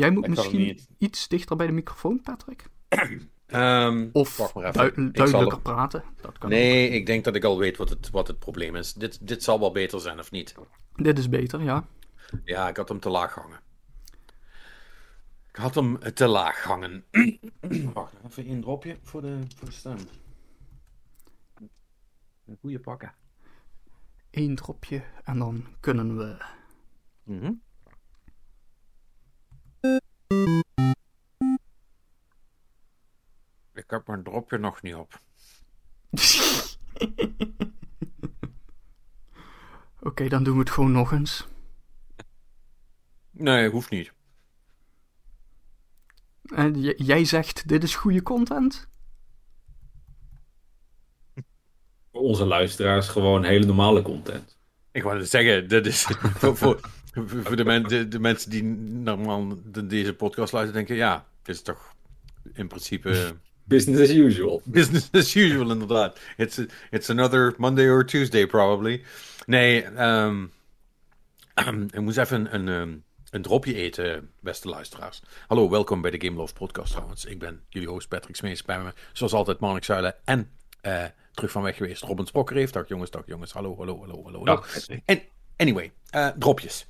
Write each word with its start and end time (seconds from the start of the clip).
Jij 0.00 0.10
moet 0.10 0.28
misschien 0.28 0.78
iets 0.98 1.28
dichter 1.28 1.56
bij 1.56 1.66
de 1.66 1.72
microfoon, 1.72 2.20
Patrick. 2.22 2.64
Ehm, 3.46 4.08
Of 4.12 4.36
wacht 4.36 4.54
maar 4.54 4.64
even. 4.64 4.76
dui- 4.78 4.88
Ik 4.90 4.94
zal 4.96 5.12
duidelijker 5.12 5.56
er- 5.56 5.62
praten. 5.62 6.04
Dat 6.20 6.38
kan 6.38 6.48
Nee, 6.50 6.88
ik 6.88 7.06
denk 7.06 7.24
dat 7.24 7.34
ik 7.34 7.44
al 7.44 7.58
weet 7.58 7.76
wat 7.76 7.88
het, 7.88 8.10
wat 8.10 8.26
het 8.28 8.38
probleem 8.38 8.76
is. 8.76 8.92
Dit, 8.92 9.26
dit 9.26 9.42
zal 9.42 9.60
wel 9.60 9.72
beter 9.72 10.00
zijn, 10.00 10.18
of 10.18 10.30
niet? 10.30 10.54
Dit 10.94 11.18
is 11.18 11.28
beter, 11.28 11.62
ja. 11.62 11.84
Ja, 12.44 12.68
ik 12.68 12.76
had 12.76 12.88
hem 12.88 13.00
te 13.00 13.08
laag 13.10 13.34
hangen. 13.34 13.60
Ik 15.48 15.56
had 15.56 15.74
hem 15.74 15.98
te 16.14 16.26
laag 16.26 16.62
hangen. 16.62 17.04
Wacht, 17.94 18.12
even 18.26 18.44
één 18.46 18.60
dropje 18.60 18.96
voor 19.02 19.20
de, 19.20 19.38
voor 19.56 19.68
de 19.68 19.74
stem. 19.74 19.96
Een 22.46 22.58
goede 22.60 22.78
pakken. 22.80 23.14
Eén 24.30 24.54
dropje 24.56 25.02
en 25.24 25.38
dan 25.38 25.64
kunnen 25.80 26.16
we... 26.16 26.36
Mhm. 27.22 27.52
Ik 33.90 33.96
heb 33.96 34.06
mijn 34.06 34.22
dropje 34.22 34.58
nog 34.58 34.82
niet 34.82 34.94
op. 34.94 35.20
Oké, 40.00 40.28
dan 40.28 40.42
doen 40.44 40.54
we 40.54 40.60
het 40.60 40.70
gewoon 40.70 40.92
nog 40.92 41.12
eens. 41.12 41.46
Nee, 43.30 43.70
hoeft 43.70 43.90
niet. 43.90 44.12
En 46.42 46.80
j- 46.82 46.94
jij 46.96 47.24
zegt, 47.24 47.68
dit 47.68 47.82
is 47.82 47.94
goede 47.94 48.22
content? 48.22 48.88
Voor 52.12 52.20
onze 52.20 52.44
luisteraars 52.44 53.08
gewoon 53.08 53.44
hele 53.44 53.66
normale 53.66 54.02
content. 54.02 54.58
Ik 54.92 55.02
wou 55.02 55.24
zeggen, 55.24 55.68
dit 55.68 55.86
is 55.86 56.02
voor, 56.40 56.56
voor, 56.56 56.80
voor 57.26 57.56
de, 57.56 57.64
men- 57.64 57.88
de, 57.88 58.08
de 58.08 58.18
mensen 58.18 58.50
die 58.50 58.62
normaal 58.62 59.48
de- 59.64 59.86
deze 59.86 60.14
podcast 60.14 60.52
luisteren, 60.52 60.86
denken, 60.86 61.04
ja, 61.04 61.26
dit 61.42 61.54
is 61.54 61.62
toch 61.62 61.94
in 62.52 62.68
principe 62.68 63.34
Business 63.70 64.00
as 64.00 64.10
usual. 64.10 64.62
business 64.78 65.08
as 65.12 65.34
usual, 65.34 65.70
inderdaad. 65.70 66.18
It's, 66.36 66.60
it's 66.90 67.10
another 67.10 67.54
Monday 67.56 67.86
or 67.86 68.04
Tuesday, 68.04 68.46
probably. 68.46 69.04
Nee, 69.46 69.82
ehm 69.82 70.44
ik 71.90 72.00
moest 72.00 72.18
even 72.18 72.54
een, 72.54 72.68
ehm, 72.68 72.96
een 73.30 73.42
dropje 73.42 73.74
eten, 73.74 74.30
beste 74.40 74.68
luisteraars. 74.68 75.22
Hallo, 75.46 75.70
welkom 75.70 76.00
bij 76.00 76.10
de 76.10 76.26
Game 76.26 76.36
Love 76.36 76.54
podcast 76.54 76.92
trouwens. 76.92 77.24
Ik 77.24 77.38
ben 77.38 77.62
jullie 77.68 77.88
host 77.88 78.08
Patrick 78.08 78.36
Smees, 78.36 78.62
bij 78.62 78.82
me, 78.82 78.92
zoals 79.12 79.32
altijd, 79.32 79.58
Marnik 79.58 79.84
Zuilen 79.84 80.14
en 80.24 80.50
eh, 80.80 81.04
terug 81.32 81.50
van 81.50 81.62
weg 81.62 81.76
geweest, 81.76 82.02
Robin 82.02 82.26
Sprokker 82.26 82.56
heeft. 82.56 82.72
Dag 82.72 82.88
jongens, 82.88 83.10
dag 83.10 83.22
jongens, 83.26 83.52
hallo, 83.52 83.76
hallo, 83.76 83.98
hallo, 83.98 84.22
hallo. 84.22 84.38
hallo. 84.38 84.44
Dag, 84.44 84.72
Patrick. 84.72 85.02
En, 85.04 85.22
anyway, 85.56 85.92
eh, 86.10 86.28
dropjes. 86.38 86.86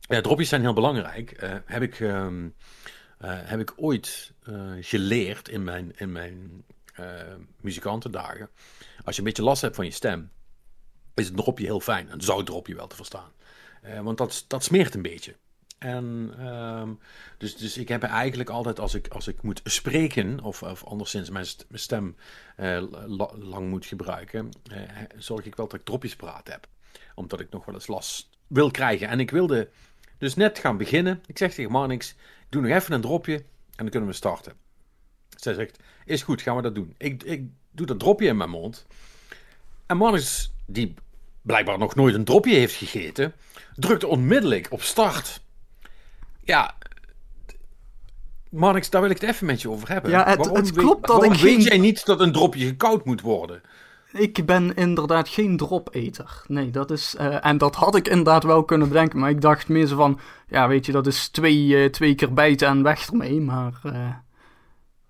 Ja, 0.00 0.20
dropjes 0.20 0.48
zijn 0.48 0.60
heel 0.60 0.72
belangrijk. 0.72 1.30
Eh, 1.30 1.54
heb, 1.64 1.82
ik, 1.82 2.00
ehm, 2.00 2.44
eh, 2.44 2.50
heb 3.28 3.60
ik 3.60 3.72
ooit 3.76 4.32
eh, 4.42 4.70
geleerd 4.80 5.48
in 5.48 5.64
mijn, 5.64 5.92
in 5.96 6.12
mijn 6.12 6.64
eh, 6.94 7.04
muzikantendagen. 7.60 8.50
Als 9.04 9.14
je 9.14 9.20
een 9.20 9.26
beetje 9.26 9.42
last 9.42 9.62
hebt 9.62 9.76
van 9.76 9.84
je 9.84 9.90
stem, 9.90 10.30
is 11.14 11.28
een 11.28 11.36
dropje 11.36 11.64
heel 11.64 11.80
fijn. 11.80 12.12
Een 12.12 12.20
zoutdropje 12.20 12.74
wel 12.74 12.86
te 12.86 12.96
verstaan. 12.96 13.30
Eh, 13.82 14.00
want 14.00 14.18
dat, 14.18 14.44
dat 14.46 14.64
smeert 14.64 14.94
een 14.94 15.02
beetje. 15.02 15.36
En 15.78 16.34
ehm, 16.38 16.92
dus, 17.38 17.56
dus 17.56 17.76
ik 17.76 17.88
heb 17.88 18.02
eigenlijk 18.02 18.50
altijd 18.50 18.80
als 18.80 18.94
ik, 18.94 19.08
als 19.08 19.28
ik 19.28 19.42
moet 19.42 19.60
spreken, 19.64 20.40
of, 20.40 20.62
of 20.62 20.84
anderszins 20.84 21.30
mijn 21.30 21.46
st- 21.46 21.66
mijn 21.68 21.80
stem 21.80 22.16
eh, 22.56 22.82
la- 23.06 23.36
lang 23.38 23.68
moet 23.68 23.86
gebruiken, 23.86 24.50
eh, 24.70 24.80
zorg 25.16 25.44
ik 25.44 25.54
wel 25.54 25.68
dat 25.68 25.78
ik 25.78 25.84
dropjes 25.86 26.16
praat 26.16 26.48
heb. 26.48 26.66
Omdat 27.14 27.40
ik 27.40 27.50
nog 27.50 27.64
wel 27.64 27.74
eens 27.74 27.86
last 27.86 28.28
wil 28.46 28.70
krijgen. 28.70 29.08
En 29.08 29.20
ik 29.20 29.30
wilde 29.30 29.68
dus 30.18 30.34
net 30.34 30.58
gaan 30.58 30.76
beginnen. 30.76 31.22
Ik 31.26 31.38
zeg 31.38 31.54
tegen 31.54 31.72
Marnix, 31.72 32.14
doe 32.50 32.62
nog 32.62 32.70
even 32.70 32.94
een 32.94 33.00
dropje 33.00 33.34
en 33.34 33.44
dan 33.76 33.88
kunnen 33.88 34.08
we 34.08 34.14
starten. 34.14 34.52
Zij 35.36 35.54
zegt, 35.54 35.78
is 36.04 36.22
goed, 36.22 36.42
gaan 36.42 36.56
we 36.56 36.62
dat 36.62 36.74
doen. 36.74 36.94
Ik, 36.98 37.22
ik 37.22 37.42
doe 37.70 37.86
dat 37.86 37.98
dropje 37.98 38.26
in 38.26 38.36
mijn 38.36 38.50
mond. 38.50 38.86
En 39.86 39.96
Marnix, 39.96 40.52
die 40.66 40.94
blijkbaar 41.42 41.78
nog 41.78 41.94
nooit 41.94 42.14
een 42.14 42.24
dropje 42.24 42.54
heeft 42.54 42.74
gegeten, 42.74 43.32
drukt 43.76 44.04
onmiddellijk 44.04 44.66
op 44.70 44.82
start. 44.82 45.40
Ja, 46.44 46.74
Marnix, 48.50 48.90
daar 48.90 49.00
wil 49.02 49.10
ik 49.10 49.20
het 49.20 49.30
even 49.30 49.46
met 49.46 49.62
je 49.62 49.70
over 49.70 49.88
hebben. 49.88 50.10
Ja, 50.10 50.24
het- 50.28 50.36
Waarom 50.38 50.56
het 50.56 50.70
weet- 50.70 50.84
klopt 50.84 51.06
dat 51.06 51.24
ik 51.24 51.30
weet 51.30 51.38
geen- 51.40 51.60
jij 51.60 51.78
niet 51.78 52.04
dat 52.06 52.20
een 52.20 52.32
dropje 52.32 52.66
gekoud 52.66 53.04
moet 53.04 53.20
worden? 53.20 53.62
Ik 54.12 54.46
ben 54.46 54.74
inderdaad 54.74 55.28
geen 55.28 55.56
dropeter. 55.56 56.42
Nee, 56.46 56.70
dat 56.70 56.90
is... 56.90 57.14
eh, 57.16 57.46
en 57.46 57.58
dat 57.58 57.74
had 57.74 57.94
ik 57.94 58.08
inderdaad 58.08 58.44
wel 58.44 58.64
kunnen 58.64 58.88
bedenken. 58.88 59.18
Maar 59.18 59.30
ik 59.30 59.40
dacht 59.40 59.68
meer 59.68 59.86
zo 59.86 59.96
van... 59.96 60.20
Ja, 60.48 60.68
weet 60.68 60.86
je, 60.86 60.92
dat 60.92 61.06
is 61.06 61.28
twee, 61.28 61.76
eh, 61.82 61.90
twee 61.90 62.14
keer 62.14 62.32
bijten 62.32 62.68
en 62.68 62.82
weg 62.82 63.06
ermee. 63.08 63.40
Maar... 63.40 63.80
eh, 63.82 64.14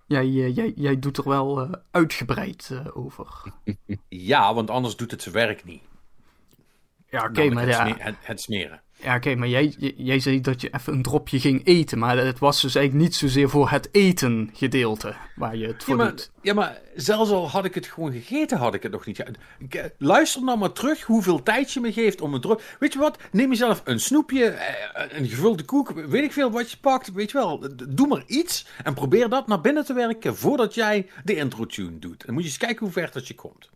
jij, 0.07 0.29
jij, 0.29 0.73
jij 0.77 0.99
doet 0.99 1.17
er 1.17 1.29
wel 1.29 1.69
uitgebreid 1.91 2.73
over. 2.95 3.27
Ja, 4.09 4.55
want 4.55 4.71
anders 4.71 4.97
doet 4.97 5.11
het 5.11 5.23
zijn 5.23 5.35
werk 5.35 5.65
niet. 5.65 5.83
Ja, 7.09 7.25
oké, 7.25 7.49
maar 7.49 7.67
het, 7.67 7.99
ja... 7.99 8.15
het 8.21 8.41
smeren. 8.41 8.83
Ja, 9.03 9.17
oké, 9.17 9.35
maar 9.35 9.49
jij, 9.49 9.75
jij 9.97 10.21
zei 10.21 10.41
dat 10.41 10.61
je 10.61 10.71
even 10.75 10.93
een 10.93 11.03
dropje 11.03 11.41
ging 11.41 11.67
eten. 11.67 11.99
Maar 11.99 12.17
het 12.17 12.39
was 12.39 12.61
dus 12.61 12.75
eigenlijk 12.75 13.07
niet 13.07 13.17
zozeer 13.17 13.49
voor 13.49 13.71
het 13.71 13.89
eten 13.93 14.51
gedeelte 14.55 15.15
waar 15.37 15.57
je 15.57 15.67
het 15.67 15.77
Ja 15.79 15.85
voor 15.85 15.97
maar, 15.97 16.09
doet. 16.11 16.31
ja, 16.43 16.55
maar 16.55 16.81
zelfs 16.95 17.31
al 17.31 17.49
had 17.51 17.65
ik 17.65 17.75
het 17.75 17.87
gewoon 17.87 18.13
gegeten, 18.13 18.59
had 18.59 18.75
ik 18.75 18.83
het 18.83 18.93
nog 18.93 19.07
niet. 19.07 19.17
ge- 19.17 19.79
eh, 19.79 19.85
Luister 19.99 20.43
nou 20.45 20.59
maar 20.59 20.73
terug 20.73 21.03
hoeveel 21.03 21.43
tijd 21.43 21.73
je 21.73 21.81
me 21.81 21.93
geeft 21.93 22.21
om 22.21 22.35
een 22.35 22.41
drop. 22.41 22.63
Weet 22.79 22.93
je 22.93 22.99
wat? 22.99 23.19
Neem 23.33 23.49
jezelf 23.51 23.81
een 23.85 24.01
snoepje, 24.01 24.45
eh, 24.45 25.19
een 25.19 25.29
gevulde 25.29 25.63
koek, 25.65 25.91
weet 25.91 26.25
ik 26.25 26.33
veel 26.33 26.51
wat 26.51 26.71
je 26.71 26.77
pakt. 26.77 27.13
Weet 27.13 27.31
je 27.31 27.39
wel, 27.39 27.69
doe 27.89 28.07
maar 28.07 28.23
iets 28.27 28.67
en 28.85 28.95
probeer 28.95 29.29
dat 29.29 29.47
naar 29.47 29.61
binnen 29.61 29.85
te 29.85 29.93
werken 29.95 30.37
voordat 30.37 30.75
jij 30.75 31.07
de 31.25 31.35
intro-tune 31.37 31.99
doet. 31.99 32.25
Dan 32.27 32.35
moet 32.35 32.43
je 32.43 32.49
eens 32.49 32.59
kijken 32.59 32.79
hoe 32.85 32.93
ver 32.93 33.11
dat 33.13 33.29
je 33.29 33.35
komt. 33.35 33.71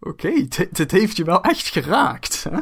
Oké, 0.00 0.32
dit, 0.48 0.76
dit 0.76 0.90
heeft 0.90 1.16
je 1.16 1.24
wel 1.24 1.42
echt 1.42 1.66
geraakt, 1.68 2.44
hè? 2.50 2.58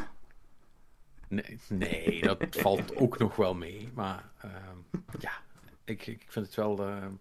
Nee, 1.31 1.59
nee 1.69 2.23
dat 2.23 2.39
valt 2.51 2.97
ook 2.97 3.19
nog 3.19 3.37
wel 3.37 3.55
mee. 3.55 3.91
Maar 3.95 4.31
ehm, 4.41 4.77
ja, 5.19 5.33
ik, 5.85 6.07
ik 6.07 6.25
vind 6.29 6.47
het 6.47 6.55
wel. 6.55 6.79
ehm, 6.87 7.13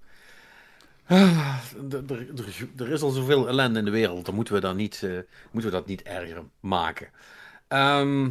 ah, 1.07 1.59
er- 1.91 2.11
er- 2.11 2.29
er- 2.39 2.69
er 2.77 2.89
is 2.89 3.01
al 3.01 3.09
zoveel 3.09 3.47
ellende 3.47 3.79
in 3.79 3.85
de 3.85 3.91
wereld. 3.91 4.25
Dan 4.25 4.35
moeten 4.35 4.53
we, 4.53 4.59
dan 4.59 4.75
niet, 4.75 5.03
eh, 5.03 5.19
moeten 5.51 5.71
we 5.71 5.77
dat 5.77 5.85
niet 5.85 6.01
erger 6.01 6.43
maken. 6.59 7.09
Ehm, 7.67 8.29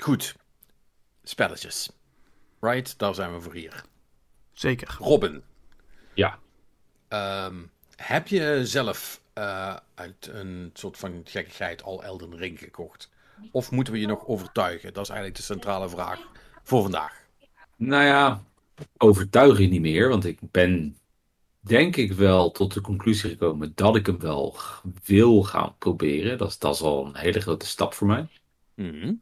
goed. 0.00 0.34
Spelletjes. 1.22 1.90
Right, 2.60 2.98
daar 2.98 3.14
zijn 3.14 3.32
we 3.34 3.40
voor 3.40 3.54
hier. 3.54 3.84
Zeker. 4.52 4.96
Robin, 4.98 5.42
Ja. 6.14 6.38
ehm, 7.08 7.62
heb 7.96 8.28
je 8.28 8.60
zelf 8.66 9.22
eh, 9.32 9.76
uit 9.94 10.26
een 10.26 10.70
soort 10.72 10.98
van 10.98 11.20
gekkigheid 11.24 11.82
al 11.82 12.04
Elden 12.04 12.36
Ring 12.36 12.58
gekocht? 12.58 13.10
Of 13.52 13.70
moeten 13.70 13.92
we 13.92 14.00
je 14.00 14.06
nog 14.06 14.26
overtuigen? 14.26 14.92
Dat 14.92 15.02
is 15.02 15.08
eigenlijk 15.08 15.38
de 15.38 15.44
centrale 15.44 15.88
vraag 15.88 16.18
voor 16.62 16.82
vandaag. 16.82 17.22
Nou 17.76 18.04
ja, 18.04 18.42
overtuig 18.96 19.58
je 19.58 19.68
niet 19.68 19.80
meer, 19.80 20.08
want 20.08 20.24
ik 20.24 20.38
ben 20.50 20.96
denk 21.60 21.96
ik 21.96 22.12
wel 22.12 22.50
tot 22.50 22.74
de 22.74 22.80
conclusie 22.80 23.30
gekomen 23.30 23.72
dat 23.74 23.96
ik 23.96 24.06
hem 24.06 24.18
wel 24.20 24.56
wil 25.04 25.42
gaan 25.42 25.74
proberen. 25.78 26.38
Dat 26.38 26.48
is, 26.48 26.58
dat 26.58 26.74
is 26.74 26.80
al 26.80 27.06
een 27.06 27.16
hele 27.16 27.40
grote 27.40 27.66
stap 27.66 27.94
voor 27.94 28.06
mij. 28.06 28.26
Mhm, 28.74 29.12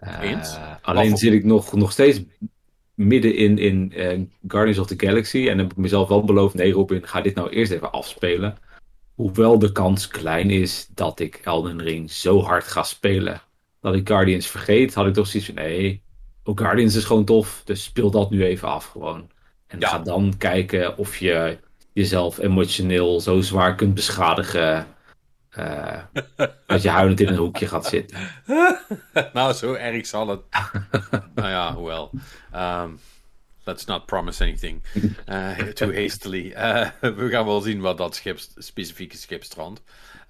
Eh, 0.57 0.75
alleen 0.83 1.17
zit 1.17 1.33
ik 1.33 1.45
nog, 1.45 1.73
nog 1.73 1.93
steeds 1.93 2.21
midden 2.95 3.35
in, 3.37 3.59
in 3.59 3.93
eh, 3.93 4.21
Guardians 4.49 4.79
of 4.79 4.87
the 4.87 5.07
Galaxy. 5.07 5.49
En 5.49 5.59
heb 5.59 5.71
ik 5.71 5.77
mezelf 5.77 6.09
wel 6.09 6.25
beloofd, 6.25 6.55
nee 6.55 6.73
Robin, 6.73 7.07
ga 7.07 7.21
dit 7.21 7.35
nou 7.35 7.51
eerst 7.51 7.73
even 7.73 7.93
afspelen. 7.93 8.57
Hoewel 9.15 9.59
de 9.59 9.73
kans 9.73 10.09
klein 10.09 10.51
is 10.51 10.89
dat 10.95 11.21
ik 11.21 11.41
Elden 11.45 11.83
Ring 11.83 12.11
zo 12.11 12.41
hard 12.43 12.65
ga 12.65 12.83
spelen 12.83 13.43
dat 13.83 13.95
ik 13.95 14.09
Guardians 14.09 14.47
vergeet, 14.47 14.95
had 14.95 15.07
ik 15.07 15.15
toch 15.15 15.27
zoiets 15.27 15.49
van, 15.53 15.63
nee, 15.63 16.03
ook 16.45 16.61
Guardians 16.61 16.95
is 16.95 17.05
gewoon 17.05 17.25
tof, 17.25 17.63
dus 17.65 17.85
speel 17.85 18.11
dat 18.11 18.31
nu 18.31 18.45
even 18.45 18.69
af 18.69 18.87
gewoon. 18.87 19.31
En 19.67 19.79
Ja. 19.81 19.89
ga 19.89 19.99
dan 19.99 20.35
kijken 20.39 20.99
of 20.99 21.17
je 21.17 21.59
jezelf 21.93 22.39
emotioneel 22.39 23.21
zo 23.21 23.41
zwaar 23.41 23.75
kunt 23.75 23.95
beschadigen 23.95 24.87
eh, 25.51 25.99
dat 26.67 26.83
je 26.83 26.91
huilend 26.99 27.21
in 27.21 27.29
een 27.29 27.37
hoekje 27.37 27.67
gaat 27.67 27.87
zitten. 27.87 28.19
nou, 29.33 29.53
zo 29.53 29.73
erg 29.75 30.07
zal 30.07 30.29
het. 30.29 30.41
nou 31.35 31.49
ja, 31.49 31.75
hoewel. 31.75 32.11
Um, 32.55 32.99
let's 33.65 33.85
not 33.85 34.07
promise 34.07 34.43
anything 34.43 34.83
uh, 35.29 35.59
too 35.79 35.95
hastily. 35.95 36.55
Uh, 36.57 36.89
we 37.17 37.29
gaan 37.29 37.45
wel 37.45 37.61
zien 37.61 37.81
wat 37.81 37.99
dat 37.99 38.15
schip, 38.15 38.39
specifieke 38.57 39.17
schip 39.17 39.45
strandt. 39.45 39.83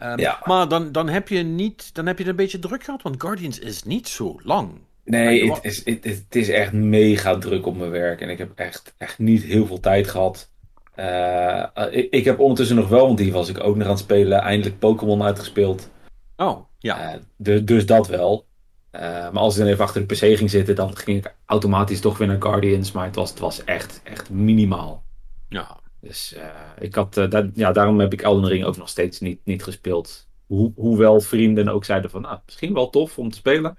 Um, 0.03 0.19
Ja. 0.19 0.41
Maar 0.45 0.69
dan, 0.69 0.93
dan, 0.93 1.09
heb 1.09 1.29
je 1.29 1.43
niet, 1.43 1.95
dan 1.95 2.07
heb 2.07 2.17
je 2.19 2.23
het 2.23 2.33
een 2.33 2.39
beetje 2.39 2.59
druk 2.59 2.85
gehad, 2.85 3.03
want 3.03 3.23
Guardians 3.23 3.59
is 3.59 3.83
niet 3.83 4.09
zo 4.09 4.37
lang. 4.43 4.71
Nee, 5.05 5.53
het 5.53 5.65
is, 5.65 5.85
het, 5.85 6.37
is 6.37 6.49
echt 6.49 6.73
mega 6.73 7.39
druk 7.39 7.67
op 7.67 7.77
mijn 7.77 7.91
werk. 7.91 8.21
En 8.21 8.29
ik 8.29 8.39
heb 8.39 8.53
echt, 8.55 8.95
echt 8.99 9.19
niet 9.19 9.43
heel 9.43 9.67
veel 9.67 9.81
tijd 9.81 10.09
gehad. 10.09 10.51
Eh, 10.95 11.65
ik, 11.91 12.11
ik 12.11 12.25
heb 12.25 12.39
ondertussen 12.39 12.77
nog 12.77 12.89
wel, 12.89 13.07
want 13.07 13.19
hier 13.19 13.33
was 13.33 13.49
ik 13.49 13.65
ook 13.65 13.77
nog 13.77 13.85
aan 13.85 13.93
het 13.93 14.03
spelen, 14.03 14.41
eindelijk 14.41 14.79
Pokémon 14.79 15.23
uitgespeeld. 15.23 15.91
Oh, 16.37 16.67
ja. 16.79 17.13
Eh, 17.13 17.19
dus, 17.37 17.65
dus 17.65 17.87
dat 17.87 18.09
wel. 18.09 18.47
Maar 18.93 19.39
als 19.39 19.55
ik 19.55 19.61
dan 19.61 19.71
even 19.71 19.85
achter 19.85 20.07
de 20.07 20.15
PC 20.15 20.37
ging 20.39 20.51
zitten, 20.51 20.75
dan 20.75 20.97
ging 20.97 21.19
ik 21.19 21.35
automatisch 21.47 22.01
toch 22.01 22.19
weer 22.19 22.29
naar 22.29 22.43
Guardians. 22.43 22.93
Maar 22.93 23.05
het 23.05 23.15
was, 23.15 23.31
het 23.31 23.39
was 23.39 23.65
echt, 23.65 24.01
echt 24.05 24.31
minimaal. 24.31 25.05
Ja. 25.49 25.81
Dus 26.01 26.35
ik 26.79 26.95
had, 26.95 27.15
dat, 27.15 27.47
ja, 27.55 27.73
daarom 27.73 28.01
heb 28.01 28.13
ik 28.13 28.23
Elden 28.23 28.49
Ring 28.49 28.65
ook 28.65 28.77
nog 28.77 28.89
steeds 28.89 29.21
niet, 29.21 29.41
niet 29.45 29.63
gespeeld. 29.63 30.29
Ho 30.49 30.73
hoewel 30.77 31.21
vrienden 31.21 31.69
ook 31.69 31.85
zeiden 31.85 32.11
van, 32.11 32.21
nou, 32.21 32.39
misschien 32.45 32.75
wel 32.75 32.91
tof 32.91 33.19
om 33.19 33.31
te 33.31 33.37
spelen. 33.37 33.79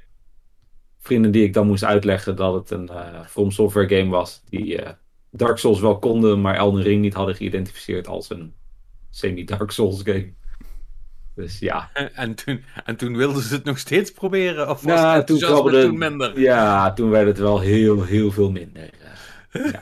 Vrienden 1.00 1.32
die 1.32 1.44
ik 1.44 1.54
dan 1.54 1.68
moest 1.68 1.84
uitleggen 1.84 2.36
dat 2.36 2.54
het 2.54 2.72
een 2.72 2.90
uh, 2.92 3.26
From 3.26 3.52
Software 3.52 3.98
game 3.98 4.10
was. 4.10 4.42
Die 4.50 4.82
uh, 4.82 4.90
Dark 5.30 5.58
Souls 5.58 5.80
wel 5.80 6.00
konden, 6.00 6.42
maar 6.42 6.56
Elden 6.56 6.82
Ring 6.82 7.02
niet 7.02 7.14
hadden 7.14 7.36
geïdentificeerd 7.36 8.08
als 8.08 8.30
een 8.30 8.54
semi-Dark 9.10 9.72
Souls 9.72 10.02
game. 10.04 10.34
Dus 11.36 11.60
ja. 11.60 11.90
En 12.14 12.36
toen, 12.36 12.64
en 12.86 12.96
toen 12.96 13.18
wilden 13.18 13.44
ze 13.44 13.54
het 13.54 13.64
nog 13.64 13.78
steeds 13.78 14.12
proberen? 14.12 14.70
Of 14.70 14.82
was 14.82 15.02
nou, 15.02 15.18
het 15.18 15.28
toen, 15.28 15.40
toen 15.40 15.98
minder? 15.98 16.40
Ja, 16.40 16.94
toen 16.94 17.10
werd 17.10 17.28
het 17.28 17.38
wel 17.38 17.60
heel, 17.60 18.04
heel 18.04 18.32
veel 18.32 18.52
minder. 18.52 18.90
Ja. 19.52 19.80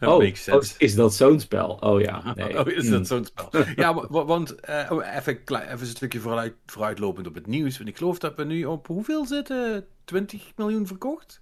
oh, 0.08 0.14
oh, 0.50 0.62
is 0.78 0.94
dat 0.94 1.14
zo'n 1.14 1.40
spel? 1.40 1.70
Oh 1.80 2.00
ja. 2.00 2.22
Nee. 2.36 2.58
Oh, 2.58 2.68
is 2.68 2.90
dat 2.90 3.06
zo'n 3.06 3.24
spel? 3.24 3.50
ja, 3.76 3.94
want 4.10 4.54
uh, 4.68 4.90
even, 5.16 5.38
even 5.48 5.80
een 5.80 5.86
stukje 5.86 6.20
vooruit, 6.20 6.54
vooruitlopend 6.66 7.26
op 7.26 7.34
het 7.34 7.46
nieuws. 7.46 7.76
Want 7.76 7.88
ik 7.88 7.96
geloof 7.96 8.18
dat 8.18 8.36
we 8.36 8.44
nu 8.44 8.64
op 8.64 8.86
hoeveel 8.86 9.26
zitten? 9.26 9.86
20 10.04 10.42
miljoen 10.56 10.86
verkocht? 10.86 11.40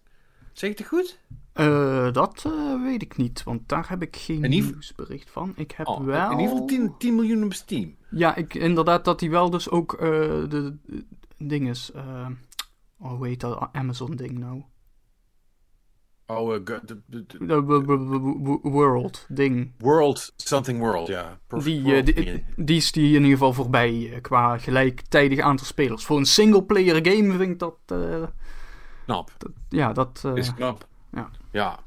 Zeg 0.53 0.71
ik 0.71 0.79
het 0.79 0.87
goed? 0.87 1.19
Uh, 1.57 2.13
dat 2.13 2.45
uh, 2.47 2.83
weet 2.83 3.03
ik 3.03 3.17
niet, 3.17 3.43
want 3.43 3.69
daar 3.69 3.89
heb 3.89 4.03
ik 4.03 4.17
geen 4.17 4.41
nieuwsbericht 4.41 5.31
van. 5.31 5.53
Ik 5.57 5.71
heb 5.71 5.87
oh, 5.87 6.05
wel... 6.05 6.31
In 6.31 6.39
ieder 6.39 6.53
geval 6.53 6.67
10, 6.67 6.95
10 6.99 7.15
miljoen 7.15 7.45
op 7.45 7.53
Steam. 7.53 7.97
Ja, 8.11 8.35
ik, 8.35 8.55
inderdaad 8.55 9.05
dat 9.05 9.21
hij 9.21 9.31
wel 9.31 9.51
dus 9.51 9.71
ook 9.71 9.93
uh, 9.93 10.01
de, 10.01 10.77
de 10.87 11.05
dinges... 11.37 11.93
oh, 12.99 13.11
hoe 13.11 13.27
heet 13.27 13.41
dat 13.41 13.69
Amazon-ding 13.73 14.39
nou? 14.39 14.63
Oh, 16.27 16.65
de, 16.65 17.01
de, 17.07 18.61
World 18.63 19.27
ding. 19.29 19.73
World, 19.79 20.33
something 20.37 20.79
world, 20.79 21.09
ja. 21.09 21.39
Die, 21.49 22.03
die, 22.03 22.45
die, 22.57 22.77
is 22.77 22.93
die 22.93 23.07
in 23.07 23.23
ieder 23.23 23.31
geval 23.31 23.53
voorbij 23.53 24.19
qua 24.23 24.59
gelijktijdig 24.59 25.39
aantal 25.39 25.67
spelers. 25.67 26.05
Voor 26.05 26.17
een 26.19 26.27
single-player 26.27 26.95
game 26.95 27.31
vind 27.37 27.51
ik 27.53 27.59
dat... 27.59 27.77
knap. 29.05 29.33
Dat, 29.39 29.51
ja, 29.69 29.93
dat... 29.93 30.25
is 30.35 30.55
knap. 30.55 30.87
Ja. 31.17 31.31
Ja. 31.53 31.85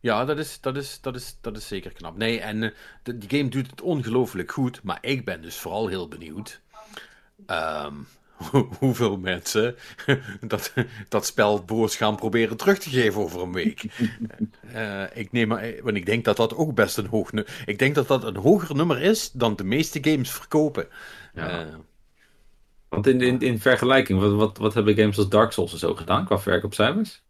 Ja, 0.00 0.24
dat 0.24 0.38
is, 0.38 0.60
dat, 0.60 0.76
is, 0.76 1.00
dat, 1.00 1.14
is, 1.14 1.38
dat 1.40 1.56
is 1.56 1.68
zeker 1.68 1.92
knap. 1.92 2.16
Nee, 2.16 2.40
en 2.40 2.74
de, 3.02 3.18
die 3.18 3.38
game 3.38 3.48
doet 3.48 3.70
het 3.70 3.80
ongelooflijk 3.80 4.52
goed. 4.52 4.82
Maar 4.82 4.98
ik 5.00 5.24
ben 5.24 5.42
dus 5.42 5.56
vooral 5.56 5.86
heel 5.86 6.08
benieuwd. 6.08 6.60
Um, 7.46 8.06
hoeveel 8.78 9.16
mensen 9.16 9.76
dat, 10.40 10.72
dat 11.08 11.26
spel 11.26 11.64
boos 11.64 11.96
gaan 11.96 12.16
proberen 12.16 12.56
terug 12.56 12.78
te 12.78 12.90
geven 12.90 13.22
over 13.22 13.42
een 13.42 13.52
week. 13.52 13.84
uh, 14.74 15.16
ik 15.22 15.32
neem 15.32 15.48
maar, 15.48 15.74
want 15.82 15.96
ik 15.96 16.06
denk 16.06 16.24
dat 16.24 16.36
dat 16.36 16.54
ook 16.54 16.74
best 16.74 16.96
een 16.96 17.06
hoog 17.06 17.32
nummer 17.32 17.62
Ik 17.66 17.78
denk 17.78 17.94
dat 17.94 18.08
dat 18.08 18.24
een 18.24 18.36
hoger 18.36 18.74
nummer 18.76 19.02
is 19.02 19.30
dan 19.30 19.56
de 19.56 19.64
meeste 19.64 19.98
games 20.02 20.30
verkopen. 20.30 20.88
Ja. 21.34 21.66
Uh, 21.66 21.74
want 22.88 23.06
in, 23.06 23.20
in, 23.20 23.40
in 23.40 23.60
vergelijking, 23.60 24.20
wat, 24.20 24.32
wat, 24.32 24.58
wat 24.58 24.74
hebben 24.74 24.96
games 24.96 25.18
als 25.18 25.28
Dark 25.28 25.52
Souls 25.52 25.72
en 25.72 25.78
zo 25.78 25.94
gedaan 25.94 26.24
qua 26.24 26.38
verkoopcijfers? 26.38 27.22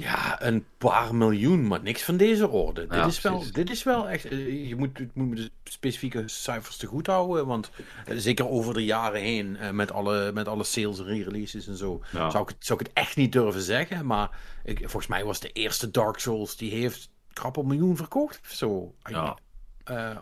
Ja, 0.00 0.42
een 0.42 0.64
paar 0.78 1.14
miljoen, 1.14 1.66
maar 1.66 1.82
niks 1.82 2.02
van 2.02 2.16
deze 2.16 2.48
orde. 2.48 2.86
dit, 2.86 3.06
is 3.06 3.20
wel, 3.20 3.44
dit 3.52 3.70
is 3.70 3.82
wel 3.82 4.08
echt. 4.08 4.24
Eh, 4.24 4.68
je 4.68 4.76
moet, 4.76 5.14
moet 5.14 5.36
de 5.36 5.50
specifieke 5.64 6.28
cijfers 6.28 6.76
te 6.76 6.86
goed 6.86 7.06
houden. 7.06 7.46
Want 7.46 7.70
eh, 8.06 8.16
zeker 8.16 8.48
over 8.48 8.74
de 8.74 8.84
jaren 8.84 9.20
heen, 9.20 9.56
eh, 9.56 9.70
met, 9.70 9.92
alle, 9.92 10.32
met 10.32 10.48
alle 10.48 10.64
sales 10.64 10.98
en 10.98 11.04
re-releases 11.04 11.66
en 11.66 11.76
zo, 11.76 12.02
zou, 12.12 12.42
ik 12.42 12.48
het, 12.48 12.56
zou 12.58 12.80
ik 12.80 12.86
het 12.86 12.96
echt 12.96 13.16
niet 13.16 13.32
durven 13.32 13.62
zeggen. 13.62 14.06
Maar 14.06 14.30
ik, 14.64 14.78
volgens 14.78 15.06
mij 15.06 15.24
was 15.24 15.40
de 15.40 15.52
eerste 15.52 15.90
Dark 15.90 16.18
Souls, 16.18 16.56
die 16.56 16.70
heeft 16.70 17.10
krap 17.32 17.56
een 17.56 17.66
miljoen 17.66 17.96
verkocht 17.96 18.40
of 18.42 18.50
zo. 18.50 18.94
Ja. 19.02 19.36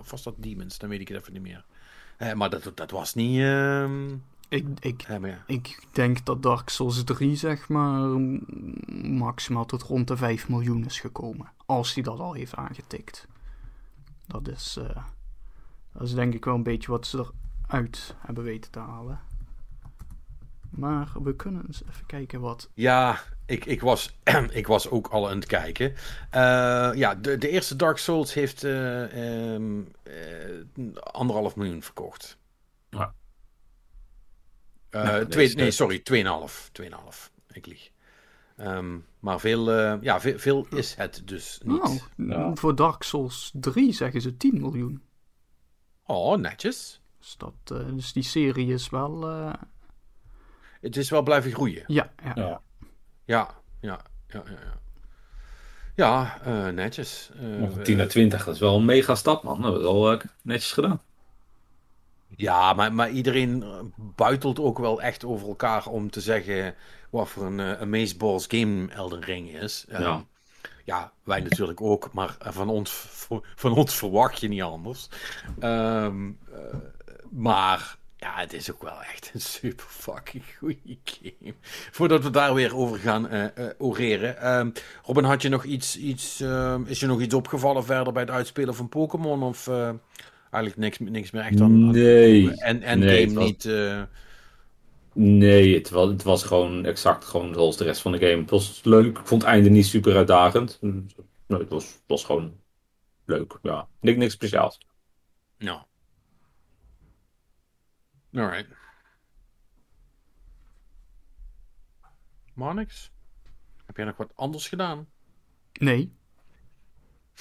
of 0.01 0.11
was 0.11 0.23
dat 0.23 0.35
Demons? 0.37 0.79
Dan 0.79 0.89
weet 0.89 1.01
ik 1.01 1.09
het 1.09 1.17
even 1.17 1.33
niet 1.33 1.43
meer. 1.43 1.65
maar 2.35 2.51
dat, 2.51 2.73
dat 2.75 2.91
was 2.91 3.15
niet. 3.15 3.41
Ehm, 3.41 4.07
ik, 4.49 4.67
ik, 4.81 5.05
ik 5.47 5.79
denk 5.93 6.25
dat 6.25 6.43
Dark 6.43 6.69
Souls 6.69 7.05
3, 7.05 7.37
zeg 7.37 7.69
maar, 7.69 8.21
maximaal 9.03 9.65
tot 9.65 9.83
rond 9.83 10.09
de 10.09 10.17
5 10.17 10.49
miljoen 10.49 10.85
is 10.85 11.01
gekomen. 11.01 11.53
Als 11.67 11.95
hij 11.95 12.03
dat 12.03 12.19
al 12.19 12.33
heeft 12.33 12.55
aangetikt. 12.55 13.27
Dat 14.27 14.49
is, 14.49 14.77
uh, 14.79 14.97
dat 15.93 16.03
is 16.03 16.15
denk 16.15 16.35
ik 16.35 16.45
wel 16.45 16.55
een 16.55 16.63
beetje 16.63 16.91
wat 16.91 17.07
ze 17.07 17.33
eruit 17.67 18.17
hebben 18.19 18.45
weten 18.45 18.71
te 18.71 18.79
halen. 18.79 19.21
Maar 20.71 21.09
we 21.23 21.37
kunnen 21.37 21.67
eens 21.67 21.83
even 21.89 22.07
kijken 22.07 22.41
wat. 22.41 22.71
Ja, 22.75 23.19
ik, 23.47 23.65
ik, 23.65 23.81
was, 23.81 24.19
ik 24.51 24.67
was 24.67 24.91
ook 24.91 25.07
al 25.07 25.29
aan 25.29 25.37
het 25.37 25.47
kijken. 25.47 25.91
Uh, 25.91 26.91
ja, 26.95 27.15
de, 27.15 27.39
de 27.39 27.49
eerste 27.49 27.77
Dark 27.77 27.99
Souls 27.99 28.35
heeft 28.35 28.65
uh, 28.65 29.53
um, 29.55 29.93
anderhalf 30.95 31.57
miljoen 31.57 31.83
verkocht. 31.83 32.39
Ja. 32.91 33.15
Uh, 34.91 35.17
twee, 35.17 35.55
nee, 35.55 35.71
sorry, 35.71 35.99
2,5. 35.99 36.71
2,5. 36.83 37.31
Ik 37.53 37.67
lieg. 37.67 37.91
Um, 38.57 39.07
maar 39.19 39.41
veel, 39.41 39.79
uh, 39.79 39.95
ja, 40.01 40.21
veel, 40.21 40.39
veel, 40.39 40.67
is 40.71 40.95
het 40.95 41.23
dus 41.25 41.61
niet. 41.65 42.09
Nou, 42.17 42.57
voor 42.59 42.75
Dark 42.75 43.03
Souls 43.03 43.51
3 43.55 43.93
zeggen 43.93 44.21
ze 44.21 44.37
10 44.37 44.61
miljoen. 44.61 45.03
Oh, 46.07 46.39
netjes. 46.39 47.01
Dus, 47.19 47.37
dat, 47.37 47.55
uh, 47.73 47.95
dus 47.95 48.13
die 48.13 48.23
serie 48.23 48.73
is 48.73 48.91
wel... 48.91 49.23
Het 50.81 50.97
is 50.97 51.11
wel 51.11 51.23
blijven 51.23 51.53
groeien. 51.53 51.85
Ja, 51.87 52.13
ja. 52.25 52.33
Ja, 52.35 52.61
ja, 53.25 53.55
ja, 53.81 54.01
ja. 54.29 54.43
ja, 54.45 54.45
ja. 55.95 56.41
ja 56.45 56.71
netjes. 56.71 57.31
Uh, 57.41 57.83
10 57.83 57.97
naar 57.97 58.09
20, 58.09 58.45
dat 58.45 58.55
is 58.55 58.61
wel 58.61 58.77
een 58.77 58.85
mega 58.85 59.15
stap, 59.15 59.43
man. 59.43 59.63
Dat 59.63 59.81
is 59.81 59.87
al 59.87 60.21
netjes 60.43 60.73
gedaan. 60.73 61.03
Ja, 62.37 62.73
maar, 62.73 62.93
maar 62.93 63.11
iedereen 63.11 63.65
buitelt 63.97 64.61
ook 64.61 64.79
wel 64.79 65.03
echt 65.03 65.25
over 65.25 65.49
elkaar 65.49 65.87
om 65.87 66.11
te 66.11 66.21
zeggen 66.21 66.75
wat 67.11 67.29
voor 67.29 67.47
een 67.47 67.59
uh, 67.59 67.81
amazeballs 67.81 68.45
game 68.49 68.89
Elden 68.89 69.23
Ring 69.23 69.57
is. 69.57 69.85
Uh, 69.89 70.01
ja. 70.01 70.25
ja, 70.85 71.13
wij 71.25 71.41
natuurlijk 71.41 71.81
ook, 71.81 72.13
maar 72.13 72.37
van 72.41 72.69
ons, 72.69 73.07
van 73.55 73.73
ons 73.73 73.95
verwacht 73.95 74.41
je 74.41 74.49
niet 74.49 74.63
anders. 74.63 75.09
Um, 75.61 76.39
uh, 76.53 76.57
maar 77.31 77.97
ja, 78.17 78.33
het 78.35 78.53
is 78.53 78.73
ook 78.73 78.83
wel 78.83 79.03
echt 79.03 79.31
een 79.35 79.41
super 79.41 79.87
fucking 79.89 80.45
goede 80.59 80.99
game. 81.05 81.55
Voordat 81.91 82.23
we 82.23 82.31
daar 82.31 82.55
weer 82.55 82.77
over 82.77 82.99
gaan 82.99 83.35
uh, 83.35 83.47
oreren. 83.79 84.59
Um, 84.59 84.73
Robin, 85.05 85.25
had 85.25 85.43
je 85.43 85.49
nog 85.49 85.65
iets, 85.65 85.97
iets 85.97 86.41
ehm, 86.41 86.83
is 86.87 87.01
je 87.01 87.07
nog 87.07 87.21
iets 87.21 87.35
opgevallen 87.35 87.85
verder 87.85 88.13
bij 88.13 88.23
het 88.23 88.31
uitspelen 88.31 88.75
van 88.75 88.89
Pokémon? 88.89 89.43
Of 89.43 89.71
eigenlijk 90.51 90.77
niks, 90.77 91.11
niks 91.11 91.31
meer 91.31 91.43
echt 91.43 91.61
aan. 91.61 91.91
Nee. 91.91 92.55
En, 92.55 92.83
en 92.83 93.03
game 93.03 93.45
niet. 93.45 93.65
Uh... 93.65 94.03
Nee, 95.13 95.75
het 95.75 95.91
was, 95.91 96.09
het 96.09 96.23
was 96.23 96.43
gewoon 96.43 96.85
exact 96.85 97.25
gewoon 97.25 97.55
zoals 97.55 97.77
de 97.77 97.85
rest 97.85 98.01
van 98.01 98.13
de 98.13 98.19
game. 98.19 98.41
Het 98.41 98.51
was 98.51 98.81
leuk. 98.85 99.19
Ik 99.19 99.27
vond 99.27 99.43
het 99.43 99.51
einde 99.51 99.71
niet 99.71 99.87
super 99.87 100.17
uitdagend. 100.17 100.79
Nee, 100.81 101.59
het 101.59 101.69
was, 101.69 101.85
het 101.85 102.03
was 102.07 102.25
gewoon 102.25 102.61
leuk. 103.25 103.59
Ja, 103.63 103.89
niks, 104.01 104.19
niks 104.19 104.33
speciaals. 104.33 104.79
Ja. 105.59 105.87
Alright. 108.33 108.77
Marnix, 112.55 113.13
heb 113.87 113.97
jij 113.97 114.05
nog 114.05 114.17
wat 114.17 114.33
anders 114.35 114.69
gedaan? 114.69 115.09
Nee. 115.73 116.17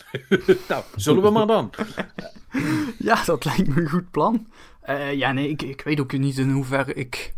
nou, 0.69 0.83
zullen 0.95 1.23
we 1.23 1.29
maar 1.29 1.47
dan. 1.47 1.71
ja, 2.97 3.23
dat 3.25 3.45
lijkt 3.45 3.67
me 3.67 3.81
een 3.81 3.89
goed 3.89 4.11
plan. 4.11 4.47
Uh, 4.89 5.13
ja, 5.13 5.31
nee, 5.31 5.49
ik, 5.49 5.61
ik 5.61 5.81
weet 5.81 5.99
ook 5.99 6.11
niet 6.11 6.37
in 6.37 6.51
hoeverre 6.51 6.93
ik 6.93 7.35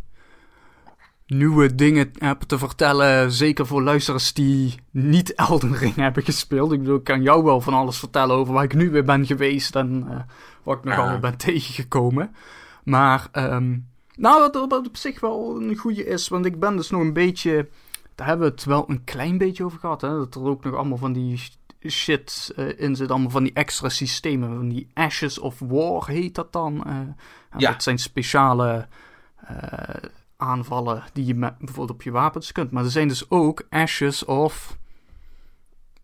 nieuwe 1.30 1.76
dingen 1.76 2.12
heb 2.18 2.42
te 2.42 2.58
vertellen. 2.58 3.32
Zeker 3.32 3.66
voor 3.66 3.82
luisteraars 3.82 4.34
die 4.34 4.76
niet 4.92 5.34
Elden 5.34 5.76
Ring 5.76 5.96
hebben 6.06 6.24
gespeeld. 6.24 6.72
Ik 6.72 6.80
bedoel, 6.80 6.98
ik 6.98 7.04
kan 7.04 7.22
jou 7.22 7.44
wel 7.44 7.62
van 7.62 7.74
alles 7.74 7.98
vertellen 7.98 8.36
over 8.36 8.54
waar 8.54 8.64
ik 8.64 8.74
nu 8.74 8.90
weer 8.90 9.04
ben 9.04 9.26
geweest 9.26 9.76
en 9.76 10.06
uh, 10.10 10.20
wat 10.64 10.78
ik 10.78 10.84
nog 10.84 10.94
uh. 10.94 11.00
allemaal 11.00 11.20
ben 11.20 11.38
tegengekomen. 11.38 12.36
Maar, 12.84 13.28
um, 13.34 13.88
nou, 14.16 14.40
wat, 14.40 14.70
wat 14.70 14.88
op 14.88 14.98
zich 14.98 15.20
wel 15.20 15.62
een 15.62 15.76
goede 15.76 16.06
is, 16.06 16.28
want 16.28 16.46
ik 16.46 16.60
ben 16.60 16.76
dus 16.76 16.90
nog 16.90 17.02
een 17.02 17.14
beetje. 17.14 17.70
Daar 18.16 18.28
hebben 18.28 18.48
we 18.48 18.54
het 18.54 18.64
wel 18.64 18.86
een 18.88 19.04
klein 19.04 19.38
beetje 19.38 19.64
over 19.64 19.80
gehad. 19.80 20.02
Hè? 20.02 20.10
Dat 20.10 20.36
er 20.36 20.42
ook 20.42 20.64
nog 20.64 20.76
allemaal 20.76 20.98
van 20.98 21.14
die 21.14 21.42
shit 21.88 22.54
uh, 22.56 22.80
in 22.80 22.96
zit. 22.96 23.10
Allemaal 23.10 23.30
van 23.30 23.44
die 23.44 23.54
extra 23.54 23.90
systemen. 23.90 24.56
Van 24.56 24.70
die 24.70 24.90
Ashes 24.94 25.40
of 25.40 25.60
War 25.60 26.08
heet 26.08 26.36
dat 26.36 26.54
dan. 26.54 26.84
Uh, 26.88 27.00
ja. 27.58 27.72
Dat 27.72 27.84
zijn 27.84 28.00
speciale 28.00 28.88
uh, 29.52 30.10
aanvallen 30.38 31.04
die 31.14 31.26
je 31.26 31.36
bijvoorbeeld 31.36 31.90
op 31.90 32.02
je 32.02 32.12
wapens 32.12 32.52
kunt. 32.52 32.72
Maar 32.72 32.84
er 32.84 32.92
zijn 32.92 33.08
dus 33.08 33.30
ook 33.30 33.64
Ashes 33.70 34.26
of... 34.26 34.78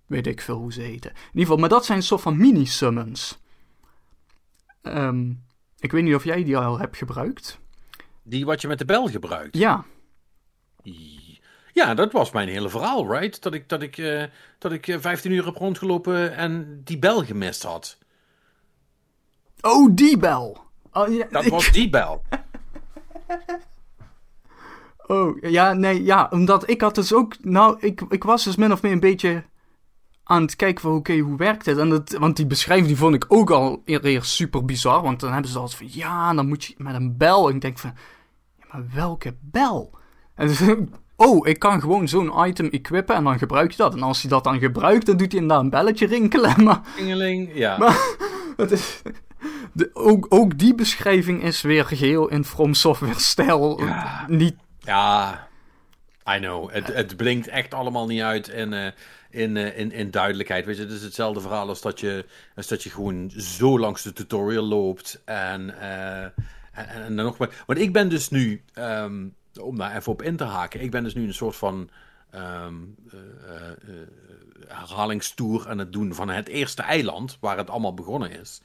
Weet 0.05 0.27
ik 0.27 0.41
veel 0.41 0.57
hoe 0.57 0.73
ze 0.73 0.81
heten. 0.81 1.11
In 1.11 1.17
ieder 1.27 1.41
geval, 1.41 1.57
maar 1.57 1.69
dat 1.69 1.85
zijn 1.85 1.97
een 1.97 2.03
soort 2.03 2.21
van 2.21 2.37
mini-summons. 2.37 3.37
Um, 4.81 5.43
ik 5.79 5.91
weet 5.91 6.03
niet 6.03 6.15
of 6.15 6.23
jij 6.23 6.43
die 6.43 6.57
al 6.57 6.79
hebt 6.79 6.97
gebruikt. 6.97 7.59
Die 8.23 8.45
wat 8.45 8.61
je 8.61 8.67
met 8.67 8.77
de 8.77 8.85
bel 8.85 9.07
gebruikt. 9.07 9.57
Ja. 9.57 9.85
Ja, 11.75 11.93
dat 11.93 12.11
was 12.11 12.31
mijn 12.31 12.47
hele 12.47 12.69
verhaal, 12.69 13.11
right? 13.11 13.41
Dat 13.41 13.53
ik, 13.53 13.69
dat 13.69 13.81
ik, 13.81 13.97
uh, 13.97 14.23
dat 14.57 14.71
ik 14.71 14.97
15 14.99 15.31
uur 15.31 15.45
heb 15.45 15.55
rondgelopen 15.55 16.35
en 16.35 16.81
die 16.83 16.99
bel 16.99 17.25
gemist 17.25 17.63
had. 17.63 17.97
Oh, 19.61 19.89
die 19.95 20.17
bel. 20.17 20.57
Oh, 20.91 21.13
ja, 21.13 21.27
dat 21.29 21.45
was 21.45 21.71
die 21.71 21.89
bel. 21.89 22.21
oh, 25.07 25.41
ja, 25.41 25.73
nee, 25.73 26.03
ja, 26.03 26.27
omdat 26.31 26.69
ik 26.69 26.81
had 26.81 26.95
dus 26.95 27.13
ook, 27.13 27.43
nou, 27.43 27.77
ik, 27.79 28.01
ik 28.09 28.23
was 28.23 28.43
dus 28.43 28.55
min 28.55 28.71
of 28.71 28.81
meer 28.81 28.91
een 28.91 28.99
beetje 28.99 29.43
aan 30.23 30.41
het 30.41 30.55
kijken 30.55 30.81
van, 30.81 30.95
oké, 30.95 31.17
hoe 31.17 31.37
werkt 31.37 31.65
dit? 31.65 31.77
En 31.77 31.89
het, 31.89 32.17
want 32.17 32.35
die 32.35 32.45
beschrijving 32.45 32.87
die 32.87 32.97
vond 32.97 33.15
ik 33.15 33.25
ook 33.27 33.51
al 33.51 33.81
eerst 33.85 34.31
super 34.31 34.65
bizar, 34.65 35.01
want 35.01 35.19
dan 35.19 35.31
hebben 35.31 35.51
ze 35.51 35.59
altijd 35.59 35.77
van, 35.77 35.99
ja, 36.01 36.33
dan 36.33 36.47
moet 36.47 36.63
je 36.63 36.73
met 36.77 36.95
een 36.95 37.17
bel. 37.17 37.49
En 37.49 37.55
ik 37.55 37.61
denk 37.61 37.77
van, 37.77 37.93
ja, 38.59 38.65
maar 38.71 38.85
welke 38.93 39.35
bel? 39.41 39.97
En 40.35 40.47
dus, 40.47 40.61
oh, 41.15 41.47
ik 41.47 41.59
kan 41.59 41.81
gewoon 41.81 42.07
zo'n 42.07 42.47
item 42.47 42.69
equippen 42.69 43.15
en 43.15 43.23
dan 43.23 43.37
gebruik 43.37 43.71
je 43.71 43.77
dat. 43.77 43.93
En 43.93 44.03
als 44.03 44.21
hij 44.21 44.29
dat 44.29 44.43
dan 44.43 44.59
gebruikt, 44.59 45.05
dan 45.05 45.17
doet 45.17 45.31
hij 45.31 45.41
inderdaad 45.41 45.63
een 45.63 45.69
belletje 45.69 46.07
rinkelen. 46.07 46.53
Maar, 46.63 46.81
Ringeling, 46.97 47.49
ja. 47.53 47.77
Maar, 47.79 48.15
het 48.57 48.71
is, 48.71 49.01
de, 49.73 49.89
ook, 49.93 50.25
ook 50.29 50.57
die 50.57 50.75
beschrijving 50.75 51.43
is 51.43 51.61
weer 51.61 51.85
geheel 51.85 52.27
in 52.27 52.45
From 52.45 52.73
Software 52.73 53.19
stijl. 53.19 53.81
Ja. 53.81 54.25
Niet... 54.27 54.55
Ja, 54.79 55.47
I 56.29 56.39
know. 56.39 56.71
Het, 56.71 56.87
het 56.87 57.17
blinkt 57.17 57.47
echt 57.47 57.73
allemaal 57.73 58.05
niet 58.05 58.21
uit 58.21 58.47
in, 58.47 58.71
uh, 58.71 58.87
in, 59.29 59.55
uh, 59.55 59.77
in, 59.77 59.91
in 59.91 60.11
duidelijkheid. 60.11 60.65
Weet 60.65 60.77
je, 60.77 60.81
het 60.83 60.91
is 60.91 61.01
hetzelfde 61.01 61.41
verhaal 61.41 61.67
als 61.67 61.81
dat 61.81 61.99
je, 61.99 62.25
als 62.55 62.67
dat 62.67 62.83
je 62.83 62.89
gewoon 62.89 63.31
zo 63.37 63.79
langs 63.79 64.03
de 64.03 64.13
tutorial 64.13 64.63
loopt. 64.63 65.21
En, 65.25 65.73
uh, 65.79 66.21
en, 66.21 66.33
en, 66.71 67.15
dan 67.15 67.25
nog 67.25 67.37
maar. 67.37 67.63
Want 67.65 67.79
ik 67.79 67.93
ben 67.93 68.09
dus 68.09 68.29
nu, 68.29 68.61
um, 68.75 69.35
om 69.59 69.77
daar 69.77 69.95
even 69.95 70.11
op 70.11 70.21
in 70.21 70.35
te 70.35 70.43
haken, 70.43 70.81
ik 70.81 70.91
ben 70.91 71.03
dus 71.03 71.13
nu 71.13 71.27
een 71.27 71.33
soort 71.33 71.55
van. 71.55 71.89
Um, 72.35 72.95
herhalingstoer 74.67 75.69
aan 75.69 75.77
het 75.77 75.93
doen 75.93 76.13
van 76.13 76.29
het 76.29 76.47
eerste 76.47 76.81
eiland 76.81 77.37
waar 77.39 77.57
het 77.57 77.69
allemaal 77.69 77.93
begonnen 77.93 78.39
is. 78.39 78.61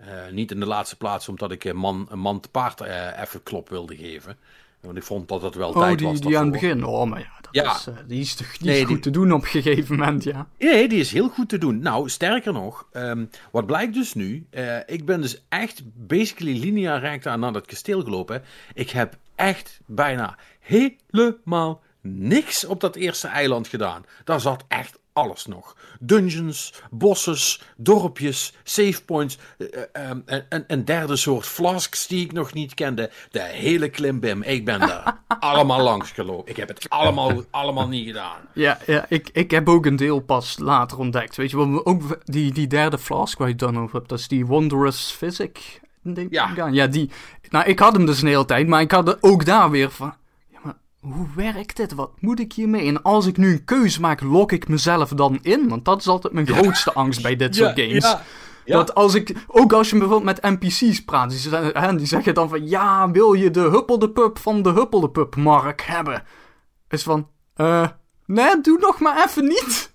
Uh, 0.00 0.06
niet 0.32 0.50
in 0.50 0.60
de 0.60 0.66
laatste 0.66 0.96
plaats 0.96 1.28
omdat 1.28 1.50
ik 1.50 1.64
een 1.64 1.76
man, 1.76 2.06
een 2.10 2.18
man 2.18 2.40
te 2.40 2.48
paard 2.48 2.80
even 2.80 3.42
klop 3.42 3.68
wilde 3.68 3.96
geven. 3.96 4.36
Want 4.80 4.96
ik 4.96 5.02
vond 5.02 5.28
dat 5.28 5.42
het 5.42 5.54
wel 5.54 5.68
oh, 5.68 5.78
tijd 5.78 5.98
die, 5.98 6.06
was. 6.06 6.20
die 6.20 6.38
aan 6.38 6.42
het 6.42 6.52
begin. 6.52 6.84
Oh, 6.84 7.08
maar 7.08 7.20
ja, 7.20 7.32
dat 7.40 7.48
ja. 7.50 7.74
Is, 7.74 7.88
die 8.06 8.20
is 8.20 8.34
toch 8.34 8.52
niet 8.52 8.60
nee, 8.60 8.80
goed 8.80 8.88
die... 8.88 8.98
te 8.98 9.10
doen 9.10 9.32
op 9.32 9.42
een 9.42 9.48
gegeven 9.48 9.96
moment, 9.96 10.24
ja. 10.24 10.48
Nee, 10.58 10.88
die 10.88 11.00
is 11.00 11.12
heel 11.12 11.28
goed 11.28 11.48
te 11.48 11.58
doen. 11.58 11.78
Nou, 11.78 12.08
sterker 12.08 12.52
nog, 12.52 12.88
um, 12.92 13.30
wat 13.50 13.66
blijkt 13.66 13.94
dus 13.94 14.14
nu. 14.14 14.46
ik 14.86 15.04
ben 15.04 15.20
dus 15.20 15.44
echt 15.48 15.82
basically 15.84 16.58
linea 16.58 16.96
recta 16.96 17.36
naar 17.36 17.52
dat 17.52 17.66
kasteel 17.66 18.02
gelopen. 18.02 18.42
Ik 18.74 18.90
heb 18.90 19.16
echt 19.36 19.80
bijna 19.86 20.38
helemaal 20.60 21.82
niks 22.00 22.64
op 22.64 22.80
dat 22.80 22.96
eerste 22.96 23.28
eiland 23.28 23.68
gedaan. 23.68 24.04
Daar 24.24 24.40
zat 24.40 24.64
echt 24.68 24.98
alles 25.14 25.46
nog. 25.46 25.76
Dungeons, 26.00 26.72
bosses, 26.90 27.62
dorpjes, 27.76 28.52
save 28.62 29.04
points. 29.04 29.38
Uh, 29.58 29.68
um, 30.10 30.22
een, 30.26 30.64
een 30.66 30.84
derde 30.84 31.16
soort 31.16 31.46
flasks 31.46 32.06
die 32.06 32.24
ik 32.24 32.32
nog 32.32 32.52
niet 32.52 32.74
kende. 32.74 33.10
De 33.30 33.40
hele 33.40 33.88
klimbim. 33.88 34.42
Ik 34.42 34.64
ben 34.64 34.80
daar 34.80 35.22
allemaal 35.40 35.80
langs 35.80 36.10
gelopen. 36.10 36.50
Ik 36.50 36.56
heb 36.56 36.68
het 36.68 36.90
allemaal, 36.90 37.42
allemaal 37.50 37.88
niet 37.88 38.06
gedaan. 38.06 38.40
Ja, 38.52 38.78
ja 38.86 39.06
ik, 39.08 39.30
ik 39.32 39.50
heb 39.50 39.68
ook 39.68 39.86
een 39.86 39.96
deel 39.96 40.20
pas 40.20 40.58
later 40.58 40.98
ontdekt. 40.98 41.36
Weet 41.36 41.50
je, 41.50 41.56
wat 41.56 41.86
ook 41.86 42.18
die, 42.24 42.52
die 42.52 42.66
derde 42.66 42.98
flask 42.98 43.38
waar 43.38 43.46
je 43.46 43.54
het 43.54 43.62
dan 43.62 43.78
over 43.78 43.96
hebt, 43.96 44.08
dat 44.08 44.18
is 44.18 44.28
die 44.28 44.46
Wondrous 44.46 45.12
Physic. 45.12 45.80
Ja. 46.30 46.68
ja, 46.70 46.86
die. 46.86 47.10
Nou, 47.50 47.66
ik 47.66 47.78
had 47.78 47.92
hem 47.92 48.06
dus 48.06 48.22
een 48.22 48.28
hele 48.28 48.44
tijd, 48.44 48.68
maar 48.68 48.80
ik 48.80 48.90
had 48.90 49.22
ook 49.22 49.44
daar 49.44 49.70
weer 49.70 49.90
van 49.90 50.14
hoe 51.04 51.26
werkt 51.34 51.76
dit? 51.76 51.94
Wat 51.94 52.10
moet 52.20 52.40
ik 52.40 52.52
hiermee? 52.52 52.86
En 52.86 53.02
als 53.02 53.26
ik 53.26 53.36
nu 53.36 53.52
een 53.52 53.64
keuze 53.64 54.00
maak, 54.00 54.20
lok 54.20 54.52
ik 54.52 54.68
mezelf 54.68 55.08
dan 55.08 55.38
in? 55.42 55.68
Want 55.68 55.84
dat 55.84 56.00
is 56.00 56.06
altijd 56.06 56.32
mijn 56.32 56.46
grootste 56.46 56.92
angst 56.92 57.22
bij 57.22 57.36
dit 57.36 57.54
soort 57.56 57.76
ja, 57.76 57.84
games. 57.84 58.04
Ja, 58.04 58.22
ja. 58.64 58.76
Dat 58.76 58.94
als 58.94 59.14
ik, 59.14 59.44
ook 59.46 59.72
als 59.72 59.90
je 59.90 59.98
bijvoorbeeld 59.98 60.42
met 60.42 60.60
NPC's 60.60 61.04
praat, 61.04 61.30
die, 61.30 61.38
zeggen, 61.38 61.96
die 61.96 62.06
zeggen 62.06 62.34
dan 62.34 62.48
van, 62.48 62.68
ja, 62.68 63.10
wil 63.10 63.32
je 63.32 63.50
de 63.50 63.60
Huppel 63.60 63.98
de 63.98 64.10
Pup 64.10 64.38
van 64.38 64.62
de 64.62 64.70
Huppel 64.70 65.00
de 65.00 65.10
Pup 65.10 65.36
Mark 65.36 65.82
hebben? 65.82 66.22
Is 66.88 67.02
van, 67.02 67.28
eh, 67.54 67.88
nee, 68.26 68.60
doe 68.60 68.78
nog 68.78 69.00
maar 69.00 69.24
even 69.24 69.44
niet. 69.44 69.92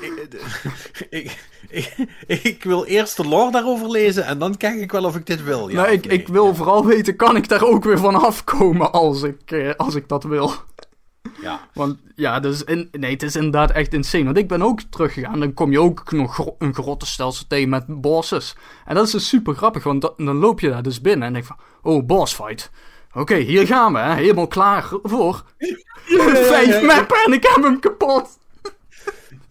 Ik, 0.00 0.28
ik, 1.10 1.50
ik, 1.72 1.94
ik, 2.42 2.64
wil 2.64 2.84
eerst 2.84 3.16
de 3.16 3.28
lore 3.28 3.50
daarover 3.50 3.90
lezen 3.90 4.24
en 4.24 4.38
dan 4.38 4.56
kijk 4.56 4.80
ik 4.80 4.92
wel 4.92 5.04
of 5.04 5.16
ik 5.16 5.26
dit 5.26 5.44
wil. 5.44 5.68
Ja, 5.68 5.74
nou, 5.74 5.92
ik, 5.92 6.06
nee. 6.06 6.18
ik 6.18 6.28
wil 6.28 6.54
vooral 6.54 6.86
weten, 6.86 7.16
kan 7.16 7.36
ik 7.36 7.48
daar 7.48 7.64
ook 7.64 7.84
weer 7.84 7.98
van 7.98 8.14
afkomen 8.14 8.92
als 8.92 9.22
ik, 9.22 9.50
eh, 9.50 9.70
als 9.76 9.94
ik 9.94 10.08
dat 10.08 10.24
wil? 10.24 10.52
Ja. 11.40 11.68
Want 11.74 11.98
ja, 12.14 12.40
dus 12.40 12.64
in, 12.64 12.88
nee, 12.92 13.10
het 13.10 13.22
is 13.22 13.36
inderdaad 13.36 13.70
echt 13.70 13.94
insane. 13.94 14.24
Want 14.24 14.36
ik 14.36 14.48
ben 14.48 14.62
ook 14.62 14.80
teruggegaan. 14.80 15.40
Dan 15.40 15.54
kom 15.54 15.70
je 15.70 15.80
ook 15.80 16.12
nog 16.12 16.34
gro 16.34 16.54
een 16.58 16.74
grottenstelsel 16.74 17.46
tegen 17.48 17.68
met 17.68 17.84
bosses. 17.86 18.56
En 18.84 18.94
dat 18.94 19.06
is 19.06 19.12
dus 19.12 19.28
super 19.28 19.54
grappig, 19.54 19.82
want 19.82 20.00
dan, 20.00 20.12
dan 20.16 20.36
loop 20.36 20.60
je 20.60 20.68
daar 20.68 20.82
dus 20.82 21.00
binnen 21.00 21.26
en 21.26 21.32
denk 21.32 21.44
van, 21.44 21.56
oh, 21.82 22.06
boss 22.06 22.34
fight. 22.34 22.70
Oké, 23.10 23.20
okay, 23.20 23.40
hier 23.40 23.66
gaan 23.66 23.92
we, 23.92 23.98
hè. 23.98 24.14
helemaal 24.14 24.46
klaar 24.46 24.88
voor. 25.02 25.44
Vijf 26.50 26.82
mappen 26.82 27.24
en 27.24 27.32
ik 27.32 27.42
heb 27.42 27.62
hem 27.62 27.80
kapot. 27.80 28.38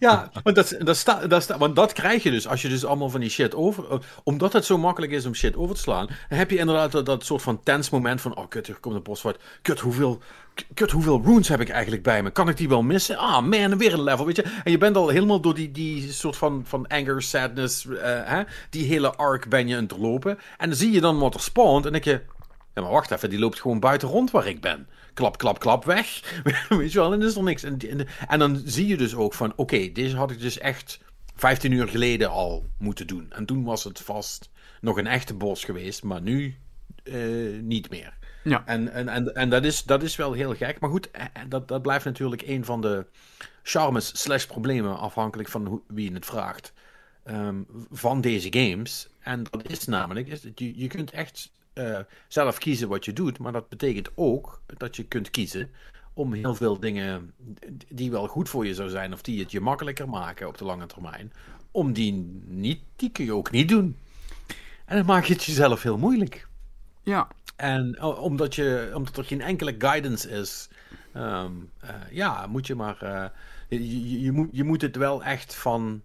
Ja, 0.02 0.30
want 0.42 0.56
dat, 0.56 0.76
dat, 0.78 0.96
sta, 0.96 1.26
dat, 1.26 1.46
want 1.46 1.76
dat 1.76 1.92
krijg 1.92 2.22
je 2.22 2.30
dus 2.30 2.48
als 2.48 2.62
je 2.62 2.68
dus 2.68 2.84
allemaal 2.84 3.10
van 3.10 3.20
die 3.20 3.30
shit 3.30 3.54
over... 3.54 4.00
Omdat 4.24 4.52
het 4.52 4.64
zo 4.64 4.78
makkelijk 4.78 5.12
is 5.12 5.26
om 5.26 5.34
shit 5.34 5.56
over 5.56 5.74
te 5.74 5.80
slaan, 5.80 6.06
heb 6.28 6.50
je 6.50 6.58
inderdaad 6.58 6.92
dat, 6.92 7.06
dat 7.06 7.24
soort 7.24 7.42
van 7.42 7.62
tense 7.62 7.90
moment 7.92 8.20
van... 8.20 8.36
Oh, 8.36 8.48
kut, 8.48 8.68
er 8.68 8.74
komt 8.80 8.94
een 8.94 9.02
bossfight. 9.02 9.42
Kut, 9.62 9.80
hoeveel, 9.80 10.20
kut, 10.74 10.90
hoeveel 10.90 11.22
runes 11.24 11.48
heb 11.48 11.60
ik 11.60 11.68
eigenlijk 11.68 12.02
bij 12.02 12.22
me? 12.22 12.30
Kan 12.30 12.48
ik 12.48 12.56
die 12.56 12.68
wel 12.68 12.82
missen? 12.82 13.16
Ah, 13.16 13.42
man, 13.42 13.78
weer 13.78 13.92
een 13.92 14.02
level, 14.02 14.26
weet 14.26 14.36
je. 14.36 14.60
En 14.64 14.70
je 14.70 14.78
bent 14.78 14.96
al 14.96 15.08
helemaal 15.08 15.40
door 15.40 15.54
die, 15.54 15.70
die 15.70 16.12
soort 16.12 16.36
van, 16.36 16.62
van 16.66 16.86
anger, 16.86 17.22
sadness, 17.22 17.84
uh, 17.84 17.98
hè? 18.02 18.42
die 18.70 18.86
hele 18.86 19.14
arc 19.14 19.48
ben 19.48 19.68
je 19.68 19.76
aan 19.76 19.82
het 19.82 19.98
lopen. 19.98 20.38
En 20.58 20.68
dan 20.68 20.78
zie 20.78 20.92
je 20.92 21.00
dan 21.00 21.18
wat 21.18 21.34
er 21.34 21.40
spawnt 21.40 21.86
en 21.86 21.92
denk 21.92 22.04
je... 22.04 22.20
Ja, 22.74 22.82
maar 22.82 22.90
wacht 22.90 23.10
even, 23.10 23.30
die 23.30 23.38
loopt 23.38 23.60
gewoon 23.60 23.80
buiten 23.80 24.08
rond 24.08 24.30
waar 24.30 24.46
ik 24.46 24.60
ben 24.60 24.86
klap, 25.14 25.38
klap, 25.38 25.58
klap, 25.58 25.84
weg. 25.84 26.20
Weet 26.68 26.92
je 26.92 26.98
wel, 26.98 27.12
en 27.12 27.22
is 27.22 27.36
er 27.36 27.42
niks. 27.42 27.62
En, 27.62 27.78
en, 27.78 28.06
en 28.28 28.38
dan 28.38 28.62
zie 28.64 28.86
je 28.86 28.96
dus 28.96 29.14
ook 29.14 29.34
van, 29.34 29.50
oké, 29.50 29.60
okay, 29.60 29.92
deze 29.92 30.16
had 30.16 30.30
ik 30.30 30.40
dus 30.40 30.58
echt 30.58 31.00
15 31.34 31.72
uur 31.72 31.88
geleden 31.88 32.30
al 32.30 32.66
moeten 32.78 33.06
doen. 33.06 33.32
En 33.32 33.46
toen 33.46 33.64
was 33.64 33.84
het 33.84 34.00
vast 34.00 34.50
nog 34.80 34.96
een 34.96 35.06
echte 35.06 35.34
bos 35.34 35.64
geweest, 35.64 36.02
maar 36.02 36.22
nu 36.22 36.56
uh, 37.04 37.60
niet 37.60 37.90
meer. 37.90 38.14
Ja. 38.44 38.62
En, 38.66 38.92
en, 38.92 39.08
en, 39.08 39.34
en 39.34 39.50
dat, 39.50 39.64
is, 39.64 39.82
dat 39.82 40.02
is 40.02 40.16
wel 40.16 40.32
heel 40.32 40.54
gek. 40.54 40.80
Maar 40.80 40.90
goed, 40.90 41.10
dat, 41.48 41.68
dat 41.68 41.82
blijft 41.82 42.04
natuurlijk 42.04 42.42
een 42.42 42.64
van 42.64 42.80
de 42.80 43.06
charmes 43.62 44.20
slash 44.22 44.44
problemen, 44.44 44.98
afhankelijk 44.98 45.48
van 45.48 45.66
hoe, 45.66 45.82
wie 45.86 46.08
je 46.08 46.14
het 46.14 46.26
vraagt, 46.26 46.72
um, 47.24 47.66
van 47.90 48.20
deze 48.20 48.48
games. 48.50 49.08
En 49.20 49.44
dat 49.50 49.70
is 49.70 49.84
namelijk, 49.84 50.28
is 50.28 50.40
dat 50.40 50.58
je, 50.58 50.78
je 50.78 50.86
kunt 50.86 51.10
echt 51.10 51.50
uh, 51.74 51.98
zelf 52.28 52.58
kiezen 52.58 52.88
wat 52.88 53.04
je 53.04 53.12
doet, 53.12 53.38
maar 53.38 53.52
dat 53.52 53.68
betekent 53.68 54.10
ook 54.14 54.62
dat 54.66 54.96
je 54.96 55.04
kunt 55.04 55.30
kiezen 55.30 55.70
om 56.14 56.32
heel 56.32 56.54
veel 56.54 56.80
dingen 56.80 57.34
die 57.88 58.10
wel 58.10 58.26
goed 58.26 58.48
voor 58.48 58.66
je 58.66 58.74
zou 58.74 58.88
zijn 58.88 59.12
of 59.12 59.22
die 59.22 59.40
het 59.40 59.50
je 59.50 59.60
makkelijker 59.60 60.08
maken 60.08 60.48
op 60.48 60.58
de 60.58 60.64
lange 60.64 60.86
termijn, 60.86 61.32
om 61.70 61.92
die 61.92 62.42
niet, 62.46 62.80
die 62.96 63.10
kun 63.10 63.24
je 63.24 63.34
ook 63.34 63.50
niet 63.50 63.68
doen. 63.68 63.96
En 64.84 64.96
dan 64.96 65.06
maak 65.06 65.24
je 65.24 65.32
het 65.32 65.44
jezelf 65.44 65.82
heel 65.82 65.98
moeilijk. 65.98 66.48
Ja. 67.02 67.28
En 67.56 68.02
omdat, 68.02 68.54
je, 68.54 68.90
omdat 68.94 69.16
er 69.16 69.24
geen 69.24 69.40
enkele 69.40 69.74
guidance 69.78 70.30
is, 70.30 70.68
um, 71.16 71.70
uh, 71.84 71.90
ja, 72.10 72.46
moet 72.46 72.66
je 72.66 72.74
maar. 72.74 72.98
Uh, 73.02 73.24
je, 73.68 74.20
je, 74.20 74.32
moet, 74.32 74.48
je 74.52 74.64
moet 74.64 74.82
het 74.82 74.96
wel 74.96 75.24
echt 75.24 75.54
van 75.54 76.02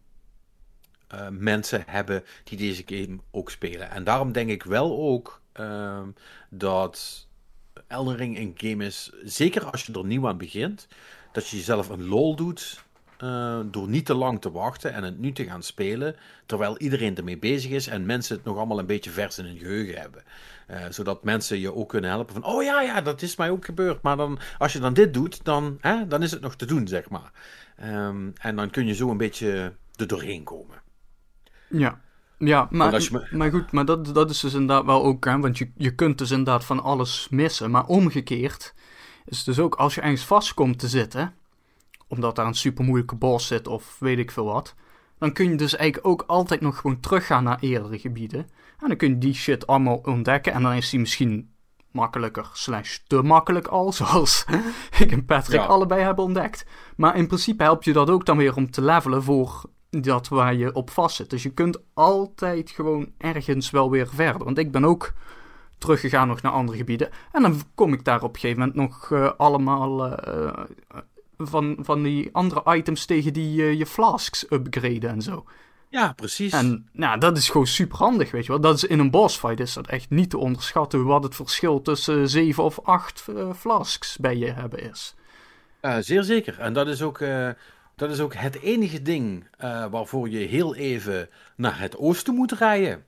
uh, 1.13 1.27
mensen 1.29 1.83
hebben 1.88 2.24
die 2.43 2.57
deze 2.57 2.83
game 2.86 3.19
ook 3.31 3.51
spelen. 3.51 3.89
En 3.89 4.03
daarom 4.03 4.31
denk 4.31 4.50
ik 4.50 4.63
wel 4.63 4.97
ook 4.97 5.41
uh, 5.59 6.01
dat 6.49 7.27
Elden 7.87 8.15
Ring 8.15 8.37
een 8.37 8.53
game 8.57 8.85
is, 8.85 9.11
zeker 9.23 9.71
als 9.71 9.85
je 9.85 9.93
er 9.93 10.05
nieuw 10.05 10.27
aan 10.27 10.37
begint, 10.37 10.87
dat 11.31 11.47
je 11.47 11.57
jezelf 11.57 11.89
een 11.89 12.05
lol 12.05 12.35
doet 12.35 12.85
uh, 13.23 13.59
door 13.65 13.87
niet 13.87 14.05
te 14.05 14.13
lang 14.13 14.41
te 14.41 14.51
wachten 14.51 14.93
en 14.93 15.03
het 15.03 15.19
nu 15.19 15.31
te 15.31 15.43
gaan 15.43 15.63
spelen, 15.63 16.15
terwijl 16.45 16.77
iedereen 16.77 17.17
ermee 17.17 17.37
bezig 17.37 17.71
is 17.71 17.87
en 17.87 18.05
mensen 18.05 18.35
het 18.35 18.45
nog 18.45 18.57
allemaal 18.57 18.79
een 18.79 18.85
beetje 18.85 19.09
vers 19.09 19.37
in 19.37 19.45
hun 19.45 19.57
geheugen 19.57 19.99
hebben. 20.01 20.23
Uh, 20.71 20.85
zodat 20.89 21.23
mensen 21.23 21.59
je 21.59 21.73
ook 21.73 21.89
kunnen 21.89 22.09
helpen 22.09 22.33
van, 22.33 22.43
oh 22.43 22.63
ja, 22.63 22.81
ja, 22.81 23.01
dat 23.01 23.21
is 23.21 23.35
mij 23.35 23.49
ook 23.49 23.65
gebeurd, 23.65 24.01
maar 24.01 24.17
dan, 24.17 24.39
als 24.57 24.73
je 24.73 24.79
dan 24.79 24.93
dit 24.93 25.13
doet, 25.13 25.43
dan, 25.43 25.77
hè, 25.81 26.07
dan 26.07 26.23
is 26.23 26.31
het 26.31 26.41
nog 26.41 26.55
te 26.55 26.65
doen, 26.65 26.87
zeg 26.87 27.09
maar. 27.09 27.31
Um, 27.83 28.33
en 28.41 28.55
dan 28.55 28.69
kun 28.69 28.87
je 28.87 28.93
zo 28.93 29.09
een 29.09 29.17
beetje 29.17 29.73
er 29.95 30.07
doorheen 30.07 30.43
komen. 30.43 30.81
Ja. 31.69 32.01
Ja, 32.38 32.67
maar, 32.72 33.08
me... 33.12 33.27
maar 33.32 33.51
goed, 33.51 33.72
maar 33.72 33.86
dat, 33.86 34.13
dat 34.13 34.29
is 34.29 34.39
dus 34.39 34.53
inderdaad 34.53 34.86
wel 34.86 35.03
ook, 35.03 35.25
hè, 35.25 35.39
want 35.39 35.58
je, 35.58 35.72
je 35.75 35.96
kunt 35.96 36.17
dus 36.17 36.32
inderdaad 36.32 36.65
van 36.65 36.84
alles 36.84 37.27
missen. 37.29 37.72
Maar 37.72 37.86
omgekeerd 37.86 38.74
is 39.25 39.38
het 39.38 39.46
dus 39.46 39.60
ook 39.60 39.75
als 39.75 39.96
je 39.96 40.01
ergens 40.01 40.25
vast 40.25 40.53
komt 40.53 40.79
te 40.79 40.88
zitten, 40.88 41.34
omdat 42.08 42.36
daar 42.36 42.46
een 42.46 42.53
super 42.53 42.86
moeilijke 42.86 43.15
boss 43.15 43.48
zit 43.48 43.67
of 43.67 43.96
weet 44.00 44.17
ik 44.17 44.32
veel 44.32 44.46
wat, 44.46 44.75
dan 45.20 45.34
kun 45.34 45.50
je 45.50 45.56
dus 45.56 45.75
eigenlijk 45.75 46.08
ook 46.08 46.24
altijd 46.27 46.62
nog 46.62 46.77
gewoon 46.79 47.00
teruggaan 47.00 47.44
naar 47.44 47.58
eerdere 47.60 48.00
gebieden. 48.00 48.39
En 48.79 48.88
dan 48.88 48.98
kun 48.98 49.10
je 49.10 49.17
die 49.17 49.34
shit 49.34 49.67
allemaal 49.67 50.01
ontdekken 50.03 50.53
en 50.53 50.62
dan 50.62 50.74
is 50.74 50.89
die 50.89 51.00
misschien 51.00 51.50
makkelijker 51.91 52.50
slash 52.53 52.98
te 53.08 53.22
makkelijk 53.22 53.67
al, 53.67 53.94
zoals 54.01 54.46
ik 55.00 55.12
en 55.12 55.25
Patrick 55.25 55.60
Ja. 55.60 55.65
allebei 55.65 56.01
hebben 56.01 56.24
ontdekt. 56.24 56.65
Maar 56.96 57.15
in 57.15 57.27
principe 57.27 57.63
helpt 57.63 57.86
je 57.86 57.94
dat 57.94 58.10
ook 58.10 58.25
dan 58.25 58.38
weer 58.38 58.56
om 58.56 58.72
te 58.72 58.82
levelen 58.82 59.24
voor 59.24 59.65
dat 60.04 60.27
waar 60.27 60.54
je 60.54 60.74
op 60.74 60.89
vast 60.89 61.16
zit. 61.16 61.30
Dus 61.30 61.44
je 61.44 61.50
kunt 61.50 61.80
altijd 61.94 62.70
gewoon 62.70 63.12
ergens 63.18 63.70
wel 63.70 63.89
weer 63.89 64.08
verder. 64.08 64.44
Want 64.44 64.58
ik 64.58 64.72
ben 64.72 64.86
ook 64.86 65.13
teruggegaan 65.77 66.27
nog 66.27 66.42
naar 66.42 66.51
andere 66.51 66.77
gebieden. 66.77 67.10
En 67.32 67.42
dan 67.42 67.62
kom 67.75 67.94
ik 67.94 68.04
daar 68.04 68.24
op 68.24 68.34
een 68.34 68.39
gegeven 68.39 68.60
moment 68.60 68.77
nog 68.77 69.12
eh, 69.12 69.32
allemaal 69.38 70.06
eh, 70.06 70.48
eh, 70.48 70.66
van, 71.38 71.77
van 71.80 72.04
die 72.04 72.30
andere 72.32 72.75
items 72.75 73.06
tegen 73.06 73.34
die 73.34 73.77
je 73.77 73.86
flasks 73.86 74.46
upgraden 74.51 75.10
en 75.10 75.22
zo. 75.22 75.46
Ja, 75.89 76.13
precies. 76.13 76.54
En 76.54 76.89
nou, 76.92 77.20
dat 77.20 77.38
is 77.38 77.50
gewoon 77.50 77.68
super 77.68 77.98
handig, 77.98 78.32
weet 78.32 78.46
je 78.46 78.51
wel. 78.51 78.62
Dat 78.62 78.75
is 78.75 78.84
in 78.84 79.00
een 79.00 79.12
boss 79.12 79.38
fight 79.38 79.60
is 79.60 79.74
dat 79.74 79.88
echt 79.88 80.10
niet 80.10 80.30
te 80.30 80.38
onderschatten 80.38 81.06
wat 81.06 81.24
het 81.24 81.36
verschil 81.36 81.82
tussen 81.82 82.30
7 82.30 82.63
of 82.63 82.80
8 82.84 83.25
flasks 83.56 84.18
bij 84.18 84.38
je 84.38 84.51
hebben 84.51 84.89
is. 84.89 85.16
Eh, 85.80 85.96
zeer 86.00 86.24
zeker. 86.24 86.60
En 86.60 86.74
dat 86.74 86.88
is 86.88 87.01
ook, 87.01 87.20
dat 87.98 88.10
is 88.12 88.20
ook 88.20 88.34
het 88.36 88.62
enige 88.62 89.01
ding 89.01 89.48
eh, 89.58 89.86
waarvoor 89.92 90.30
je 90.30 90.38
heel 90.38 90.75
even 90.75 91.30
naar 91.56 91.80
het 91.80 91.98
oosten 91.98 92.34
moet 92.36 92.51
rijden. 92.51 93.04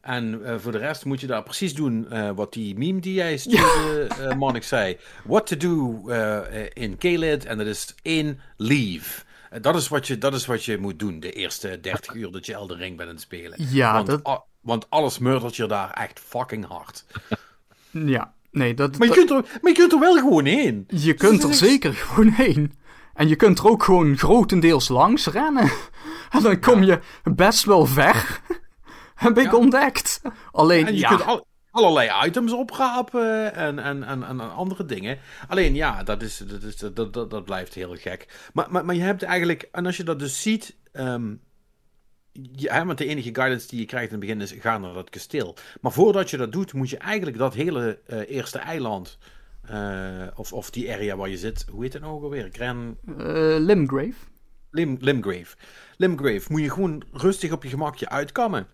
En 0.00 0.44
eh, 0.44 0.58
voor 0.58 0.72
de 0.72 0.78
rest 0.78 1.04
moet 1.04 1.20
je 1.20 1.26
daar 1.26 1.42
precies 1.42 1.74
doen 1.74 2.10
eh, 2.10 2.30
wat 2.34 2.52
die 2.52 2.78
meme 2.78 3.00
die 3.00 3.14
jij 3.14 3.36
stuurde, 3.36 4.08
Monnik, 4.36 4.62
zei. 4.62 4.96
What 5.24 5.46
to 5.46 5.56
do 5.56 6.00
in 6.72 6.98
Kaled. 6.98 7.44
En 7.44 7.58
dat 7.58 7.66
is 7.66 7.94
in 8.02 8.40
leave. 8.56 9.22
Dat, 9.60 9.76
is 9.76 9.88
wat 9.88 10.06
je, 10.06 10.18
dat 10.18 10.34
is 10.34 10.46
wat 10.46 10.64
je 10.64 10.78
moet 10.78 10.98
doen 10.98 11.20
de 11.20 11.32
eerste 11.32 11.78
30 11.80 12.14
uur 12.14 12.30
dat 12.30 12.46
je 12.46 12.52
Elden 12.54 12.76
Ring 12.76 12.96
bent 12.96 13.08
aan 13.08 13.14
het 13.14 13.24
spelen. 13.24 13.58
Ja, 13.70 13.92
want, 13.92 14.06
dat- 14.06 14.26
a- 14.28 14.44
want 14.60 14.90
alles 14.90 15.18
murdert 15.18 15.56
je 15.56 15.66
daar 15.66 15.90
echt 15.90 16.20
fucking 16.20 16.66
hard. 16.66 17.04
Ja, 17.90 18.34
nee, 18.50 18.74
dat, 18.74 18.98
Maar 18.98 19.08
je, 19.08 19.14
dat- 19.14 19.26
kunt 19.26 19.30
er, 19.46 19.58
maar 19.62 19.72
je 19.72 19.78
kunt 19.78 19.92
er 19.92 19.98
wel 20.00 20.14
gewoon 20.14 20.44
heen. 20.44 20.84
je 20.88 21.14
kunt 21.14 21.42
er 21.42 21.54
zeker 21.54 21.92
gewoon 21.94 22.28
heen. 22.28 22.72
En 23.14 23.28
je 23.28 23.36
kunt 23.36 23.58
er 23.58 23.68
ook 23.68 23.82
gewoon 23.82 24.16
grotendeels 24.18 24.88
langs 24.88 25.26
rennen. 25.26 25.70
En 26.30 26.42
dan 26.42 26.60
kom 26.60 26.82
je 26.82 27.00
best 27.22 27.64
wel 27.64 27.86
ver. 27.86 28.40
Heb 29.14 29.38
ik 29.38 29.44
Ja. 29.50 29.56
ontdekt. 29.56 30.20
Alleen, 30.52 30.86
En 30.86 30.92
je 30.94 30.98
ja, 31.00 31.08
kunt 31.08 31.24
al, 31.26 31.46
allerlei 31.70 32.26
items 32.26 32.52
oprapen 32.52 33.54
en, 33.54 33.78
en, 33.78 34.02
en, 34.02 34.22
en 34.22 34.54
andere 34.54 34.84
dingen. 34.84 35.18
Alleen 35.48 35.74
ja, 35.74 36.02
dat, 36.02 36.22
is, 36.22 36.36
dat, 36.36 36.62
is, 36.62 36.76
dat, 36.76 37.14
dat, 37.14 37.30
dat 37.30 37.44
blijft 37.44 37.74
heel 37.74 37.96
gek. 37.96 38.48
Maar, 38.52 38.66
maar, 38.70 38.84
maar 38.84 38.94
je 38.94 39.00
hebt 39.02 39.22
eigenlijk, 39.22 39.68
en 39.72 39.86
als 39.86 39.96
je 39.96 40.04
dat 40.04 40.18
dus 40.18 40.42
ziet. 40.42 40.76
ehm, 40.92 41.34
hè, 42.56 42.84
want 42.84 42.98
de 42.98 43.06
enige 43.06 43.34
guidance 43.34 43.68
die 43.68 43.80
je 43.80 43.86
krijgt 43.86 44.06
in 44.12 44.18
het 44.18 44.20
begin 44.26 44.40
is: 44.40 44.54
ga 44.60 44.78
naar 44.78 44.92
dat 44.94 45.10
kasteel. 45.10 45.56
Maar 45.80 45.92
voordat 45.92 46.30
je 46.30 46.36
dat 46.36 46.52
doet, 46.52 46.72
moet 46.72 46.90
je 46.90 46.98
eigenlijk 46.98 47.38
dat 47.38 47.54
hele 47.54 48.00
eh, 48.06 48.30
eerste 48.30 48.58
eiland. 48.58 49.18
Eh, 49.70 50.26
of, 50.34 50.52
of 50.52 50.70
die 50.70 50.92
area 50.92 51.16
waar 51.16 51.28
je 51.28 51.38
zit, 51.38 51.66
hoe 51.70 51.82
heet 51.82 51.92
het 51.92 52.02
nou 52.02 52.14
ook 52.14 52.22
alweer? 52.22 52.48
Gran, 52.52 52.96
eh, 53.06 53.14
Limgrave. 53.58 54.14
Lim, 54.70 54.96
Limgrave. 55.00 55.56
Limgrave 55.96 56.52
moet 56.52 56.60
je 56.60 56.70
gewoon 56.70 57.02
rustig 57.12 57.52
op 57.52 57.62
je 57.62 57.68
gemakje 57.68 58.08
uitkammen. 58.08 58.66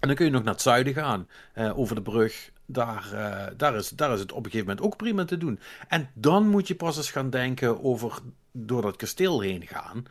En 0.00 0.08
dan 0.08 0.14
kun 0.16 0.24
je 0.26 0.30
nog 0.32 0.42
naar 0.44 0.52
het 0.52 0.62
zuiden 0.62 0.92
gaan, 0.94 1.28
eh, 1.54 1.78
over 1.78 1.94
de 1.94 2.02
brug. 2.02 2.50
Daar, 2.68 3.08
daar, 3.56 3.74
is, 3.76 3.88
daar 3.88 4.12
is 4.12 4.20
het 4.20 4.32
op 4.32 4.44
een 4.44 4.50
gegeven 4.50 4.66
moment 4.66 4.86
ook 4.86 4.96
prima 4.96 5.24
te 5.24 5.38
doen. 5.38 5.58
En 5.88 6.10
dan 6.14 6.48
moet 6.48 6.68
je 6.68 6.74
pas 6.74 6.96
eens 6.96 7.10
gaan 7.10 7.30
denken 7.30 7.84
over 7.84 8.18
door 8.52 8.82
dat 8.82 8.96
kasteel 8.96 9.40
heen 9.40 9.66
gaan. 9.66 10.04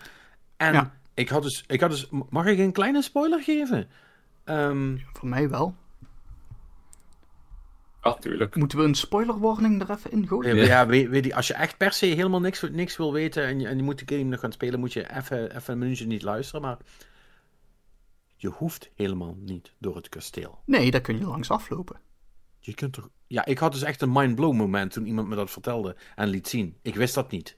En 0.57 0.73
Ja. 0.73 0.93
ik, 1.13 1.29
had 1.29 1.43
dus, 1.43 1.63
ik 1.67 1.81
had 1.81 1.89
dus... 1.89 2.09
Mag 2.29 2.45
ik 2.45 2.57
een 2.59 2.71
kleine 2.71 3.01
spoiler 3.01 3.41
geven? 3.43 3.87
Ehm, 4.43 4.97
Voor 5.13 5.27
mij 5.29 5.49
wel. 5.49 5.75
Tuurlijk. 8.13 8.55
Moeten 8.55 8.77
we 8.77 8.83
een 8.83 8.95
spoiler 8.95 9.39
warning 9.39 9.81
er 9.81 9.89
even 9.89 10.11
in 10.11 10.27
gooien? 10.27 10.55
ja, 10.55 10.63
ja, 10.63 10.87
weet, 10.87 11.09
weet 11.09 11.25
je, 11.25 11.35
als 11.35 11.47
je 11.47 11.53
echt 11.53 11.77
per 11.77 11.93
se 11.93 12.05
helemaal 12.05 12.39
niks, 12.39 12.61
niks 12.71 12.97
wil 12.97 13.13
weten 13.13 13.45
en 13.45 13.59
je, 13.59 13.67
en 13.67 13.77
je 13.77 13.83
moet 13.83 14.07
de 14.07 14.15
game 14.15 14.29
nog 14.29 14.39
gaan 14.39 14.51
spelen, 14.51 14.79
moet 14.79 14.93
je 14.93 15.15
even, 15.15 15.55
even 15.55 15.73
een 15.73 15.79
minuutje 15.79 16.05
niet 16.05 16.23
luisteren. 16.23 16.61
Maar 16.61 16.77
je 18.35 18.47
hoeft 18.47 18.91
helemaal 18.95 19.35
niet 19.39 19.73
door 19.79 19.95
het 19.95 20.09
kasteel. 20.09 20.59
Nee, 20.65 20.91
daar 20.91 21.01
kun 21.01 21.17
je 21.17 21.25
langs 21.25 21.49
aflopen. 21.49 21.99
Je 22.59 22.73
kunt 22.73 22.93
toch... 22.93 23.09
Ja, 23.27 23.45
ik 23.45 23.57
had 23.57 23.71
dus 23.71 23.81
echt 23.81 24.01
een 24.01 24.11
mind-blow 24.11 24.53
moment 24.53 24.91
toen 24.91 25.05
iemand 25.05 25.27
me 25.27 25.35
dat 25.35 25.51
vertelde 25.51 25.95
en 26.15 26.27
liet 26.27 26.47
zien. 26.47 26.77
Ik 26.81 26.95
wist 26.95 27.15
dat 27.15 27.31
niet. 27.31 27.57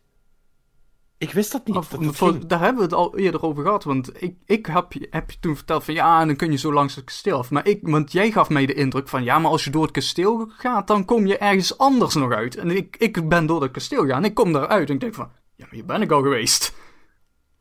Ik 1.17 1.31
wist 1.31 1.51
dat 1.51 1.65
niet. 1.67 1.75
Of- 1.75 1.87
dat 1.89 2.03
dat 2.03 2.15
voor- 2.15 2.31
ging. 2.31 2.45
daar 2.45 2.59
hebben 2.59 2.77
we 2.77 2.83
het 2.83 2.93
al 2.93 3.17
eerder 3.17 3.43
over 3.43 3.63
gehad. 3.63 3.83
Want 3.83 4.21
ik, 4.23 4.35
ik 4.45 4.65
heb, 4.65 4.93
je- 4.93 5.07
heb 5.09 5.31
je 5.31 5.37
toen 5.39 5.55
verteld 5.55 5.83
van 5.83 5.93
ja, 5.93 6.25
dan 6.25 6.35
kun 6.35 6.51
je 6.51 6.57
zo 6.57 6.73
langs 6.73 6.95
het 6.95 7.03
kasteel 7.05 7.37
af. 7.37 7.51
Maar 7.51 7.67
ik, 7.67 7.79
want 7.81 8.11
jij 8.11 8.31
gaf 8.31 8.49
mij 8.49 8.65
de 8.65 8.73
indruk 8.73 9.07
van 9.07 9.23
ja, 9.23 9.39
maar 9.39 9.51
als 9.51 9.63
je 9.63 9.69
door 9.69 9.83
het 9.83 9.91
kasteel 9.91 10.49
gaat, 10.57 10.87
dan 10.87 11.05
kom 11.05 11.25
je 11.27 11.37
ergens 11.37 11.77
anders 11.77 12.15
nog 12.15 12.31
uit. 12.31 12.55
En 12.55 12.69
ik, 12.71 12.95
ik 12.99 13.29
ben 13.29 13.45
door 13.45 13.61
het 13.61 13.71
kasteel 13.71 14.01
gegaan 14.01 14.17
en 14.17 14.29
ik 14.29 14.33
kom 14.33 14.51
daaruit 14.53 14.87
en 14.89 14.93
ik 14.95 15.01
denk 15.01 15.13
van 15.13 15.29
ja, 15.55 15.65
maar 15.65 15.73
hier 15.73 15.85
ben 15.85 16.01
ik 16.01 16.11
al 16.11 16.21
geweest. 16.21 16.73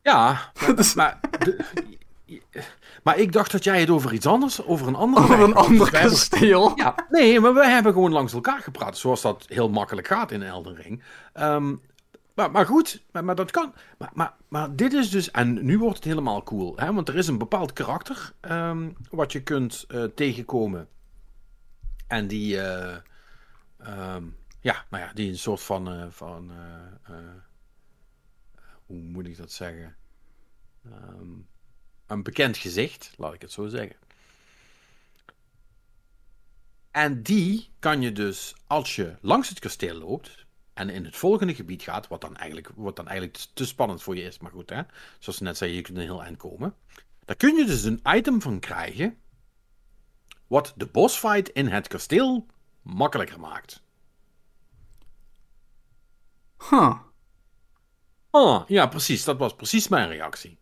Ja, 0.01 0.51
maar, 0.67 0.91
maar, 0.95 1.19
de- 1.39 1.65
maar 3.03 3.17
ik 3.17 3.31
dacht 3.31 3.51
dat 3.51 3.63
jij 3.63 3.79
het 3.79 3.89
over 3.89 4.13
iets 4.13 4.25
anders, 4.25 4.65
over 4.65 4.87
een 4.87 4.95
ander 4.95 5.19
Over 5.23 5.39
een 5.39 5.55
ander 5.55 5.79
Dus 5.79 5.89
hebben- 5.91 6.09
kasteel. 6.11 6.71
Ja, 6.75 6.95
nee, 7.09 7.39
maar 7.39 7.53
we 7.53 7.67
hebben 7.67 7.93
gewoon 7.93 8.11
langs 8.11 8.33
elkaar 8.33 8.59
gepraat, 8.59 8.97
zoals 8.97 9.21
dat 9.21 9.45
heel 9.49 9.69
makkelijk 9.69 10.07
gaat 10.07 10.31
in 10.31 10.43
Elden 10.43 10.75
Ring. 10.75 11.03
Ehm, 11.33 11.75
maar, 12.37 12.51
maar 12.51 12.65
goed, 12.65 13.03
maar, 13.11 13.23
maar 13.23 13.35
dat 13.35 13.51
kan. 13.51 13.73
Maar, 13.97 14.11
maar, 14.13 14.33
maar 14.47 14.75
dit 14.75 14.93
is 14.93 15.09
dus, 15.09 15.31
en 15.31 15.65
nu 15.65 15.77
wordt 15.79 15.95
het 15.95 16.03
helemaal 16.03 16.43
cool, 16.43 16.75
hè? 16.75 16.93
want 16.93 17.09
er 17.09 17.15
is 17.15 17.27
een 17.27 17.37
bepaald 17.37 17.73
karakter 17.73 18.33
ehm, 18.39 18.91
wat 19.09 19.31
je 19.31 19.43
kunt 19.43 19.85
eh, 19.87 20.03
tegenkomen. 20.03 20.87
En 22.07 22.27
die, 22.27 22.61
eh, 22.61 22.97
ehm, 23.77 24.23
ja, 24.59 24.85
nou 24.89 25.03
ja, 25.03 25.13
die 25.13 25.29
een 25.29 25.37
soort 25.37 25.61
van, 25.61 25.91
eh, 25.91 26.05
van 26.09 26.51
hoe 28.85 29.01
moet 29.01 29.27
ik 29.27 29.37
dat 29.37 29.51
zeggen? 29.51 29.95
Ehm, 30.85 31.31
een 32.07 32.23
bekend 32.23 32.57
gezicht, 32.57 33.13
laat 33.17 33.33
ik 33.33 33.41
het 33.41 33.51
zo 33.51 33.67
zeggen. 33.67 33.95
En 36.91 37.23
die 37.23 37.69
kan 37.79 38.01
je 38.01 38.11
dus, 38.11 38.55
als 38.67 38.95
je 38.95 39.15
langs 39.21 39.49
het 39.49 39.59
kasteel 39.59 39.95
loopt 39.95 40.45
en 40.77 40.89
in 40.89 41.05
het 41.05 41.15
volgende 41.15 41.55
gebied 41.55 41.81
gaat, 41.81 42.07
wat 42.07 42.21
dan 42.21 42.35
eigenlijk, 42.35 42.71
wat 42.75 42.95
dan 42.95 43.07
eigenlijk 43.07 43.45
te 43.53 43.65
spannend 43.65 44.03
voor 44.03 44.15
je 44.15 44.21
is, 44.21 44.39
maar 44.39 44.51
goed, 44.51 44.69
hè? 44.69 44.81
zoals 45.19 45.39
net 45.39 45.57
zei, 45.57 45.71
je 45.71 45.81
kunt 45.81 45.97
een 45.97 46.03
heel 46.03 46.23
eind 46.23 46.37
komen. 46.37 46.75
Daar 47.25 47.35
kun 47.35 47.55
je 47.55 47.65
dus 47.65 47.83
een 47.83 48.01
item 48.07 48.41
van 48.41 48.59
krijgen, 48.59 49.17
wat 50.47 50.73
de 50.75 50.85
bossfight 50.85 51.49
in 51.49 51.67
het 51.67 51.87
kasteel 51.87 52.45
makkelijker 52.81 53.39
maakt. 53.39 53.81
Huh. 56.69 56.99
Ah, 58.29 58.67
ja, 58.67 58.87
precies. 58.87 59.23
Dat 59.23 59.37
was 59.37 59.55
precies 59.55 59.87
mijn 59.87 60.09
reactie. 60.09 60.57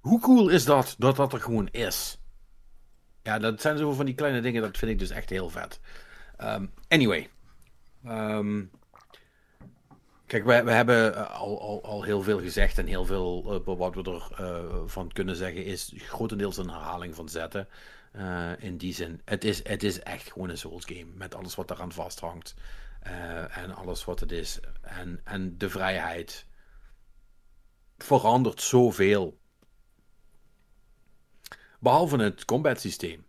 Hoe 0.00 0.20
cool 0.20 0.48
is 0.48 0.64
dat, 0.64 0.94
dat 0.98 1.16
dat 1.16 1.32
er 1.32 1.40
gewoon 1.40 1.68
is? 1.68 2.18
Ja, 3.22 3.38
dat 3.38 3.60
zijn 3.60 3.78
zoveel 3.78 3.94
van 3.94 4.06
die 4.06 4.14
kleine 4.14 4.40
dingen, 4.40 4.62
dat 4.62 4.78
vind 4.78 4.90
ik 4.90 4.98
dus 4.98 5.10
echt 5.10 5.30
heel 5.30 5.50
vet. 5.50 5.80
Ehm, 6.36 6.66
anyway. 6.88 7.28
Ehm, 8.04 8.64
kijk, 10.26 10.44
we, 10.44 10.52
hebben 10.52 11.14
eh, 11.14 11.30
al, 11.40 11.60
al, 11.60 11.84
al 11.84 12.02
heel 12.02 12.22
veel 12.22 12.40
gezegd 12.40 12.78
en 12.78 12.86
heel 12.86 13.04
veel 13.04 13.62
eh, 13.66 13.76
wat 13.76 13.94
we 13.94 14.02
ervan 14.02 14.88
van 14.88 15.12
kunnen 15.12 15.36
zeggen 15.36 15.64
is 15.64 15.92
grotendeels 15.96 16.56
een 16.56 16.70
herhaling 16.70 17.14
van 17.14 17.28
zetten. 17.28 17.68
Eh, 18.14 18.52
in 18.58 18.76
die 18.76 18.94
zin, 18.94 19.20
het 19.24 19.44
is, 19.44 19.68
het 19.68 19.82
is 19.82 20.00
echt 20.00 20.32
gewoon 20.32 20.48
een 20.48 20.58
Souls 20.58 20.84
game 20.84 21.10
met 21.14 21.34
alles 21.34 21.54
wat 21.54 21.70
eraan 21.70 21.92
vasthangt. 21.92 22.54
Eh, 23.00 23.56
en 23.56 23.74
alles 23.74 24.04
wat 24.04 24.20
het 24.20 24.32
is. 24.32 24.60
En, 24.82 25.20
en 25.24 25.58
de 25.58 25.70
vrijheid 25.70 26.46
verandert 27.98 28.62
zoveel. 28.62 29.38
Behalve 31.80 32.16
het 32.16 32.44
combat 32.44 32.80
systeem. 32.80 33.26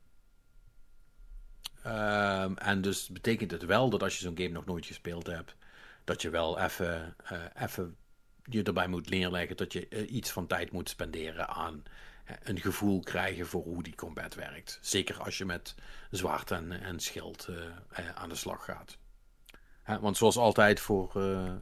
Ehm, 1.85 2.53
en 2.53 2.81
dus 2.81 3.09
betekent 3.09 3.51
het 3.51 3.65
wel 3.65 3.89
dat 3.89 4.03
als 4.03 4.17
je 4.17 4.23
zo'n 4.23 4.37
game 4.37 4.49
nog 4.49 4.65
nooit 4.65 4.85
gespeeld 4.85 5.27
hebt, 5.27 5.55
dat 6.03 6.21
je 6.21 6.29
wel 6.29 6.59
even, 6.59 7.15
eh, 7.23 7.43
even 7.55 7.97
je 8.43 8.63
erbij 8.63 8.87
moet 8.87 9.09
neerleggen 9.09 9.57
dat 9.57 9.73
je 9.73 9.87
eh, 9.87 10.11
iets 10.11 10.31
van 10.31 10.47
tijd 10.47 10.71
moet 10.71 10.89
spenderen 10.89 11.47
aan 11.47 11.83
eh, 12.25 12.35
een 12.43 12.59
gevoel 12.59 12.99
krijgen 12.99 13.47
voor 13.47 13.63
hoe 13.63 13.83
die 13.83 13.95
combat 13.95 14.35
werkt. 14.35 14.79
Zeker 14.81 15.21
als 15.21 15.37
je 15.37 15.45
met 15.45 15.75
zwaard 16.11 16.51
en, 16.51 16.71
en 16.71 16.99
schild 16.99 17.49
aan 18.15 18.29
de 18.29 18.35
slag 18.35 18.65
gaat. 18.65 18.97
Want 19.99 20.17
zoals 20.17 20.37
altijd, 20.37 20.79
voor, 20.79 21.11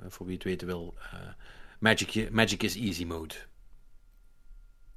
voor 0.08 0.26
wie 0.26 0.36
het 0.36 0.44
weten 0.44 0.68
wil, 0.68 0.98
Magic, 1.80 2.32
Magic 2.32 2.64
is 2.64 2.76
easy 2.76 3.06
mode. 3.06 3.36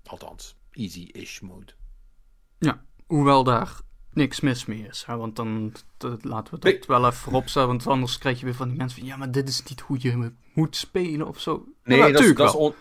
Althans, 0.04 0.56
easy-ish 0.70 1.40
mode. 1.40 1.72
Ja, 2.58 2.84
hoewel 3.06 3.44
daar 3.44 3.84
niks 4.16 4.40
mis 4.40 4.66
mee 4.66 4.86
is. 4.90 5.04
Hè? 5.06 5.16
Want 5.16 5.36
dan 5.36 5.72
dat- 5.96 6.24
laten 6.24 6.54
we 6.54 6.60
dat 6.60 6.72
Nee. 6.72 6.80
wel 6.86 7.00
even 7.06 7.12
vooropstellen. 7.12 7.68
Want 7.68 7.86
anders 7.86 8.18
krijg 8.18 8.38
je 8.38 8.44
weer 8.44 8.54
van 8.54 8.68
die 8.68 8.76
mensen 8.76 8.98
van... 8.98 9.08
Ja, 9.08 9.16
maar 9.16 9.30
dit 9.30 9.48
is 9.48 9.62
niet 9.62 9.80
hoe 9.80 9.96
je 10.00 10.32
moet 10.52 10.76
spelen 10.76 11.26
of 11.28 11.40
zo. 11.40 11.64
Nee, 11.84 11.98
ja, 11.98 12.04
dat, 12.04 12.12
is, 12.14 12.20
natuurlijk 12.20 12.38
dat 12.38 12.48
is 12.48 12.54
wel. 12.54 12.62
on- 12.66 12.74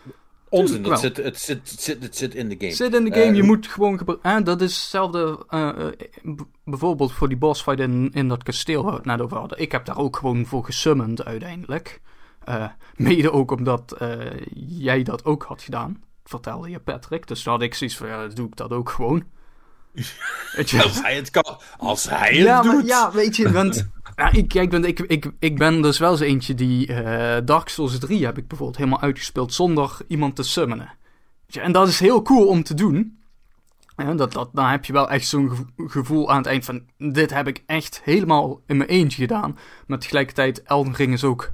Onzin, 0.49 0.83
het 0.83 0.99
zit, 0.99 1.17
het, 1.17 1.39
zit, 1.39 1.69
het, 1.69 1.81
zit, 1.81 2.03
het 2.03 2.15
zit 2.17 2.35
in 2.35 2.49
de 2.49 2.55
game. 2.59 2.71
Zit 2.71 2.93
in 2.95 3.03
de 3.03 3.13
game, 3.13 3.35
je 3.35 3.43
moet 3.43 3.67
gewoon 3.67 3.97
gebruiken. 3.97 4.43
dat 4.43 4.61
is 4.61 4.75
hetzelfde. 4.75 5.45
eh, 5.49 5.69
eh, 5.69 5.93
bijvoorbeeld 6.63 7.11
voor 7.11 7.27
die 7.27 7.37
boss 7.37 7.61
fight 7.61 7.79
in, 7.79 8.09
in 8.13 8.27
dat 8.27 8.43
kasteel 8.43 8.81
waar 8.83 8.91
we 8.91 8.97
het 8.97 9.05
net 9.05 9.21
over 9.21 9.37
hadden. 9.37 9.59
Ik 9.59 9.71
heb 9.71 9.85
daar 9.85 9.97
ook 9.97 10.17
gewoon 10.17 10.45
voor 10.45 10.65
gesummand 10.65 11.23
uiteindelijk. 11.25 12.01
Eh, 12.43 12.65
mede 12.95 13.31
ook 13.31 13.51
omdat 13.51 13.95
jij 14.55 15.03
dat 15.03 15.25
ook 15.25 15.43
had 15.43 15.61
gedaan. 15.61 16.03
Vertelde 16.23 16.69
je 16.69 16.79
Patrick. 16.79 17.27
Dus 17.27 17.43
toen 17.43 17.53
had 17.53 17.61
ik 17.61 17.73
zoiets 17.73 17.97
van, 17.97 18.07
ja, 18.07 18.27
doe 18.27 18.47
ik 18.47 18.55
dat 18.55 18.71
ook 18.71 18.89
gewoon. 18.89 19.23
Weet 20.55 20.69
je? 20.69 20.83
Als 20.83 21.01
hij 21.01 21.15
het 21.15 21.29
kan, 21.29 21.59
als 21.77 22.09
hij 22.09 22.27
het 22.27 22.45
ja, 22.45 22.61
doet. 22.61 22.73
maar, 22.73 22.85
ja, 22.85 23.11
weet 23.11 23.35
je, 23.35 23.51
want 23.51 23.87
ja, 24.15 24.31
ik, 24.31 24.47
kijk, 24.47 24.71
want 24.71 24.85
ik, 24.85 24.99
ik, 24.99 25.31
ik 25.39 25.57
ben 25.57 25.81
dus 25.81 25.97
wel 25.97 26.17
zo 26.17 26.23
eentje 26.23 26.53
die 26.53 26.93
eh, 26.93 27.41
Dark 27.45 27.69
Souls 27.69 27.99
3 27.99 28.25
heb 28.25 28.37
ik 28.37 28.47
bijvoorbeeld 28.47 28.77
helemaal 28.77 29.01
uitgespeeld 29.01 29.53
zonder 29.53 29.97
iemand 30.07 30.35
te 30.35 30.43
summonen. 30.43 30.93
Weet 31.45 31.53
je, 31.53 31.59
en 31.59 31.71
dat 31.71 31.87
is 31.87 31.99
heel 31.99 32.21
cool 32.21 32.47
om 32.47 32.63
te 32.63 32.73
doen. 32.73 33.19
Ja, 33.97 34.13
dat, 34.13 34.31
dat, 34.31 34.49
dan 34.53 34.65
heb 34.65 34.85
je 34.85 34.93
wel 34.93 35.09
echt 35.09 35.27
zo'n 35.27 35.49
gevo- 35.49 35.65
gevoel 35.87 36.29
aan 36.29 36.37
het 36.37 36.45
eind 36.45 36.65
van, 36.65 36.83
dit 36.97 37.33
heb 37.33 37.47
ik 37.47 37.63
echt 37.65 38.01
helemaal 38.03 38.61
in 38.65 38.77
mijn 38.77 38.89
eentje 38.89 39.21
gedaan. 39.21 39.57
Maar 39.87 39.99
tegelijkertijd, 39.99 40.63
Elden 40.63 40.93
Ring 40.95 41.13
is 41.13 41.23
ook 41.23 41.51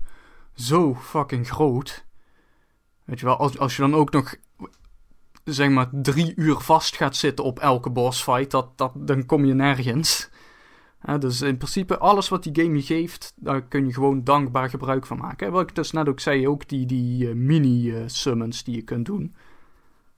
zo 0.55 0.95
fucking 0.95 1.49
groot. 1.49 2.05
Weet 3.05 3.19
je 3.19 3.25
wel, 3.25 3.37
als, 3.37 3.57
als 3.57 3.75
je 3.75 3.81
dan 3.81 3.95
ook 3.95 4.11
nog, 4.11 4.35
zeg 5.43 5.69
maar, 5.69 5.89
drie 5.91 6.33
uur 6.35 6.55
vast 6.59 6.95
gaat 6.95 7.15
zitten 7.15 7.45
op 7.45 7.59
elke 7.59 7.89
boss 7.89 8.23
fight, 8.23 8.51
dat, 8.51 8.77
dat, 8.77 8.91
dan 8.95 9.25
kom 9.25 9.45
je 9.45 9.53
nergens. 9.53 10.29
Ja, 11.05 11.17
dus 11.17 11.41
in 11.41 11.57
principe, 11.57 11.97
alles 11.97 12.29
wat 12.29 12.43
die 12.43 12.63
game 12.63 12.75
je 12.75 12.81
geeft, 12.81 13.33
daar 13.35 13.61
kun 13.67 13.85
je 13.87 13.93
gewoon 13.93 14.23
dankbaar 14.23 14.69
gebruik 14.69 15.05
van 15.05 15.17
maken. 15.17 15.47
En 15.47 15.53
wat 15.53 15.69
ik 15.69 15.75
dus 15.75 15.91
net 15.91 16.07
ook 16.09 16.19
zei, 16.19 16.47
ook 16.47 16.67
die, 16.67 16.85
die 16.85 17.27
eh, 17.29 17.35
mini-summons 17.35 18.63
die 18.63 18.75
je 18.75 18.81
kunt 18.81 19.05
doen. 19.05 19.35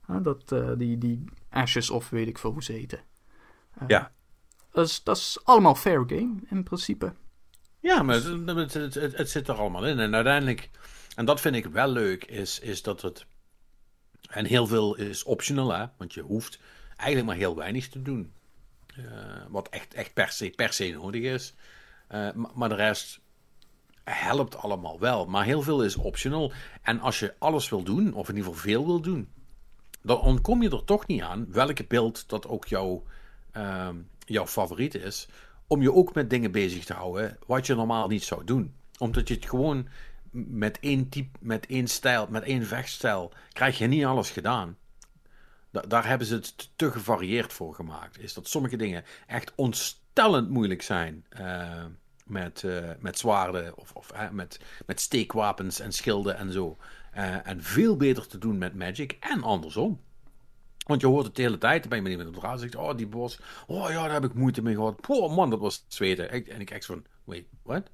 Ja, 0.08 0.18
dat, 0.20 0.52
eh, 0.52 0.70
die, 0.78 0.98
die 0.98 1.24
ashes 1.50 1.90
of 1.90 2.10
weet 2.10 2.28
ik 2.28 2.38
veel 2.38 2.52
hoe 2.52 2.62
ze 2.62 2.72
heten. 2.72 2.98
Eh, 3.78 3.84
Ja. 3.88 4.12
Dat 4.72 4.86
is, 4.86 5.02
dat 5.02 5.16
is 5.16 5.38
allemaal 5.44 5.74
fair 5.74 6.02
game, 6.06 6.34
in 6.50 6.62
principe. 6.62 7.12
Ja, 7.80 8.02
maar 8.02 8.14
het, 8.14 8.24
het, 8.46 8.74
het, 8.74 8.94
het- 8.94 9.16
het 9.16 9.30
zit 9.30 9.48
er 9.48 9.54
allemaal 9.54 9.86
in. 9.86 9.98
En 9.98 10.14
uiteindelijk, 10.14 10.70
en 11.16 11.24
dat 11.24 11.40
vind 11.40 11.54
ik 11.56 11.66
wel 11.66 11.88
leuk, 11.88 12.24
is, 12.24 12.60
is 12.60 12.82
dat 12.82 13.02
het. 13.02 13.26
En 14.30 14.44
heel 14.44 14.66
veel 14.66 14.94
is 14.94 15.22
optional, 15.22 15.74
hè? 15.74 15.86
Want 15.96 16.14
je 16.14 16.20
hoeft 16.20 16.58
eigenlijk 16.96 17.26
maar 17.26 17.36
heel 17.36 17.56
weinig 17.56 17.88
te 17.88 18.02
doen. 18.02 18.32
Eh, 18.96 19.04
wat 19.48 19.68
echt, 19.68 19.94
echt 19.94 20.14
per, 20.14 20.28
se, 20.28 20.52
per 20.56 20.72
se 20.72 20.88
nodig 20.90 21.22
is. 21.22 21.54
Eh, 22.06 22.28
maar, 22.54 22.68
de 22.68 22.74
rest 22.74 23.20
helpt 24.04 24.56
allemaal 24.56 24.98
wel. 24.98 25.26
Maar 25.26 25.44
heel 25.44 25.62
veel 25.62 25.84
is 25.84 25.96
optional. 25.96 26.52
En 26.82 27.00
als 27.00 27.18
je 27.18 27.34
alles 27.38 27.68
wil 27.68 27.82
doen, 27.82 28.14
of 28.14 28.28
in 28.28 28.36
ieder 28.36 28.52
geval 28.52 28.68
veel 28.68 28.86
wil 28.86 29.00
doen, 29.00 29.28
dan 30.02 30.20
ontkom 30.20 30.62
je 30.62 30.70
er 30.70 30.84
toch 30.84 31.06
niet 31.06 31.22
aan 31.22 31.52
welke 31.52 31.84
beeld 31.84 32.28
dat 32.28 32.46
ook 32.48 32.66
jouw, 32.66 33.02
ehm, 33.52 33.96
jouw 34.18 34.46
favoriet 34.46 34.94
is. 34.94 35.28
Om 35.66 35.82
je 35.82 35.92
ook 35.92 36.14
met 36.14 36.30
dingen 36.30 36.52
bezig 36.52 36.84
te 36.84 36.92
houden 36.92 37.38
wat 37.46 37.66
je 37.66 37.74
normaal 37.74 38.08
niet 38.08 38.24
zou 38.24 38.44
doen. 38.44 38.74
Omdat 38.98 39.28
je 39.28 39.34
het 39.34 39.48
gewoon 39.48 39.88
met 40.34 40.78
één 40.80 41.08
type, 41.08 41.38
met 41.40 41.66
één 41.66 41.86
stijl, 41.88 42.26
met 42.30 42.42
één 42.42 42.66
vechtstijl, 42.66 43.32
krijg 43.52 43.78
je 43.78 43.86
niet 43.86 44.04
alles 44.04 44.30
gedaan. 44.30 44.76
Da- 45.70 45.80
daar 45.80 46.06
hebben 46.06 46.26
ze 46.26 46.34
het 46.34 46.70
te 46.76 46.90
gevarieerd 46.90 47.52
voor 47.52 47.74
gemaakt. 47.74 48.18
Is 48.18 48.34
dat 48.34 48.48
sommige 48.48 48.76
dingen 48.76 49.04
echt 49.26 49.52
ontstellend 49.54 50.50
moeilijk 50.50 50.82
zijn. 50.82 51.24
eh, 51.28 51.84
met, 52.24 52.64
eh, 52.64 52.90
met 52.98 53.18
zwaarden 53.18 53.76
of, 53.76 53.92
of 53.92 54.12
met, 54.32 54.60
met 54.86 55.00
steekwapens 55.00 55.80
en 55.80 55.92
schilden 55.92 56.36
en 56.36 56.52
zo. 56.52 56.76
Eh, 57.12 57.46
en 57.46 57.62
veel 57.62 57.96
beter 57.96 58.26
te 58.26 58.38
doen 58.38 58.58
met 58.58 58.74
Magic 58.74 59.16
en 59.20 59.42
andersom. 59.42 60.00
Want 60.86 61.00
je 61.00 61.06
hoort 61.06 61.26
het 61.26 61.36
de 61.36 61.42
hele 61.42 61.58
tijd, 61.58 61.88
ben 61.88 62.04
je 62.10 62.16
met 62.16 62.34
de 62.34 62.40
raad 62.40 62.60
zegt, 62.60 62.74
oh 62.74 62.96
die 62.96 63.06
bos, 63.06 63.38
oh 63.66 63.88
ja, 63.90 64.02
daar 64.02 64.12
heb 64.12 64.24
ik 64.24 64.34
moeite 64.34 64.62
mee 64.62 64.74
gehad. 64.74 65.06
Oh 65.08 65.36
man, 65.36 65.50
dat 65.50 65.58
was 65.60 65.84
zweten. 65.88 66.30
En 66.30 66.60
ik 66.60 66.70
echt 66.70 66.86
van, 66.86 67.04
wait, 67.24 67.44
what? 67.62 67.90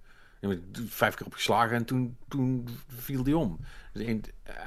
Vijf 0.73 1.15
keer 1.15 1.27
op 1.27 1.33
geslagen 1.33 1.77
en 1.77 1.85
toen, 1.85 2.17
toen 2.29 2.69
viel 2.87 3.23
die 3.23 3.37
om. 3.37 3.59
Dus 3.93 4.21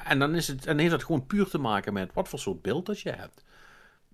En 0.04 0.20
dan 0.20 0.36
is 0.36 0.48
het, 0.48 0.66
en 0.66 0.78
heeft 0.78 0.92
dat 0.92 1.04
gewoon 1.04 1.26
puur 1.26 1.50
te 1.50 1.58
maken 1.58 1.94
met 1.94 2.14
wat 2.14 2.30
voor 2.30 2.40
soort 2.40 2.62
beeld 2.62 2.86
dat 2.86 3.00
je 3.00 3.10
hebt. 3.10 3.44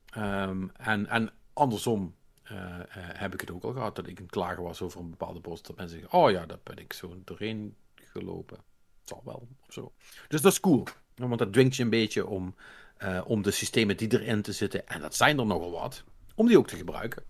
Ehm, 0.09 0.67
en, 0.77 1.07
en 1.07 1.31
andersom 1.53 2.15
eh, 2.43 2.79
eh, 2.79 2.85
heb 2.93 3.33
ik 3.33 3.41
het 3.41 3.51
ook 3.51 3.63
al 3.63 3.73
gehad 3.73 3.95
dat 3.95 4.07
ik 4.07 4.19
een 4.19 4.29
klagen 4.29 4.63
was 4.63 4.81
over 4.81 4.99
een 4.99 5.09
bepaalde 5.09 5.39
bos. 5.39 5.61
Dat 5.61 5.77
mensen 5.77 5.99
zeggen, 5.99 6.19
oh 6.19 6.31
ja, 6.31 6.45
daar 6.45 6.59
ben 6.63 6.77
ik 6.77 6.93
zo 6.93 7.21
doorheen 7.23 7.75
gelopen. 7.95 8.57
Het 8.99 9.07
zal 9.07 9.21
wel, 9.25 9.47
of 9.67 9.73
zo. 9.73 9.93
Dus 10.27 10.41
dat 10.41 10.51
is 10.51 10.59
cool. 10.59 10.87
Want 11.15 11.39
dat 11.39 11.53
dwingt 11.53 11.75
je 11.75 11.83
een 11.83 11.89
beetje 11.89 12.27
om, 12.27 12.55
eh, 12.97 13.21
om 13.25 13.41
de 13.41 13.51
systemen 13.51 13.97
die 13.97 14.19
erin 14.19 14.41
te 14.41 14.53
zitten, 14.53 14.87
en 14.87 15.01
dat 15.01 15.15
zijn 15.15 15.39
er 15.39 15.45
nogal 15.45 15.71
wat, 15.71 16.03
om 16.35 16.47
die 16.47 16.57
ook 16.57 16.67
te 16.67 16.75
gebruiken. 16.75 17.23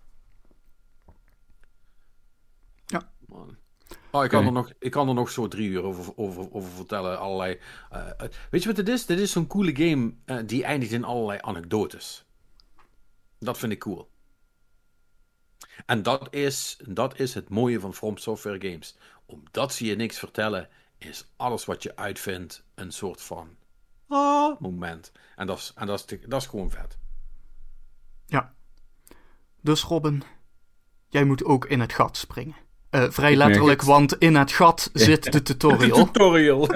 Ja. 2.86 3.12
Man. 3.26 3.56
Oh, 4.12 4.24
ik, 4.24 4.30
kan 4.30 4.46
er 4.46 4.52
nog, 4.52 4.72
ik 4.78 4.90
kan 4.90 5.08
er 5.08 5.14
nog 5.14 5.30
zo 5.30 5.48
drie 5.48 5.68
uur 5.68 5.82
over, 5.82 6.12
over, 6.16 6.52
over 6.52 6.70
vertellen. 6.70 7.18
Allerlei, 7.18 7.58
eh, 7.90 8.06
het- 8.16 8.36
weet 8.50 8.62
je 8.62 8.68
wat 8.68 8.76
het 8.76 8.88
is? 8.88 9.06
Dit 9.06 9.18
is 9.18 9.32
zo'n 9.32 9.46
coole 9.46 9.76
game 9.76 10.14
eh, 10.24 10.38
die 10.46 10.64
eindigt 10.64 10.92
in 10.92 11.04
allerlei 11.04 11.38
anekdotes. 11.42 12.24
Dat 13.38 13.58
vind 13.58 13.72
ik 13.72 13.78
cool. 13.78 14.10
En 15.86 16.02
dat 16.02 16.34
is, 16.34 16.78
dat 16.88 17.18
is 17.18 17.34
het 17.34 17.48
mooie 17.48 17.80
van 17.80 17.94
From 17.94 18.16
Software 18.16 18.70
Games. 18.70 18.96
Omdat 19.26 19.72
ze 19.74 19.84
je 19.84 19.96
niks 19.96 20.18
vertellen, 20.18 20.68
is 20.98 21.32
alles 21.36 21.64
wat 21.64 21.82
je 21.82 21.96
uitvindt 21.96 22.64
een 22.74 22.92
soort 22.92 23.22
van 23.22 23.56
ah, 24.08 24.60
moment. 24.60 25.12
En 25.36 25.46
dat 25.46 25.58
is, 25.58 25.72
en 25.74 25.86
dat 25.86 25.98
is, 25.98 26.04
te- 26.04 26.28
dat 26.28 26.40
is 26.40 26.46
gewoon 26.48 26.70
vet. 26.70 26.98
Ja. 28.26 28.54
Dus 29.60 29.82
Robin, 29.82 30.22
jij 31.08 31.24
moet 31.24 31.44
ook 31.44 31.64
in 31.64 31.80
het 31.80 31.92
gat 31.92 32.16
springen. 32.16 32.56
Eh, 32.90 33.10
vrij 33.10 33.30
Ik 33.32 33.36
letterlijk, 33.38 33.82
want 33.82 34.18
in 34.18 34.34
het 34.36 34.52
gat 34.52 34.90
zit 34.92 35.32
de 35.32 35.42
tutorial. 35.42 35.96
Tutorial. 36.04 36.60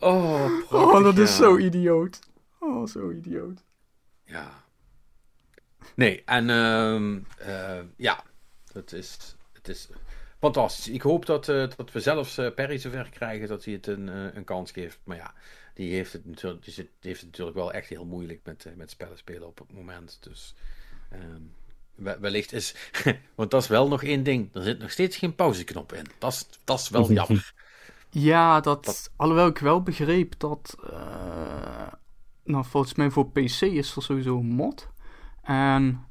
oh, 0.00 0.46
prachtig, 0.68 0.72
Oh, 0.72 1.02
dat 1.02 1.18
is 1.18 1.36
zo 1.36 1.58
idioot. 1.58 2.18
Oh, 2.58 2.86
zo 2.86 3.10
idioot. 3.10 3.62
Ja. 4.24 4.62
Nee, 5.94 6.22
en 6.24 6.50
ehm, 6.50 7.18
eh, 7.38 7.80
ja, 7.96 8.24
het 8.72 8.92
is, 8.92 9.36
het 9.52 9.68
is 9.68 9.88
fantastisch. 10.38 10.88
Ik 10.88 11.02
hoop 11.02 11.26
dat, 11.26 11.48
eh, 11.48 11.68
dat 11.76 11.92
we 11.92 12.00
zelfs 12.00 12.38
eh, 12.38 12.54
Perry 12.54 12.78
zover 12.78 13.08
krijgen 13.10 13.48
dat 13.48 13.64
hij 13.64 13.74
het 13.74 13.86
een, 13.86 14.36
een 14.36 14.44
kans 14.44 14.70
geeft. 14.70 14.98
Maar 15.04 15.16
ja, 15.16 15.34
die 15.74 15.94
heeft 15.94 16.12
het 16.12 16.26
natuurlijk, 16.26 16.64
die 16.64 16.72
zit- 16.72 16.90
die 17.00 17.10
heeft 17.10 17.20
het 17.20 17.30
natuurlijk 17.30 17.56
wel 17.56 17.72
echt 17.72 17.88
heel 17.88 18.04
moeilijk 18.04 18.40
met, 18.44 18.66
met 18.76 18.90
spellen 18.90 19.18
spelen 19.18 19.46
op 19.46 19.58
het 19.58 19.72
moment. 19.72 20.18
Dus 20.20 20.54
ehm, 21.10 21.40
wellicht 21.94 22.52
is, 22.52 22.74
want 23.34 23.50
dat 23.50 23.62
is 23.62 23.68
wel 23.68 23.88
nog 23.88 24.02
één 24.02 24.22
ding, 24.22 24.54
er 24.54 24.62
zit 24.62 24.78
nog 24.78 24.90
steeds 24.90 25.16
geen 25.16 25.34
pauzeknop 25.34 25.92
in. 25.92 26.06
Dat 26.18 26.32
is, 26.32 26.48
dat 26.64 26.78
is 26.80 26.88
wel 26.88 27.12
jammer. 27.20 27.52
Ja, 28.10 28.60
dat, 28.60 28.84
Dat- 28.84 29.12
alhoewel 29.16 29.46
ik 29.46 29.58
wel 29.58 29.82
begreep 29.82 30.34
dat. 30.38 30.76
eh, 30.90 31.92
nou, 32.44 32.64
volgens 32.64 32.94
mij 32.94 33.10
voor 33.10 33.30
PC 33.30 33.60
is 33.60 33.96
er 33.96 34.02
sowieso 34.02 34.38
een 34.38 34.46
mod. 34.46 34.88
En 35.42 36.04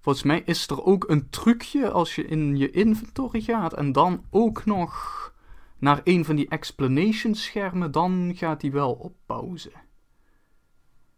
volgens 0.00 0.24
mij 0.24 0.42
is 0.44 0.66
er 0.66 0.84
ook 0.84 1.08
een 1.08 1.30
trucje 1.30 1.90
als 1.90 2.14
je 2.14 2.24
in 2.24 2.56
je 2.56 2.70
inventory 2.70 3.40
gaat 3.40 3.74
en 3.74 3.92
dan 3.92 4.24
ook 4.30 4.64
nog 4.64 5.16
naar 5.78 6.00
een 6.04 6.24
van 6.24 6.36
die 6.36 6.48
explanation 6.48 7.34
schermen, 7.34 7.92
dan 7.92 8.32
gaat 8.36 8.60
die 8.60 8.72
wel 8.72 8.92
op 8.92 9.14
pauze. 9.26 9.70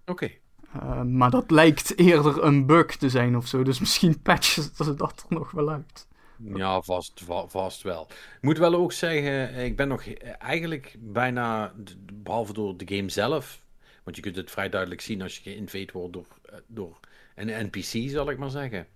Oké. 0.07 0.31
Eh, 0.73 1.03
maar 1.03 1.31
dat 1.31 1.51
lijkt 1.51 1.99
eerder 1.99 2.43
een 2.45 2.67
bug 2.67 2.97
te 2.97 3.09
zijn 3.09 3.37
of 3.37 3.47
zo, 3.47 3.63
dus 3.63 3.81
misschien 3.81 4.21
patchen 4.29 4.63
ze 4.63 4.95
dat 4.95 5.25
er 5.29 5.37
nog 5.37 5.51
wel 5.51 5.71
uit. 5.71 6.09
Ja, 6.55 6.81
vast, 6.81 7.21
va- 7.25 7.49
vast 7.49 7.83
wel. 7.83 8.07
Ik 8.11 8.39
moet 8.41 8.59
wel 8.59 8.75
ook 8.75 8.93
zeggen, 8.93 9.55
ik 9.55 9.77
ben 9.77 9.89
nog 9.89 10.05
eigenlijk 10.39 10.97
bijna, 10.99 11.73
behalve 12.13 12.53
door 12.53 12.77
de 12.77 12.97
game 12.97 13.09
zelf, 13.09 13.63
want 14.05 14.17
je 14.17 14.23
kunt 14.23 14.37
het 14.37 14.51
vrij 14.51 14.69
duidelijk 14.69 15.01
zien 15.01 15.23
als 15.23 15.39
je 15.39 15.51
geïnvade 15.51 15.93
wordt 15.93 16.13
door, 16.13 16.27
eh, 16.45 16.55
door 16.67 17.01
een 17.35 17.67
NPC, 17.71 18.11
zal 18.11 18.31
ik 18.31 18.39
maar 18.39 18.51
zeggen. 18.51 18.87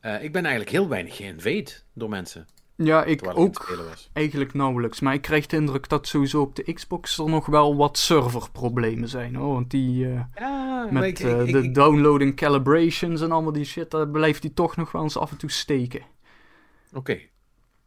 Eh, 0.00 0.22
ik 0.22 0.32
ben 0.32 0.42
eigenlijk 0.42 0.74
heel 0.74 0.88
weinig 0.88 1.16
geïnvade 1.16 1.70
door 1.92 2.08
mensen, 2.08 2.46
Ja, 2.76 3.04
ik 3.04 3.20
ook 3.34 3.76
eigenlijk 4.12 4.54
nauwelijks. 4.54 5.00
Maar 5.00 5.14
ik 5.14 5.22
krijg 5.22 5.46
de 5.46 5.56
indruk 5.56 5.88
dat 5.88 6.06
sowieso 6.06 6.40
op 6.40 6.56
de 6.56 6.72
Xbox 6.72 7.18
er 7.18 7.28
nog 7.28 7.46
wel 7.46 7.76
wat 7.76 7.98
serverproblemen 7.98 9.08
zijn 9.08 9.34
hoor. 9.34 9.52
Want 9.52 9.70
die 9.70 10.06
eh, 10.08 10.20
Ja, 10.34 10.88
met 10.90 11.04
ik- 11.04 11.18
eh, 11.18 11.40
ik- 11.46 11.52
de 11.52 11.62
ik- 11.62 11.74
downloading 11.74 12.36
calibrations 12.36 13.20
en 13.20 13.32
allemaal 13.32 13.52
die 13.52 13.64
shit, 13.64 13.90
daar 13.90 14.08
blijft 14.08 14.42
die 14.42 14.52
toch 14.52 14.76
nog 14.76 14.92
wel 14.92 15.02
eens 15.02 15.16
af 15.18 15.30
en 15.30 15.36
toe 15.36 15.50
steken. 15.50 16.02
Oké. 16.92 17.18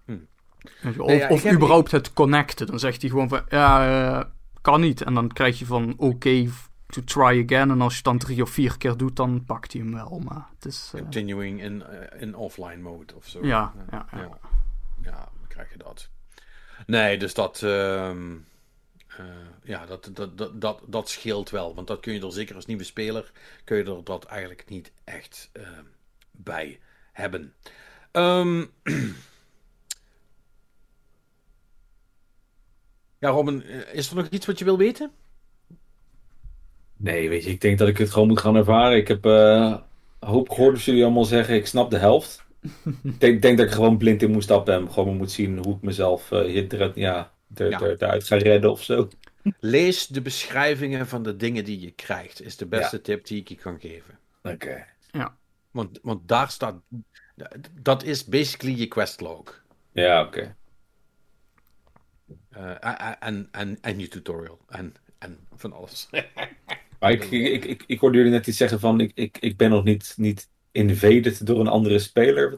Je, 0.06 1.02
Of, 1.04 1.08
Nee, 1.08 1.18
ja, 1.18 1.26
ik 1.26 1.32
of 1.32 1.44
heb- 1.44 1.54
überhaupt 1.56 1.92
het 1.92 2.14
connecten. 2.14 2.68
Dan 2.68 2.80
zegt 2.80 3.02
hij 3.02 3.10
gewoon 3.10 3.28
van, 3.30 3.42
ja, 3.50 3.88
eh, 4.20 4.26
kan 4.62 4.82
niet. 4.82 5.02
En 5.02 5.14
dan 5.14 5.28
krijg 5.34 5.60
je 5.60 5.66
van, 5.66 5.94
oké, 5.98 6.50
to 6.88 7.02
try 7.04 7.44
again. 7.46 7.72
En 7.72 7.82
als 7.82 7.92
je 7.92 7.96
het 7.96 8.04
dan 8.06 8.18
drie 8.18 8.42
of 8.42 8.50
vier 8.50 8.78
keer 8.78 8.98
doet, 8.98 9.16
dan 9.16 9.44
pakt 9.46 9.74
hij 9.74 9.82
hem 9.82 9.94
wel. 9.94 10.22
Maar 10.26 10.48
het 10.56 10.66
is... 10.66 10.92
eh, 10.96 11.02
Continuing 11.02 11.62
in, 11.62 11.84
in 12.20 12.36
offline 12.36 12.82
mode 12.82 13.16
of 13.16 13.28
zo. 13.28 13.40
Ja, 13.46 13.74
ja, 13.92 14.06
ja. 14.12 14.30
Ja. 15.06 15.30
Dan 15.40 15.48
krijg 15.48 15.72
je 15.72 15.78
dat. 15.78 16.10
Nee, 16.86 17.18
dus 17.18 17.34
dat. 17.34 17.64
ehm, 17.64 18.36
ja, 19.64 19.86
dat, 19.86 20.10
dat, 20.14 20.38
dat, 20.38 20.62
dat, 20.62 20.82
dat 20.88 21.10
scheelt 21.10 21.50
wel. 21.50 21.76
Want 21.76 21.88
dat 21.88 22.00
kun 22.00 22.14
je 22.14 22.22
er 22.22 22.32
zeker 22.32 22.56
als 22.56 22.66
nieuwe 22.66 22.84
speler, 22.84 23.32
kun 23.64 23.78
je 23.78 23.84
er 23.84 24.04
dat 24.04 24.26
eigenlijk 24.26 24.64
niet 24.68 24.92
echt 25.04 25.52
bij 26.32 26.80
hebben. 27.14 27.54
Um, 28.12 28.72
ja, 33.20 33.30
Robin, 33.30 33.64
is 33.94 34.10
er 34.10 34.16
nog 34.16 34.28
iets 34.30 34.46
wat 34.46 34.60
je 34.60 34.66
wil 34.66 34.78
weten? 34.78 35.12
Nee, 36.98 37.30
weet 37.30 37.44
je, 37.44 37.50
ik 37.50 37.62
denk 37.62 37.78
dat 37.78 37.88
ik 37.88 37.98
het 37.98 38.12
gewoon 38.12 38.28
moet 38.28 38.40
gaan 38.40 38.56
ervaren. 38.56 38.98
Ik 38.98 39.08
heb 39.08 39.26
uh, 39.26 39.78
hoop 40.20 40.50
gehoord 40.50 40.76
dat 40.76 40.84
jullie 40.84 41.04
allemaal 41.04 41.26
zeggen, 41.26 41.56
ik 41.56 41.68
snap 41.68 41.90
de 41.90 41.98
helft. 41.98 42.45
Ik 43.04 43.20
denk, 43.20 43.42
denk, 43.42 43.58
dat 43.58 43.68
ik 43.68 43.74
gewoon 43.74 43.98
blind 43.98 44.22
in 44.22 44.32
moet 44.32 44.44
stappen 44.44 44.74
en 44.74 44.92
gewoon 44.92 45.18
moet 45.18 45.32
zien 45.32 45.58
hoe 45.58 45.76
ik 45.76 45.82
mezelf 45.82 46.32
uh, 46.32 46.42
hier, 46.42 46.78
ja, 46.96 47.32
er, 47.56 47.70
ja. 47.70 47.80
Er, 47.82 48.02
eruit 48.02 48.24
ga 48.24 48.36
redden 48.36 48.72
of 48.72 48.84
zo. 48.84 49.10
Lees 49.60 50.08
de 50.08 50.22
beschrijvingen 50.22 51.08
van 51.08 51.24
de 51.24 51.36
dingen 51.36 51.66
die 51.66 51.80
je 51.80 51.92
krijgt, 51.92 52.42
is 52.42 52.58
de 52.58 52.66
beste 52.66 53.02
tip 53.02 53.26
die 53.26 53.40
ik 53.40 53.50
je 53.50 53.56
kan 53.56 53.80
geven. 53.80 54.20
Oké. 54.44 54.86
Ja. 55.12 55.38
Want, 55.72 56.00
want 56.02 56.28
daar 56.28 56.50
staat, 56.50 56.82
dat 57.82 58.04
is 58.04 58.26
basically 58.26 58.80
je 58.80 58.88
questlog. 58.88 59.64
Ja, 59.92 60.22
oké. 60.22 60.38
Okay. 60.38 60.56
Uh, 62.58 63.14
en, 63.20 63.48
en, 63.52 63.78
en 63.82 64.00
je 64.00 64.08
tutorial. 64.08 64.60
En, 64.68 64.94
en 65.18 65.48
van 65.56 65.74
alles. 65.74 66.10
Maar 67.00 67.12
ik, 67.12 67.24
ik, 67.24 67.66
ik, 67.66 67.84
ik 67.88 68.00
hoorde 68.00 68.18
jullie 68.18 68.32
net 68.32 68.48
iets 68.48 68.58
zeggen 68.58 68.80
van 68.80 69.00
ik, 69.00 69.12
ik, 69.16 69.38
ik 69.38 69.58
ben 69.58 69.70
nog 69.70 69.84
niet, 69.84 70.14
niet 70.18 70.50
invaded 70.76 71.46
door 71.46 71.60
een 71.60 71.68
andere 71.68 72.00
speler. 72.00 72.56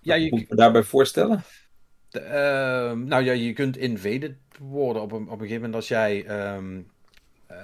Ja, 0.00 0.14
je, 0.14 0.30
moet 0.30 0.56
daarbij 0.56 0.82
voorstellen? 0.82 1.42
De, 2.08 2.20
uh, 2.20 3.06
nou 3.06 3.24
ja, 3.24 3.32
je 3.32 3.52
kunt 3.52 3.76
invaded 3.76 4.34
worden 4.58 5.02
op 5.02 5.12
een, 5.12 5.22
op 5.22 5.30
een 5.30 5.38
gegeven 5.38 5.54
moment 5.54 5.74
als 5.74 5.88
jij. 5.88 6.26
Um, 6.54 6.86
uh, 7.50 7.56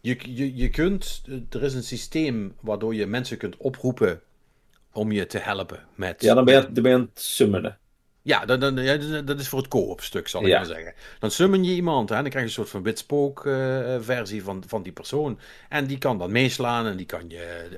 je, 0.00 0.16
je, 0.34 0.56
je 0.56 0.68
kunt. 0.68 1.22
Er 1.50 1.62
is 1.62 1.74
een 1.74 1.82
systeem 1.82 2.54
waardoor 2.60 2.94
je 2.94 3.06
mensen 3.06 3.36
kunt 3.36 3.56
oproepen 3.56 4.20
om 4.92 5.12
je 5.12 5.26
te 5.26 5.38
helpen 5.38 5.86
met. 5.94 6.22
Ja, 6.22 6.34
dan 6.34 6.44
ben 6.44 6.54
je, 6.54 6.72
dan 6.72 6.82
ben 6.82 6.92
je 6.92 6.98
aan 6.98 7.10
het 7.14 7.20
summonen. 7.20 7.78
Ja, 8.24 8.44
dat, 8.44 8.60
dat, 8.60 8.78
ja, 8.78 9.22
dat 9.22 9.40
is 9.40 9.48
voor 9.48 9.58
het 9.58 9.68
co-op 9.68 10.00
stuk, 10.00 10.28
zal 10.28 10.46
ik 10.46 10.52
maar 10.52 10.66
zeggen. 10.66 10.94
Dan 11.18 11.30
summon 11.30 11.64
je 11.64 11.74
iemand 11.74 12.10
en 12.10 12.20
dan 12.20 12.30
krijg 12.30 12.44
je 12.44 12.50
een 12.50 12.56
soort 12.56 12.68
van 12.68 12.82
witspook 12.82 13.44
uh, 13.44 13.54
versie 14.00 14.44
van, 14.44 14.62
van 14.66 14.82
die 14.82 14.92
persoon. 14.92 15.38
En 15.68 15.86
die 15.86 15.98
kan 15.98 16.18
dan 16.18 16.32
meeslaan 16.32 16.86
en 16.86 16.96
die 16.96 17.06
kan, 17.06 17.28
je, 17.28 17.68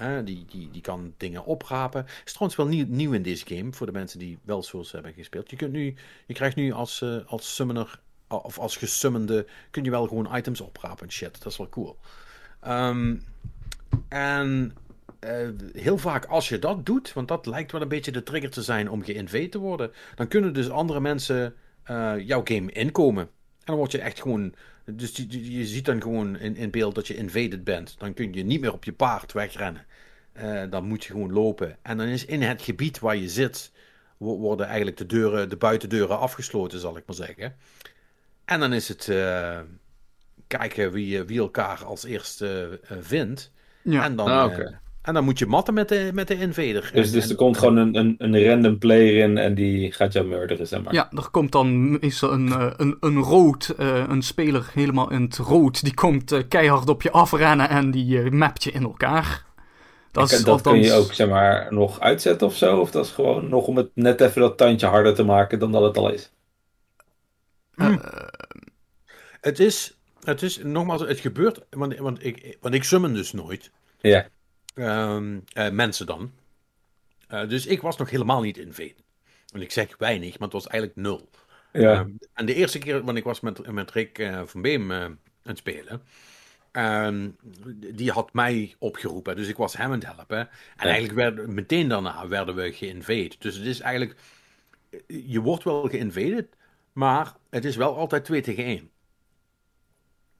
uh, 0.00 0.18
die, 0.24 0.44
die, 0.50 0.68
die 0.70 0.80
kan 0.80 1.14
dingen 1.16 1.44
oprapen. 1.44 2.06
Is 2.24 2.32
trouwens 2.32 2.56
wel 2.56 2.66
nieuw, 2.66 2.84
nieuw 2.88 3.12
in 3.12 3.22
deze 3.22 3.46
game, 3.46 3.72
voor 3.72 3.86
de 3.86 3.92
mensen 3.92 4.18
die 4.18 4.38
wel 4.42 4.62
Souls 4.62 4.92
hebben 4.92 5.12
gespeeld. 5.12 5.50
Je, 5.50 5.56
kunt 5.56 5.72
nu, 5.72 5.94
je 6.26 6.34
krijgt 6.34 6.56
nu 6.56 6.72
als, 6.72 7.04
als 7.26 7.54
summoner, 7.54 8.00
of 8.28 8.58
als 8.58 8.76
gesummende, 8.76 9.46
kun 9.70 9.84
je 9.84 9.90
wel 9.90 10.06
gewoon 10.06 10.36
items 10.36 10.60
oprapen 10.60 11.06
en 11.06 11.12
shit. 11.12 11.42
Dat 11.42 11.52
is 11.52 11.58
wel 11.58 11.68
cool. 11.68 11.98
Um, 12.66 13.24
en 14.08 14.76
heel 15.72 15.98
vaak 15.98 16.24
als 16.24 16.48
je 16.48 16.58
dat 16.58 16.86
doet, 16.86 17.12
want 17.12 17.28
dat 17.28 17.46
lijkt 17.46 17.72
wel 17.72 17.80
een 17.80 17.88
beetje 17.88 18.12
de 18.12 18.22
trigger 18.22 18.50
te 18.50 18.62
zijn 18.62 18.90
om 18.90 19.04
geïnvade 19.04 19.48
te 19.48 19.58
worden, 19.58 19.92
dan 20.14 20.28
kunnen 20.28 20.54
dus 20.54 20.70
andere 20.70 21.00
mensen 21.00 21.54
uh, 21.90 22.12
jouw 22.18 22.40
game 22.44 22.72
inkomen. 22.72 23.22
En 23.22 23.66
dan 23.66 23.76
word 23.76 23.92
je 23.92 24.00
echt 24.00 24.20
gewoon. 24.20 24.54
Dus 24.84 25.16
je, 25.16 25.56
je 25.58 25.66
ziet 25.66 25.84
dan 25.84 26.02
gewoon 26.02 26.38
in, 26.38 26.56
in, 26.56 26.70
beeld 26.70 26.94
dat 26.94 27.06
je 27.06 27.16
invaded 27.16 27.64
bent. 27.64 27.94
Dan 27.98 28.14
kun 28.14 28.32
je 28.32 28.44
niet 28.44 28.60
meer 28.60 28.72
op 28.72 28.84
je 28.84 28.92
paard 28.92 29.32
wegrennen. 29.32 29.86
Uh, 30.42 30.62
dan 30.70 30.84
moet 30.84 31.04
je 31.04 31.12
gewoon 31.12 31.32
lopen. 31.32 31.76
En 31.82 31.96
dan 31.96 32.06
is 32.06 32.24
in 32.24 32.42
het 32.42 32.62
gebied 32.62 32.98
waar 32.98 33.16
je 33.16 33.28
zit, 33.28 33.72
worden 34.16 34.66
eigenlijk 34.66 34.96
de 34.96 35.06
deuren, 35.06 35.48
de 35.48 35.56
buitendeuren 35.56 36.18
afgesloten, 36.18 36.78
zal 36.80 36.96
ik 36.96 37.02
maar 37.06 37.16
zeggen. 37.16 37.56
En 38.44 38.60
dan 38.60 38.72
is 38.72 38.88
het 38.88 39.04
kijken 40.46 40.92
wie, 40.92 41.22
wie 41.22 41.38
elkaar 41.38 41.84
als 41.84 42.04
eerste 42.04 42.80
vindt. 43.00 43.52
Ja. 43.82 44.04
En 44.04 44.16
dan, 44.16 44.28
ah, 44.28 44.52
okay. 44.52 44.78
En 45.02 45.14
dan 45.14 45.24
moet 45.24 45.38
je 45.38 45.46
matten 45.46 45.74
met 45.74 45.88
de, 45.88 46.10
met 46.14 46.28
de 46.28 46.38
invader. 46.38 46.90
Dus, 46.94 47.10
dus 47.10 47.30
er 47.30 47.36
komt 47.36 47.58
gewoon 47.58 47.76
een, 47.76 47.96
een, 47.96 48.14
een 48.18 48.44
random 48.44 48.78
player 48.78 49.24
in 49.24 49.38
en 49.38 49.54
die 49.54 49.92
gaat 49.92 50.12
jou 50.12 50.26
murderen, 50.26 50.66
zeg 50.66 50.82
maar. 50.82 50.92
Ja, 50.92 51.10
er 51.12 51.28
komt 51.30 51.52
dan 51.52 52.00
is 52.00 52.22
er 52.22 52.32
een, 52.32 52.48
eh, 52.48 52.70
een, 52.76 52.96
een 53.00 53.18
rood, 53.18 53.74
uh, 53.78 54.04
een 54.08 54.22
speler 54.22 54.70
helemaal 54.72 55.10
in 55.10 55.22
het 55.22 55.36
rood. 55.36 55.82
Die 55.82 55.94
komt 55.94 56.32
uh, 56.32 56.40
keihard 56.48 56.88
op 56.88 57.02
je 57.02 57.10
afrennen 57.10 57.68
en 57.68 57.90
die 57.90 58.22
uh, 58.22 58.30
mapt 58.30 58.64
je 58.64 58.70
in 58.70 58.82
elkaar. 58.82 59.44
Dat, 60.12 60.32
is, 60.32 60.44
dat 60.44 60.60
kun 60.60 60.82
je 60.82 60.92
ook, 60.92 61.12
zeg 61.12 61.28
maar, 61.28 61.66
nog 61.70 62.00
uitzetten 62.00 62.46
of 62.46 62.56
zo? 62.56 62.78
Of 62.78 62.90
dat 62.90 63.04
is 63.04 63.10
gewoon 63.10 63.48
nog 63.48 63.66
om 63.66 63.76
het 63.76 63.90
net 63.94 64.20
even 64.20 64.40
dat 64.40 64.56
tandje 64.56 64.86
harder 64.86 65.14
te 65.14 65.24
maken 65.24 65.58
dan 65.58 65.72
dat 65.72 65.82
het 65.82 65.96
al 65.96 66.12
is? 66.12 66.32
Hm. 67.74 67.98
Het 69.40 69.58
is, 69.58 69.98
het 70.24 70.42
is, 70.42 70.60
nogmaals, 70.62 71.00
het 71.00 71.20
gebeurt, 71.20 71.60
want, 71.70 71.96
want, 71.96 72.24
ik, 72.24 72.56
want 72.60 72.74
ik 72.74 72.84
summon 72.84 73.14
dus 73.14 73.32
nooit. 73.32 73.70
Ja. 74.00 74.26
Ehm, 74.74 75.38
eh, 75.52 75.70
mensen 75.70 76.06
dan. 76.06 76.32
Uh, 77.30 77.48
dus 77.48 77.66
ik 77.66 77.80
was 77.80 77.96
nog 77.96 78.10
helemaal 78.10 78.40
niet 78.40 78.58
in 78.58 78.72
Veen. 78.72 78.96
En 79.52 79.60
ik 79.60 79.72
zeg 79.72 79.96
weinig, 79.98 80.38
maar 80.38 80.48
het 80.48 80.52
was 80.52 80.66
eigenlijk 80.66 81.00
nul. 81.00 81.28
Ja. 81.72 81.92
Ehm, 81.92 82.10
en 82.34 82.46
de 82.46 82.54
eerste 82.54 82.78
keer, 82.78 83.04
want 83.04 83.18
ik 83.18 83.24
was 83.24 83.40
met, 83.40 83.72
met 83.72 83.90
Rick 83.90 84.18
uh, 84.18 84.42
van 84.44 84.62
Beem 84.62 84.92
aan 84.92 85.18
het 85.42 85.58
spelen. 85.58 86.02
Um, 86.72 87.36
die 87.94 88.10
had 88.10 88.32
mij 88.32 88.74
opgeroepen, 88.78 89.36
dus 89.36 89.48
ik 89.48 89.56
was 89.56 89.76
hem 89.76 89.86
aan 89.86 89.92
het 89.92 90.06
helpen. 90.06 90.38
En 90.38 90.48
ja. 90.76 90.84
eigenlijk 90.84 91.14
werden, 91.14 91.54
meteen 91.54 91.88
daarna 91.88 92.28
werden 92.28 92.54
we 92.54 92.72
geïnvade. 92.72 93.32
Dus 93.38 93.56
het 93.56 93.66
is 93.66 93.80
eigenlijk, 93.80 94.18
je 95.06 95.40
wordt 95.40 95.64
wel 95.64 95.88
geïnvaded, 95.88 96.46
maar 96.92 97.34
het 97.50 97.64
is 97.64 97.76
wel 97.76 97.96
altijd 97.96 98.24
2 98.24 98.40
tegen 98.40 98.64
1. 98.64 98.90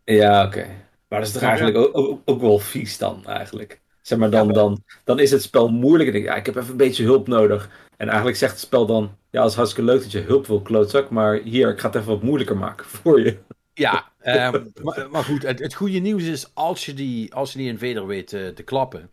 Ja, 0.04 0.46
oké. 0.46 0.58
Okay. 0.58 0.76
Maar 1.08 1.18
dat 1.18 1.28
is 1.28 1.34
toch 1.34 1.42
eigenlijk 1.42 1.76
ook, 1.76 1.96
ook, 1.96 2.22
ook 2.24 2.40
wel 2.40 2.58
vies 2.58 2.98
dan, 2.98 3.26
eigenlijk. 3.26 3.80
Zeg 4.02 4.18
maar, 4.18 4.30
dan, 4.30 4.52
dan, 4.52 4.84
dan 5.04 5.18
is 5.18 5.30
het 5.30 5.42
spel 5.42 5.68
moeilijk. 5.68 6.06
En 6.06 6.12
denk 6.12 6.24
ik, 6.24 6.30
ja, 6.30 6.36
ik 6.36 6.46
heb 6.46 6.56
even 6.56 6.70
een 6.70 6.76
beetje 6.76 7.04
hulp 7.04 7.28
nodig. 7.28 7.70
En 7.96 8.06
eigenlijk 8.06 8.38
zegt 8.38 8.52
het 8.52 8.60
spel 8.60 8.86
dan, 8.86 9.16
ja, 9.30 9.40
het 9.40 9.50
is 9.50 9.56
hartstikke 9.56 9.90
leuk 9.90 10.02
dat 10.02 10.12
je 10.12 10.20
hulp 10.20 10.46
wil, 10.46 10.60
klootzak. 10.60 11.10
Maar 11.10 11.40
hier, 11.44 11.68
ik 11.68 11.80
ga 11.80 11.86
het 11.86 11.96
even 11.96 12.08
wat 12.08 12.22
moeilijker 12.22 12.56
maken 12.56 12.86
voor 13.02 13.20
je. 13.20 13.38
Ja, 13.74 14.12
um, 14.22 14.72
maar, 14.82 15.06
maar, 15.10 15.24
goed, 15.24 15.42
het, 15.42 15.58
het, 15.58 15.74
goede 15.74 15.98
nieuws 15.98 16.22
is, 16.22 16.54
als 16.54 16.86
je 16.86 16.94
die, 16.94 17.34
als 17.34 17.52
je 17.52 17.58
die 17.58 17.68
invader 17.68 18.06
weet 18.06 18.32
uh, 18.32 18.48
te 18.48 18.62
klappen, 18.62 19.10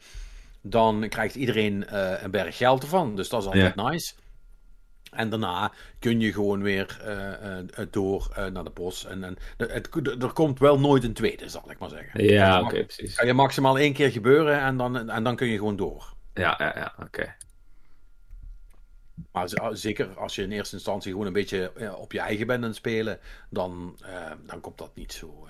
dan 0.61 1.05
krijgt 1.09 1.35
iedereen 1.35 1.85
uh, 1.93 2.21
een 2.21 2.31
berg 2.31 2.57
geld 2.57 2.83
ervan. 2.83 3.15
Dus 3.15 3.29
dat 3.29 3.41
is 3.41 3.47
altijd 3.47 3.73
ja. 3.75 3.89
nice. 3.89 4.13
En 5.17 5.29
daarna 5.29 5.71
kun 5.99 6.19
je 6.19 6.33
gewoon 6.33 6.61
weer 6.61 6.99
uh, 7.05 7.57
uh, 7.79 7.85
door 7.91 8.27
uh, 8.31 8.45
naar 8.45 8.63
de 8.63 8.69
bos. 8.69 9.05
En, 9.05 9.23
en 9.23 9.37
het, 9.57 9.95
er 10.23 10.33
komt 10.33 10.59
wel 10.59 10.79
nooit 10.79 11.03
een 11.03 11.13
tweede, 11.13 11.49
zal 11.49 11.71
ik 11.71 11.79
maar 11.79 11.89
zeggen. 11.89 12.23
Ja, 12.23 12.59
oké, 12.59 12.67
okay, 12.67 12.85
precies. 12.85 13.15
Kan 13.15 13.27
je 13.27 13.33
maximaal 13.33 13.77
één 13.77 13.93
keer 13.93 14.11
gebeuren 14.11 14.59
en 14.59 14.77
dan, 14.77 15.09
en 15.09 15.23
dan 15.23 15.35
kun 15.35 15.47
je 15.47 15.57
gewoon 15.57 15.75
door. 15.75 16.13
Ja, 16.33 16.55
ja, 16.57 16.71
ja, 16.75 16.93
oké. 16.95 17.05
Okay. 17.05 17.35
Maar 19.31 19.77
zeker 19.77 20.17
als 20.17 20.35
je 20.35 20.43
in 20.43 20.51
eerste 20.51 20.75
instantie 20.75 21.11
gewoon 21.11 21.27
een 21.27 21.33
beetje 21.33 21.71
op 21.97 22.11
je 22.11 22.19
eigen 22.19 22.47
bent 22.47 22.61
aan 22.61 22.67
het 22.67 22.77
spelen, 22.77 23.19
dan, 23.49 23.97
dan 24.45 24.61
komt 24.61 24.77
dat 24.77 24.95
niet 24.95 25.13
zo. 25.13 25.47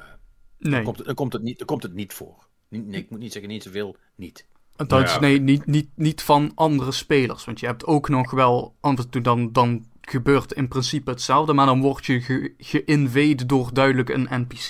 nee. 0.58 0.72
Dan 0.72 0.84
komt, 0.84 1.06
dan, 1.06 1.16
komt 1.16 1.34
het 1.34 1.42
niet, 1.42 1.58
dan 1.58 1.68
komt 1.68 1.84
het 1.84 1.94
niet 1.94 2.14
voor. 2.14 2.48
Nee, 2.70 3.02
ik 3.02 3.10
moet 3.10 3.20
niet 3.20 3.32
zeggen 3.32 3.52
niet 3.52 3.64
zoveel, 3.64 3.96
niet. 4.16 4.46
Dat 4.78 5.04
is, 5.04 5.20
nee, 5.20 5.40
niet, 5.40 5.66
niet, 5.66 5.90
niet 5.96 6.22
van 6.22 6.52
andere 6.56 6.92
spelers. 6.92 7.46
Want 7.46 7.60
je 7.60 7.66
hebt 7.66 7.86
ook 7.86 8.10
nog 8.10 8.32
wel 8.32 8.76
af 8.80 8.98
en 8.98 9.10
toe 9.10 9.22
dan, 9.22 9.52
dan 9.52 9.86
gebeurt 10.02 10.54
in 10.54 10.68
principe 10.68 11.10
hetzelfde, 11.10 11.54
maar 11.54 11.66
dan 11.66 11.82
word 11.82 12.06
je 12.06 12.22
ge, 12.22 12.54
geïnvade 12.58 13.46
door 13.46 13.74
duidelijk 13.74 14.10
een 14.10 14.28
NPC. 14.30 14.70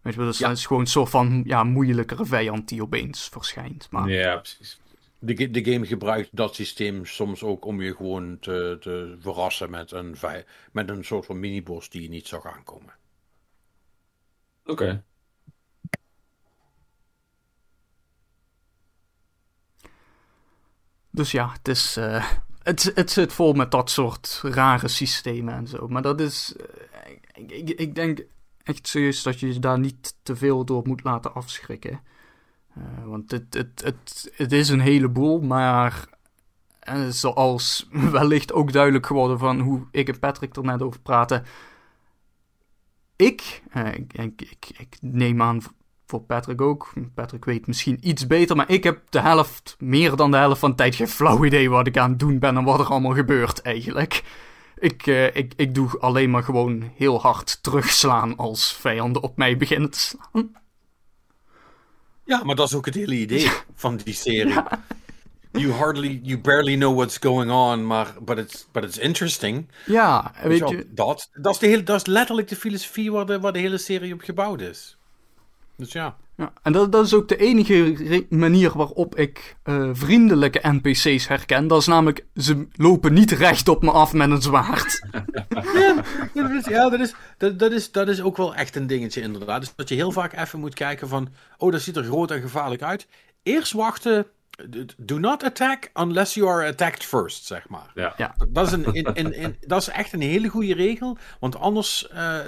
Weet 0.00 0.14
je, 0.14 0.20
dus 0.20 0.38
ja. 0.38 0.48
dat 0.48 0.56
is 0.56 0.66
gewoon 0.66 0.82
een 0.82 0.88
soort 0.88 1.10
van 1.10 1.42
ja, 1.46 1.64
moeilijkere 1.64 2.26
vijand 2.26 2.68
die 2.68 2.82
opeens 2.82 3.28
verschijnt. 3.28 3.86
Maar... 3.90 4.10
Ja, 4.10 4.36
precies. 4.36 4.80
De, 5.18 5.50
de 5.50 5.64
game 5.64 5.86
gebruikt 5.86 6.28
dat 6.32 6.54
systeem 6.54 7.06
soms 7.06 7.42
ook 7.42 7.64
om 7.64 7.82
je 7.82 7.94
gewoon 7.94 8.38
te, 8.38 8.76
te 8.80 9.16
verrassen 9.20 9.70
met 9.70 9.92
een, 9.92 10.16
met 10.72 10.88
een 10.88 11.04
soort 11.04 11.26
van 11.26 11.40
miniboss 11.40 11.90
die 11.90 12.02
je 12.02 12.08
niet 12.08 12.26
zag 12.26 12.46
aankomen. 12.46 12.94
Oké. 14.62 14.82
Okay. 14.82 15.02
Dus 21.10 21.30
ja, 21.30 21.52
het 21.52 21.68
is. 21.68 21.96
Uh, 21.96 22.30
het, 22.62 22.92
het 22.94 23.10
zit 23.10 23.32
vol 23.32 23.52
met 23.52 23.70
dat 23.70 23.90
soort 23.90 24.40
rare 24.42 24.88
systemen 24.88 25.54
en 25.54 25.66
zo. 25.66 25.88
Maar 25.88 26.02
dat 26.02 26.20
is. 26.20 26.54
Uh, 26.56 26.66
ik, 27.34 27.50
ik, 27.50 27.70
ik, 27.80 27.94
denk 27.94 28.22
echt 28.62 28.88
serieus 28.88 29.22
dat 29.22 29.40
je 29.40 29.52
je 29.52 29.58
daar 29.58 29.78
niet 29.78 30.14
te 30.22 30.36
veel 30.36 30.64
door 30.64 30.82
moet 30.86 31.04
laten 31.04 31.34
afschrikken. 31.34 32.00
Uh, 32.78 32.84
want 33.04 33.30
het, 33.30 33.54
het, 33.54 33.82
het, 33.84 34.32
het 34.34 34.52
is 34.52 34.68
een 34.68 34.80
heleboel, 34.80 35.40
maar. 35.40 36.04
zoals 37.08 37.88
wellicht 38.12 38.52
ook 38.52 38.72
duidelijk 38.72 39.06
geworden 39.06 39.38
van 39.38 39.60
hoe 39.60 39.86
ik 39.90 40.08
en 40.08 40.18
Patrick 40.18 40.56
er 40.56 40.64
net 40.64 40.82
over 40.82 41.00
praten. 41.00 41.44
Ik, 43.16 43.62
ik, 44.08 44.42
ik, 44.42 44.70
ik 44.78 44.96
neem 45.00 45.42
aan 45.42 45.62
voor 46.10 46.20
Patrick 46.20 46.60
ook. 46.60 46.92
Patrick 47.14 47.44
weet 47.44 47.66
misschien 47.66 47.98
iets 48.00 48.26
beter, 48.26 48.56
maar 48.56 48.70
ik 48.70 48.84
heb 48.84 49.00
de 49.08 49.20
helft, 49.20 49.76
meer 49.78 50.16
dan 50.16 50.30
de 50.30 50.36
helft 50.36 50.60
van 50.60 50.70
de 50.70 50.76
tijd 50.76 50.94
geen 50.94 51.08
flauw 51.08 51.44
idee 51.44 51.70
wat 51.70 51.86
ik 51.86 51.96
aan 51.96 52.10
het 52.10 52.18
doen 52.18 52.38
ben 52.38 52.56
en 52.56 52.64
wat 52.64 52.80
er 52.80 52.86
allemaal 52.86 53.14
gebeurt 53.14 53.62
eigenlijk. 53.62 54.22
Ik, 54.78 55.06
eh, 55.06 55.36
ik, 55.36 55.52
ik 55.56 55.74
doe 55.74 55.98
alleen 55.98 56.30
maar 56.30 56.42
gewoon 56.42 56.90
heel 56.96 57.20
hard 57.20 57.62
terugslaan 57.62 58.36
als 58.36 58.72
vijanden 58.72 59.22
op 59.22 59.36
mij 59.36 59.56
beginnen 59.56 59.90
te 59.90 59.98
slaan. 59.98 60.52
Ja, 62.24 62.44
maar 62.44 62.54
dat 62.54 62.68
is 62.68 62.74
ook 62.74 62.86
het 62.86 62.94
hele 62.94 63.14
idee 63.14 63.50
van 63.74 63.96
die 63.96 64.14
serie. 64.14 64.62
You 65.52 65.72
hardly, 65.72 66.20
you 66.22 66.38
barely 66.38 66.76
know 66.76 66.96
what's 66.96 67.18
going 67.18 67.50
on, 67.50 67.86
maar 67.86 68.14
but 68.20 68.38
it's, 68.38 68.66
but 68.72 68.84
it's 68.84 68.98
interesting. 68.98 69.68
Ja, 69.86 70.32
weet 70.42 70.68
je. 70.68 70.86
Dat, 70.90 71.28
dat, 71.32 71.54
is 71.54 71.58
de 71.58 71.66
hele, 71.66 71.82
dat 71.82 71.96
is 71.96 72.06
letterlijk 72.06 72.48
de 72.48 72.56
filosofie 72.56 73.12
waar 73.12 73.26
de, 73.26 73.40
waar 73.40 73.52
de 73.52 73.58
hele 73.58 73.78
serie 73.78 74.12
op 74.12 74.20
gebouwd 74.20 74.60
is. 74.60 74.99
Dus 75.80 75.92
ja. 75.92 76.16
Ja, 76.36 76.52
en 76.62 76.72
dat, 76.72 76.92
dat 76.92 77.06
is 77.06 77.14
ook 77.14 77.28
de 77.28 77.36
enige 77.36 78.26
manier 78.28 78.76
waarop 78.76 79.16
ik 79.16 79.56
eh, 79.62 79.90
vriendelijke 79.92 80.68
NPC's 80.68 81.28
herken. 81.28 81.66
Dat 81.66 81.80
is 81.80 81.86
namelijk, 81.86 82.26
ze 82.34 82.66
lopen 82.72 83.12
niet 83.12 83.30
recht 83.30 83.68
op 83.68 83.82
me 83.82 83.90
af 83.90 84.12
met 84.12 84.30
een 84.30 84.42
zwaard. 84.42 85.00
Ja, 86.34 86.42
dat 86.42 86.50
is, 86.50 86.64
ja, 86.64 86.88
dat 86.88 87.00
is, 87.00 87.14
dat, 87.38 87.58
dat, 87.58 87.72
is, 87.72 87.92
dat 87.92 88.08
is 88.08 88.22
ook 88.22 88.36
wel 88.36 88.54
echt 88.54 88.76
een 88.76 88.86
dingetje 88.86 89.20
inderdaad. 89.20 89.60
Dus 89.60 89.72
dat 89.76 89.88
je 89.88 89.94
heel 89.94 90.12
vaak 90.12 90.36
even 90.36 90.60
moet 90.60 90.74
kijken 90.74 91.08
van... 91.08 91.28
Oh, 91.56 91.72
dat 91.72 91.80
ziet 91.80 91.96
er 91.96 92.04
groot 92.04 92.30
en 92.30 92.40
gevaarlijk 92.40 92.82
uit. 92.82 93.06
Eerst 93.42 93.72
wachten. 93.72 94.26
Do 94.96 95.18
not 95.18 95.44
attack 95.44 95.90
unless 95.94 96.34
you 96.34 96.48
are 96.48 96.66
attacked 96.66 97.04
first, 97.04 97.44
zeg 97.44 97.68
maar. 97.68 97.90
Ja. 97.94 98.14
Ja. 98.16 98.34
Dat 98.48 98.66
is, 98.66 98.72
een, 98.72 98.84
in, 98.94 99.04
in, 99.14 99.32
in- 99.34 99.56
dat 99.60 99.80
is 99.80 99.88
echt 99.88 100.12
een 100.12 100.20
hele 100.20 100.48
goede 100.48 100.74
regel. 100.74 101.18
Want 101.40 101.56
anders 101.56 102.08
eh, 102.08 102.38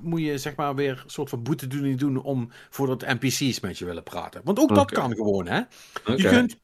moet 0.00 0.20
je 0.20 0.38
zeg 0.38 0.56
maar 0.56 0.74
weer 0.74 0.90
een 1.04 1.10
soort 1.10 1.28
van 1.28 1.42
boetedoening 1.42 1.98
doen... 1.98 2.22
om 2.22 2.50
voordat 2.70 3.06
NPC's 3.06 3.60
met 3.60 3.78
je 3.78 3.84
willen 3.84 4.02
praten. 4.02 4.40
Want 4.44 4.58
ook 4.58 4.74
dat 4.74 4.90
kan 4.90 5.14
gewoon, 5.14 5.46
hè. 5.46 5.58
Oké. 6.00 6.12
Je, 6.22 6.28
kunt, 6.28 6.56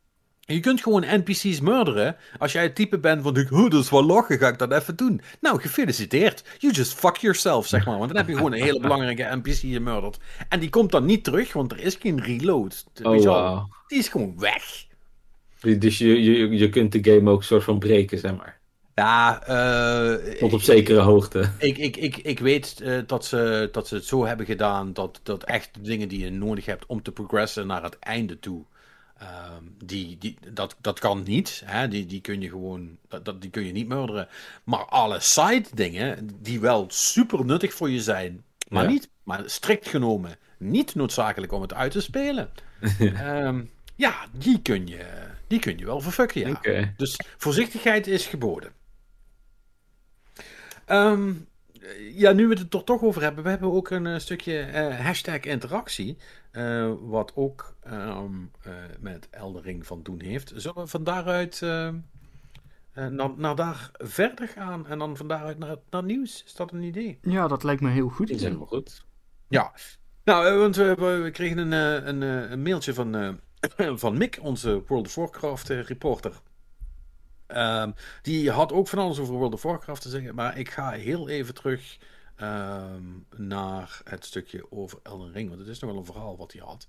je 0.47 0.61
kunt 0.61 0.83
gewoon 0.83 1.05
NPC's 1.07 1.61
murderen. 1.61 2.17
Als 2.39 2.53
jij 2.53 2.63
het 2.63 2.75
type 2.75 2.99
bent 2.99 3.23
van, 3.23 3.47
oh, 3.51 3.71
dat 3.71 3.83
is 3.83 3.91
wel 3.91 4.05
lachen, 4.05 4.39
ga 4.39 4.49
ik 4.49 4.59
dat 4.59 4.73
even 4.73 4.97
doen. 4.97 5.21
Nou, 5.41 5.61
gefeliciteerd. 5.61 6.45
You 6.59 6.73
just 6.73 6.95
fuck 6.95 7.17
yourself, 7.17 7.67
zeg 7.67 7.87
maar. 7.87 7.99
Want 7.99 8.09
dan 8.09 8.17
heb 8.17 8.29
je 8.29 8.37
gewoon 8.37 8.53
een 8.53 8.63
hele 8.63 8.81
belangrijke 8.81 9.37
NPC 9.37 9.59
gemurderd. 9.59 10.19
En 10.49 10.61
die 10.61 10.71
komt 10.71 10.91
dan 10.91 11.05
niet 11.05 11.25
terug, 11.25 11.53
want 11.53 11.73
er 11.73 11.81
is 11.81 11.97
geen 12.01 12.23
reload. 12.23 12.85
Oh, 13.03 13.23
wauw. 13.23 13.69
Die 13.87 13.99
is 13.99 14.09
gewoon 14.09 14.35
weg. 14.39 14.87
Dus 15.61 15.99
je, 15.99 16.23
je, 16.23 16.49
je 16.49 16.69
kunt 16.69 16.93
de 16.93 17.13
game 17.13 17.31
ook 17.31 17.39
een 17.39 17.45
soort 17.45 17.65
van 17.65 17.79
breken, 17.79 18.19
zeg 18.19 18.37
maar. 18.37 18.63
Ja, 18.95 19.43
eh, 19.43 20.39
Tot 20.39 20.53
op 20.53 20.63
zekere 20.63 21.01
hoogte. 21.01 21.51
Ik, 21.59 21.79
ik, 21.79 21.97
ik, 21.97 22.17
ik 22.17 22.39
weet 22.39 22.81
eh, 22.81 22.99
dat, 23.07 23.25
ze, 23.25 23.69
dat 23.73 23.89
ze 23.89 23.95
het 23.95 24.05
zo 24.05 24.27
hebben 24.27 24.47
gedaan 24.47 24.93
dat, 24.93 25.21
dat 25.23 25.45
echt 25.45 25.75
de 25.75 25.81
dingen 25.81 26.09
die 26.09 26.25
je 26.25 26.31
nodig 26.31 26.67
hebt 26.67 26.87
om 26.87 27.03
te 27.03 27.13
progressen 27.13 27.67
naar 27.67 27.83
het 27.83 27.99
einde 27.99 28.39
toe, 28.39 28.65
ehm, 29.19 29.63
die, 29.85 30.19
die, 30.19 30.39
dat, 30.53 30.77
dat 30.81 30.99
kan 30.99 31.23
niet. 31.23 31.63
Hè? 31.65 31.89
Die, 31.89 32.07
die 32.07 32.21
kun 32.21 32.41
je 32.41 32.49
gewoon, 32.49 32.99
dat, 33.09 33.25
dat, 33.25 33.41
die 33.41 33.51
kun 33.51 33.65
je 33.67 33.73
niet 33.73 33.89
murderen. 33.89 34.29
Maar 34.65 34.85
alle 34.85 35.21
side 35.21 35.65
dingen, 35.75 36.31
die 36.41 36.61
wel 36.61 36.85
super 36.89 37.45
nuttig 37.45 37.75
voor 37.75 37.91
je 37.91 38.03
zijn, 38.03 38.45
maar 38.69 38.83
Ja. 38.83 38.89
niet, 38.89 39.09
maar 39.23 39.43
strikt 39.47 39.89
genomen, 39.89 40.37
niet 40.59 40.95
noodzakelijk 40.95 41.53
om 41.53 41.63
het 41.63 41.75
uit 41.75 41.93
te 41.93 42.01
spelen. 42.01 42.51
Ehm, 42.99 43.65
ja, 43.97 44.27
die 44.33 44.63
kun 44.63 44.87
je, 44.87 45.05
die 45.47 45.59
kun 45.59 45.79
je 45.79 45.85
wel 45.85 46.01
verfucken, 46.01 46.59
ja. 46.63 46.93
Dus 46.97 47.21
voorzichtigheid 47.37 48.07
is 48.07 48.27
geboden. 48.27 48.73
Ehm, 50.87 51.33
ja, 52.13 52.33
nu 52.33 52.47
we 52.49 52.55
het 52.59 52.75
er 52.75 52.85
toch 52.85 53.03
over 53.03 53.23
hebben, 53.23 53.45
we 53.45 53.51
hebben 53.51 53.73
ook 53.73 53.91
een 53.91 54.07
eh, 54.07 54.19
stukje 54.19 54.59
eh, 54.61 55.01
hashtag 55.01 55.41
interactie. 55.41 56.17
eh, 56.51 56.93
wat 57.01 57.33
ook 57.35 57.77
ehm, 57.83 58.33
eh, 58.63 58.73
met 59.01 59.29
Eldering 59.31 59.87
van 59.87 60.03
doen 60.03 60.21
heeft. 60.21 60.53
Zullen 60.57 60.83
we 60.83 60.87
van 60.87 61.05
daaruit 61.05 61.63
ehm, 61.63 61.97
eh, 62.93 63.07
naar, 63.07 63.31
naar 63.37 63.55
daar 63.57 63.91
verder 63.99 64.49
gaan 64.49 64.87
en 64.87 64.99
dan 64.99 65.17
van 65.17 65.29
daaruit 65.29 65.59
naar, 65.59 65.77
naar 65.91 66.05
nieuws? 66.05 66.43
Is 66.45 66.55
dat 66.55 66.73
een 66.73 66.83
idee? 66.83 67.19
Ja, 67.23 67.49
dat 67.49 67.63
lijkt 67.63 67.81
me 67.83 67.91
heel 67.91 68.09
goed. 68.09 68.27
Dat 68.29 68.37
is 68.37 68.43
helemaal 68.43 68.67
goed. 68.67 69.05
Ja, 69.49 69.73
nou, 70.25 70.47
eh, 70.47 70.59
want 70.59 70.77
we, 70.77 70.95
we, 70.95 71.07
we 71.23 71.31
kregen 71.31 71.59
een, 71.59 71.73
eh, 71.73 72.07
een, 72.07 72.23
eh, 72.23 72.51
een 72.51 72.63
mailtje 72.63 72.95
van, 72.95 73.15
eh, 73.15 73.33
van 74.05 74.19
Mick, 74.19 74.39
onze 74.43 74.83
World 74.87 75.07
of 75.07 75.15
Warcraft 75.15 75.71
eh, 75.71 75.81
reporter. 75.83 76.33
Ehm, 77.55 77.91
die 78.23 78.51
had 78.51 78.73
ook 78.73 78.89
van 78.89 78.99
alles 78.99 79.19
over 79.19 79.35
World 79.35 79.55
of 79.55 79.63
Warcraft 79.63 80.03
te 80.03 80.09
zeggen, 80.09 80.35
maar 80.35 80.59
ik 80.59 80.71
ga 80.71 80.91
heel 80.91 81.29
even 81.29 81.55
terug 81.55 81.99
ehm, 82.37 83.03
naar 83.37 84.01
het 84.05 84.25
stukje 84.25 84.67
over 84.71 84.99
Elden 85.03 85.33
Ring, 85.33 85.49
want 85.49 85.61
het 85.61 85.69
is 85.69 85.79
nog 85.79 85.91
wel 85.91 85.99
een 85.99 86.07
verhaal 86.07 86.37
wat 86.37 86.53
hij 86.53 86.63
had. 86.65 86.89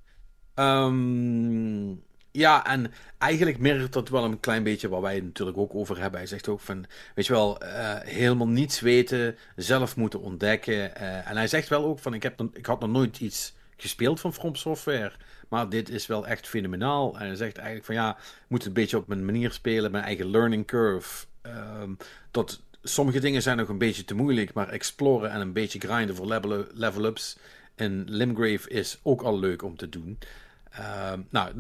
Ehm, 0.53 1.89
ja, 2.31 2.65
en 2.65 2.91
eigenlijk 3.17 3.57
merkt 3.59 3.93
dat 3.93 4.09
wel 4.09 4.23
een 4.23 4.39
klein 4.39 4.63
beetje 4.63 4.89
waar 4.89 5.01
wij 5.01 5.15
het 5.15 5.23
natuurlijk 5.23 5.57
ook 5.57 5.75
over 5.75 5.99
hebben. 5.99 6.19
Hij 6.19 6.27
zegt 6.29 6.47
ook 6.47 6.59
van, 6.59 6.85
weet 7.15 7.25
je 7.25 7.33
wel, 7.33 7.59
eh, 7.59 7.99
helemaal 8.01 8.47
niets 8.47 8.79
weten, 8.79 9.37
zelf 9.55 9.95
moeten 9.95 10.21
ontdekken. 10.21 10.95
eh, 10.95 11.29
en 11.29 11.35
hij 11.35 11.47
zegt 11.47 11.69
wel 11.69 11.85
ook 11.85 11.99
van, 11.99 12.13
ik, 12.13 12.23
heb, 12.23 12.41
ik 12.53 12.65
had 12.65 12.79
nog 12.79 12.89
nooit 12.89 13.19
iets 13.19 13.53
gespeeld 13.77 14.19
van 14.19 14.33
From 14.33 14.55
Software, 14.55 15.13
maar 15.55 15.69
dit 15.69 15.89
is 15.89 16.07
wel 16.07 16.27
echt 16.27 16.47
fenomenaal. 16.47 17.19
En 17.19 17.25
hij 17.25 17.35
zegt 17.35 17.57
eigenlijk 17.57 17.85
van, 17.85 17.95
ja, 17.95 18.17
moet 18.47 18.65
een 18.65 18.73
beetje 18.73 18.97
op 18.97 19.07
mijn 19.07 19.25
manier 19.25 19.51
spelen, 19.51 19.91
mijn 19.91 20.03
eigen 20.03 20.29
learning 20.29 20.67
curve. 20.67 21.25
Ehm, 21.41 21.93
dat 22.31 22.61
sommige 22.83 23.19
dingen 23.19 23.41
zijn 23.41 23.57
nog 23.57 23.69
een 23.69 23.77
beetje 23.77 24.05
te 24.05 24.15
moeilijk, 24.15 24.53
maar 24.53 24.69
exploren 24.69 25.31
en 25.31 25.41
een 25.41 25.53
beetje 25.53 25.79
grinden 25.79 26.15
voor 26.15 26.27
level- 26.27 26.65
level-ups 26.73 27.37
in 27.75 28.03
Limgrave 28.07 28.69
is 28.69 28.99
ook 29.03 29.21
al 29.21 29.39
leuk 29.39 29.63
om 29.63 29.75
te 29.75 29.89
doen. 29.89 30.17
Ehm, 30.71 31.21
nou, 31.29 31.51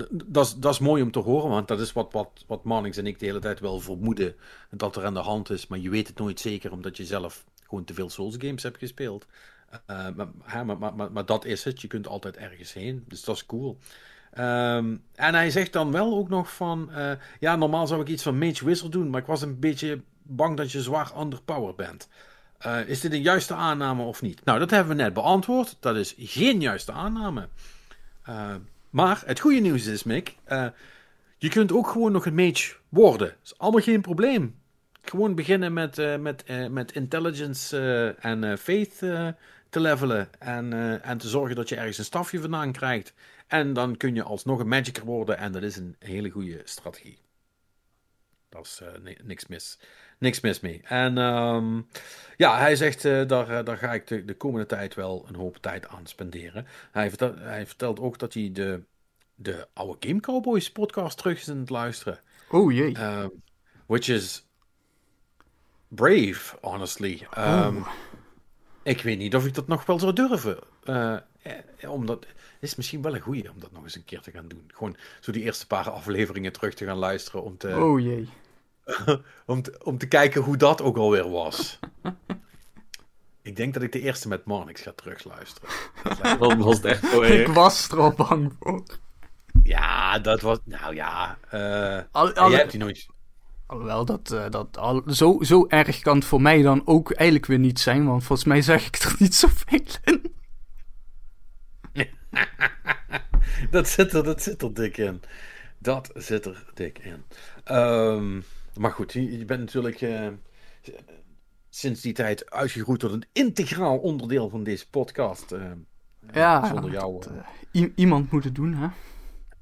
dat 0.57 0.73
is 0.73 0.79
mooi 0.79 1.01
om 1.01 1.11
te 1.11 1.19
horen, 1.19 1.49
want 1.49 1.67
dat 1.67 1.79
is 1.79 1.93
wat, 1.93 2.11
wat, 2.11 2.43
wat 2.47 2.63
Marnix 2.63 2.97
en 2.97 3.07
ik 3.07 3.19
de 3.19 3.25
hele 3.25 3.39
tijd 3.39 3.59
wel 3.59 3.79
vermoeden 3.79 4.35
dat 4.69 4.95
er 4.95 5.05
aan 5.05 5.13
de 5.13 5.19
hand 5.19 5.49
is. 5.49 5.67
Maar 5.67 5.79
je 5.79 5.89
weet 5.89 6.07
het 6.07 6.17
nooit 6.17 6.39
zeker, 6.39 6.71
omdat 6.71 6.97
je 6.97 7.05
zelf 7.05 7.45
gewoon 7.67 7.83
te 7.83 7.93
veel 7.93 8.09
Souls 8.09 8.35
games 8.37 8.63
hebt 8.63 8.77
gespeeld. 8.77 9.25
Eh, 9.85 10.07
maar, 10.65 10.77
maar, 10.77 11.11
maar, 11.11 11.25
dat 11.25 11.45
is 11.45 11.63
het, 11.63 11.81
je 11.81 11.87
kunt 11.87 12.07
altijd 12.07 12.37
ergens 12.37 12.73
heen, 12.73 13.03
dus 13.07 13.23
dat 13.23 13.35
is 13.35 13.45
cool. 13.45 13.77
Ehm, 14.31 14.95
en 15.15 15.33
hij 15.33 15.49
zegt 15.49 15.73
dan 15.73 15.91
wel 15.91 16.17
ook 16.17 16.29
nog 16.29 16.53
van, 16.53 16.91
eh, 16.91 17.11
ja, 17.39 17.55
normaal 17.55 17.87
zou 17.87 18.01
ik 18.01 18.07
iets 18.07 18.23
van 18.23 18.37
Mage 18.37 18.65
Wizard 18.65 18.91
doen, 18.91 19.09
maar 19.09 19.21
ik 19.21 19.27
was 19.27 19.41
een 19.41 19.59
beetje 19.59 20.01
bang 20.21 20.57
dat 20.57 20.71
je 20.71 20.81
zwaar 20.81 21.11
underpowered 21.19 21.75
bent. 21.75 22.09
Eh, 22.57 22.87
is 22.87 22.99
dit 22.99 23.13
een 23.13 23.21
juiste 23.21 23.53
aanname 23.53 24.03
of 24.03 24.21
niet? 24.21 24.45
Nou, 24.45 24.59
dat 24.59 24.69
hebben 24.69 24.95
we 24.95 25.03
net 25.03 25.13
beantwoord. 25.13 25.77
Dat 25.79 25.95
is 25.95 26.15
geen 26.17 26.61
juiste 26.61 26.91
aanname. 26.91 27.47
Maar 28.89 29.23
het 29.25 29.39
goede 29.39 29.59
nieuws 29.59 29.85
is, 29.85 30.03
Mick, 30.03 30.35
je 31.37 31.49
kunt 31.49 31.71
ook 31.71 31.87
gewoon 31.87 32.11
nog 32.11 32.25
een 32.25 32.35
mage 32.35 32.75
worden. 32.89 33.27
Dat 33.27 33.37
is 33.43 33.57
allemaal 33.57 33.81
geen 33.81 34.01
probleem. 34.01 34.55
Gewoon 35.01 35.35
beginnen 35.35 35.73
met, 35.73 36.19
met, 36.19 36.43
met 36.69 36.91
intelligence 36.91 37.77
en 38.19 38.57
faith 38.57 39.01
te 39.75 39.81
levelen. 39.81 40.29
En, 40.39 40.73
eh, 40.73 41.09
en 41.09 41.17
te 41.17 41.27
zorgen 41.27 41.55
dat 41.55 41.69
je 41.69 41.75
ergens 41.75 41.97
een 41.97 42.03
stafje 42.05 42.39
vandaan 42.39 42.71
krijgt. 42.71 43.13
En 43.47 43.73
dan 43.73 43.97
kun 43.97 44.15
je 44.15 44.23
alsnog 44.23 44.59
een 44.59 44.67
magicer 44.67 45.05
worden. 45.05 45.37
En 45.37 45.51
dat 45.51 45.63
is 45.63 45.75
een 45.75 45.95
hele 45.99 46.29
goede 46.29 46.61
strategie. 46.63 47.19
Dat 48.49 48.65
is 48.65 48.81
eh, 48.81 49.01
ni- 49.01 49.17
niks 49.23 49.47
mis. 49.47 49.79
Niks 50.19 50.39
mis 50.41 50.59
mee. 50.59 50.81
En 50.83 51.17
ehm, 51.17 51.81
ja, 52.37 52.57
hij 52.57 52.75
zegt, 52.75 53.05
eh, 53.05 53.27
daar, 53.27 53.63
daar 53.63 53.77
ga 53.77 53.93
ik 53.93 54.07
de, 54.07 54.25
de 54.25 54.35
komende 54.35 54.65
tijd 54.65 54.93
wel 54.95 55.25
een 55.27 55.35
hoop 55.35 55.57
tijd 55.57 55.87
aan 55.87 56.07
spenderen. 56.07 56.67
Hij 56.91 57.09
vertelt, 57.09 57.39
hij 57.39 57.65
vertelt 57.65 57.99
ook 57.99 58.19
dat 58.19 58.33
hij 58.33 58.49
de, 58.53 58.83
de 59.35 59.67
oude 59.73 60.07
Game 60.07 60.19
Cowboys 60.19 60.71
podcast 60.71 61.17
terug 61.17 61.39
is 61.39 61.49
aan 61.49 61.57
het 61.57 61.69
luisteren. 61.69 62.19
Oh 62.49 62.71
jee. 62.71 62.99
Um, 62.99 63.43
which 63.85 64.07
is 64.07 64.47
brave, 65.87 66.57
honestly. 66.61 67.27
Um, 67.37 67.77
Oh. 67.77 67.87
Ik 68.85 69.01
weet 69.01 69.17
niet 69.17 69.35
of 69.35 69.45
ik 69.45 69.53
dat 69.53 69.67
nog 69.67 69.85
wel 69.85 69.99
zou 69.99 70.13
durven. 70.13 70.57
Eh, 70.83 71.15
eh, 71.41 71.91
omdat, 71.91 72.19
het 72.25 72.63
is 72.63 72.75
misschien 72.75 73.01
wel 73.01 73.15
een 73.15 73.21
goeie 73.21 73.49
om 73.51 73.59
dat 73.59 73.71
nog 73.71 73.83
eens 73.83 73.95
een 73.95 74.05
keer 74.05 74.21
te 74.21 74.31
gaan 74.31 74.47
doen. 74.47 74.63
Gewoon 74.73 74.97
zo 75.19 75.31
die 75.31 75.43
eerste 75.43 75.67
paar 75.67 75.89
afleveringen 75.89 76.51
terug 76.51 76.73
te 76.73 76.85
gaan 76.85 76.97
luisteren. 76.97 77.43
Om 77.43 77.57
te, 77.57 77.75
Oh 77.75 77.99
jee. 77.99 78.29
om 79.45 79.61
te, 79.61 79.79
om 79.83 79.97
te 79.97 80.07
kijken 80.07 80.41
hoe 80.41 80.57
dat 80.57 80.81
ook 80.81 80.97
alweer 80.97 81.29
was. 81.29 81.79
ik 83.41 83.55
denk 83.55 83.73
dat 83.73 83.83
ik 83.83 83.91
de 83.91 84.01
eerste 84.01 84.27
met 84.27 84.45
Marnix 84.45 84.81
ga 84.81 84.91
terugluisteren. 84.95 85.69
Dat 86.39 86.57
was 86.57 86.75
het 86.75 86.85
echt 86.85 87.05
zo 87.05 87.21
Ik 87.21 87.47
was 87.47 87.89
er 87.89 87.99
al 87.99 88.11
bang 88.13 88.53
voor. 88.59 88.83
Ja, 89.63 90.19
dat 90.19 90.41
was... 90.41 90.57
Nou 90.63 90.95
ja... 90.95 91.37
eh 91.49 91.99
al- 92.11 92.33
jij 92.49 92.59
hebt 92.59 92.71
die 92.71 92.79
nooit... 92.79 93.07
Alhoewel, 93.65 94.05
dat, 94.05 94.31
eh, 94.31 94.49
dat 94.49 94.77
al, 94.77 95.03
zo, 95.07 95.37
zo 95.41 95.65
erg 95.67 95.99
kan 95.99 96.15
het 96.15 96.25
voor 96.25 96.41
mij 96.41 96.61
dan 96.61 96.81
ook 96.85 97.11
eigenlijk 97.11 97.47
weer 97.49 97.59
niet 97.59 97.79
zijn, 97.79 98.05
want 98.05 98.23
volgens 98.23 98.47
mij 98.47 98.61
zeg 98.61 98.87
ik 98.87 98.95
er 99.03 99.15
niet 99.19 99.35
zoveel 99.35 99.79
in. 100.03 100.33
dat, 103.71 103.87
zit 103.87 104.13
er, 104.13 104.23
dat 104.23 104.41
zit 104.41 104.61
er 104.61 104.73
dik 104.73 104.97
in. 104.97 105.21
Dat 105.77 106.11
zit 106.13 106.45
er 106.45 106.65
dik 106.73 106.99
in. 106.99 107.23
Ehm, 107.63 108.41
maar 108.75 108.91
goed, 108.91 109.13
je, 109.13 109.37
je 109.37 109.45
bent 109.45 109.59
natuurlijk 109.59 110.01
eh, 110.01 110.27
sinds 111.69 112.01
die 112.01 112.13
tijd 112.13 112.51
uitgegroeid 112.51 112.99
tot 112.99 113.11
een 113.11 113.25
integraal 113.33 113.97
onderdeel 113.97 114.49
van 114.49 114.63
deze 114.63 114.89
podcast. 114.89 115.51
eh, 115.51 115.61
Ja, 116.33 116.67
zonder 116.67 116.91
jou. 116.91 117.21
dat, 117.71 117.89
iemand 117.95 118.31
moet 118.31 118.43
het 118.43 118.55
doen, 118.55 118.73
hè? 118.73 118.87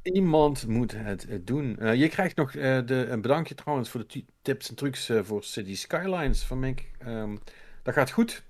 Iemand 0.03 0.67
moet 0.67 0.91
het 0.91 1.27
eh, 1.27 1.39
doen. 1.41 1.79
Eh, 1.79 1.93
je 1.95 2.07
krijgt 2.07 2.35
nog 2.35 2.53
eh, 2.55 2.79
de, 2.85 3.05
een 3.09 3.21
bedankje 3.21 3.55
trouwens 3.55 3.89
voor 3.89 3.99
de 3.99 4.05
ti- 4.05 4.25
tips 4.41 4.69
en 4.69 4.75
trucs 4.75 5.11
voor 5.21 5.43
City 5.43 5.75
Skylines 5.75 6.43
van 6.43 6.59
Mink. 6.59 6.81
Ehm, 6.99 7.37
dat 7.83 7.93
gaat 7.93 8.11
goed. 8.11 8.43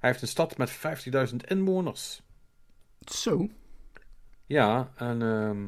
Hij 0.00 0.10
heeft 0.10 0.22
een 0.22 0.28
stad 0.28 0.56
met 0.56 0.70
50.000 0.70 1.36
inwoners. 1.46 2.22
Zo. 3.00 3.48
Ja, 4.46 4.92
en, 4.96 5.22
ehm, 5.22 5.66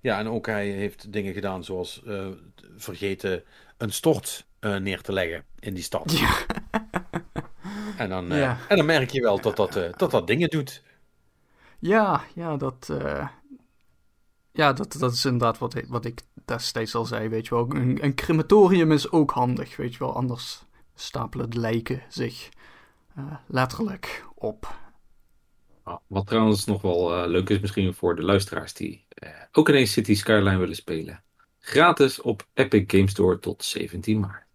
ja, 0.00 0.18
en 0.18 0.28
ook 0.28 0.46
hij 0.46 0.68
heeft 0.68 1.12
dingen 1.12 1.32
gedaan 1.32 1.64
zoals 1.64 2.02
vergeten 2.76 3.42
een 3.76 3.92
stort 3.92 4.46
neer 4.60 5.00
te 5.00 5.12
leggen 5.12 5.44
in 5.58 5.74
die 5.74 5.82
stad. 5.84 6.12
Ja. 6.18 6.36
En, 7.98 8.08
dan, 8.08 8.26
Ja. 8.26 8.58
en 8.68 8.76
dan 8.76 8.86
merk 8.86 9.10
je 9.10 9.20
wel 9.20 9.40
dat 9.40 9.56
dat, 9.56 9.72
dat, 9.96 10.10
dat 10.10 10.26
dingen 10.26 10.48
doet. 10.50 10.82
Ja, 11.78 12.24
ja, 12.34 12.56
dat, 12.56 12.92
ja, 14.54 14.72
dat, 14.72 14.92
dat 14.92 15.12
is 15.12 15.24
inderdaad 15.24 15.58
wat, 15.58 15.74
ik- 15.74 15.86
wat 15.88 16.04
ik 16.04 16.20
destijds 16.44 16.94
al 16.94 17.04
zei, 17.04 17.28
weet 17.28 17.46
je 17.46 17.54
wel. 17.54 17.70
Een, 17.70 18.04
een 18.04 18.14
crematorium 18.14 18.92
is 18.92 19.10
ook 19.10 19.30
handig, 19.30 19.76
weet 19.76 19.92
je 19.92 19.98
wel. 19.98 20.14
Anders 20.14 20.64
stapelen 20.94 21.50
de 21.50 21.58
lijken 21.58 22.02
zich 22.08 22.48
eh, 23.16 23.36
letterlijk 23.46 24.24
op. 24.34 24.76
Ah, 25.82 25.96
Wat 26.06 26.26
trouwens 26.26 26.64
nog 26.64 26.82
wel 26.82 27.14
eh, 27.16 27.28
leuk 27.28 27.48
is 27.50 27.60
misschien 27.60 27.94
voor 27.94 28.16
de 28.16 28.22
luisteraars 28.22 28.74
die 28.74 29.04
eh, 29.08 29.30
ook 29.52 29.68
ineens 29.68 29.92
City 29.92 30.14
Skyline 30.14 30.56
willen 30.56 30.76
spelen. 30.76 31.22
Gratis 31.58 32.20
op 32.20 32.46
Epic 32.54 32.84
Game 32.86 33.08
Store 33.08 33.38
tot 33.38 33.64
17 33.64 34.20
maart. 34.20 34.46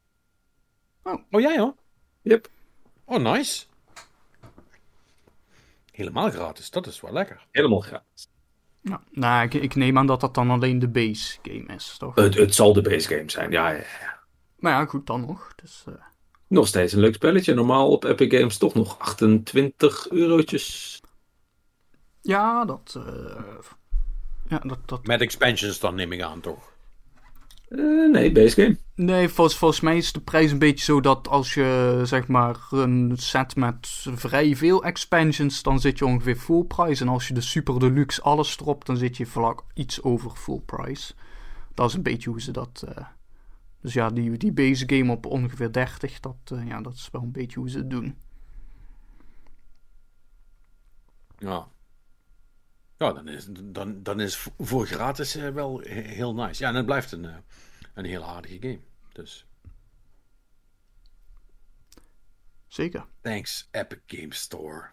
Oh, 1.03 1.41
jij 1.41 1.59
hoor? 1.59 1.75
Yep. 2.21 2.49
Oh, 3.05 3.17
nice. 3.17 3.65
Helemaal 5.91 6.29
gratis, 6.29 6.69
dat 6.69 6.87
is 6.87 7.01
wel 7.01 7.11
lekker. 7.13 7.45
Helemaal 7.51 7.79
gratis. 7.79 8.28
Nou, 8.81 8.99
nou 9.11 9.45
ik, 9.45 9.53
ik 9.53 9.75
neem 9.75 9.97
aan 9.97 10.07
dat 10.07 10.21
dat 10.21 10.35
dan 10.35 10.49
alleen 10.49 10.79
de 10.79 10.87
base 10.87 11.37
game 11.41 11.75
is, 11.75 11.95
toch? 11.97 12.15
Het, 12.15 12.35
het 12.35 12.55
zal 12.55 12.73
de 12.73 12.81
base 12.81 13.07
game 13.07 13.29
zijn, 13.31 13.51
ja, 13.51 13.69
ja, 13.69 13.77
ja. 13.77 14.19
Maar 14.59 14.71
ja, 14.71 14.85
goed, 14.85 15.07
dan 15.07 15.21
nog. 15.21 15.53
Dus, 15.55 15.83
eh, 15.87 15.93
Nog 16.47 16.67
steeds 16.67 16.93
een 16.93 16.99
leuk 16.99 17.13
spelletje. 17.13 17.53
Normaal 17.53 17.91
op 17.91 18.03
Epic 18.03 18.37
Games 18.37 18.57
toch 18.57 18.73
nog 18.73 18.99
28 18.99 20.09
eurotjes. 20.09 20.99
ja, 22.21 22.65
dat, 22.65 22.99
eh, 23.05 23.61
ja, 24.47 24.59
dat, 24.59 24.79
dat... 24.85 25.05
Met 25.05 25.21
expansions 25.21 25.79
dan 25.79 25.95
neem 25.95 26.11
ik 26.11 26.21
aan, 26.21 26.39
toch? 26.39 26.71
Eh, 27.69 28.09
nee, 28.11 28.31
base 28.31 28.61
game. 28.61 28.77
Nee, 28.95 29.29
volgens, 29.29 29.57
volgens 29.57 29.79
mij 29.81 29.97
is 29.97 30.11
de 30.11 30.19
prijs 30.19 30.51
een 30.51 30.59
beetje 30.59 30.85
zo 30.85 31.01
dat 31.01 31.27
als 31.27 31.53
je 31.53 31.99
zeg 32.03 32.27
maar 32.27 32.57
een 32.71 33.13
set 33.17 33.55
met 33.55 33.87
vrij 34.15 34.55
veel 34.55 34.83
expansions, 34.83 35.63
dan 35.63 35.79
zit 35.79 35.97
je 35.97 36.05
ongeveer 36.05 36.35
full 36.35 36.63
price. 36.63 37.03
En 37.03 37.09
als 37.09 37.27
je 37.27 37.33
de 37.33 37.41
super 37.41 37.79
deluxe 37.79 38.21
alles 38.21 38.59
erop, 38.59 38.85
dan 38.85 38.97
zit 38.97 39.17
je 39.17 39.25
vlak 39.25 39.63
iets 39.73 40.01
over 40.03 40.31
full 40.31 40.61
price. 40.65 41.13
Dat 41.73 41.89
is 41.89 41.93
een 41.95 42.03
beetje 42.03 42.29
hoe 42.29 42.41
ze 42.41 42.51
dat. 42.51 42.83
eh, 42.95 43.05
Dus 43.81 43.93
ja, 43.93 44.09
die, 44.09 44.37
die 44.37 44.51
base 44.51 44.83
game 44.87 45.11
op 45.11 45.25
ongeveer 45.25 45.71
30, 45.71 46.19
dat, 46.19 46.35
eh, 46.45 46.67
ja, 46.67 46.81
dat 46.81 46.93
is 46.93 47.09
wel 47.11 47.21
een 47.21 47.31
beetje 47.31 47.59
hoe 47.59 47.69
ze 47.69 47.77
het 47.77 47.89
doen. 47.89 48.15
Ja. 51.37 51.67
Ja, 52.99 53.13
dan 53.13 53.27
is, 53.27 53.45
dan, 53.49 54.03
dan 54.03 54.19
is 54.19 54.47
voor 54.57 54.85
gratis 54.87 55.35
eh, 55.35 55.49
wel 55.49 55.79
he- 55.79 56.01
heel 56.01 56.33
nice. 56.33 56.63
Ja, 56.63 56.69
en 56.69 56.75
het 56.75 56.85
blijft 56.85 57.11
een, 57.11 57.25
eh, 57.25 57.35
een 57.93 58.05
heel 58.05 58.23
aardige 58.23 58.57
game. 58.59 58.79
Dus 59.13 59.45
Zeker. 62.67 63.05
thanks 63.21 63.67
Epic 63.71 63.99
Game 64.07 64.33
Store. 64.33 64.89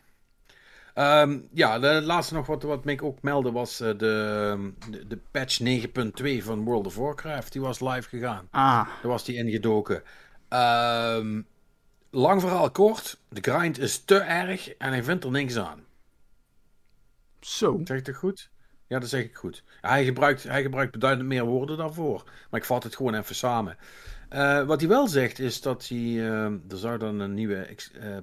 Ehm, 0.94 1.38
ja, 1.52 1.78
de 1.78 2.02
laatste 2.02 2.34
nog 2.34 2.46
wat, 2.46 2.62
wat 2.62 2.84
Mick 2.84 3.02
ook 3.02 3.22
meldde 3.22 3.52
was 3.52 3.80
eh, 3.80 3.88
de, 3.98 4.72
de, 4.90 5.06
de 5.06 5.18
patch 5.30 5.60
9.2 5.60 6.44
van 6.44 6.64
World 6.64 6.86
of 6.86 6.96
Warcraft. 6.96 7.52
Die 7.52 7.60
was 7.60 7.80
live 7.80 8.08
gegaan. 8.08 8.48
Ah, 8.50 8.86
Daar 8.86 9.10
was 9.10 9.24
die 9.24 9.36
ingedoken. 9.36 10.02
Ehm, 10.48 11.42
lang 12.10 12.40
verhaal 12.40 12.70
kort. 12.70 13.18
De 13.28 13.40
grind 13.52 13.78
is 13.78 14.04
te 14.04 14.18
erg 14.18 14.68
en 14.74 14.88
hij 14.88 15.04
vindt 15.04 15.24
er 15.24 15.30
niks 15.30 15.56
aan. 15.56 15.84
Zo. 17.46 17.80
Zeg 17.84 17.98
ik 17.98 18.04
dat 18.04 18.14
goed? 18.14 18.50
Ja, 18.86 18.98
dat 18.98 19.08
zeg 19.08 19.24
ik 19.24 19.34
goed. 19.36 19.62
Hij 19.80 20.04
gebruikt, 20.04 20.42
hij 20.42 20.62
gebruikt 20.62 20.92
beduidend 20.92 21.28
meer 21.28 21.44
woorden 21.44 21.76
daarvoor. 21.76 22.24
Maar 22.50 22.60
ik 22.60 22.66
vat 22.66 22.82
het 22.82 22.96
gewoon 22.96 23.14
even 23.14 23.34
samen. 23.34 23.76
Eh, 24.28 24.64
wat 24.66 24.80
hij 24.80 24.88
wel 24.88 25.08
zegt 25.08 25.38
is 25.38 25.60
dat 25.60 25.88
hij. 25.88 25.98
eh, 25.98 26.44
er 26.44 26.76
zou 26.76 26.98
dan 26.98 27.20
een 27.20 27.34
nieuwe, 27.34 27.56
ex- 27.56 27.92
eh, 27.92 28.16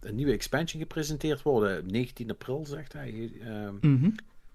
een 0.00 0.14
nieuwe 0.14 0.32
expansion 0.32 0.80
gepresenteerd 0.82 1.42
worden. 1.42 1.86
19 1.86 2.30
april, 2.30 2.66
zegt 2.66 2.92
hij. 2.92 3.32
Ehm, 3.40 3.74
Mhm. 3.80 4.10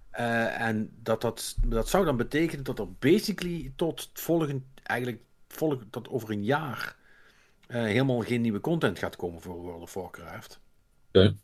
eh, 0.09 0.61
en 0.61 0.89
dat, 1.01 1.21
dat, 1.21 1.55
dat 1.67 1.89
zou 1.89 2.05
dan 2.05 2.17
betekenen 2.17 2.63
dat 2.63 2.79
er 2.79 2.91
basically 2.93 3.71
tot 3.75 4.09
volgend. 4.13 4.63
Eigenlijk 4.83 5.21
volg, 5.47 5.81
tot 5.89 6.09
over 6.09 6.29
een 6.31 6.43
jaar. 6.43 6.95
eh, 7.67 7.81
helemaal 7.81 8.21
geen 8.21 8.41
nieuwe 8.41 8.59
content 8.59 8.99
gaat 8.99 9.15
komen 9.15 9.41
voor 9.41 9.55
World 9.55 9.81
of 9.81 9.93
Warcraft. 9.93 10.59
Oké. 11.07 11.35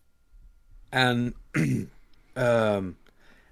En. 0.89 1.33
ehm, 2.33 2.91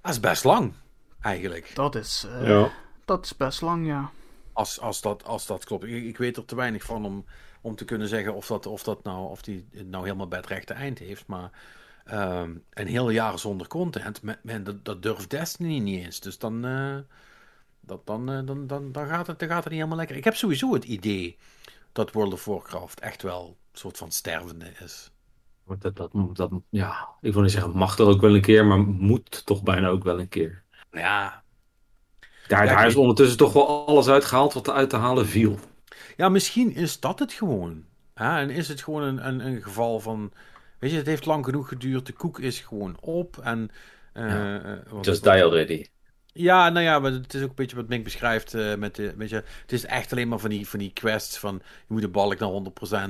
dat 0.01 0.11
is 0.11 0.19
best 0.19 0.43
lang, 0.43 0.73
eigenlijk. 1.21 1.71
Dat 1.75 1.95
is, 1.95 2.25
eh, 2.29 2.47
Ja. 2.47 2.71
dat 3.05 3.25
is 3.25 3.37
best 3.37 3.61
lang, 3.61 3.87
ja. 3.87 4.09
Als, 4.53 4.79
als, 4.79 5.01
dat, 5.01 5.23
als 5.25 5.45
dat 5.45 5.65
klopt. 5.65 5.83
Ik, 5.83 6.03
ik 6.03 6.17
weet 6.17 6.37
er 6.37 6.45
te 6.45 6.55
weinig 6.55 6.83
van 6.83 7.05
om, 7.05 7.25
om 7.61 7.75
te 7.75 7.85
kunnen 7.85 8.07
zeggen 8.07 8.33
of 8.33 8.47
dat, 8.47 8.65
of 8.65 8.83
dat 8.83 9.03
nou, 9.03 9.29
of 9.29 9.41
die 9.41 9.67
het 9.71 9.87
nou 9.87 10.03
helemaal 10.03 10.27
bij 10.27 10.39
het 10.39 10.47
rechte 10.47 10.73
eind 10.73 10.99
heeft. 10.99 11.27
Maar 11.27 11.51
ehm, 12.05 12.55
een 12.73 12.87
heel 12.87 13.09
jaar 13.09 13.39
zonder 13.39 13.67
content, 13.67 14.21
men, 14.21 14.39
men, 14.43 14.63
dat, 14.63 14.85
dat 14.85 15.03
durft 15.03 15.29
Destiny 15.29 15.79
niet 15.79 16.05
eens. 16.05 16.19
Dus 16.19 16.37
dan, 16.37 16.65
eh, 16.65 16.97
dat, 17.79 18.05
dan, 18.05 18.29
eh, 18.31 18.45
dan, 18.45 18.67
dan, 18.67 18.91
dan, 18.91 19.07
gaat 19.07 19.27
het, 19.27 19.39
dan 19.39 19.47
gaat 19.47 19.57
het 19.57 19.67
niet 19.67 19.75
helemaal 19.77 19.97
lekker. 19.97 20.15
Ik 20.15 20.23
heb 20.23 20.35
sowieso 20.35 20.73
het 20.73 20.83
idee 20.83 21.37
dat 21.91 22.11
World 22.11 22.33
of 22.33 22.45
Warcraft 22.45 22.99
echt 22.99 23.21
wel 23.21 23.57
een 23.71 23.79
soort 23.79 23.97
van 23.97 24.11
stervende 24.11 24.71
is. 24.79 25.11
Want 25.69 25.81
Dat, 25.81 25.95
dat, 25.97 26.11
dat, 26.35 26.51
ja, 26.69 27.07
ik 27.21 27.33
wil 27.33 27.41
niet 27.41 27.51
zeggen, 27.51 27.77
mag 27.77 27.97
er 27.97 28.05
ook 28.07 28.21
wel 28.21 28.35
een 28.35 28.41
keer, 28.41 28.65
maar 28.65 28.79
moet 28.79 29.45
toch 29.45 29.63
bijna 29.63 29.87
ook 29.87 30.03
wel 30.03 30.19
een 30.19 30.29
keer. 30.29 30.63
Ja, 30.91 31.43
Daar, 32.47 32.65
Ja, 32.65 32.75
daar 32.75 32.87
is 32.87 32.95
ondertussen 32.95 33.37
toch 33.37 33.53
wel 33.53 33.87
alles 33.87 34.07
uitgehaald 34.07 34.53
wat 34.53 34.67
er 34.67 34.73
uit 34.73 34.89
te 34.89 34.95
halen 34.95 35.27
viel. 35.27 35.59
Ja, 36.17 36.29
misschien 36.29 36.75
is 36.75 36.99
dat 36.99 37.19
het 37.19 37.33
gewoon. 37.33 37.85
Hè? 38.13 38.39
En 38.39 38.49
is 38.49 38.67
het 38.67 38.81
gewoon 38.83 39.03
een, 39.03 39.27
een, 39.27 39.45
een 39.45 39.61
geval 39.61 39.99
van. 39.99 40.31
Weet 40.79 40.91
je, 40.91 40.97
het 40.97 41.05
heeft 41.05 41.25
lang 41.25 41.45
genoeg 41.45 41.67
geduurd. 41.67 42.05
De 42.05 42.13
koek 42.13 42.39
is 42.39 42.59
gewoon 42.59 42.97
op. 42.99 43.37
En. 43.37 43.69
eh, 44.13 44.29
Ja. 44.29 44.61
eh, 44.61 45.01
Just 45.01 45.23
die 45.23 45.43
already. 45.43 45.85
Ja, 46.33 46.69
nou 46.69 46.85
ja, 46.85 46.99
maar 46.99 47.11
het 47.11 47.33
is 47.33 47.41
ook 47.41 47.49
een 47.49 47.55
beetje 47.55 47.75
wat 47.75 47.87
Mink 47.87 48.03
beschrijft. 48.03 48.53
eh, 48.53 48.75
met 48.75 48.95
de, 48.95 49.13
weet 49.15 49.29
je, 49.29 49.35
het 49.35 49.71
is 49.71 49.85
echt 49.85 50.11
alleen 50.11 50.27
maar 50.27 50.39
van 50.39 50.49
die, 50.49 50.67
van 50.67 50.79
die 50.79 50.93
quests 50.93 51.37
van. 51.37 51.53
Je 51.63 51.93
moet 51.93 52.01
de 52.01 52.07
balk 52.07 52.39
naar 52.39 52.49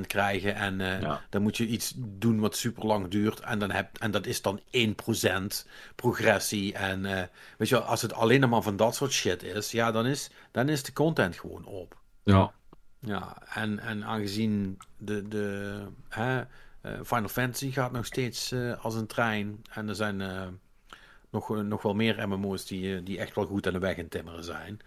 100% 0.02 0.06
krijgen. 0.06 0.54
En 0.54 0.80
eh, 0.80 1.00
Ja. 1.00 1.22
dan 1.30 1.42
moet 1.42 1.56
je 1.56 1.66
iets 1.66 1.92
doen 1.96 2.40
wat 2.40 2.56
super 2.56 2.86
lang 2.86 3.08
duurt. 3.08 3.40
En, 3.40 3.58
dan 3.58 3.70
heb, 3.70 3.98
en 3.98 4.10
dat 4.10 4.26
is 4.26 4.42
dan 4.42 4.60
1% 4.70 5.66
progressie. 5.96 6.72
En 6.74 7.04
eh, 7.06 7.22
weet 7.58 7.68
je, 7.68 7.78
als 7.80 8.02
het 8.02 8.12
alleen 8.12 8.48
maar 8.48 8.62
van 8.62 8.76
dat 8.76 8.94
soort 8.94 9.12
shit 9.12 9.42
is. 9.42 9.70
Ja, 9.70 9.92
dan 9.92 10.06
is, 10.06 10.30
dan 10.50 10.68
is 10.68 10.82
de 10.82 10.92
content 10.92 11.38
gewoon 11.38 11.64
op. 11.64 11.96
Ja. 12.22 12.52
Ja, 13.00 13.36
en, 13.54 13.78
en 13.78 14.04
aangezien 14.04 14.78
de, 14.98 15.28
de 15.28 15.78
hè, 16.08 16.42
Final 17.04 17.28
Fantasy 17.28 17.70
gaat 17.72 17.92
nog 17.92 18.06
steeds 18.06 18.54
als 18.80 18.94
een 18.94 19.06
trein. 19.06 19.62
En 19.70 19.88
er 19.88 19.94
zijn 19.94 20.22
nog, 21.30 21.50
eh, 21.56 21.60
nog 21.62 21.82
wel 21.82 21.94
meer 21.94 22.28
MMO's 22.28 22.66
die, 22.66 22.96
eh, 22.96 23.04
die 23.04 23.18
echt 23.18 23.34
wel 23.34 23.46
goed 23.46 23.66
aan 23.66 23.72
de 23.72 23.78
weg 23.78 23.96
in 23.96 24.08
timmeren 24.08 24.44
zijn. 24.44 24.80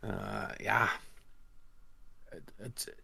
Eh, 0.00 0.48
ja, 0.56 0.90
het, 2.24 2.52
het- 2.56 2.94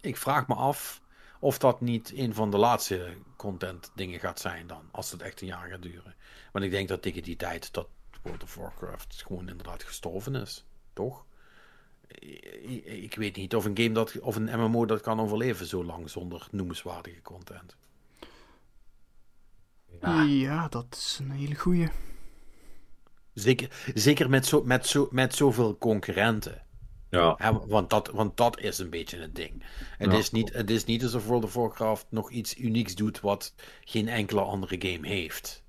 ik 0.00 0.16
vraag 0.16 0.46
me 0.48 0.54
af 0.54 1.00
of 1.40 1.58
dat 1.58 1.80
niet 1.80 2.12
een 2.14 2.34
van 2.34 2.50
de 2.50 2.56
laatste 2.58 3.14
content 3.36 3.90
dingen 3.94 4.20
gaat 4.20 4.40
zijn 4.40 4.66
dan. 4.66 4.88
Als 4.90 5.10
het 5.10 5.22
echt 5.22 5.40
een 5.40 5.46
jaar 5.46 5.68
gaat 5.68 5.82
duren. 5.82 6.14
Want 6.52 6.64
ik 6.64 6.70
denk 6.70 6.88
dat 6.88 7.02
tegen 7.02 7.22
die 7.22 7.36
tijd 7.36 7.72
dat 7.72 7.88
World 8.22 8.42
of 8.42 8.54
Warcraft 8.54 9.22
gewoon 9.26 9.48
inderdaad 9.48 9.82
gestorven 9.82 10.34
is. 10.34 10.64
Toch? 10.92 11.24
ik, 12.08 12.84
ik 12.84 13.14
weet 13.14 13.36
niet 13.36 13.54
of 13.54 13.64
een 13.64 13.76
game 13.78 13.92
dat 13.92 14.18
of 14.20 14.36
een 14.36 14.58
MMO 14.60 14.86
dat 14.86 15.00
kan 15.00 15.20
overleven 15.20 15.66
zo 15.66 15.84
lang 15.84 16.10
zonder 16.10 16.48
noemenswaardige 16.50 17.22
content. 17.22 17.76
Ja. 20.00 20.22
Ja, 20.22 20.68
dat 20.68 20.86
is 20.90 21.18
een 21.20 21.30
hele 21.30 21.54
goeie. 21.54 21.88
Zeker, 23.34 23.90
zeker 23.94 24.30
met, 24.30 24.46
zo, 24.46 24.62
met, 24.64 24.86
zo, 24.86 25.08
met 25.10 25.34
zoveel 25.34 25.78
concurrenten. 25.78 26.64
Ja. 27.10 27.62
Want, 27.66 27.90
dat, 27.90 28.08
want 28.10 28.36
dat 28.36 28.60
is 28.60 28.78
een 28.78 28.90
beetje 28.90 29.18
het 29.18 29.34
ding. 29.34 29.64
Het, 29.98 30.12
Ja. 30.12 30.18
is 30.18 30.30
niet, 30.30 30.52
het 30.52 30.70
is 30.70 30.84
niet 30.84 31.02
alsof 31.02 31.26
World 31.26 31.44
of 31.44 31.54
Warcraft 31.54 32.06
nog 32.10 32.30
iets 32.30 32.58
unieks 32.58 32.94
doet 32.94 33.20
wat 33.20 33.54
geen 33.84 34.08
enkele 34.08 34.40
andere 34.40 34.76
game 34.88 35.08
heeft. 35.08 35.64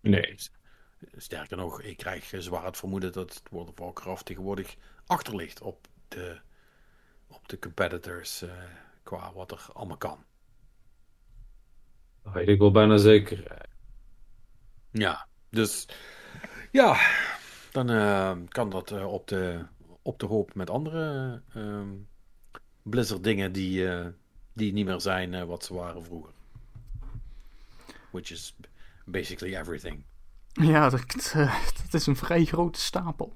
Nee. 0.00 0.34
Sterker 1.16 1.56
nog, 1.56 1.82
ik 1.82 1.96
krijg 1.96 2.32
zwaar 2.38 2.64
het 2.64 2.76
vermoeden 2.76 3.12
dat 3.12 3.42
World 3.50 3.68
of 3.68 3.78
Warcraft 3.78 4.24
tegenwoordig 4.26 4.76
achter 5.06 5.36
ligt 5.36 5.60
op 5.60 5.86
de, 6.08 6.40
op 7.26 7.48
de 7.48 7.58
competitors 7.58 8.42
eh, 8.42 8.50
qua 9.02 9.32
wat 9.32 9.50
er 9.50 9.66
allemaal 9.72 9.96
kan. 9.96 10.24
Dat 12.28 12.36
weet 12.36 12.48
ik 12.48 12.58
wel 12.58 12.70
bijna 12.70 12.96
zeker. 12.96 13.66
Ja. 14.90 15.26
Dus 15.50 15.88
ja, 16.70 16.96
dan 17.72 17.90
eh, 17.90 18.36
kan 18.48 18.70
dat 18.70 18.90
eh, 18.90 19.12
op, 19.12 19.28
de, 19.28 19.64
op 20.02 20.18
de 20.18 20.26
hoop 20.26 20.54
met 20.54 20.70
andere 20.70 21.42
ehm, 21.54 21.88
Blizzard 22.82 23.24
dingen 23.24 23.52
die, 23.52 23.88
eh, 23.88 24.06
die 24.52 24.72
niet 24.72 24.86
meer 24.86 25.00
zijn 25.00 25.46
wat 25.46 25.64
ze 25.64 25.74
waren 25.74 26.04
vroeger. 26.04 26.32
Which 28.10 28.30
is 28.30 28.56
basically 29.04 29.56
everything. 29.56 30.04
Ja, 30.52 30.88
dat, 30.88 31.32
dat 31.82 31.94
is 32.00 32.06
een 32.06 32.16
vrij 32.16 32.44
grote 32.44 32.80
stapel. 32.80 33.32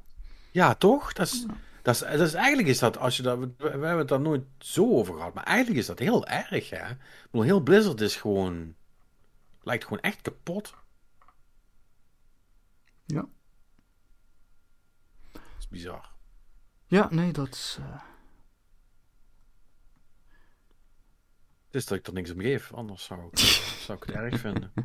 Ja, 0.51 0.75
toch? 0.75 1.13
Dat 1.13 1.27
is, 1.27 1.47
dat 1.83 1.95
is, 1.95 2.01
dat 2.01 2.21
is, 2.21 2.35
eigenlijk 2.35 2.69
is 2.69 2.79
dat, 2.79 2.99
als 2.99 3.17
je 3.17 3.23
dat, 3.23 3.39
we, 3.39 3.49
we 3.57 3.69
hebben 3.69 3.99
het 3.99 4.09
daar 4.09 4.21
nooit 4.21 4.45
zo 4.59 4.91
over 4.91 5.15
gehad, 5.15 5.35
maar 5.35 5.45
eigenlijk 5.45 5.79
is 5.79 5.87
dat 5.87 5.99
heel 5.99 6.27
erg, 6.27 6.71
hè? 6.71 6.91
Ik 6.91 6.99
bedoel, 7.31 7.47
heel 7.47 7.61
Blizzard 7.61 8.01
is 8.01 8.17
gewoon, 8.17 8.75
lijkt 9.63 9.85
gewoon 9.85 10.01
echt 10.03 10.21
kapot. 10.23 10.75
Ja. 13.07 13.27
Dat 15.33 15.43
is 15.59 15.69
bizar. 15.69 16.11
Ja, 16.87 17.09
nee, 17.11 17.33
dat 17.33 17.49
is... 17.55 17.77
eh, 17.81 18.01
Het 21.67 21.81
is 21.81 21.87
dat 21.87 21.99
ik 21.99 22.07
er 22.07 22.13
niks 22.13 22.31
om 22.31 22.41
geef, 22.41 22.73
anders 22.73 23.05
zou 23.05 23.27
ik, 23.31 23.39
zou 23.87 23.99
ik 23.99 24.05
het 24.05 24.15
erg 24.17 24.41
vinden. 24.41 24.73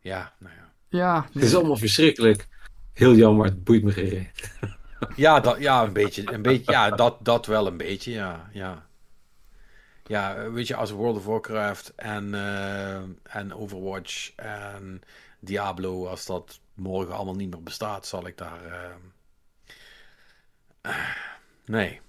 Ja, 0.00 0.34
nou 0.38 0.54
ja. 0.54 0.72
Ja, 0.88 1.28
Het 1.32 1.42
is 1.42 1.54
allemaal 1.54 1.76
verschrikkelijk. 1.76 2.48
Heel 2.92 3.14
jammer, 3.14 3.44
het 3.44 3.64
boeit 3.64 3.82
me 3.82 3.92
geen 3.92 4.08
reet. 4.08 4.58
Ja, 5.16 5.40
dat, 5.40 5.58
ja 5.58 5.82
een 5.84 5.92
beetje. 5.92 6.32
Een 6.32 6.42
beetje 6.42 6.72
ja, 6.72 6.90
dat, 6.90 7.24
dat 7.24 7.46
wel 7.46 7.66
een 7.66 7.76
beetje, 7.76 8.10
ja. 8.12 8.48
Ja, 8.52 8.85
ja 10.06 10.50
weet 10.50 10.66
je, 10.66 10.76
als 10.76 10.90
World 10.90 11.16
of 11.16 11.24
Warcraft 11.24 11.94
en, 11.94 12.34
eh, 12.34 13.02
en 13.22 13.54
Overwatch 13.54 14.32
en 14.34 15.02
Diablo, 15.40 16.06
als 16.06 16.26
dat 16.26 16.60
morgen 16.74 17.14
allemaal 17.14 17.34
niet 17.34 17.50
meer 17.50 17.62
bestaat, 17.62 18.06
zal 18.06 18.26
ik 18.26 18.38
daar... 18.38 18.64
eh, 18.64 18.90
eh, 20.80 21.16
nee, 21.64 22.00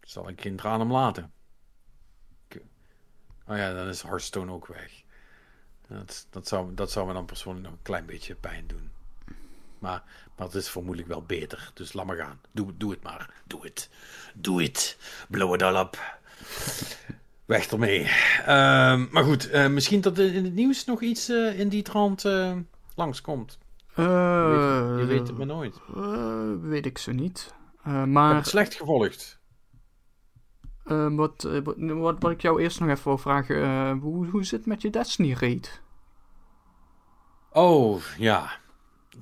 zal 0.00 0.28
ik 0.28 0.40
geen 0.40 0.56
traan 0.56 0.80
om 0.80 0.92
laten. 0.92 1.32
Oh 3.46 3.56
ja, 3.56 3.72
dan 3.72 3.88
is 3.88 4.02
Hearthstone 4.02 4.52
ook 4.52 4.66
weg. 4.66 5.02
Dat, 5.86 6.26
dat, 6.30 6.48
zou, 6.48 6.74
dat 6.74 6.90
zou 6.90 7.06
me 7.06 7.12
dan 7.12 7.24
persoonlijk 7.24 7.64
nog 7.64 7.74
een 7.74 7.82
klein 7.82 8.06
beetje 8.06 8.34
pijn 8.34 8.66
doen. 8.66 8.90
Maar, 9.78 10.02
maar 10.36 10.46
het 10.46 10.54
is 10.54 10.70
vermoedelijk 10.70 11.08
wel 11.08 11.22
beter. 11.22 11.70
Dus 11.74 11.92
laat 11.92 12.06
maar 12.06 12.16
gaan. 12.16 12.40
Doe, 12.52 12.76
doe 12.76 12.90
het 12.90 13.02
maar. 13.02 13.30
Doe 13.46 13.62
het. 13.64 13.88
Doe 14.34 14.62
het. 14.62 14.98
Blow 15.28 15.54
it 15.54 15.62
all 15.62 15.76
up. 15.76 15.98
Weg 17.50 17.66
ermee. 17.66 18.10
Ehm, 18.46 19.06
maar 19.10 19.24
goed, 19.24 19.50
eh, 19.50 19.68
misschien 19.68 20.00
dat 20.00 20.18
er 20.18 20.34
in 20.34 20.44
het 20.44 20.54
nieuws 20.54 20.84
nog 20.84 21.00
iets 21.00 21.28
eh, 21.28 21.58
in 21.58 21.68
die 21.68 21.82
trant 21.82 22.24
eh, 22.24 22.52
langskomt. 22.94 23.58
Je 23.94 24.02
weet, 24.02 25.00
je 25.00 25.06
weet 25.06 25.28
het 25.28 25.36
maar 25.36 25.46
nooit. 25.46 25.80
Weet 26.62 26.86
ik 26.86 26.98
zo 26.98 27.12
niet. 27.12 27.54
Heb 27.82 28.06
maar 28.06 28.34
het 28.34 28.46
slecht 28.46 28.74
gevolgd. 28.74 29.38
wat, 30.84 31.48
wat, 31.64 32.18
wat, 32.18 32.30
ik 32.30 32.42
jou 32.42 32.62
eerst 32.62 32.80
nog 32.80 32.88
even 32.88 33.04
wil 33.04 33.18
vragen, 33.18 33.98
hoe, 33.98 34.26
hoe 34.26 34.44
zit 34.44 34.58
het 34.58 34.68
met 34.68 34.82
je 34.82 34.90
Destiny 34.90 35.32
raid? 35.32 35.80
Oh, 37.52 38.02
ja. 38.18 38.50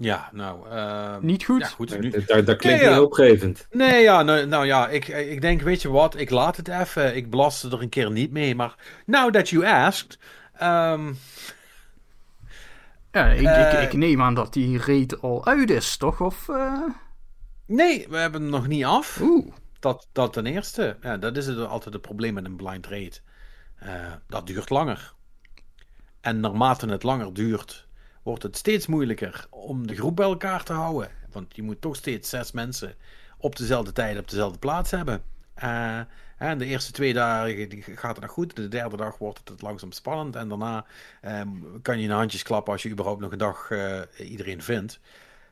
Ja, 0.01 0.28
nou. 0.32 0.68
ehm, 0.68 1.26
Niet 1.26 1.44
goed? 1.44 1.61
Ja, 1.61 1.66
goed. 1.66 2.01
Nu, 2.01 2.11
Daar, 2.26 2.44
daar 2.44 2.57
klinkt 2.57 2.80
ja. 2.82 2.88
niet 2.88 2.99
hoopgevend. 2.99 3.66
Nee, 3.70 4.03
ja, 4.03 4.22
nou, 4.22 4.46
nou 4.46 4.66
ja, 4.66 4.88
ik, 4.88 5.09
ik 5.09 5.40
denk, 5.40 5.62
weet 5.62 5.82
je 5.82 5.88
wat, 5.90 6.18
ik 6.18 6.30
laat 6.30 6.57
het 6.57 6.68
even. 6.68 7.16
Ik 7.16 7.30
belaste 7.30 7.68
er 7.70 7.82
een 7.82 7.88
keer 7.88 8.11
niet 8.11 8.30
mee. 8.32 8.55
Maar 8.55 8.74
now 9.07 9.32
that 9.32 9.49
you 9.49 9.66
asked. 9.66 10.18
ehm, 10.55 11.12
Ja, 13.12 13.26
ik, 13.30 13.46
Eh. 13.46 13.72
ik, 13.72 13.88
ik 13.88 13.92
neem 13.99 14.22
aan 14.22 14.34
dat 14.34 14.53
die 14.53 14.78
raid 14.78 15.20
al 15.22 15.46
uit 15.46 15.70
is, 15.70 15.96
toch? 15.96 16.20
Of, 16.20 16.49
eh, 16.49 16.82
nee, 17.66 18.07
we 18.09 18.16
hebben 18.16 18.42
hem 18.42 18.51
nog 18.51 18.66
niet 18.66 18.84
af. 18.84 19.18
Oeh, 19.22 19.46
Dat, 19.80 20.09
dat 20.12 20.32
ten 20.32 20.46
eerste. 20.46 20.96
Ja, 21.03 21.16
dat 21.16 21.36
is 21.36 21.46
het, 21.46 21.59
altijd 21.66 21.92
het 21.94 22.03
probleem 22.03 22.34
met 22.34 22.44
een 22.44 22.57
blind 22.57 22.86
rate. 22.86 23.20
Eh, 23.76 23.90
dat 24.28 24.46
duurt 24.46 24.70
langer. 24.70 25.12
En 26.20 26.40
naarmate 26.40 26.88
het 26.88 27.03
langer 27.03 27.34
duurt, 27.34 27.88
wordt 28.29 28.43
het 28.43 28.57
steeds 28.57 28.87
moeilijker 28.87 29.47
om 29.51 29.87
de 29.87 29.95
groep 29.95 30.16
bij 30.16 30.26
elkaar 30.26 30.64
te 30.64 30.72
houden. 30.72 31.11
Want 31.33 31.57
je 31.57 31.62
moet 31.62 31.81
toch 31.81 31.97
steeds 31.97 32.29
zes 32.29 32.53
mensen 32.53 32.95
op 33.39 33.57
dezelfde 33.57 33.93
tijd 33.93 34.18
op 34.18 34.31
dezelfde 34.31 34.59
plaats 34.59 34.91
hebben. 34.91 35.22
Eh, 35.55 35.99
en 36.39 36.59
de 36.59 36.64
eerste 36.64 36.93
twee 36.93 37.12
dagen 37.12 37.83
gaat 37.83 38.14
het 38.14 38.24
nog 38.24 38.31
goed. 38.31 38.57
De 38.57 38.68
derde 38.68 38.97
dag 38.97 39.18
wordt 39.18 39.49
het 39.49 39.62
langzaam 39.62 39.93
spannend. 39.93 40.37
En 40.37 40.49
daarna 40.49 40.85
ehm, 41.20 41.49
kan 41.83 41.99
je 41.99 42.05
in 42.05 42.11
handjes 42.11 42.43
klappen 42.43 42.72
als 42.72 42.83
je 42.83 42.91
überhaupt 42.91 43.20
nog 43.20 43.33
een 43.33 43.39
dag 43.39 43.70
eh, 43.70 44.01
iedereen 44.31 44.62
vindt. 44.62 45.01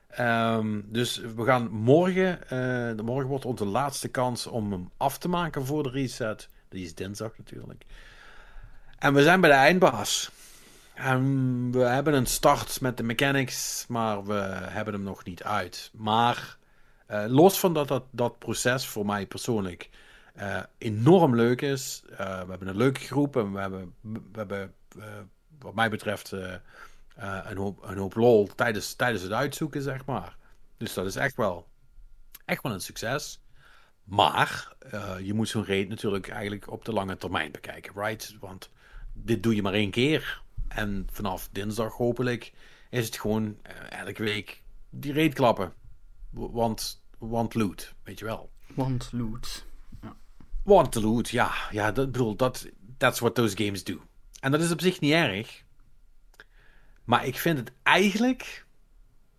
Ehm, 0.09 0.81
dus 0.85 1.17
we 1.17 1.45
gaan 1.45 1.71
morgen, 1.71 2.49
eh, 2.49 3.05
morgen 3.05 3.29
wordt 3.29 3.45
onze 3.45 3.65
laatste 3.65 4.09
kans 4.09 4.47
om 4.47 4.73
hem 4.73 4.91
af 4.97 5.19
te 5.19 5.29
maken 5.29 5.67
voor 5.67 5.83
de 5.83 5.91
reset. 5.91 6.49
Die 6.69 6.85
is 6.85 6.95
dinsdag 6.95 7.39
natuurlijk. 7.39 7.85
En 8.99 9.15
we 9.15 9.23
zijn 9.23 9.41
bij 9.41 9.51
de 9.51 9.57
eindbaas. 9.57 10.31
En 10.97 11.71
we 11.71 11.79
hebben 11.79 12.15
een 12.15 12.27
start 12.27 12.81
met 12.81 12.97
de 12.97 13.03
mechanics, 13.03 13.85
maar 13.89 14.25
we 14.25 14.35
hebben 14.63 14.95
hem 14.95 15.03
nog 15.03 15.25
niet 15.25 15.43
uit. 15.43 15.91
Maar 15.95 16.59
eh, 17.07 17.25
los 17.29 17.59
van 17.59 17.75
dat, 17.75 18.03
dat 18.11 18.39
proces 18.39 18.87
voor 18.87 19.07
mij 19.07 19.27
persoonlijk 19.27 19.91
eh, 20.35 20.63
enorm 20.79 21.35
leuk 21.35 21.61
is. 21.63 22.03
eh, 22.11 22.17
we 22.17 22.51
hebben 22.51 22.69
een 22.69 22.77
leuke 22.77 23.01
groep 23.01 23.37
en 23.37 23.53
we 23.53 23.61
hebben, 23.61 23.95
we 24.01 24.21
hebben 24.33 24.75
wat 25.59 25.75
mij 25.75 25.91
betreft 25.91 26.31
een, 26.31 27.57
hoop, 27.57 27.83
een 27.83 27.99
hoop 27.99 28.15
lol 28.15 28.47
tijdens, 28.47 28.95
tijdens 28.95 29.23
het 29.23 29.33
uitzoeken, 29.33 29.83
zeg 29.83 30.05
maar. 30.05 30.37
Dus 30.77 30.95
dat 30.95 31.07
is 31.07 31.17
echt 31.17 31.37
wel, 31.37 31.69
echt 32.45 32.63
wel 32.63 32.73
een 32.73 32.81
succes. 32.81 33.41
Maar 34.05 34.75
je 35.23 35.35
moet 35.35 35.49
zo'n 35.49 35.67
raid 35.67 35.89
natuurlijk 35.89 36.29
eigenlijk 36.29 36.71
op 36.71 36.85
de 36.85 36.93
lange 36.93 37.17
termijn 37.17 37.53
bekijken, 37.53 37.93
right? 37.95 38.37
Want 38.41 38.71
dit 39.13 39.43
doe 39.43 39.55
je 39.55 39.63
maar 39.63 39.73
één 39.73 39.91
keer. 39.91 40.45
En 40.69 41.07
vanaf 41.13 41.49
dinsdag 41.53 41.93
hopelijk 41.93 42.53
is 42.91 43.07
het 43.07 43.19
gewoon 43.19 43.57
eh, 43.63 44.01
elke 44.01 44.23
week 44.23 44.63
die 44.91 45.13
raid 45.13 45.35
klappen. 45.35 45.73
Want, 46.31 47.03
want 47.19 47.55
loot, 47.55 47.95
weet 48.03 48.19
je 48.19 48.25
wel. 48.25 48.51
want 48.75 49.09
loot. 49.13 49.67
Want 50.63 50.93
the 50.93 51.01
loot, 51.01 51.29
ja. 51.29 51.53
Ja, 51.71 51.93
dat 51.93 52.13
bedoel, 52.13 52.37
dat, 52.37 52.67
that's 52.97 53.21
what 53.21 53.35
those 53.35 53.57
games 53.57 53.85
do. 53.85 54.01
En 54.41 54.51
dat 54.51 54.61
is 54.61 54.71
op 54.71 54.81
zich 54.81 55.01
niet 55.01 55.13
erg. 55.13 55.65
Maar 57.05 57.27
ik 57.27 57.39
vind 57.39 57.59
het 57.59 57.73
eigenlijk, 57.83 58.67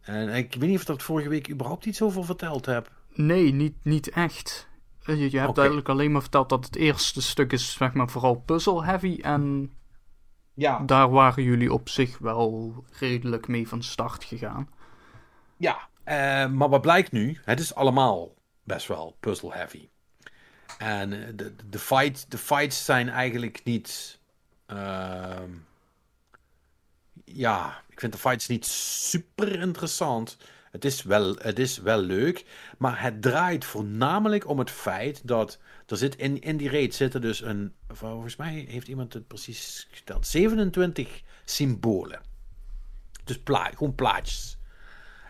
en 0.00 0.28
ik 0.28 0.54
weet 0.54 0.68
niet 0.68 0.74
of 0.74 0.80
ik 0.80 0.86
dat 0.86 1.02
vorige 1.02 1.28
week 1.28 1.50
überhaupt 1.50 1.86
iets 1.86 2.02
over 2.02 2.24
verteld 2.24 2.66
heb. 2.66 2.92
Nee, 3.14 3.52
niet, 3.52 3.74
niet 3.84 4.08
echt. 4.10 4.68
Eh, 5.02 5.18
Je, 5.18 5.30
je 5.30 5.36
hebt 5.36 5.48
Oké. 5.50 5.58
eigenlijk 5.58 5.88
alleen 5.88 6.12
maar 6.12 6.20
verteld 6.20 6.48
dat 6.48 6.64
het 6.64 6.76
eerste 6.76 7.22
stuk 7.22 7.52
is, 7.52 7.72
zeg 7.72 7.92
maar, 7.92 8.08
vooral 8.10 8.34
puzzle-heavy. 8.34 9.18
En 9.20 9.72
Ja, 10.54 10.78
daar 10.78 11.10
waren 11.10 11.42
jullie 11.42 11.72
op 11.72 11.88
zich 11.88 12.18
wel 12.18 12.74
redelijk 12.98 13.48
mee 13.48 13.68
van 13.68 13.82
start 13.82 14.24
gegaan. 14.24 14.68
Ja, 15.56 15.88
eh, 16.04 16.46
maar 16.48 16.68
wat 16.68 16.80
blijkt 16.80 17.12
nu? 17.12 17.40
Het 17.44 17.60
is 17.60 17.74
allemaal 17.74 18.34
best 18.64 18.86
wel 18.88 19.16
puzzle 19.20 19.52
heavy. 19.52 19.88
En 20.78 21.12
eh, 21.12 21.32
de, 21.34 21.54
de, 21.68 21.78
fight, 21.78 22.30
de 22.30 22.38
fights 22.38 22.84
zijn 22.84 23.08
eigenlijk 23.08 23.60
niet. 23.64 24.20
ehm, 24.66 25.50
ja, 27.24 27.82
ik 27.88 28.00
vind 28.00 28.12
de 28.12 28.18
fights 28.18 28.46
niet 28.48 28.66
super 28.66 29.60
interessant. 29.60 30.36
Het 30.70 30.84
is, 30.84 31.02
wel, 31.02 31.34
het 31.38 31.58
is 31.58 31.78
wel 31.78 31.98
leuk, 31.98 32.44
maar 32.78 33.02
het 33.02 33.22
draait 33.22 33.64
voornamelijk 33.64 34.48
om 34.48 34.58
het 34.58 34.70
feit 34.70 35.28
dat 35.28 35.58
er 35.92 35.98
zit 35.98 36.16
in, 36.16 36.40
in 36.40 36.56
die 36.56 36.70
raid 36.70 36.94
zitten 36.94 37.20
dus 37.20 37.40
een, 37.42 37.74
volgens 37.88 38.36
mij 38.36 38.66
heeft 38.68 38.88
iemand 38.88 39.12
het 39.12 39.26
precies 39.26 39.88
geteld, 39.90 40.26
27 40.26 41.22
symbolen. 41.44 42.20
Dus 43.24 43.40
pla 43.40 43.64
gewoon 43.64 43.94
plaatjes. 43.94 44.58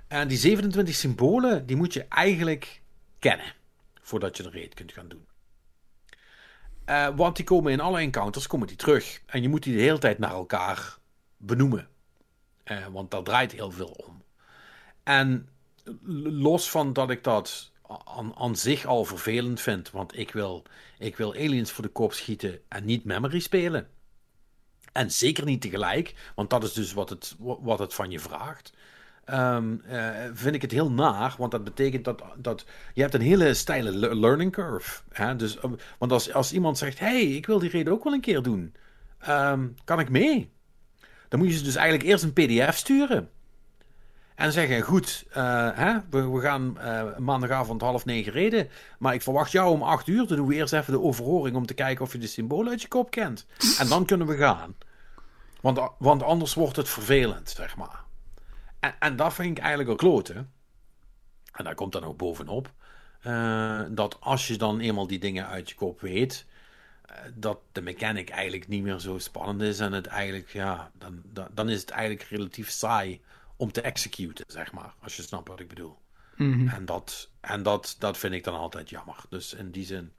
En 0.08 0.28
die 0.28 0.38
27 0.38 0.94
symbolen, 0.94 1.66
die 1.66 1.76
moet 1.76 1.92
je 1.92 2.04
eigenlijk 2.08 2.82
kennen. 3.18 3.54
Voordat 4.00 4.36
je 4.36 4.42
de 4.42 4.50
raid 4.50 4.74
kunt 4.74 4.92
gaan 4.92 5.08
doen. 5.08 5.26
Eh, 6.84 7.08
want 7.16 7.36
die 7.36 7.44
komen 7.44 7.72
in 7.72 7.80
alle 7.80 7.98
encounters 7.98 8.46
komen 8.46 8.66
die 8.66 8.76
terug. 8.76 9.22
En 9.26 9.42
je 9.42 9.48
moet 9.48 9.62
die 9.62 9.76
de 9.76 9.82
hele 9.82 9.98
tijd 9.98 10.18
naar 10.18 10.30
elkaar 10.30 10.98
benoemen. 11.36 11.88
Eh, 12.64 12.86
want 12.86 13.10
daar 13.10 13.22
draait 13.22 13.52
heel 13.52 13.70
veel 13.70 13.90
om. 14.06 14.22
En 15.02 15.48
los 16.34 16.70
van 16.70 16.92
dat 16.92 17.10
ik 17.10 17.24
dat 17.24 17.71
aan, 18.04 18.34
aan 18.36 18.56
zich 18.56 18.84
al 18.84 19.04
vervelend 19.04 19.60
vind, 19.60 19.90
want 19.90 20.18
ik 20.18 20.32
wil, 20.32 20.62
ik 20.98 21.16
wil 21.16 21.34
aliens 21.34 21.70
voor 21.70 21.84
de 21.84 21.90
kop 21.90 22.12
schieten 22.12 22.60
en 22.68 22.84
niet 22.84 23.04
memory 23.04 23.38
spelen. 23.38 23.88
En 24.92 25.10
zeker 25.10 25.44
niet 25.44 25.60
tegelijk, 25.60 26.14
want 26.34 26.50
dat 26.50 26.64
is 26.64 26.72
dus 26.72 26.92
wat 26.92 27.08
het, 27.08 27.34
wat 27.38 27.78
het 27.78 27.94
van 27.94 28.10
je 28.10 28.20
vraagt. 28.20 28.72
Um, 29.30 29.82
uh, 29.86 30.10
vind 30.32 30.54
ik 30.54 30.62
het 30.62 30.70
heel 30.70 30.90
naar, 30.90 31.34
want 31.38 31.50
dat 31.50 31.64
betekent 31.64 32.04
dat, 32.04 32.22
dat 32.36 32.66
je 32.94 33.00
hebt 33.00 33.14
een 33.14 33.20
hele 33.20 33.54
steile 33.54 34.16
learning 34.16 34.52
curve. 34.52 35.00
Hè? 35.10 35.36
Dus, 35.36 35.62
um, 35.64 35.76
want 35.98 36.12
als, 36.12 36.32
als 36.32 36.52
iemand 36.52 36.78
zegt, 36.78 36.98
hey, 36.98 37.22
ik 37.22 37.46
wil 37.46 37.58
die 37.58 37.70
reden 37.70 37.92
ook 37.92 38.04
wel 38.04 38.12
een 38.12 38.20
keer 38.20 38.42
doen, 38.42 38.74
um, 39.28 39.74
kan 39.84 40.00
ik 40.00 40.08
mee? 40.08 40.50
Dan 41.28 41.38
moet 41.38 41.48
je 41.48 41.56
ze 41.56 41.64
dus 41.64 41.76
eigenlijk 41.76 42.08
eerst 42.08 42.24
een 42.24 42.32
pdf 42.32 42.76
sturen. 42.76 43.30
En 44.34 44.52
zeggen, 44.52 44.82
goed, 44.82 45.24
uh, 45.28 45.68
hè, 45.74 45.98
we, 46.10 46.40
gaan 46.40 46.78
uh, 46.78 47.16
maandagavond 47.18 47.80
half 47.80 48.04
negen 48.04 48.32
reden. 48.32 48.68
Maar 48.98 49.14
ik 49.14 49.22
verwacht 49.22 49.52
jou 49.52 49.70
om 49.70 49.82
acht 49.82 50.06
uur. 50.06 50.26
Dan 50.26 50.36
doen 50.36 50.46
we 50.46 50.54
eerst 50.54 50.72
even 50.72 50.92
de 50.92 51.00
overhoring 51.00 51.56
om 51.56 51.66
te 51.66 51.74
kijken 51.74 52.04
of 52.04 52.12
je 52.12 52.18
de 52.18 52.26
symbolen 52.26 52.70
uit 52.70 52.82
je 52.82 52.88
kop 52.88 53.10
kent. 53.10 53.46
En 53.78 53.88
dan 53.88 54.04
kunnen 54.04 54.26
we 54.26 54.36
gaan. 54.36 54.74
Want, 55.60 55.80
want 55.98 56.22
anders 56.22 56.54
wordt 56.54 56.76
het 56.76 56.88
vervelend, 56.88 57.50
zeg 57.50 57.76
maar. 57.76 58.00
En, 58.80 58.94
en 58.98 59.16
dat 59.16 59.34
vind 59.34 59.50
ik 59.50 59.58
eigenlijk 59.58 59.90
al 59.90 59.96
kloten. 59.96 60.52
En 61.52 61.64
daar 61.64 61.74
komt 61.74 61.92
dan 61.92 62.04
ook 62.04 62.16
bovenop. 62.16 62.70
Uh, 63.26 63.80
dat 63.90 64.16
als 64.20 64.46
je 64.46 64.56
dan 64.56 64.80
eenmaal 64.80 65.06
die 65.06 65.18
dingen 65.18 65.46
uit 65.46 65.68
je 65.68 65.74
kop 65.74 66.00
weet, 66.00 66.46
dat 67.34 67.58
de 67.72 67.82
mechanic 67.82 68.30
eigenlijk 68.30 68.68
niet 68.68 68.82
meer 68.82 68.98
zo 68.98 69.18
spannend 69.18 69.62
is. 69.62 69.80
En 69.80 69.92
het 69.92 70.06
eigenlijk, 70.06 70.48
ja, 70.48 70.90
dan, 70.98 71.22
dan, 71.24 71.48
dan 71.54 71.68
is 71.68 71.80
het 71.80 71.90
eigenlijk 71.90 72.28
relatief 72.28 72.70
saai 72.70 73.20
om 73.62 73.72
te 73.72 73.80
executen, 73.80 74.44
zeg 74.48 74.72
maar. 74.72 74.94
Als 75.00 75.16
je 75.16 75.22
snapt 75.22 75.48
wat 75.48 75.60
ik 75.60 75.68
bedoel. 75.68 75.98
Mm 76.36 76.52
-hmm. 76.52 76.68
En, 76.68 76.84
dat, 76.84 77.30
en 77.40 77.62
dat, 77.62 77.96
dat 77.98 78.18
vind 78.18 78.34
ik 78.34 78.44
dan 78.44 78.54
altijd 78.54 78.90
jammer. 78.90 79.16
Dus 79.28 79.54
in 79.54 79.70
die 79.70 79.84
zin 79.84 80.12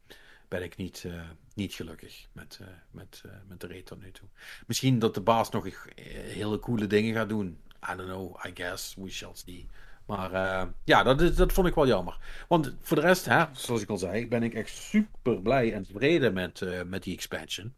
ben 0.47 0.63
ik 0.63 0.75
niet, 0.75 1.03
uh, 1.05 1.21
niet 1.55 1.73
gelukkig 1.73 2.27
met, 2.31 2.59
uh, 2.61 2.67
met, 2.91 3.23
uh, 3.25 3.31
met 3.47 3.61
de 3.61 3.67
raid 3.67 3.85
tot 3.85 4.01
nu 4.01 4.11
toe. 4.11 4.27
Misschien 4.67 4.99
dat 4.99 5.13
de 5.13 5.21
baas 5.21 5.49
nog 5.49 5.67
hele 5.95 6.59
coole 6.59 6.87
dingen 6.87 7.13
gaat 7.13 7.29
doen. 7.29 7.57
I 7.91 7.95
don't 7.95 8.09
know, 8.09 8.45
I 8.45 8.51
guess, 8.53 8.95
we 8.95 9.09
shall 9.09 9.31
see. 9.33 9.67
Maar 10.05 10.31
ja, 10.83 11.03
dat, 11.03 11.21
is, 11.21 11.35
dat 11.35 11.53
vond 11.53 11.67
ik 11.67 11.75
wel 11.75 11.87
jammer. 11.87 12.17
Want 12.47 12.75
voor 12.81 12.97
de 12.97 13.03
rest, 13.03 13.25
hè, 13.25 13.45
zoals 13.51 13.81
ik 13.81 13.89
al 13.89 13.97
zei, 13.97 14.27
ben 14.27 14.43
ik 14.43 14.53
echt 14.53 14.69
super 14.69 15.41
blij 15.41 15.73
en 15.73 15.83
tevreden 15.83 16.33
met, 16.33 16.85
met 16.87 17.03
die 17.03 17.13
expansion. 17.13 17.73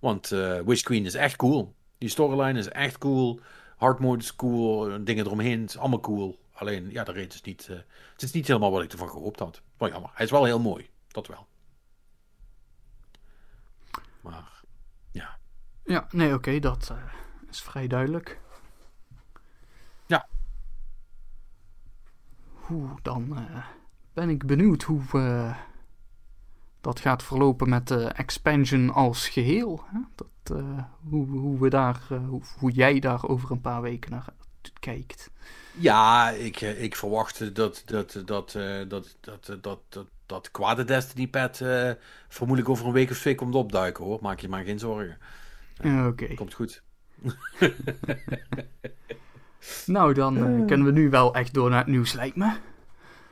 Want 0.00 0.28
Witch 0.64 0.82
Queen 0.82 1.04
is 1.04 1.14
echt 1.14 1.36
cool. 1.36 1.74
Die 1.98 2.08
storyline 2.08 2.58
is 2.58 2.68
echt 2.68 2.98
cool. 2.98 3.40
Hard 3.84 3.98
mode 3.98 4.22
is 4.22 4.36
cool. 4.36 5.04
Dingen 5.04 5.26
eromheen 5.26 5.64
is 5.64 5.78
allemaal 5.78 6.00
cool. 6.00 6.38
Alleen, 6.52 6.90
ja, 6.90 7.04
de 7.04 7.12
raid 7.12 7.34
is 7.34 7.42
niet, 7.42 7.66
het 8.12 8.22
is 8.22 8.32
niet 8.32 8.46
helemaal 8.46 8.70
wat 8.70 8.82
ik 8.82 8.92
ervan 8.92 9.08
gehoopt 9.10 9.38
had. 9.38 9.62
Wel 9.76 9.88
jammer. 9.88 10.10
Hij 10.14 10.24
is 10.24 10.30
wel 10.30 10.44
heel 10.44 10.60
mooi. 10.60 10.90
Dat 11.08 11.26
wel. 11.26 11.46
Maar 14.20 14.62
ja. 15.10 15.38
Ja, 15.84 16.06
nee, 16.10 16.26
oké, 16.26 16.36
okay, 16.36 16.60
dat 16.60 16.88
uh, 16.92 16.98
is 17.50 17.62
vrij 17.62 17.86
duidelijk. 17.86 18.40
Ja. 20.06 20.28
Hoe 22.52 22.88
dan 23.02 23.38
uh, 23.38 23.66
ben 24.12 24.28
ik 24.28 24.46
benieuwd 24.46 24.82
hoe 24.82 25.54
dat 26.80 27.00
gaat 27.00 27.22
verlopen 27.22 27.68
met 27.68 27.88
de 27.88 28.04
expansion 28.04 28.90
als 28.90 29.28
geheel. 29.28 29.84
Hè? 29.86 29.98
Dat, 30.14 30.26
hoe, 31.08 31.26
hoe, 31.26 31.60
we 31.60 31.68
daar, 31.68 32.00
hoe, 32.28 32.42
hoe, 32.58 32.70
jij 32.70 33.00
daar 33.00 33.28
over 33.28 33.50
een 33.50 33.60
paar 33.60 33.82
weken 33.82 34.10
naar 34.10 34.26
kijkt. 34.80 35.30
Ja, 35.72 36.30
ik, 36.30 36.60
ik 36.60 36.96
verwacht 36.96 37.54
dat, 37.54 37.82
dat, 37.84 38.22
dat, 38.26 38.26
dat, 38.26 38.56
dat, 38.88 39.16
dat, 39.60 39.80
dat 39.90 40.06
dat 40.26 40.50
kwade 40.50 40.84
Destiny 40.84 41.28
pad 41.28 41.60
uh, 41.60 41.90
vermoedelijk 42.28 42.68
over 42.68 42.86
een 42.86 42.92
week 42.92 43.10
of 43.10 43.18
twee 43.18 43.34
komt 43.34 43.54
opduiken 43.54 44.04
hoor. 44.04 44.18
Maak 44.22 44.40
je 44.40 44.48
maar 44.48 44.64
geen 44.64 44.78
zorgen. 44.78 45.18
Oké. 45.78 46.06
Okay. 46.06 46.34
Komt 46.34 46.54
goed. 46.54 46.82
nou, 49.86 50.14
dan 50.14 50.66
kunnen 50.66 50.86
we 50.86 50.92
nu 50.92 51.10
wel 51.10 51.34
echt 51.34 51.54
door 51.54 51.70
naar 51.70 51.78
het 51.78 51.86
nieuws, 51.86 52.12
lijkt 52.12 52.36
me. 52.36 52.52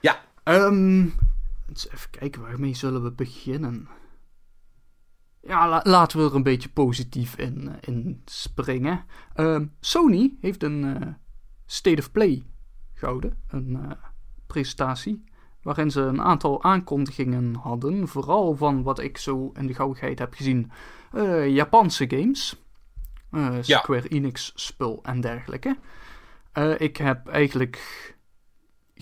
Ja. 0.00 0.20
Um, 0.44 1.14
eens 1.68 1.90
even 1.90 2.10
kijken, 2.10 2.42
waarmee 2.42 2.74
zullen 2.74 3.02
we 3.02 3.10
beginnen? 3.10 3.88
Ja, 5.46 5.68
la 5.68 5.80
laten 5.84 6.18
we 6.18 6.24
er 6.24 6.34
een 6.34 6.42
beetje 6.42 6.68
positief 6.68 7.36
in, 7.36 7.72
in 7.80 8.22
springen. 8.24 9.04
Um, 9.36 9.72
Sony 9.80 10.36
heeft 10.40 10.62
een 10.62 11.16
State 11.66 11.98
of 11.98 12.12
Play 12.12 12.42
gehouden. 12.94 13.36
Een 13.48 13.96
presentatie 14.46 15.24
waarin 15.62 15.90
ze 15.90 16.00
een 16.00 16.22
aantal 16.22 16.62
aankondigingen 16.62 17.54
hadden. 17.54 18.08
Vooral 18.08 18.56
van 18.56 18.82
wat 18.82 18.98
ik 18.98 19.18
zo 19.18 19.52
in 19.54 19.66
de 19.66 19.74
gauwigheid 19.74 20.18
heb 20.18 20.34
gezien. 20.34 20.70
Uh, 21.14 21.48
Japanse 21.48 22.04
games. 22.08 22.62
Uh, 23.30 23.56
Square 23.60 24.02
ja. 24.02 24.08
Enix 24.08 24.52
spul 24.54 24.98
en 25.02 25.20
dergelijke. 25.20 25.76
Uh, 26.54 26.80
ik 26.80 26.96
heb 26.96 27.28
eigenlijk 27.28 27.78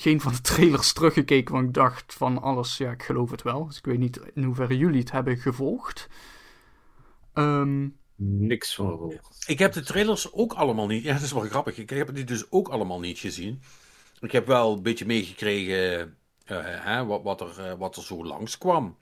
geen 0.00 0.20
van 0.20 0.32
de 0.32 0.40
trailers 0.40 0.92
teruggekeken, 0.92 1.54
want 1.54 1.66
ik 1.66 1.74
dacht 1.74 2.14
van 2.14 2.42
alles, 2.42 2.76
ja, 2.76 2.90
ik 2.90 3.02
geloof 3.02 3.30
het 3.30 3.42
wel. 3.42 3.66
Dus 3.66 3.76
ik 3.76 3.84
weet 3.84 3.98
niet 3.98 4.20
in 4.34 4.42
hoeverre 4.42 4.76
jullie 4.76 5.00
het 5.00 5.10
hebben 5.10 5.36
gevolgd. 5.36 6.08
Um, 7.34 7.98
Niks 8.16 8.74
van 8.74 8.90
gevolgd. 8.90 9.44
Ik 9.46 9.58
heb 9.58 9.72
de 9.72 9.82
trailers 9.82 10.32
ook 10.32 10.52
allemaal 10.52 10.86
niet. 10.86 11.02
Ja, 11.02 11.12
dat 11.12 11.22
is 11.22 11.32
wel 11.32 11.42
grappig. 11.42 11.78
Ik 11.78 11.90
heb 11.90 12.14
die 12.14 12.24
dus 12.24 12.50
ook 12.50 12.68
allemaal 12.68 13.00
niet 13.00 13.18
gezien. 13.18 13.62
Ik 14.20 14.32
heb 14.32 14.46
wel 14.46 14.72
een 14.72 14.82
beetje 14.82 15.06
meegekregen 15.06 16.16
uh, 16.46 16.58
hè, 16.62 17.04
wat, 17.04 17.22
wat, 17.22 17.40
er, 17.40 17.54
uh, 17.58 17.72
wat 17.78 17.96
er 17.96 18.02
zo 18.02 18.24
langskwam. 18.24 18.96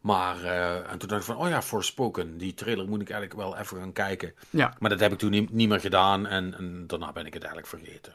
Maar, 0.00 0.44
uh, 0.44 0.90
en 0.90 0.98
toen 0.98 1.08
dacht 1.08 1.20
ik 1.20 1.26
van, 1.26 1.36
oh 1.36 1.48
ja, 1.48 1.62
Forspoken, 1.62 2.38
die 2.38 2.54
trailer 2.54 2.88
moet 2.88 3.00
ik 3.00 3.10
eigenlijk 3.10 3.40
wel 3.40 3.56
even 3.56 3.78
gaan 3.78 3.92
kijken. 3.92 4.34
Ja. 4.50 4.76
Maar 4.78 4.90
dat 4.90 5.00
heb 5.00 5.12
ik 5.12 5.18
toen 5.18 5.30
niet, 5.30 5.52
niet 5.52 5.68
meer 5.68 5.80
gedaan 5.80 6.26
en, 6.26 6.54
en, 6.54 6.86
daarna 6.86 7.12
ben 7.12 7.26
ik 7.26 7.34
het 7.34 7.42
eigenlijk 7.42 7.72
vergeten. 7.72 8.14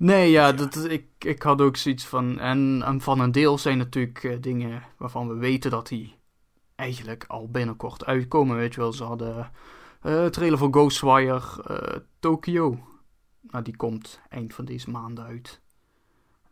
Nee, 0.00 0.30
ja, 0.30 0.52
dat, 0.52 0.84
ik, 0.84 1.06
ik 1.18 1.42
had 1.42 1.60
ook 1.60 1.76
zoiets 1.76 2.06
van, 2.06 2.38
en, 2.38 2.82
en 2.84 3.00
van 3.00 3.20
een 3.20 3.32
deel 3.32 3.58
zijn 3.58 3.78
natuurlijk 3.78 4.42
dingen 4.42 4.82
waarvan 4.96 5.28
we 5.28 5.34
weten 5.34 5.70
dat 5.70 5.88
die 5.88 6.18
eigenlijk 6.74 7.24
al 7.28 7.50
binnenkort 7.50 8.04
uitkomen, 8.04 8.56
weet 8.56 8.74
je 8.74 8.80
wel. 8.80 8.92
Ze 8.92 9.04
hadden 9.04 9.50
trailer 10.30 10.58
voor 10.58 10.70
Ghostwire 10.70 12.02
Tokyo. 12.18 12.86
Nou, 13.40 13.64
die 13.64 13.76
komt 13.76 14.20
eind 14.28 14.54
van 14.54 14.64
deze 14.64 14.90
maand 14.90 15.20
uit. 15.20 15.60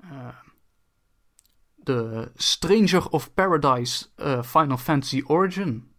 Uh, 0.05 0.29
de 1.75 2.31
Stranger 2.35 3.09
of 3.09 3.35
Paradise 3.35 4.07
uh, 4.17 4.43
Final 4.43 4.77
Fantasy 4.77 5.23
Origin. 5.27 5.93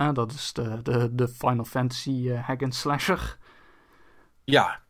Uh, 0.00 0.12
dat 0.12 0.32
is 0.32 0.52
de, 0.52 0.82
de, 0.82 1.14
de 1.14 1.28
Final 1.28 1.64
Fantasy 1.64 2.10
uh, 2.10 2.46
hack 2.46 2.62
and 2.62 2.74
slasher. 2.74 3.38
Ja, 4.44 4.82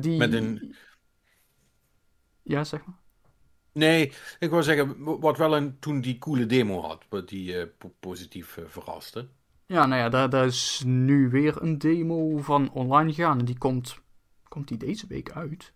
die... 0.00 0.18
met 0.18 0.32
een... 0.32 0.76
Ja, 2.46 2.64
zeg 2.64 2.84
maar. 2.84 2.96
Nee, 3.72 4.12
ik 4.38 4.50
wou 4.50 4.62
zeggen, 4.62 5.04
wat 5.20 5.38
wel 5.38 5.56
een, 5.56 5.78
toen 5.78 6.00
die 6.00 6.18
coole 6.18 6.46
demo 6.46 6.80
had, 6.80 7.04
wat 7.08 7.28
die 7.28 7.66
positief 8.00 8.58
verraste. 8.66 9.28
Ja, 9.66 9.86
nou 9.86 10.00
ja, 10.00 10.08
daar, 10.08 10.30
daar 10.30 10.46
is 10.46 10.82
nu 10.84 11.28
weer 11.30 11.62
een 11.62 11.78
demo 11.78 12.38
van 12.38 12.70
online 12.70 13.12
gegaan 13.12 13.38
en 13.38 13.44
die 13.44 13.58
komt, 13.58 13.98
komt 14.48 14.68
die 14.68 14.76
deze 14.76 15.06
week 15.06 15.30
uit. 15.30 15.72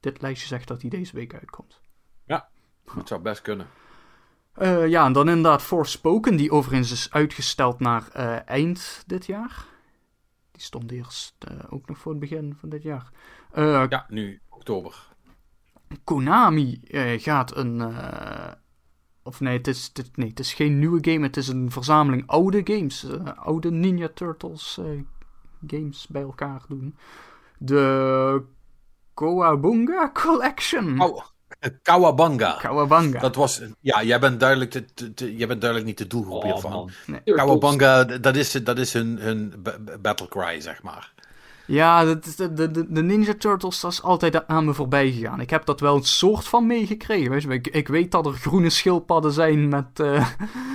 Dit 0.00 0.20
lijstje 0.20 0.46
zegt 0.46 0.68
dat 0.68 0.80
die 0.80 0.90
deze 0.90 1.14
week 1.14 1.34
uitkomt. 1.34 1.80
Ja, 2.24 2.48
dat 2.94 3.08
zou 3.08 3.20
best 3.20 3.42
kunnen. 3.42 3.66
Uh, 4.58 4.88
ja, 4.88 5.04
en 5.06 5.12
dan 5.12 5.28
inderdaad 5.28 5.62
Forspoken, 5.62 6.36
die 6.36 6.50
overigens 6.50 6.92
is 6.92 7.10
uitgesteld 7.10 7.80
naar 7.80 8.08
uh, 8.16 8.48
eind 8.48 9.04
dit 9.06 9.26
jaar. 9.26 9.64
Die 10.50 10.62
stond 10.62 10.90
eerst 10.90 11.34
uh, 11.50 11.58
ook 11.68 11.88
nog 11.88 11.98
voor 11.98 12.10
het 12.10 12.20
begin 12.20 12.56
van 12.58 12.68
dit 12.68 12.82
jaar. 12.82 13.10
ja, 13.88 14.06
nu 14.08 14.40
oktober. 14.48 15.14
Konami 16.04 16.80
gaat 17.18 17.56
een. 17.56 17.94
of 19.22 19.40
nee 19.40 19.56
het, 19.56 19.66
is, 19.66 19.90
het, 19.92 20.16
nee, 20.16 20.28
het 20.28 20.38
is 20.38 20.54
geen 20.54 20.78
nieuwe 20.78 20.98
game, 21.00 21.26
het 21.26 21.36
is 21.36 21.48
een 21.48 21.70
verzameling 21.70 22.26
oude 22.26 22.60
games. 22.64 23.06
oude 23.36 23.70
Ninja 23.70 24.08
Turtles 24.14 24.80
games 25.66 26.06
bij 26.06 26.22
elkaar 26.22 26.62
doen. 26.68 26.96
De 27.58 28.42
Koabunga 29.14 30.10
Collection. 30.12 31.00
Oh. 31.00 31.24
Kawabanga. 31.82 32.56
Kawabanga. 32.60 33.20
Dat 33.20 33.34
was, 33.34 33.62
ja, 33.80 34.02
jij 34.02 34.20
bent 34.20 34.40
duidelijk, 34.40 34.70
te, 34.70 34.84
te, 34.94 35.14
te, 35.14 35.36
jij 35.36 35.46
bent 35.46 35.60
duidelijk 35.60 35.90
niet 35.90 35.98
de 35.98 36.06
doelgroep 36.06 36.44
Oh, 36.44 36.52
hiervan. 36.52 36.90
Nee. 37.06 37.20
Kawabanga, 37.34 38.04
dat 38.04 38.36
is, 38.36 38.52
dat 38.52 38.78
is 38.78 38.92
hun, 38.92 39.18
hun 39.18 39.64
battle 40.00 40.28
cry, 40.28 40.60
zeg 40.60 40.82
maar. 40.82 41.12
Ja, 41.66 42.04
de, 42.04 42.18
de, 42.36 42.70
de 42.70 42.86
de 42.88 43.02
Ninja 43.02 43.34
Turtles, 43.38 43.80
dat 43.80 43.92
is 43.92 44.02
altijd 44.02 44.46
aan 44.46 44.64
me 44.64 44.74
voorbij 44.74 45.10
gegaan. 45.12 45.40
Ik 45.40 45.50
heb 45.50 45.64
dat 45.64 45.80
wel 45.80 45.96
een 45.96 46.04
soort 46.04 46.48
van 46.48 46.66
meegekregen. 46.66 47.30
Weet 47.30 47.42
je, 47.42 47.48
ik, 47.48 47.66
ik 47.66 47.88
weet 47.88 48.10
dat 48.10 48.26
er 48.26 48.32
groene 48.32 48.70
schildpadden 48.70 49.32
zijn 49.32 49.68
met, 49.68 50.00
eh, 50.00 50.26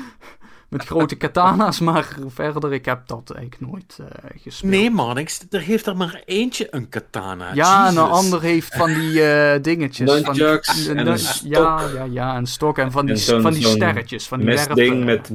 met 0.69 0.85
grote 0.85 1.15
katana's, 1.15 1.79
maar 1.79 2.17
verder, 2.27 2.73
ik 2.73 2.85
heb 2.85 3.07
dat 3.07 3.31
eigenlijk 3.31 3.71
nooit 3.71 3.97
uh, 4.01 4.07
gespeeld. 4.41 4.71
Nee, 4.71 4.89
man, 4.89 5.17
ik, 5.17 5.39
er 5.49 5.61
heeft 5.61 5.85
er 5.85 5.97
maar 5.97 6.21
eentje 6.25 6.67
een 6.71 6.89
katana. 6.89 7.53
Ja, 7.53 7.83
Jesus. 7.83 7.97
en 7.97 8.03
een 8.03 8.09
ander 8.11 8.41
heeft 8.41 8.75
van 8.75 8.93
die 8.93 9.11
uh, 9.11 9.53
dingetjes. 9.61 10.09
Nunchucks 10.09 10.85
van, 10.85 10.97
en 10.97 11.07
een 11.07 11.19
Ja, 11.43 11.81
ja, 11.93 12.03
ja, 12.03 12.37
een 12.37 12.47
stok 12.47 12.77
en 12.77 12.91
van 12.91 13.05
die, 13.05 13.17
van 13.17 13.53
die 13.53 13.65
sterretjes, 13.65 14.27
van 14.27 14.39
die 14.39 14.47
mesding 14.47 15.05
met... 15.05 15.29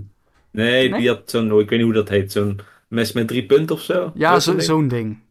Nee, 0.50 0.88
nee, 0.88 1.00
die 1.00 1.09
had 1.09 1.22
zo'n, 1.24 1.61
ik 1.61 1.68
weet 1.68 1.70
niet 1.70 1.82
hoe 1.82 1.92
dat 1.92 2.09
heet, 2.09 2.32
zo'n 2.32 2.61
mes 2.88 3.12
met 3.12 3.28
drie 3.28 3.46
punten 3.46 3.76
of 3.76 3.82
zo. 3.82 4.12
Ja, 4.14 4.40
zo'n 4.40 4.61
zo 4.61 4.86
ding. 4.86 5.24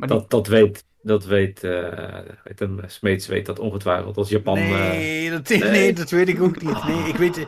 Maar 0.00 0.08
die... 0.08 0.18
dat, 0.18 0.30
dat 0.30 0.46
weet 0.46 0.84
dat 1.02 1.24
weet, 1.24 1.64
uh, 1.64 2.18
weet 2.44 2.60
een 2.60 2.82
Smeets 2.86 3.26
weet 3.26 3.46
dat 3.46 3.58
ongetwijfeld 3.58 4.16
als 4.16 4.28
Japan. 4.28 4.54
Nee, 4.54 5.24
uh, 5.24 5.32
dat, 5.32 5.48
nee. 5.48 5.58
nee. 5.58 5.92
dat 5.92 6.10
weet 6.10 6.28
ik 6.28 6.42
ook 6.42 6.62
niet. 6.62 6.84
Nee, 6.84 7.08
ik 7.08 7.16
weet, 7.16 7.46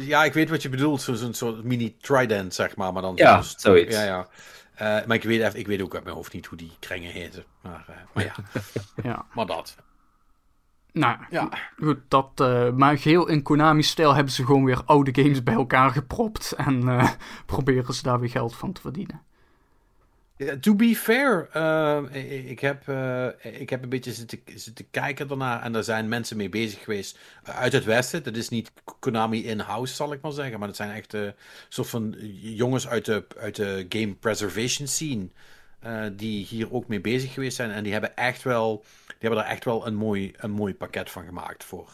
ja, 0.00 0.24
ik 0.24 0.32
weet 0.32 0.50
wat 0.50 0.62
je 0.62 0.68
bedoelt. 0.68 1.02
Zo'n 1.02 1.16
zo 1.16 1.32
soort 1.32 1.64
mini 1.64 1.96
trident, 2.00 2.54
zeg 2.54 2.76
maar. 2.76 2.92
maar 2.92 3.02
dan 3.02 3.12
ja, 3.16 3.42
zo, 3.42 3.54
zoiets. 3.56 3.96
Ja, 3.96 4.04
ja. 4.04 4.28
Uh, 4.74 5.06
maar 5.06 5.16
ik 5.16 5.22
weet, 5.22 5.40
even, 5.40 5.58
ik 5.58 5.66
weet 5.66 5.82
ook 5.82 5.94
uit 5.94 6.04
mijn 6.04 6.16
hoofd 6.16 6.32
niet 6.32 6.46
hoe 6.46 6.58
die 6.58 6.72
kringen 6.78 7.12
heten. 7.12 7.44
Maar, 7.62 8.06
maar 8.12 8.24
ja. 8.24 8.34
ja. 9.10 9.26
Maar 9.34 9.46
dat. 9.46 9.76
Nou, 10.92 11.18
ja. 11.30 11.48
goed, 11.76 11.98
dat, 12.08 12.30
uh, 12.40 12.70
maar 12.70 12.98
geheel 12.98 13.28
in 13.28 13.42
Konami-stijl 13.42 14.14
hebben 14.14 14.32
ze 14.32 14.44
gewoon 14.44 14.64
weer 14.64 14.82
oude 14.84 15.22
games 15.22 15.42
bij 15.42 15.54
elkaar 15.54 15.90
gepropt 15.90 16.52
en 16.52 16.82
uh, 16.82 17.10
proberen 17.46 17.94
ze 17.94 18.02
daar 18.02 18.20
weer 18.20 18.30
geld 18.30 18.56
van 18.56 18.72
te 18.72 18.80
verdienen. 18.80 19.22
To 20.60 20.74
be 20.74 20.96
fair, 20.96 21.48
uh, 21.56 22.50
ik, 22.50 22.60
heb, 22.60 22.88
uh, 22.88 23.26
ik 23.42 23.70
heb 23.70 23.82
een 23.82 23.88
beetje 23.88 24.12
zitten, 24.12 24.40
zitten 24.54 24.90
kijken 24.90 25.28
daarna 25.28 25.62
en 25.62 25.72
daar 25.72 25.84
zijn 25.84 26.08
mensen 26.08 26.36
mee 26.36 26.48
bezig 26.48 26.82
geweest 26.84 27.18
uit 27.42 27.72
het 27.72 27.84
Westen. 27.84 28.22
Dat 28.22 28.36
is 28.36 28.48
niet 28.48 28.72
Konami 28.98 29.46
in-house, 29.46 29.94
zal 29.94 30.12
ik 30.12 30.20
maar 30.20 30.32
zeggen, 30.32 30.58
maar 30.58 30.68
dat 30.68 30.76
zijn 30.76 30.90
echt 30.90 31.14
uh, 31.14 31.28
soort 31.68 31.88
van 31.88 32.14
jongens 32.40 32.88
uit 32.88 33.04
de, 33.04 33.24
uit 33.38 33.56
de 33.56 33.86
game 33.88 34.14
preservation 34.14 34.88
scene 34.88 35.28
die 36.12 36.44
hier 36.44 36.72
ook 36.72 36.88
mee 36.88 37.00
bezig 37.00 37.32
geweest 37.32 37.56
zijn. 37.56 37.70
En 37.70 37.82
die 37.82 37.92
hebben 37.92 38.16
echt 38.16 38.42
wel, 38.42 38.84
die 39.06 39.16
hebben 39.18 39.38
er 39.38 39.50
echt 39.50 39.64
wel 39.64 39.86
een 39.86 39.94
mooi, 39.94 40.32
een 40.36 40.50
mooi 40.50 40.74
pakket 40.74 41.10
van 41.10 41.24
gemaakt 41.24 41.64
voor, 41.64 41.92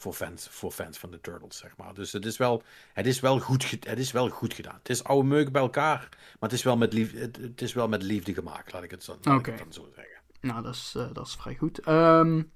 voor, 0.00 0.12
fans, 0.12 0.48
voor 0.50 0.70
fans 0.70 0.98
van 0.98 1.10
de 1.10 1.20
Turtles, 1.20 1.56
zeg 1.56 1.76
maar. 1.76 1.94
Dus 1.94 2.12
het 2.12 2.24
is 2.24 2.36
wel, 2.36 2.62
het 2.92 3.06
is 3.06 3.20
wel, 3.20 3.38
goed, 3.38 3.70
het 3.70 3.98
is 3.98 4.12
wel 4.12 4.28
goed 4.28 4.54
gedaan. 4.54 4.74
Het 4.78 4.88
is 4.88 5.04
oude 5.04 5.28
meuk 5.28 5.52
bij 5.52 5.62
elkaar, 5.62 6.08
maar 6.10 6.48
het 6.48 6.52
is 6.52 6.62
wel 6.62 6.76
met, 6.76 6.92
lief, 6.92 7.12
het, 7.12 7.36
het 7.36 7.62
is 7.62 7.72
wel 7.72 7.88
met 7.88 8.02
liefde 8.02 8.34
gemaakt, 8.34 8.72
laat 8.72 8.82
ik 8.82 8.90
het, 8.90 9.04
zo, 9.04 9.12
laat 9.12 9.38
okay. 9.38 9.38
ik 9.38 9.46
het 9.46 9.58
dan 9.58 9.72
zo 9.72 9.90
zeggen. 9.94 10.20
Nou, 10.40 10.62
dat 10.62 10.74
is, 10.74 10.94
uh, 10.96 11.12
dat 11.12 11.26
is 11.26 11.34
vrij 11.34 11.56
goed. 11.56 11.88
Um, 11.88 12.50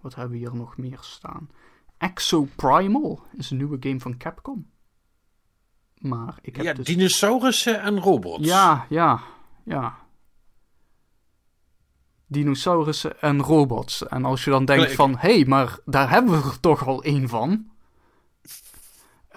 wat 0.00 0.14
hebben 0.14 0.32
we 0.32 0.38
hier 0.38 0.54
nog 0.54 0.76
meer 0.76 0.98
staan? 1.00 1.50
Exo 1.98 2.48
Primal 2.56 3.22
is 3.36 3.50
een 3.50 3.56
nieuwe 3.56 3.76
game 3.80 4.00
van 4.00 4.16
Capcom. 4.16 4.70
Maar 5.94 6.38
ik 6.42 6.56
heb 6.56 6.64
ja, 6.64 6.72
dus... 6.72 6.86
dinosaurussen 6.86 7.80
en 7.80 8.00
robots. 8.00 8.46
Ja, 8.46 8.86
ja, 8.88 9.20
ja 9.64 10.02
dinosaurussen 12.32 13.20
en 13.20 13.42
robots. 13.42 14.06
En 14.06 14.24
als 14.24 14.44
je 14.44 14.50
dan 14.50 14.64
denkt 14.64 14.92
van, 14.92 15.16
hé, 15.18 15.34
hey, 15.34 15.44
maar 15.44 15.78
daar 15.84 16.10
hebben 16.10 16.42
we 16.42 16.48
er 16.48 16.60
toch 16.60 16.86
al 16.86 17.02
één 17.02 17.28
van. 17.28 17.70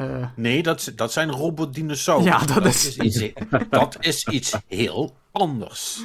Uh... 0.01 0.27
Nee, 0.35 0.63
dat, 0.63 0.91
dat 0.95 1.11
zijn 1.11 1.31
robotdinosaurussen. 1.31 2.39
Ja, 2.39 2.45
dat, 2.45 2.63
dat 2.63 2.73
is... 2.73 2.97
is... 2.97 3.21
iets, 3.21 3.33
dat 3.69 3.97
is 3.99 4.27
iets 4.27 4.57
heel 4.67 5.17
anders. 5.31 6.03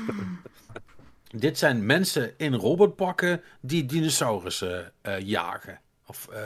Dit 1.30 1.58
zijn 1.58 1.86
mensen 1.86 2.34
in 2.36 2.54
robotpakken 2.54 3.42
die 3.60 3.86
dinosaurussen 3.86 4.92
uh, 5.02 5.20
jagen. 5.20 5.80
Of 6.06 6.28
uh, 6.32 6.38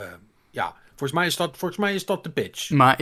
ja, 0.51 0.75
volgens 0.89 1.13
mij, 1.13 1.27
is 1.27 1.37
dat, 1.37 1.57
volgens 1.57 1.81
mij 1.81 1.95
is 1.95 2.07
dat 2.07 2.25
de 2.25 2.31
pitch. 2.31 2.71
Maar 2.71 3.01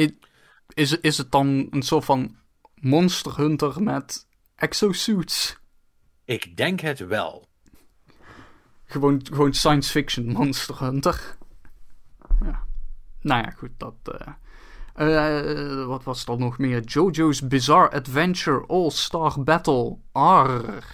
is, 0.74 0.98
is 0.98 1.18
het 1.18 1.30
dan 1.30 1.66
een 1.70 1.82
soort 1.82 2.04
van 2.04 2.36
Monster 2.74 3.36
Hunter 3.36 3.82
met 3.82 4.26
exosuits? 4.56 5.60
Ik 6.32 6.56
denk 6.56 6.80
het 6.80 6.98
wel. 6.98 7.48
Gewoon, 8.84 9.20
gewoon 9.32 9.52
science 9.52 9.90
fiction 9.90 10.26
Monster 10.32 10.80
Hunter. 10.80 11.36
Ja. 12.40 12.64
Nou 13.20 13.42
ja, 13.42 13.50
goed, 13.50 13.70
dat. 13.76 13.94
Uh, 14.04 15.08
uh, 15.08 15.86
wat 15.86 16.04
was 16.04 16.26
er 16.26 16.38
nog 16.38 16.58
meer? 16.58 16.80
JoJo's 16.80 17.46
Bizarre 17.48 17.90
Adventure 17.90 18.66
All-Star 18.66 19.42
Battle 19.42 19.98
R. 20.12 20.84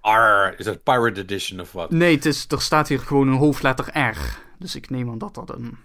R, 0.00 0.54
is 0.58 0.64
dat 0.64 0.82
Pirate 0.82 1.20
Edition 1.20 1.60
of 1.60 1.72
wat? 1.72 1.90
Nee, 1.90 2.14
het 2.14 2.26
is, 2.26 2.46
er 2.48 2.62
staat 2.62 2.88
hier 2.88 3.00
gewoon 3.00 3.28
een 3.28 3.38
hoofdletter 3.38 3.98
R. 3.98 4.38
Dus 4.58 4.74
ik 4.74 4.90
neem 4.90 5.10
aan 5.10 5.18
dat 5.18 5.34
dat 5.34 5.50
een. 5.50 5.78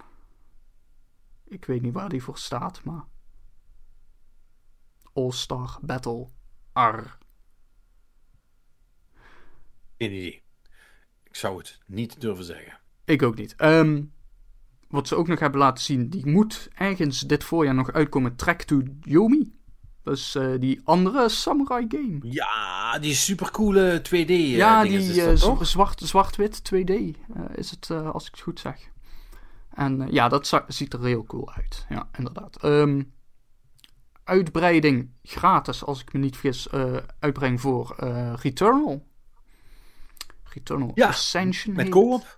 Ik 1.46 1.66
weet 1.66 1.82
niet 1.82 1.94
waar 1.94 2.10
die 2.10 2.24
voor 2.24 2.38
staat, 2.38 2.84
maar. 2.84 3.06
All-Star 5.14 5.78
Battle 5.82 6.28
R. 6.74 7.18
Geen 10.00 10.12
idee. 10.12 10.44
Ik 11.24 11.36
zou 11.36 11.58
het 11.58 11.80
niet 11.86 12.22
durven 12.22 12.46
zeggen. 12.46 12.80
Ik 13.06 13.24
ook 13.24 13.36
niet. 13.36 13.56
Um, 13.58 14.14
wat 14.88 15.08
ze 15.08 15.16
ook 15.16 15.28
nog 15.28 15.40
hebben 15.40 15.60
laten 15.60 15.84
zien, 15.84 16.10
die 16.10 16.26
moet 16.26 16.70
ergens 16.74 17.20
dit 17.20 17.44
voorjaar 17.44 17.76
nog 17.76 17.92
uitkomen. 17.92 18.36
Track 18.36 18.62
to 18.62 18.82
Yomi. 19.02 19.58
Dat 20.04 20.18
is 20.18 20.36
uh, 20.36 20.60
die 20.60 20.82
andere 20.84 21.30
samurai 21.30 21.86
game. 21.88 22.18
Ja, 22.22 23.00
die 23.00 23.14
supercoole 23.14 24.02
2D. 24.08 24.30
Uh, 24.30 24.56
ja, 24.56 24.84
die 24.84 25.16
uh, 25.16 25.36
zwart, 25.62 26.00
zwart-wit 26.00 26.62
2D 26.74 26.92
uh, 26.92 27.14
is 27.56 27.72
het, 27.72 27.92
als 27.92 28.26
ik 28.26 28.32
het 28.32 28.42
goed 28.42 28.60
zeg. 28.60 28.90
En 29.70 30.08
ja, 30.12 30.28
dat 30.28 30.64
ziet 30.68 30.94
er 30.94 31.06
heel 31.06 31.24
cool 31.24 31.52
uit. 31.52 31.86
Ja, 31.90 32.10
inderdaad. 32.18 32.64
Um, 32.64 33.14
uitbreiding 34.24 35.10
gratis, 35.24 35.84
als 35.86 36.02
ik 36.02 36.14
me 36.14 36.20
niet 36.20 36.38
vergis, 36.38 36.70
uitbreng 37.20 37.62
voor 37.62 37.96
Returnal. 38.36 39.08
Returnal 40.54 40.92
ja, 40.96 41.08
Ascension 41.08 41.76
met 41.76 41.90
co-op. 41.90 42.38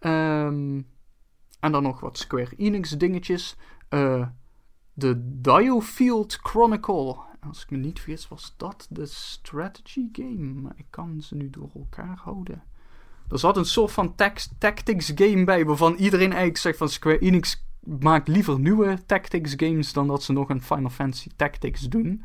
Um, 0.00 0.86
en 1.60 1.72
dan 1.72 1.82
nog 1.82 2.00
wat 2.00 2.18
Square 2.18 2.56
Enix 2.56 2.90
dingetjes. 2.90 3.56
Uh, 3.90 4.26
de 4.92 5.40
Diofield 5.40 6.38
Chronicle. 6.42 7.16
Als 7.40 7.62
ik 7.62 7.70
me 7.70 7.76
niet 7.76 8.00
vergis 8.00 8.28
was 8.28 8.54
dat 8.56 8.86
de 8.90 9.06
strategy 9.06 10.08
game. 10.12 10.60
Maar 10.60 10.72
ik 10.76 10.86
kan 10.90 11.20
ze 11.20 11.34
nu 11.34 11.50
door 11.50 11.70
elkaar 11.74 12.16
houden. 12.22 12.62
Er 13.28 13.38
zat 13.38 13.56
een 13.56 13.64
soort 13.64 13.92
van 13.92 14.14
tactics 14.58 15.12
game 15.14 15.44
bij. 15.44 15.64
Waarvan 15.64 15.94
iedereen 15.94 16.30
eigenlijk 16.30 16.58
zegt 16.58 16.78
van 16.78 16.88
Square 16.88 17.18
Enix 17.18 17.66
maakt 17.80 18.28
liever 18.28 18.58
nieuwe 18.58 18.98
tactics 19.06 19.54
games. 19.56 19.92
Dan 19.92 20.06
dat 20.06 20.22
ze 20.22 20.32
nog 20.32 20.48
een 20.48 20.62
Final 20.62 20.90
Fantasy 20.90 21.28
Tactics 21.36 21.80
doen. 21.80 22.24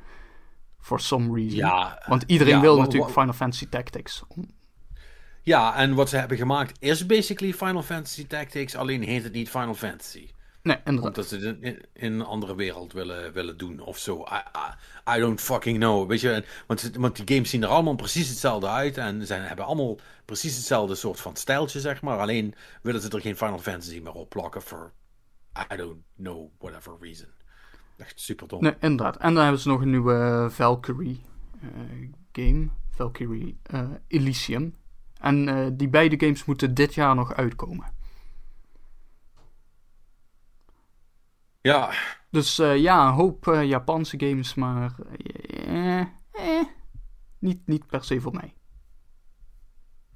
For 0.87 0.99
some 0.99 1.33
reason. 1.33 1.57
Ja, 1.57 2.03
Want 2.05 2.23
iedereen 2.27 2.55
ja, 2.55 2.61
wil 2.61 2.77
natuurlijk 2.77 3.11
Final 3.11 3.33
Fantasy 3.33 3.67
Tactics. 3.69 4.23
Ja, 5.41 5.75
en 5.75 5.93
wat 5.93 6.09
ze 6.09 6.17
hebben 6.17 6.37
gemaakt 6.37 6.77
is 6.79 7.05
basically 7.05 7.53
Final 7.53 7.83
Fantasy 7.83 8.27
Tactics, 8.27 8.75
alleen 8.75 9.03
heet 9.03 9.23
het 9.23 9.33
niet 9.33 9.49
Final 9.49 9.73
Fantasy. 9.73 10.29
Nee, 10.61 10.77
inderdaad. 10.85 11.03
Omdat 11.03 11.27
ze 11.27 11.35
het 11.35 11.57
in, 11.61 11.83
een 11.93 12.21
andere 12.21 12.55
wereld 12.55 12.93
willen, 12.93 13.33
willen 13.33 13.57
doen 13.57 13.79
of 13.79 13.97
zo. 13.97 14.21
I, 14.21 14.41
I, 14.57 15.17
I 15.17 15.19
don't 15.19 15.41
fucking 15.41 15.77
know. 15.77 16.07
Weet 16.07 16.21
je, 16.21 16.43
want, 16.67 16.91
want 16.97 17.15
die 17.15 17.35
games 17.35 17.49
zien 17.49 17.63
er 17.63 17.69
allemaal 17.69 17.95
precies 17.95 18.29
hetzelfde 18.29 18.67
uit. 18.67 18.97
En 18.97 19.25
ze 19.25 19.33
hebben 19.33 19.65
allemaal 19.65 19.99
precies 20.25 20.55
hetzelfde 20.55 20.95
soort 20.95 21.19
van 21.19 21.35
stijltje, 21.35 21.79
zeg 21.79 22.01
maar. 22.01 22.19
Alleen 22.19 22.55
willen 22.81 23.01
ze 23.01 23.09
er 23.09 23.21
geen 23.21 23.37
Final 23.37 23.59
Fantasy 23.59 23.99
meer 24.03 24.13
op 24.13 24.29
plakken 24.29 24.61
voor 24.61 24.93
I 25.73 25.75
don't 25.75 26.03
know, 26.15 26.49
whatever 26.59 26.97
reason. 27.01 27.36
Echt 27.97 28.19
super 28.19 28.47
dom. 28.47 28.61
Nee, 28.61 28.75
inderdaad. 28.79 29.17
En 29.17 29.33
dan 29.33 29.43
hebben 29.43 29.61
ze 29.61 29.67
nog 29.67 29.81
een 29.81 29.89
nieuwe 29.89 30.47
Valkyrie 30.51 31.21
eh, 31.61 31.69
game. 32.31 32.67
Valkyrie 32.89 33.57
eh, 33.63 33.89
Elysium. 34.07 34.75
En 35.19 35.47
eh, 35.49 35.67
die 35.73 35.89
beide 35.89 36.19
games 36.19 36.45
moeten 36.45 36.73
dit 36.73 36.93
jaar 36.93 37.15
nog 37.15 37.33
uitkomen. 37.33 37.95
Ja, 41.61 41.93
Dus 42.29 42.55
ja, 42.55 43.07
een 43.07 43.13
hoop 43.13 43.45
Japanse 43.63 44.19
games, 44.19 44.53
maar 44.53 44.95
eh, 45.67 45.99
eh, 45.99 46.63
niet, 47.39 47.67
niet 47.67 47.87
per 47.87 48.03
se 48.03 48.21
voor 48.21 48.33
mij. 48.33 48.53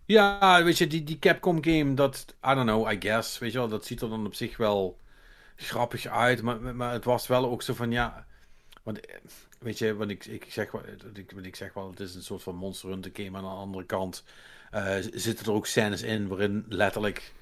Ja, 0.05 0.63
weet 0.63 0.77
je, 0.77 0.87
die, 0.87 1.03
die 1.03 1.19
Capcom 1.19 1.63
game, 1.63 1.93
dat, 1.93 2.35
I 2.45 2.53
don't 2.53 2.67
know, 2.67 2.91
I 2.91 2.95
guess, 2.99 3.39
weet 3.39 3.51
je 3.51 3.57
wel, 3.57 3.67
dat 3.67 3.85
ziet 3.85 4.01
er 4.01 4.09
dan 4.09 4.25
op 4.25 4.33
zich 4.33 4.57
wel 4.57 4.99
grappig 5.61 6.05
uit, 6.07 6.41
maar, 6.41 6.75
maar 6.75 6.93
het 6.93 7.03
was 7.05 7.27
wel 7.27 7.45
ook 7.49 7.61
zo 7.61 7.73
van, 7.73 7.91
ja, 7.91 8.25
want, 8.83 9.05
eh, 9.05 9.15
weet 9.59 9.77
je, 9.77 9.95
want 9.95 10.09
ik, 10.09 10.25
ik, 10.25 10.45
zeg 10.49 10.73
ik, 11.13 11.31
ik 11.31 11.55
zeg 11.55 11.73
wel, 11.73 11.89
het 11.89 11.99
is 11.99 12.15
een 12.15 12.23
soort 12.23 12.43
van 12.43 12.55
Monster 12.55 12.89
Hunter 12.89 13.11
game, 13.13 13.37
aan 13.37 13.43
de 13.43 13.49
andere 13.49 13.85
kant 13.85 14.23
eh, 14.71 14.95
zitten 15.13 15.45
er 15.45 15.51
ook 15.51 15.67
scènes 15.67 16.01
in 16.01 16.27
waarin 16.27 16.65
letterlijk 16.69 17.33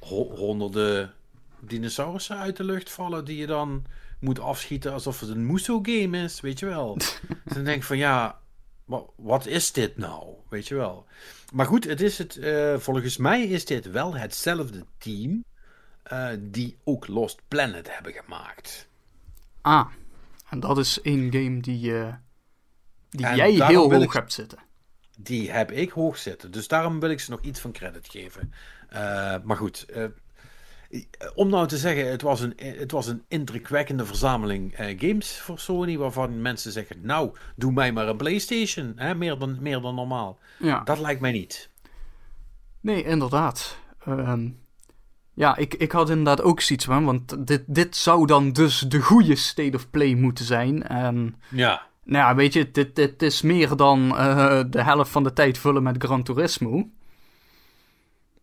ho- 0.00 0.36
honderden 0.36 1.14
dinosaurussen 1.60 2.36
uit 2.36 2.56
de 2.56 2.64
lucht 2.64 2.90
vallen, 2.90 3.24
die 3.24 3.36
je 3.36 3.46
dan 3.46 3.84
moet 4.20 4.38
afschieten 4.40 4.92
alsof 4.92 5.20
het 5.20 5.28
een 5.28 5.46
Muso 5.46 5.78
game 5.82 6.22
is, 6.22 6.40
weet 6.40 6.58
je 6.58 6.66
wel. 6.66 6.94
dus 7.44 7.54
dan 7.54 7.64
denk 7.64 7.76
ik 7.76 7.84
van, 7.84 7.96
ja, 7.98 8.40
wa- 8.84 9.04
wat 9.16 9.46
is 9.46 9.72
dit 9.72 9.96
nou, 9.96 10.34
weet 10.48 10.68
je 10.68 10.74
wel. 10.74 11.06
Maar 11.52 11.66
goed, 11.66 11.84
het 11.84 12.00
is 12.00 12.18
het, 12.18 12.36
eh, 12.36 12.78
volgens 12.78 13.16
mij 13.16 13.42
is 13.44 13.64
dit 13.64 13.90
wel 13.90 14.16
hetzelfde 14.16 14.84
team 14.98 15.44
eh, 16.02 16.28
die 16.38 16.76
ook 16.84 17.06
Lost 17.06 17.40
Planet 17.48 17.94
hebben 17.94 18.12
gemaakt. 18.12 18.88
Ah, 19.60 19.86
en 20.50 20.60
dat 20.60 20.78
is 20.78 21.00
één 21.00 21.32
game 21.32 21.60
die, 21.60 21.98
eh, 21.98 22.14
die 23.10 23.26
En 23.26 23.36
jij 23.36 23.50
heel 23.52 23.90
hoog 23.90 24.02
ik- 24.02 24.12
hebt 24.12 24.32
zitten. 24.32 24.58
Die 25.18 25.50
heb 25.50 25.70
ik 25.72 25.90
hoog 25.90 26.18
zitten. 26.18 26.50
Dus 26.50 26.68
daarom 26.68 27.00
wil 27.00 27.10
ik 27.10 27.20
ze 27.20 27.30
nog 27.30 27.40
iets 27.40 27.60
van 27.60 27.72
credit 27.72 28.08
geven. 28.08 28.52
Eh, 28.88 29.36
maar 29.44 29.56
goed. 29.56 29.86
om 31.34 31.48
nou 31.48 31.66
te 31.66 31.78
zeggen, 31.78 32.10
het 32.10 32.22
was 32.22 32.40
een, 32.40 32.52
het 32.56 32.90
was 32.90 33.06
een 33.06 33.24
indrukwekkende 33.28 34.06
verzameling 34.06 34.74
games 34.76 35.38
voor 35.40 35.58
Sony. 35.58 35.96
Waarvan 35.96 36.42
mensen 36.42 36.72
zeggen: 36.72 36.96
Nou, 37.02 37.36
doe 37.56 37.72
mij 37.72 37.92
maar 37.92 38.08
een 38.08 38.16
PlayStation. 38.16 38.92
Hè, 38.96 39.14
meer, 39.14 39.38
dan, 39.38 39.56
meer 39.60 39.80
dan 39.80 39.94
normaal. 39.94 40.38
Ja. 40.58 40.80
Dat 40.80 40.98
lijkt 40.98 41.20
mij 41.20 41.32
niet. 41.32 41.68
Nee, 42.80 43.04
inderdaad. 43.04 43.76
Ehm, 44.04 44.48
ja, 45.40 45.56
ik, 45.56 45.74
ik 45.74 45.92
had 45.92 46.10
inderdaad 46.10 46.42
ook 46.42 46.60
zoiets 46.60 46.84
van, 46.84 47.04
want 47.04 47.46
dit, 47.46 47.62
dit 47.66 47.96
zou 47.96 48.26
dan 48.26 48.52
dus 48.52 48.78
de 48.78 49.00
goede 49.00 49.36
state 49.36 49.76
of 49.76 49.90
play 49.90 50.14
moeten 50.14 50.44
zijn. 50.44 50.82
En 50.82 51.36
Ja. 51.48 51.86
nou 52.04 52.28
ja, 52.28 52.34
weet 52.34 52.52
je, 52.52 52.70
dit, 52.70 52.96
dit 52.96 53.22
is 53.22 53.42
meer 53.42 53.76
dan 53.76 54.16
eh, 54.16 54.62
de 54.70 54.82
helft 54.82 55.10
van 55.10 55.22
de 55.22 55.32
tijd 55.32 55.58
vullen 55.58 55.82
met 55.82 56.02
Gran 56.04 56.22
Turismo. 56.22 56.88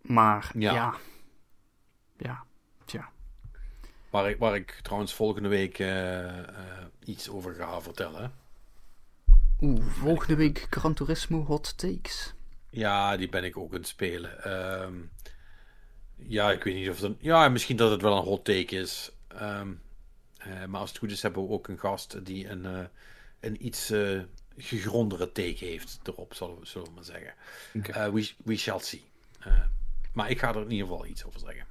Maar 0.01 0.51
Ja. 0.53 0.73
ja, 0.73 0.93
ja, 2.17 2.43
tja. 2.85 3.09
Waar 4.09 4.29
ik, 4.29 4.37
waar 4.37 4.55
ik 4.55 4.79
trouwens 4.81 5.13
volgende 5.13 5.49
week 5.49 5.79
eh, 5.79 6.39
eh, 6.39 6.45
iets 7.03 7.29
over 7.29 7.53
ga 7.53 7.81
vertellen. 7.81 8.31
Oeh, 9.61 9.85
volgende 9.85 10.35
week 10.35 10.67
Gran 10.69 10.93
Turismo 10.93 11.45
Hot 11.45 11.77
Takes. 11.77 12.33
Ja, 12.69 13.17
die 13.17 13.29
ben 13.29 13.43
ik 13.43 13.57
ook 13.57 13.71
aan 13.71 13.77
het 13.77 13.87
spelen. 13.87 14.43
Ehm, 14.43 14.93
ja, 16.17 16.51
ik 16.51 16.63
weet 16.63 16.75
niet 16.75 16.89
of 16.89 16.95
het... 16.95 17.03
een- 17.03 17.17
Ja, 17.19 17.49
misschien 17.49 17.77
dat 17.77 17.91
het 17.91 18.01
wel 18.01 18.17
een 18.17 18.23
hot 18.23 18.45
take 18.45 18.75
is. 18.75 19.11
Ehm, 19.27 19.71
eh, 20.37 20.65
maar 20.65 20.79
als 20.79 20.89
het 20.89 20.97
goed 20.99 21.11
is, 21.11 21.21
hebben 21.21 21.43
we 21.47 21.53
ook 21.53 21.67
een 21.67 21.79
gast 21.79 22.25
die 22.25 22.49
een, 22.49 22.65
eh, 22.65 22.83
een 23.39 23.65
iets 23.65 23.89
eh, 23.89 24.19
gegrondere 24.57 25.31
take 25.31 25.65
heeft 25.65 25.99
erop, 26.03 26.33
zullen 26.33 26.59
we, 26.59 26.65
zullen 26.65 26.87
we 26.87 26.93
maar 26.93 27.03
zeggen. 27.03 27.33
Eh, 27.71 28.07
we, 28.09 28.31
we 28.43 28.55
shall 28.57 28.79
see. 28.79 29.05
Maar 30.13 30.29
ik 30.29 30.39
ga 30.39 30.49
er 30.49 30.61
in 30.61 30.71
ieder 30.71 30.87
geval 30.87 31.05
iets 31.05 31.25
over 31.25 31.39
zeggen. 31.39 31.65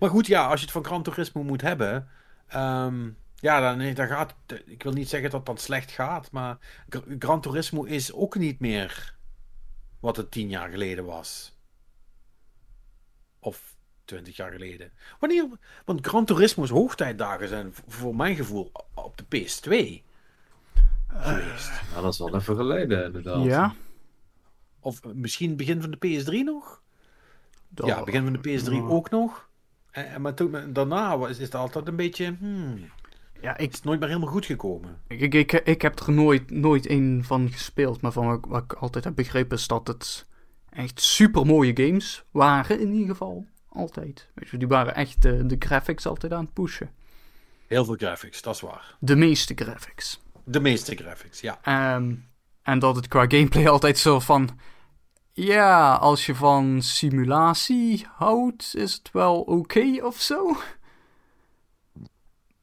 Maar 0.00 0.10
goed, 0.10 0.26
ja, 0.26 0.46
als 0.46 0.58
je 0.60 0.64
het 0.64 0.74
van 0.74 0.84
Gran 0.84 1.02
Turismo 1.02 1.42
moet 1.42 1.60
hebben... 1.60 2.08
ehm, 2.46 3.10
ja, 3.36 3.60
dan, 3.76 3.94
dan 3.94 4.06
gaat... 4.06 4.34
Ik 4.66 4.82
wil 4.82 4.92
niet 4.92 5.08
zeggen 5.08 5.30
dat 5.30 5.46
dat 5.46 5.60
slecht 5.60 5.90
gaat, 5.90 6.30
maar... 6.30 6.58
Gra- 6.88 7.02
Gran 7.18 7.40
Turismo 7.40 7.84
is 7.84 8.12
ook 8.12 8.34
niet 8.36 8.60
meer 8.60 9.14
wat 10.00 10.16
het 10.16 10.30
tien 10.30 10.48
jaar 10.48 10.70
geleden 10.70 11.04
was. 11.04 11.51
Of 13.44 13.74
twintig 14.04 14.36
jaar 14.36 14.52
geleden. 14.52 14.90
Wanneer... 15.20 15.46
Want 15.84 16.06
Gran 16.06 16.24
Turismo's 16.24 16.70
hoogtijdagen 16.70 17.48
zijn 17.48 17.74
voor 17.86 18.16
mijn 18.16 18.36
gevoel 18.36 18.72
op 18.94 19.16
de 19.16 19.24
PS2 19.24 20.02
geweest. 21.08 21.70
Nou, 21.90 22.02
dat 22.02 22.12
is 22.12 22.18
wel 22.18 22.34
even 22.36 22.56
geleden, 22.56 23.04
inderdaad. 23.04 23.44
Ja, 23.44 23.74
Of 24.80 25.00
misschien 25.14 25.56
begin 25.56 25.80
van 25.80 25.90
de 25.90 25.96
PS3 25.96 26.44
nog? 26.44 26.80
dat- 27.68 27.86
Ja, 27.86 28.04
begin 28.04 28.22
van 28.24 28.32
de 28.32 28.38
PS3 28.38 28.72
ja. 28.72 28.80
ook 28.80 29.10
nog. 29.10 29.48
En, 29.90 30.08
en- 30.10 30.20
maar 30.22 30.34
toen, 30.34 30.72
daarna 30.72 31.18
was, 31.18 31.30
is 31.30 31.38
het 31.38 31.54
altijd 31.54 31.88
een 31.88 31.96
beetje... 31.96 32.36
Hmm, 32.38 32.90
Ja, 33.40 33.56
ik, 33.58 33.70
is 33.70 33.76
het 33.76 33.84
nooit 33.84 33.98
meer 34.00 34.08
helemaal 34.08 34.30
goed 34.32 34.46
gekomen. 34.46 35.00
Ik, 35.08 35.34
ik, 35.34 35.52
ik 35.52 35.82
heb 35.82 35.98
er 35.98 36.12
nooit, 36.12 36.50
nooit 36.50 36.90
een 36.90 37.24
van 37.24 37.50
gespeeld, 37.50 38.00
maar 38.00 38.12
van 38.12 38.26
wat, 38.26 38.40
wat 38.48 38.62
ik 38.62 38.72
altijd 38.72 39.04
heb 39.04 39.14
begrepen 39.14 39.56
is 39.56 39.66
dat 39.66 39.86
het 39.86 40.26
echt 40.72 41.00
super 41.00 41.46
mooie 41.46 41.72
games 41.74 42.24
waren, 42.30 42.80
in 42.80 42.92
ieder 42.92 43.08
geval. 43.08 43.46
Altijd. 43.68 44.28
Weet 44.34 44.48
je, 44.48 44.56
die 44.56 44.68
waren 44.68 44.94
echt 44.94 45.22
de, 45.22 45.46
de 45.46 45.56
graphics 45.58 46.06
altijd 46.06 46.32
aan 46.32 46.44
het 46.44 46.52
pushen. 46.52 46.90
Heel 47.66 47.84
veel 47.84 47.94
graphics, 47.94 48.42
dat 48.42 48.54
is 48.54 48.60
waar. 48.60 48.96
De 49.00 49.16
meeste 49.16 49.54
graphics. 49.54 50.20
De 50.44 50.60
meeste 50.60 50.96
graphics, 50.96 51.40
ja. 51.40 51.58
Ehm, 51.62 52.14
en 52.62 52.78
dat 52.78 52.96
het 52.96 53.08
qua 53.08 53.24
gameplay 53.28 53.68
altijd 53.68 53.98
zo 53.98 54.20
van. 54.20 54.58
Ja, 55.32 55.94
als 55.94 56.26
je 56.26 56.34
van 56.34 56.82
simulatie 56.82 58.06
houdt, 58.10 58.74
is 58.76 58.92
het 58.92 59.10
wel 59.12 59.40
oké 59.40 59.98
of 60.02 60.20
zo. 60.20 60.56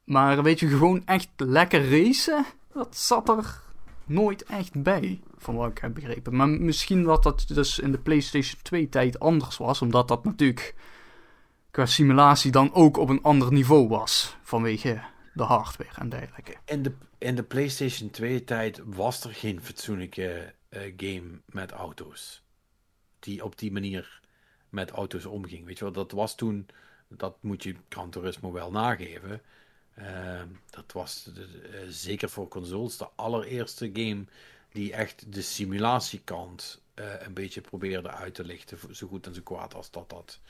Maar 0.04 0.42
weet 0.42 0.60
je, 0.60 0.68
gewoon 0.68 1.06
echt 1.06 1.28
lekker 1.36 1.90
racen, 1.90 2.44
dat 2.72 2.96
zat 2.96 3.28
er 3.28 3.62
nooit 4.04 4.42
echt 4.42 4.82
bij, 4.82 5.20
van 5.42 5.54
wat 5.54 5.70
ik 5.70 5.78
heb 5.78 5.94
begrepen. 5.94 6.36
Maar 6.36 6.48
misschien 6.48 7.02
dat 7.02 7.22
dat 7.22 7.44
dus 7.48 7.78
in 7.78 7.92
de 7.92 7.98
PlayStation 7.98 8.60
2 8.62 8.88
tijd 8.88 9.18
anders 9.18 9.56
was, 9.56 9.82
omdat 9.82 10.08
dat 10.08 10.24
natuurlijk 10.24 10.74
qua 11.70 11.86
simulatie 11.86 12.50
dan 12.50 12.74
ook 12.74 12.96
op 12.96 13.08
een 13.08 13.22
ander 13.22 13.52
niveau 13.52 13.88
was, 13.88 14.36
vanwege 14.42 15.00
de 15.34 15.42
hardware 15.42 15.90
en 16.00 16.08
dergelijke. 16.08 16.54
In 16.64 16.82
de, 16.82 16.92
in 17.18 17.34
de 17.34 17.42
PlayStation 17.42 18.10
2 18.10 18.44
tijd 18.44 18.80
was 18.84 19.24
er 19.24 19.34
geen 19.34 19.60
fatsoenlijke 19.62 20.54
eh, 20.68 20.92
game 20.96 21.40
met 21.46 21.70
auto's. 21.70 22.42
Die 23.18 23.44
op 23.44 23.58
die 23.58 23.72
manier 23.72 24.20
met 24.68 24.90
auto's 24.90 25.24
omging. 25.26 25.64
Weet 25.66 25.78
je 25.78 25.84
wel, 25.84 25.92
dat 25.92 26.12
was 26.12 26.34
toen, 26.36 26.66
dat 27.08 27.36
moet 27.40 27.62
je 27.62 27.74
Gran 27.88 28.10
Turismo 28.10 28.52
wel 28.52 28.70
nageven. 28.70 29.42
Eh, 29.94 30.42
dat 30.70 30.92
was 30.92 31.24
de- 31.34 31.68
eh, 31.72 31.80
zeker 31.88 32.28
voor 32.30 32.48
consoles 32.48 32.96
de 32.96 33.08
allereerste 33.16 33.90
game 33.92 34.24
die 34.72 34.92
echt 34.92 35.32
de 35.32 35.42
simulatiekant 35.42 36.80
eh, 36.94 37.20
een 37.20 37.34
beetje 37.34 37.60
probeerde 37.60 38.10
uit 38.10 38.34
te 38.34 38.44
lichten. 38.44 38.94
Zo 38.94 39.06
goed 39.06 39.26
en 39.26 39.34
zo 39.34 39.40
kwaad 39.42 39.74
als 39.74 39.90
dat 39.90 40.10
dat, 40.10 40.40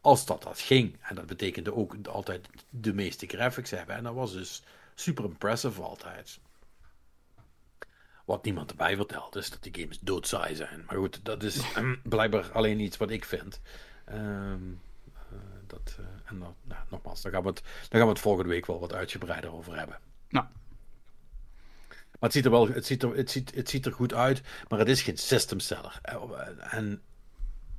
als 0.00 0.26
dat, 0.26 0.42
dat 0.42 0.60
ging. 0.60 0.96
En 1.02 1.14
dat 1.14 1.26
betekende 1.26 1.74
ook 1.74 1.96
altijd 2.06 2.48
de 2.70 2.94
meeste 2.94 3.26
graphics 3.26 3.70
hebben. 3.70 3.96
En 3.96 4.04
dat 4.04 4.14
was 4.14 4.32
dus 4.32 4.62
super 4.94 5.24
impressive 5.24 5.82
altijd. 5.82 6.38
Wat 8.24 8.44
niemand 8.44 8.70
erbij 8.70 8.96
vertelt 8.96 9.36
is 9.36 9.50
dat 9.50 9.62
die 9.62 9.82
games 9.82 9.98
doodsaai 9.98 10.54
zijn. 10.54 10.84
Maar 10.86 10.96
goed, 10.96 11.24
dat 11.24 11.42
is 11.42 11.60
blijkbaar 12.02 12.52
alleen 12.52 12.80
iets 12.80 12.96
wat 12.96 13.10
ik 13.10 13.24
vind. 13.24 13.60
Ehm, 14.04 14.72
eh, 15.14 15.38
dat, 15.66 15.96
eh, 15.98 16.04
en 16.24 16.38
dan, 16.38 16.54
nou, 16.62 16.80
nogmaals, 16.90 17.22
daar 17.22 17.32
gaan, 17.32 17.42
we 17.42 17.48
het, 17.48 17.62
daar 17.62 18.00
gaan 18.00 18.00
we 18.00 18.08
het 18.08 18.18
volgende 18.18 18.50
week 18.50 18.66
wel 18.66 18.80
wat 18.80 18.94
uitgebreider 18.94 19.52
over 19.52 19.78
hebben. 19.78 19.98
Nou, 20.28 20.46
het 22.22 22.32
ziet 22.32 22.44
er 22.44 22.50
wel 22.50 22.68
het 22.68 22.86
ziet 22.86 23.02
er, 23.02 23.16
het 23.16 23.30
ziet, 23.30 23.54
het 23.54 23.70
ziet 23.70 23.86
er 23.86 23.92
goed 23.92 24.14
uit, 24.14 24.42
maar 24.68 24.78
het 24.78 24.88
is 24.88 25.02
geen 25.02 25.16
system 25.16 25.60
seller. 25.60 25.98
Eh, 26.02 26.74
En 26.74 27.02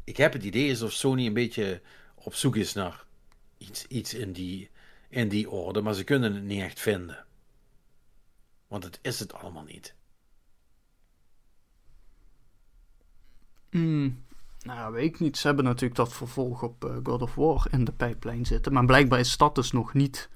ik 0.03 0.17
heb 0.17 0.33
het 0.33 0.43
idee 0.43 0.69
alsof 0.69 0.91
Sony 0.91 1.25
een 1.25 1.33
beetje 1.33 1.81
op 2.15 2.35
zoek 2.35 2.55
is 2.55 2.73
naar 2.73 3.05
iets, 3.57 3.87
iets 3.87 4.13
in, 4.13 4.33
die, 4.33 4.69
in 5.09 5.29
die 5.29 5.49
orde, 5.49 5.81
maar 5.81 5.93
ze 5.93 6.03
kunnen 6.03 6.33
het 6.33 6.43
niet 6.43 6.61
echt 6.61 6.79
vinden. 6.79 7.25
Want 8.67 8.83
het 8.83 8.99
is 9.01 9.19
het 9.19 9.33
allemaal 9.33 9.63
niet. 9.63 9.95
Hmm, 13.69 14.23
nou, 14.59 14.93
weet 14.93 15.13
ik 15.13 15.19
niet. 15.19 15.37
Ze 15.37 15.47
hebben 15.47 15.65
natuurlijk 15.65 15.95
dat 15.95 16.13
vervolg 16.13 16.63
op 16.63 16.85
eh, 16.85 16.97
God 17.03 17.21
of 17.21 17.35
War 17.35 17.67
in 17.71 17.83
de 17.83 17.91
pijplijn 17.91 18.45
zitten. 18.45 18.73
Maar 18.73 18.85
blijkbaar 18.85 19.19
is 19.19 19.37
dat 19.37 19.55
dus 19.55 19.71
nog 19.71 19.93
niet 19.93 20.29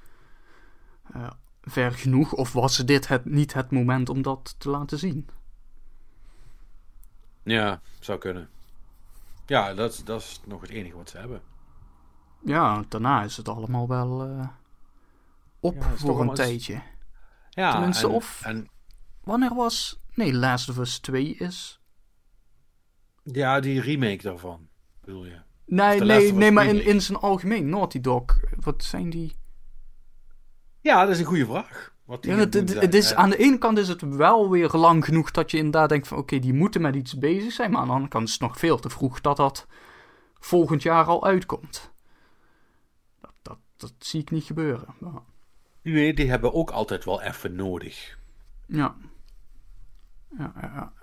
eh, 1.13 1.31
ver 1.67 1.91
genoeg. 1.91 2.33
Of 2.33 2.53
was 2.53 2.77
dit 2.77 3.07
het, 3.07 3.25
niet 3.25 3.53
het 3.53 3.71
moment 3.71 4.09
om 4.09 4.21
dat 4.21 4.55
te 4.57 4.69
laten 4.69 4.99
zien? 4.99 5.29
Ja, 7.43 7.81
zou 7.99 8.19
kunnen. 8.19 8.49
Ja, 9.45 9.73
dat, 9.73 9.93
is- 9.93 10.03
dat 10.03 10.21
is 10.21 10.41
nog 10.45 10.61
het 10.61 10.69
enige 10.69 10.95
wat 10.97 11.09
ze 11.09 11.17
hebben. 11.17 11.41
Ja, 12.45 12.83
daarna 12.87 13.23
is 13.23 13.37
het 13.37 13.47
allemaal 13.49 13.87
wel 13.87 14.23
eh, 14.25 14.47
op 15.59 15.75
Ja, 15.75 15.95
voor 15.95 16.09
een 16.09 16.15
allemaal- 16.15 16.35
tijdje. 16.35 16.81
Ja, 17.49 17.71
Tenminste, 17.71 18.07
en, 18.07 18.13
of- 18.13 18.41
En, 18.43 18.67
Wanneer 19.23 19.55
was... 19.55 19.99
Nee, 20.13 20.33
Last 20.33 20.69
of 20.69 20.77
Us 20.77 20.99
2 20.99 21.35
is... 21.35 21.81
ja, 23.23 23.59
die 23.59 23.81
remake 23.81 24.21
daarvan, 24.21 24.67
bedoel 25.01 25.25
je? 25.25 25.39
Nee, 25.65 26.01
nee, 26.01 26.33
nee 26.33 26.51
maar 26.51 26.65
in, 26.65 26.85
in 26.85 27.01
zijn 27.01 27.17
algemeen. 27.17 27.69
Naughty 27.69 27.99
Dog. 28.01 28.25
Wat 28.59 28.83
zijn 28.83 29.09
die... 29.09 29.35
Ja, 30.87 31.01
dat 31.01 31.13
is 31.13 31.19
een 31.19 31.25
goede 31.25 31.45
vraag. 31.45 31.93
Wat 32.05 32.25
Ja, 32.25 32.35
het, 32.35 32.93
is, 32.93 33.13
aan 33.13 33.29
de 33.29 33.37
ene 33.37 33.57
kant 33.57 33.77
is 33.77 33.87
het 33.87 34.01
wel 34.01 34.49
weer 34.49 34.69
lang 34.71 35.05
genoeg 35.05 35.31
dat 35.31 35.51
je 35.51 35.57
inderdaad 35.57 35.89
denkt 35.89 36.07
van 36.07 36.17
oké, 36.17 36.39
die 36.39 36.53
moeten 36.53 36.81
met 36.81 36.95
iets 36.95 37.17
bezig 37.17 37.51
zijn. 37.51 37.71
Maar 37.71 37.79
aan 37.79 37.87
de 37.87 37.93
andere 37.93 38.11
kant 38.11 38.27
is 38.27 38.33
het 38.33 38.41
nog 38.41 38.57
veel 38.57 38.79
te 38.79 38.89
vroeg 38.89 39.21
dat 39.21 39.37
dat 39.37 39.67
volgend 40.39 40.81
jaar 40.81 41.05
al 41.05 41.25
uitkomt. 41.25 41.91
Dat, 43.21 43.33
dat, 43.41 43.57
dat 43.77 43.93
zie 43.99 44.21
ik 44.21 44.31
niet 44.31 44.43
gebeuren. 44.43 44.95
Maar, 44.99 45.21
Nee, 45.81 46.13
die 46.13 46.29
hebben 46.29 46.53
ook 46.53 46.71
altijd 46.71 47.05
wel 47.05 47.21
even 47.21 47.55
nodig. 47.55 48.17
ja. 48.65 48.95
Ja, 50.37 50.53
ja, 50.61 50.93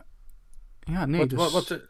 ja. 0.80 1.06
Nee, 1.06 1.20
wat, 1.20 1.30
dus... 1.30 1.38
wat, 1.38 1.52
wat, 1.52 1.80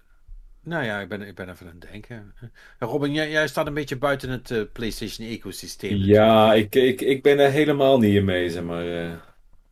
nou 0.65 0.85
ja, 0.85 1.01
ik 1.01 1.09
ben, 1.09 1.23
ik 1.23 1.35
ben 1.35 1.49
even 1.51 1.67
aan 1.67 1.73
het 1.81 1.91
denken. 1.91 2.35
Ja, 2.79 2.87
Robin, 2.87 3.13
jij, 3.13 3.31
jij 3.31 3.49
staat 3.49 3.67
een 3.67 3.75
beetje 3.75 3.99
buiten 3.99 4.31
het 4.31 4.51
eh, 4.51 4.63
PlayStation-ecosysteem. 4.73 6.05
Ja, 6.07 6.55
ik, 6.55 6.75
ik, 6.75 7.01
ik 7.01 7.23
ben 7.23 7.39
er 7.39 7.51
helemaal 7.51 7.99
niet 7.99 8.15
in 8.15 8.25
mee, 8.25 8.51
zeg 8.51 8.63
maar. 8.63 8.87
eh. 9.11 9.17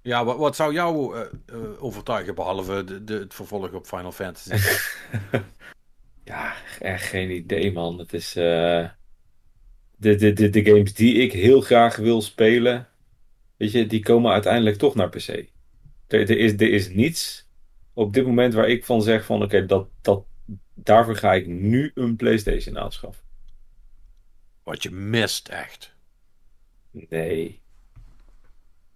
Ja, 0.03 0.25
wat, 0.25 0.37
wat 0.39 0.57
zou 0.57 0.73
jou 0.73 1.17
eh, 1.17 1.27
eh, 1.47 1.83
overtuigen, 1.83 2.35
behalve 2.35 2.85
de, 2.85 3.05
de, 3.05 3.15
het 3.19 3.35
vervolg 3.35 3.73
op 3.73 3.87
Final 3.87 4.13
Fantasy? 4.13 4.55
Ja, 6.25 6.55
echt 6.79 7.05
geen 7.09 7.31
idee, 7.31 7.73
man. 7.73 7.99
Het 7.99 8.13
is. 8.13 8.37
eh, 8.37 8.89
de, 9.97 10.15
de, 10.15 10.33
de, 10.33 10.51
de 10.51 10.65
games 10.65 10.95
die 10.95 11.15
ik 11.15 11.33
heel 11.33 11.61
graag 11.61 11.97
wil 11.97 12.23
spelen, 12.23 12.89
weet 13.57 13.73
je, 13.73 13.87
die 13.87 14.03
komen 14.03 14.33
uiteindelijk 14.33 14.77
toch 14.77 14.95
naar 14.95 15.09
PC. 15.09 15.29
Er, 16.07 16.21
er, 16.21 16.39
is, 16.39 16.53
er 16.53 16.73
is 16.73 16.89
niets 16.89 17.51
op 17.93 18.13
dit 18.15 18.27
moment 18.27 18.55
waar 18.55 18.69
ik 18.69 18.85
van 18.85 19.03
zeg 19.03 19.25
van 19.25 19.43
oké, 19.43 19.67
dat, 19.67 19.91
dat, 20.01 20.27
daarvoor 20.75 21.17
ga 21.17 21.35
ik 21.35 21.47
nu 21.47 21.91
een 21.95 22.17
PlayStation 22.17 22.79
aanschaffen. 22.79 23.25
Wat 24.63 24.83
je 24.83 24.91
mist 24.91 25.49
echt. 25.49 25.95
Nee. 26.91 27.61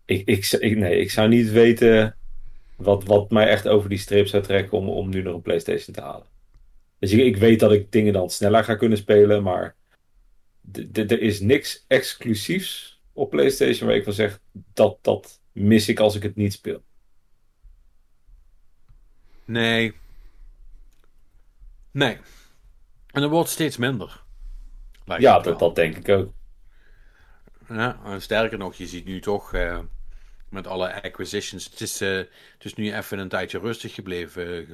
Ik, 0.04 0.26
ik, 0.26 0.50
ik, 0.50 0.76
nee, 0.76 1.00
ik 1.00 1.10
zou 1.10 1.28
niet 1.28 1.50
weten 1.50 2.16
wat, 2.76 3.04
wat 3.04 3.30
mij 3.30 3.48
echt 3.48 3.68
over 3.68 3.88
die 3.88 3.98
streep 3.98 4.26
zou 4.26 4.42
trekken 4.42 4.78
om, 4.78 4.88
om 4.88 5.08
nu 5.08 5.22
nog 5.22 5.34
een 5.34 5.42
PlayStation 5.42 5.94
te 5.94 6.00
halen. 6.00 6.26
Dus 6.98 7.12
ik, 7.12 7.18
ik 7.18 7.36
weet 7.36 7.60
dat 7.60 7.72
ik 7.72 7.92
dingen 7.92 8.12
dan 8.12 8.30
sneller 8.30 8.64
ga 8.64 8.74
kunnen 8.74 8.98
spelen, 8.98 9.42
maar 9.42 9.74
er 10.92 11.20
is 11.20 11.40
niks 11.40 11.84
exclusiefs 11.86 13.00
op 13.12 13.30
PlayStation 13.30 13.88
waar 13.88 13.96
ik 13.96 14.04
van 14.04 14.12
zeg 14.12 14.40
dat, 14.52 14.98
dat 15.02 15.40
mis 15.52 15.88
ik 15.88 16.00
als 16.00 16.14
ik 16.14 16.22
het 16.22 16.36
niet 16.36 16.52
speel. 16.52 16.82
Nee. 19.44 19.94
Nee. 21.96 22.18
En 23.10 23.20
dat 23.20 23.30
wordt 23.30 23.50
steeds 23.50 23.76
minder. 23.76 24.22
ja, 25.18 25.40
dat, 25.40 25.58
dat 25.58 25.74
denk 25.74 25.96
ik 25.96 26.08
ook. 26.08 26.32
Ja, 27.68 28.00
en 28.04 28.22
sterker 28.22 28.58
nog, 28.58 28.74
je 28.74 28.86
ziet 28.86 29.04
nu 29.04 29.20
toch 29.20 29.54
uh, 29.54 29.78
met 30.48 30.66
alle 30.66 31.02
acquisitions. 31.02 31.64
Het 31.64 31.80
is, 31.80 32.02
uh, 32.02 32.16
het 32.52 32.64
is 32.64 32.74
nu 32.74 32.94
even 32.94 33.18
een 33.18 33.28
tijdje 33.28 33.58
rustig 33.58 33.94
gebleven. 33.94 34.68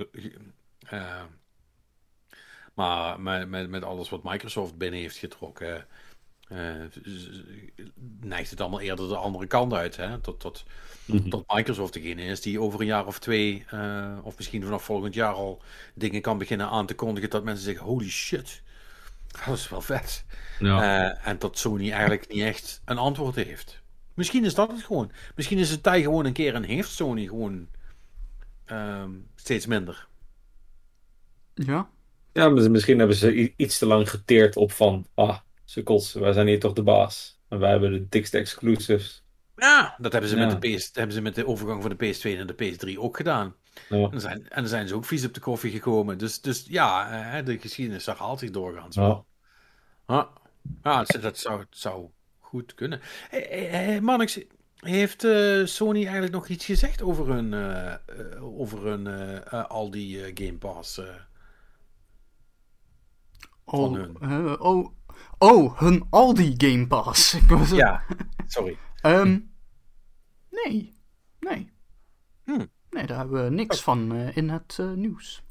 Uh, 0.92 1.22
maar 2.74 3.20
met, 3.20 3.48
met, 3.48 3.70
met 3.70 3.84
alles 3.84 4.08
wat 4.08 4.22
Microsoft 4.22 4.76
binnen 4.76 5.00
heeft 5.00 5.16
getrokken, 5.16 5.86
neigt 8.20 8.50
het 8.50 8.60
allemaal 8.60 8.80
eerder 8.80 9.08
de 9.08 9.16
andere 9.16 9.46
kant 9.46 9.72
uit. 9.72 9.96
Hè? 9.96 10.18
Tot, 10.18 10.40
tot, 10.40 10.64
mm 11.04 11.30
tot 11.30 11.52
Microsoft 11.54 11.92
degene 11.92 12.22
is 12.22 12.40
die 12.40 12.60
over 12.60 12.80
een 12.80 12.86
jaar 12.86 13.06
of 13.06 13.18
twee, 13.18 13.64
uh, 13.74 14.18
of 14.22 14.36
misschien 14.36 14.62
vanaf 14.62 14.84
volgend 14.84 15.14
jaar 15.14 15.32
al 15.32 15.62
dingen 15.94 16.22
kan 16.22 16.38
beginnen 16.38 16.68
aan 16.68 16.86
te 16.86 16.94
kondigen. 16.94 17.30
Dat 17.30 17.44
mensen 17.44 17.64
zeggen: 17.64 17.84
holy 17.84 18.10
shit, 18.10 18.62
dat 19.46 19.56
is 19.56 19.68
wel 19.68 19.80
vet. 19.80 20.24
Ja. 20.58 21.06
Uh, 21.10 21.28
en 21.28 21.38
dat 21.38 21.58
Sony 21.58 21.90
eigenlijk 21.90 22.28
niet 22.28 22.42
echt 22.42 22.80
een 22.84 22.98
antwoord 22.98 23.34
heeft. 23.34 23.80
Misschien 24.14 24.44
is 24.44 24.54
dat 24.54 24.70
het 24.70 24.82
gewoon. 24.82 25.12
Misschien 25.34 25.58
is 25.58 25.70
het 25.70 25.82
tijd 25.82 26.02
gewoon 26.02 26.24
een 26.24 26.32
keer 26.32 26.54
en 26.54 26.62
heeft 26.62 26.90
Sony 26.90 27.26
gewoon 27.26 27.68
uh, 28.66 29.04
steeds 29.34 29.66
minder. 29.66 30.08
Ja, 31.54 31.88
ja, 32.32 32.48
misschien 32.48 32.98
hebben 32.98 33.16
ze 33.16 33.52
iets 33.56 33.78
te 33.78 33.86
lang 33.86 34.10
geteerd 34.10 34.56
op 34.56 34.72
van, 34.72 35.06
ah, 35.14 35.38
sukkels, 35.72 36.12
wij 36.12 36.32
zijn 36.32 36.46
hier 36.46 36.60
toch 36.60 36.72
de 36.72 36.82
baas. 36.82 37.40
En 37.48 37.58
wij 37.58 37.70
hebben 37.70 37.92
de 37.92 38.08
dikste 38.08 38.38
exclusives. 38.38 39.24
Ja, 39.56 39.94
dat 39.98 40.12
hebben 40.12 40.30
ze, 40.30 40.36
Met, 40.36 40.62
de 40.62 40.74
PS, 40.74 40.90
hebben 40.92 41.14
ze 41.14 41.20
met 41.20 41.34
de 41.34 41.46
overgang 41.46 41.82
van 41.82 41.96
de 41.96 42.14
PS2 42.14 42.36
naar 42.36 42.56
de 42.56 42.74
PS3 42.74 42.98
ook 42.98 43.16
gedaan. 43.16 43.54
Ja. 43.88 43.96
En, 43.96 44.10
dan 44.10 44.20
zijn, 44.20 44.48
en 44.48 44.60
dan 44.60 44.68
zijn 44.68 44.88
ze 44.88 44.94
ook 44.94 45.04
vies 45.04 45.24
op 45.24 45.34
de 45.34 45.40
koffie 45.40 45.70
gekomen. 45.70 46.18
Dus, 46.18 46.40
dus 46.40 46.64
ja, 46.68 47.42
de 47.42 47.58
geschiedenis 47.58 48.06
herhaalt 48.06 48.38
zich 48.38 48.50
doorgaans. 48.50 48.94
Ja, 48.96 49.24
ja 50.82 51.04
dat, 51.20 51.38
zou, 51.38 51.64
zou 51.70 52.08
goed 52.38 52.74
kunnen. 52.74 53.00
Hey, 53.28 53.68
hey, 53.70 54.00
Mannix, 54.00 54.38
heeft 54.76 55.24
uh, 55.24 55.66
Sony 55.66 56.02
eigenlijk 56.02 56.32
nog 56.32 56.48
iets 56.48 56.64
gezegd 56.64 57.02
over 57.02 57.28
hun, 57.28 57.52
uh, 57.52 58.58
over 58.58 58.86
hun 58.86 59.06
uh, 59.06 59.64
al 59.64 59.90
die 59.90 60.30
Game 60.34 60.58
Pass 60.58 61.00
Oh, 63.64 63.98
uh, 64.22 64.54
oh, 64.58 64.86
oh, 65.38 65.78
hun 65.78 66.06
Aldi 66.10 66.54
Game 66.56 66.86
Pass. 66.86 67.36
ja, 67.70 68.02
sorry. 68.46 68.78
um, 69.02 69.52
nee, 70.50 70.94
nee. 71.40 71.72
Hmm. 72.44 72.70
Nee, 72.90 73.06
daar 73.06 73.18
hebben 73.18 73.44
we 73.44 73.50
niks 73.50 73.78
oh. 73.78 73.82
van 73.82 74.14
uh, 74.14 74.36
in 74.36 74.50
het 74.50 74.76
uh, 74.80 74.92
nieuws. 74.92 75.42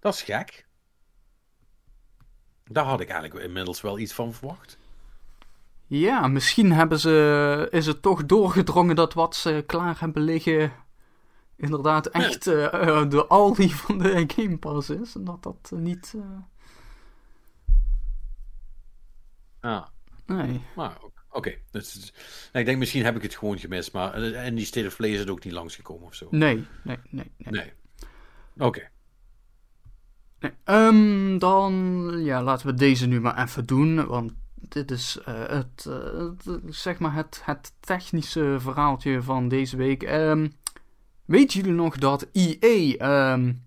Dat 0.00 0.14
is 0.14 0.22
gek. 0.22 0.66
Daar 2.64 2.84
had 2.84 3.00
ik 3.00 3.08
eigenlijk 3.08 3.44
inmiddels 3.44 3.80
wel 3.80 3.98
iets 3.98 4.12
van 4.12 4.32
verwacht. 4.32 4.78
Ja, 5.86 6.26
misschien 6.26 6.72
hebben 6.72 7.00
ze, 7.00 7.68
is 7.70 7.86
het 7.86 8.02
toch 8.02 8.26
doorgedrongen 8.26 8.96
dat 8.96 9.14
wat 9.14 9.36
ze 9.36 9.64
klaar 9.66 10.00
hebben 10.00 10.22
liggen 10.22 10.72
inderdaad 11.56 12.06
echt 12.06 12.46
uh, 12.46 13.08
de 13.08 13.26
Aldi 13.28 13.70
van 13.70 13.98
de 13.98 14.24
Game 14.36 14.58
Pass 14.58 14.90
is. 14.90 15.14
En 15.14 15.24
dat 15.24 15.42
dat 15.42 15.72
niet... 15.74 16.14
Ja. 19.60 19.88
Nee. 20.26 20.60
Maar 20.76 20.98
oké. 21.30 21.54
Dus, 21.70 22.12
ik 22.52 22.64
denk 22.64 22.78
misschien 22.78 23.04
heb 23.04 23.16
ik 23.16 23.22
het 23.22 23.36
gewoon 23.36 23.58
gemist. 23.58 23.92
Maar 23.92 24.12
en 24.32 24.54
die 24.54 24.64
State 24.64 24.86
of 24.86 24.96
Play 24.96 25.10
is 25.10 25.18
het 25.18 25.30
ook 25.30 25.44
niet 25.44 25.52
langsgekomen 25.52 26.06
of 26.06 26.14
zo. 26.14 26.28
Nee, 26.30 26.66
nee, 26.84 26.98
nee. 27.10 27.32
Nee. 27.36 27.52
nee. 27.52 27.72
Oké. 28.66 28.88
Nee, 30.40 30.52
um, 30.64 31.38
dan 31.38 32.12
ja, 32.24 32.42
laten 32.42 32.66
we 32.66 32.74
deze 32.74 33.06
nu 33.06 33.20
maar 33.20 33.42
even 33.42 33.66
doen. 33.66 34.06
Want 34.06 34.32
dit 34.54 34.90
is 34.90 35.18
uh, 35.28 35.46
het, 35.48 35.84
uh, 35.88 36.28
het, 36.44 36.74
zeg 36.74 36.98
maar 36.98 37.14
het, 37.14 37.40
het 37.44 37.72
technische 37.80 38.56
verhaaltje 38.58 39.22
van 39.22 39.48
deze 39.48 39.76
week. 39.76 40.02
Um, 40.02 40.52
weet 41.24 41.52
jullie 41.52 41.72
nog 41.72 41.98
dat 41.98 42.28
EA 42.32 43.32
um, 43.32 43.64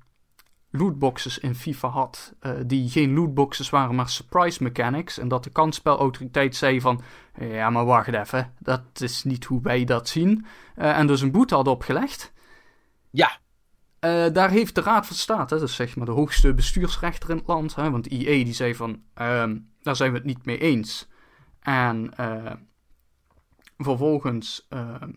lootboxes 0.72 1.38
in 1.38 1.55
FIFA 1.55 1.88
had, 1.88 2.34
uh, 2.41 2.51
die 2.65 2.89
geen 2.89 3.13
lootboxes 3.13 3.69
waren, 3.69 3.95
maar 3.95 4.09
surprise 4.09 4.63
mechanics. 4.63 5.17
En 5.17 5.28
dat 5.28 5.43
de 5.43 5.49
kansspelautoriteit 5.49 6.55
zei 6.55 6.82
van, 6.82 7.01
ja 7.39 7.69
maar 7.69 7.86
wacht 7.86 8.13
even, 8.13 8.53
dat 8.59 8.82
is 8.93 9.24
niet 9.24 9.45
hoe 9.45 9.61
wij 9.61 9.84
dat 9.84 10.09
zien. 10.09 10.45
Uh, 10.78 10.97
en 10.97 11.07
dus 11.07 11.22
een 11.22 11.32
boete 11.32 11.55
hadden 11.55 11.74
opgelegd. 11.74 12.34
Ja. 13.09 13.39
Uh, 14.05 14.26
daar 14.34 14.49
heeft 14.49 14.76
de 14.76 14.82
Raad 14.82 15.07
van 15.07 15.15
State, 15.15 15.59
dus 15.59 15.76
zeg 15.76 15.95
maar 15.95 16.05
de 16.05 16.11
hoogste 16.11 16.53
bestuursrechter 16.53 17.30
in 17.30 17.38
het 17.38 17.47
land, 17.47 17.76
hè, 17.76 17.91
want 17.91 18.05
IE 18.05 18.43
die 18.43 18.53
zei 18.53 18.76
van, 18.76 19.01
ehm, 19.13 19.57
daar 19.82 19.95
zijn 19.95 20.11
we 20.11 20.17
het 20.17 20.28
niet 20.28 20.45
mee 20.45 20.57
eens. 20.57 21.09
En 21.59 22.13
vervolgens 23.78 24.65
ehm, 24.69 25.11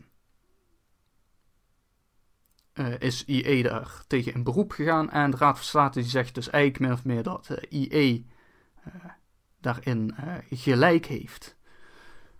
uh, 2.75 2.99
is 2.99 3.25
IE 3.25 3.63
daar 3.63 4.03
tegen 4.07 4.35
in 4.35 4.43
beroep 4.43 4.73
gegaan. 4.73 5.11
En 5.11 5.31
de 5.31 5.37
Raad 5.37 5.57
van 5.57 5.65
State 5.65 6.01
die 6.01 6.09
zegt 6.09 6.35
dus 6.35 6.51
eigenlijk 6.51 6.85
meer 6.85 6.93
of 6.93 7.05
meer 7.05 7.23
dat 7.23 7.49
eh, 7.51 7.81
IE 7.81 8.27
uh, 8.87 8.95
daarin 9.61 10.15
gelijk 10.51 11.07
heeft. 11.07 11.57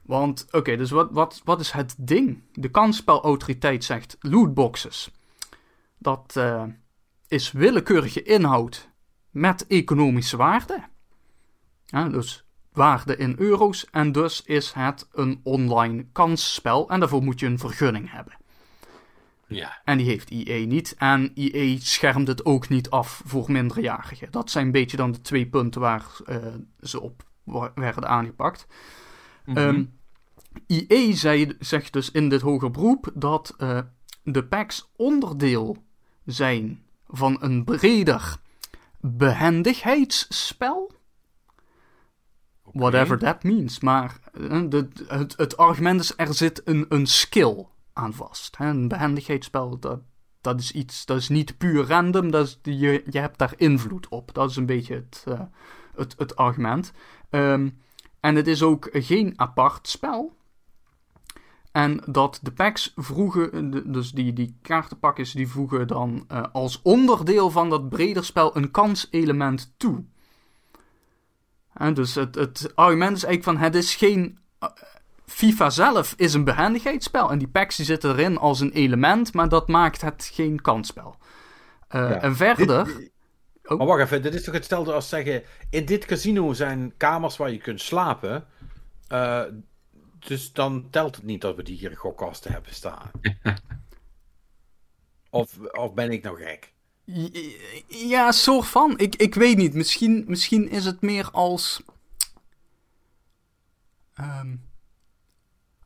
Want, 0.03 0.47
oké, 0.51 0.77
dus 0.77 0.91
wat, 0.91 1.09
wat, 1.11 1.41
wat 1.45 1.61
is 1.61 1.71
het 1.71 1.95
ding? 1.99 2.43
De 2.53 2.71
kansspelautoriteit 2.71 3.85
zegt 3.85 4.17
lootboxes. 4.21 5.11
Dat 5.99 6.41
is 7.29 7.53
willekeurige 7.53 8.23
inhoud 8.23 8.91
met 9.31 9.67
economische 9.67 10.37
waarde. 10.37 10.83
Dus 12.11 12.45
waarde 12.73 13.17
in 13.17 13.35
euro's. 13.39 13.87
En 13.91 14.13
dus 14.13 14.43
is 14.43 14.73
het 14.73 15.09
een 15.13 15.41
online 15.43 16.07
kansspel. 16.13 16.89
En 16.91 17.01
daarvoor 17.01 17.23
moet 17.23 17.41
je 17.41 17.47
een 17.47 17.59
vergunning 17.59 18.11
hebben. 18.11 18.37
Ja. 19.55 19.81
En 19.85 19.99
die 19.99 20.07
heeft 20.07 20.31
IE 20.31 20.67
niet. 20.67 20.95
En 20.99 21.31
IE 21.35 21.79
schermt 21.81 22.29
het 22.29 22.45
ook 22.45 22.69
niet 22.69 22.91
af 22.91 23.23
voor 23.25 23.53
minderjarigen. 23.53 24.31
Dat 24.31 24.51
zijn 24.51 24.67
een 24.67 24.73
beetje 24.73 24.97
dan 24.97 25.13
de 25.13 25.21
twee 25.21 25.47
punten 25.47 25.81
waar 25.81 26.07
uh, 26.27 26.37
ze 26.81 27.01
op 27.01 27.23
werden 27.75 28.09
aangepakt. 28.09 28.67
Mm 29.45 29.57
-hmm. 29.57 29.93
IE 30.67 31.17
zei, 31.17 31.57
zegt 31.59 31.93
dus 31.93 32.11
in 32.11 32.29
dit 32.29 32.41
hoger 32.41 32.71
beroep 32.71 33.11
dat 33.15 33.55
uh, 33.59 33.79
de 34.23 34.45
packs 34.45 34.91
onderdeel 34.97 35.77
zijn 36.25 36.83
van 37.09 37.37
een 37.41 37.65
breder 37.65 38.37
behendigheidsspel. 39.01 40.93
Okay. 42.65 42.83
Whatever 42.83 43.19
that 43.19 43.43
means. 43.43 43.81
Maar 43.81 44.19
uh, 44.35 44.63
de, 44.69 44.89
het, 45.07 45.37
het 45.37 45.57
argument 45.57 46.01
is, 46.01 46.13
er 46.17 46.35
zit 46.35 46.63
een, 46.65 46.87
een 46.89 47.07
skill 47.07 47.67
aan 47.95 48.13
vast. 48.13 48.57
Een 48.59 48.89
behendigheidsspel, 48.89 49.79
dat, 49.79 50.01
dat 50.41 50.61
is 50.61 50.73
iets, 50.73 51.07
dat 51.07 51.17
is 51.17 51.29
niet 51.29 51.59
puur 51.59 51.87
random, 51.87 52.31
dat 52.31 52.47
is, 52.47 52.59
je, 52.63 53.03
je 53.11 53.19
hebt 53.19 53.39
daar 53.39 53.55
invloed 53.57 54.09
op. 54.09 54.35
Dat 54.35 54.51
is 54.51 54.57
een 54.57 54.67
beetje 54.67 54.95
het, 54.95 55.25
uh, 55.29 55.41
het, 55.95 56.15
het 56.19 56.37
argument. 56.37 56.93
Um, 57.31 57.83
en 58.21 58.35
het 58.35 58.47
is 58.47 58.63
ook 58.63 58.89
geen 58.93 59.33
apart 59.37 59.89
spel. 59.89 60.37
En 61.73 62.03
dat 62.07 62.39
de 62.43 62.53
packs 62.53 62.93
vroegen, 62.97 63.93
dus 63.93 64.13
die, 64.13 64.33
die 64.33 64.59
kaartenpakjes, 64.63 65.33
die 65.33 65.49
voegen 65.49 65.87
dan 65.87 66.25
uh, 66.33 66.43
als 66.53 66.83
onderdeel 66.83 67.51
van 67.51 67.71
dat 67.71 67.89
breder 67.89 68.25
spel 68.25 68.57
een 68.57 68.71
kanselement 68.71 69.75
toe. 69.77 70.05
En 71.73 71.95
dus 71.95 72.15
het, 72.15 72.35
het 72.35 72.73
argument 72.75 73.17
is 73.17 73.25
eigenlijk 73.25 73.59
van 73.59 73.67
het 73.67 73.75
is 73.75 73.95
geen 73.95 74.39
uh, 74.61 74.69
FIFA 75.27 75.71
zelf 75.71 76.15
is 76.17 76.35
een 76.35 76.45
behendigheidsspel. 76.45 77.31
En 77.31 77.39
die 77.39 77.49
packs 77.49 77.77
die 77.77 77.87
zitten 77.87 78.11
erin 78.11 78.39
als 78.39 78.61
een 78.61 78.73
element, 78.73 79.33
maar 79.33 79.49
dat 79.49 79.69
maakt 79.69 80.01
het 80.01 80.31
geen 80.33 80.61
kansspel. 80.61 81.17
Uh, 81.91 82.11
ja. 82.11 82.21
En 82.21 82.37
verder. 82.37 82.85
Dit, 82.85 83.11
oh. 83.65 83.79
Maar 83.79 83.87
wacht 83.87 84.01
even, 84.01 84.23
dit 84.23 84.35
is 84.35 84.45
toch 84.45 84.55
hetzelfde 84.55 84.93
als 84.93 85.09
zeggen: 85.09 85.43
in 85.71 85.85
dit 85.85 86.05
casino 86.05 86.53
zijn 86.53 86.95
kamers 86.97 87.37
waar 87.37 87.51
je 87.51 87.59
kunt 87.59 87.81
slapen. 87.81 88.47
Uh, 89.09 89.43
dus 90.19 90.53
dan 90.53 90.91
telt 90.91 91.17
het 91.17 91.25
niet 91.25 91.41
dat 91.41 91.57
we 91.57 91.63
die 91.63 91.77
hier 91.77 91.97
gokkasten 91.97 92.53
hebben 92.53 92.75
staan. 92.75 93.11
of, 95.31 95.59
of 95.59 95.95
ben 95.95 96.11
ik 96.11 96.23
nou 96.23 96.43
gek? 96.43 96.73
Ja, 97.87 98.33
soort 98.33 98.67
van. 98.67 98.99
Ik, 98.99 99.17
ik 99.17 99.35
weet 99.35 99.57
niet. 99.57 99.75
Misschien, 99.75 100.25
misschien 100.27 100.69
is 100.69 100.85
het 100.85 101.01
meer 101.01 101.31
als. 101.31 101.83
Um, 104.21 104.73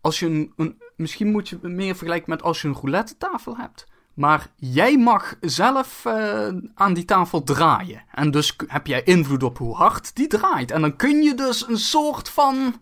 als 0.09 0.19
je 0.19 0.27
een, 0.27 0.53
een, 0.57 0.83
misschien 0.97 1.31
moet 1.31 1.49
je 1.49 1.59
meer 1.63 1.97
vergelijken 1.97 2.31
met 2.31 2.43
als 2.43 2.63
je 2.63 2.69
een 2.69 2.75
roulette 2.75 3.17
tafel 3.17 3.57
hebt. 3.57 3.87
Maar 4.15 4.51
jij 4.57 4.99
mag 4.99 5.37
zelf 5.41 6.05
uh, 6.07 6.49
aan 6.75 6.95
die 6.95 7.05
tafel 7.05 7.43
draaien. 7.43 8.03
En 8.15 8.31
dus 8.31 8.57
heb 8.67 8.87
jij 8.87 9.03
invloed 9.03 9.43
op 9.43 9.59
hoe 9.59 9.75
hard 9.75 10.17
die 10.17 10.27
draait. 10.27 10.71
En 10.71 10.81
dan 10.81 10.97
kun 10.97 11.23
je 11.23 11.35
dus 11.35 11.69
een 11.69 11.79
soort 11.79 12.29
van. 12.29 12.75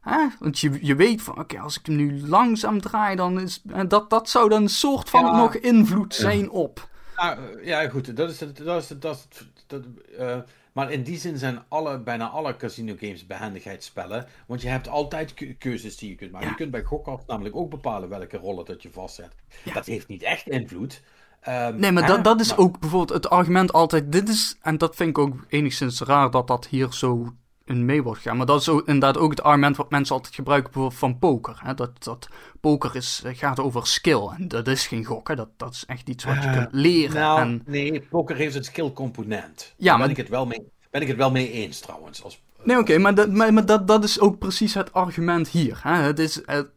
Hè? 0.00 0.26
Want 0.38 0.58
je, 0.58 0.78
je 0.80 0.94
weet 0.94 1.22
van, 1.22 1.38
oké, 1.38 1.60
als 1.60 1.78
ik 1.78 1.86
hem 1.86 1.96
nu 1.96 2.26
langzaam 2.26 2.80
draai, 2.80 3.16
dan 3.16 3.40
is. 3.40 3.62
Dat, 3.88 4.10
dat 4.10 4.28
zou 4.28 4.48
dan 4.48 4.62
een 4.62 4.68
soort 4.68 5.10
van 5.10 5.24
ja. 5.24 5.36
nog 5.36 5.54
invloed 5.54 6.14
zijn 6.14 6.50
op. 6.50 6.88
Ja, 7.16 7.38
ja, 7.62 7.88
goed, 7.88 8.16
dat 8.16 8.30
is 8.30 8.40
het. 8.40 8.56
Dat 8.56 8.82
is 8.82 8.88
het, 8.88 9.02
dat 9.02 9.16
is 9.16 9.38
het, 9.38 9.46
dat, 9.66 9.82
uh, 10.18 10.38
maar 10.72 10.92
in 10.92 11.02
die 11.02 11.18
zin 11.18 11.38
zijn 11.38 11.62
alle, 11.68 11.98
bijna 11.98 12.28
alle 12.28 12.56
casino 12.56 12.94
games 13.00 13.26
behendigheidsspellen. 13.26 14.26
Want 14.46 14.62
je 14.62 14.68
hebt 14.68 14.88
altijd 14.88 15.34
keuzes 15.58 15.96
die 15.96 16.08
je 16.08 16.14
kunt 16.14 16.32
maken. 16.32 16.48
Je 16.48 16.54
kunt 16.54 16.70
bij 16.70 16.82
gokken 16.82 17.18
namelijk 17.26 17.56
ook 17.56 17.70
bepalen 17.70 18.08
welke 18.08 18.36
rollen 18.36 18.64
dat 18.64 18.82
je 18.82 18.90
vastzet. 18.90 19.34
Dat 19.74 19.86
heeft 19.86 20.08
niet 20.08 20.22
echt 20.22 20.48
invloed. 20.48 21.02
Um, 21.48 21.76
nee, 21.76 21.92
maar 21.92 22.06
dat, 22.06 22.24
dat 22.24 22.40
is 22.40 22.56
ook 22.56 22.80
bijvoorbeeld 22.80 23.22
het 23.22 23.30
argument 23.30 23.72
altijd. 23.72 24.12
Dit 24.12 24.28
is, 24.28 24.58
en 24.62 24.78
dat 24.78 24.96
vind 24.96 25.08
ik 25.08 25.18
ook 25.18 25.46
enigszins 25.48 26.00
raar 26.00 26.30
dat 26.30 26.46
dat 26.46 26.66
hier 26.66 26.92
zo 26.92 27.32
in 27.72 27.84
mee 27.84 28.02
wordt 28.02 28.20
gaan. 28.20 28.36
Maar 28.36 28.46
dat 28.46 28.60
is 28.60 28.68
ook, 28.68 28.86
inderdaad 28.86 29.18
ook 29.18 29.30
het 29.30 29.42
argument 29.42 29.76
wat 29.76 29.90
mensen 29.90 30.14
altijd 30.14 30.34
gebruiken 30.34 30.92
van 30.92 31.18
poker. 31.18 31.60
Hè? 31.62 31.74
Dat, 31.74 32.04
dat 32.04 32.28
poker 32.60 32.96
is, 32.96 33.22
gaat 33.26 33.60
over 33.60 33.86
skill. 33.86 34.28
En 34.38 34.48
dat 34.48 34.66
is 34.66 34.86
geen 34.86 35.04
gokken. 35.04 35.36
Dat, 35.36 35.48
dat 35.56 35.72
is 35.72 35.84
echt 35.86 36.08
iets 36.08 36.24
wat 36.24 36.42
je 36.42 36.48
uh, 36.48 36.52
kunt 36.52 36.68
leren. 36.72 37.20
Nou, 37.20 37.40
en... 37.40 37.62
nee, 37.66 38.00
poker 38.00 38.36
heeft 38.36 38.54
een 38.54 38.64
skill 38.64 38.92
component. 38.92 39.74
Ja, 39.76 39.84
Daar 39.84 39.98
maar... 39.98 40.06
ben, 40.06 40.16
ik 40.16 40.22
het 40.22 40.28
wel 40.28 40.46
mee, 40.46 40.62
ben 40.90 41.02
ik 41.02 41.08
het 41.08 41.16
wel 41.16 41.30
mee 41.30 41.50
eens 41.50 41.80
trouwens. 41.80 42.22
Als, 42.24 42.42
nee, 42.62 42.78
oké, 42.78 42.90
okay, 42.90 43.02
maar, 43.02 43.14
dat, 43.14 43.30
maar, 43.30 43.52
maar, 43.52 43.66
dat, 43.66 43.86
dat 43.86 44.04
is 44.04 44.20
ook 44.20 44.38
precies 44.38 44.74
het 44.74 44.92
argument 44.92 45.48
hier. 45.48 45.80
Hè? 45.82 45.94
Het 45.94 46.18
is... 46.18 46.42
Het, 46.44 46.68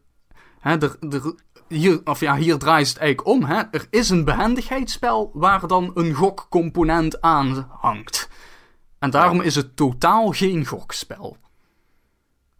hè, 0.60 0.76
hier, 1.68 2.00
of 2.04 2.20
ja, 2.20 2.36
hier 2.36 2.58
draait 2.58 2.88
het 2.88 2.98
eigenlijk 2.98 3.28
om. 3.28 3.44
Hè? 3.44 3.62
Er 3.70 3.86
is 3.90 4.10
een 4.10 4.24
behendigheidsspel 4.24 5.30
waar 5.32 5.66
dan 5.66 5.90
een 5.94 6.14
gokcomponent 6.14 7.20
aan 7.20 7.68
hangt. 7.70 8.28
En 9.06 9.12
daarom 9.12 9.40
is 9.40 9.54
het 9.54 9.76
totaal 9.76 10.30
geen 10.30 10.66
gokspel. 10.66 11.36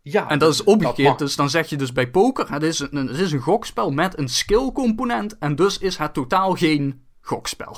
Ja, 0.02 0.28
en 0.28 0.38
dat 0.38 0.52
is 0.52 0.64
omgekeerd. 0.64 1.18
dus 1.18 1.36
dan 1.36 1.50
zeg 1.50 1.68
je 1.68 1.76
dus 1.76 1.92
bij 1.92 2.10
poker: 2.10 2.52
het 2.52 2.62
is, 2.62 2.78
een, 2.78 3.06
het 3.06 3.18
is 3.18 3.32
een 3.32 3.40
gokspel 3.40 3.90
met 3.90 4.18
een 4.18 4.28
skill 4.28 4.72
component. 4.72 5.38
En 5.38 5.56
dus 5.56 5.78
is 5.78 5.96
het 5.96 6.14
totaal 6.14 6.54
geen 6.54 7.06
gokspel. 7.20 7.76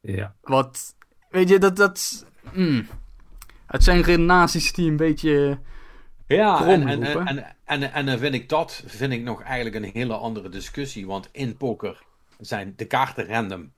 Ja. 0.00 0.34
Wat, 0.40 0.96
weet 1.30 1.48
je, 1.48 1.58
dat. 1.58 1.76
dat 1.76 2.26
mm, 2.52 2.86
het 3.66 3.84
zijn 3.84 4.02
redenaties 4.02 4.72
die 4.72 4.90
een 4.90 4.96
beetje. 4.96 5.58
Ja, 6.26 6.66
en, 6.66 6.88
en, 6.88 7.02
en, 7.02 7.56
en, 7.64 7.92
en, 7.92 8.06
dan 8.06 8.18
vind 8.18 8.34
ik 8.34 8.48
dat 8.48 8.82
vind 8.86 9.12
ik 9.12 9.22
nog 9.22 9.42
eigenlijk 9.42 9.76
een 9.76 9.90
hele 9.92 10.14
andere 10.14 10.48
discussie. 10.48 11.06
Want 11.06 11.28
in 11.32 11.56
poker 11.56 12.02
zijn 12.38 12.72
de 12.76 12.84
kaarten 12.84 13.26
random. 13.26 13.72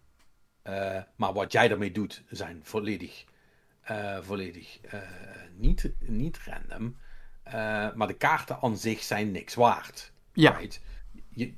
Uh, 0.64 0.98
maar 1.16 1.32
wat 1.32 1.52
jij 1.52 1.68
daarmee 1.68 1.92
doet, 1.92 2.22
zijn 2.28 2.60
volledig 2.62 3.24
uh, 3.90 4.18
volledig 4.20 4.78
uh, 4.94 5.00
niet, 5.56 5.90
niet 5.98 6.38
random. 6.44 6.96
Uh, 7.46 7.52
maar 7.94 8.06
de 8.06 8.16
kaarten 8.16 8.58
aan 8.60 8.76
zich 8.76 9.02
zijn 9.02 9.30
niks 9.30 9.54
waard. 9.54 10.12
Ja. 10.32 10.56
Right? 10.56 10.80
Je, 11.28 11.52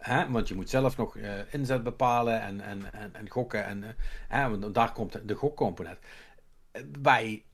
hè? 0.00 0.30
Want 0.30 0.48
je 0.48 0.54
moet 0.54 0.70
zelf 0.70 0.96
nog 0.96 1.16
inzet 1.50 1.82
bepalen 1.82 2.40
en, 2.40 2.60
en, 2.60 2.92
en, 2.92 3.14
en 3.14 3.30
gokken. 3.30 3.64
En, 3.64 3.96
hè? 4.28 4.58
Want 4.58 4.74
daar 4.74 4.92
komt 4.92 5.28
de 5.28 5.34
gokcomponent. 5.34 5.98
Bij, 6.98 7.44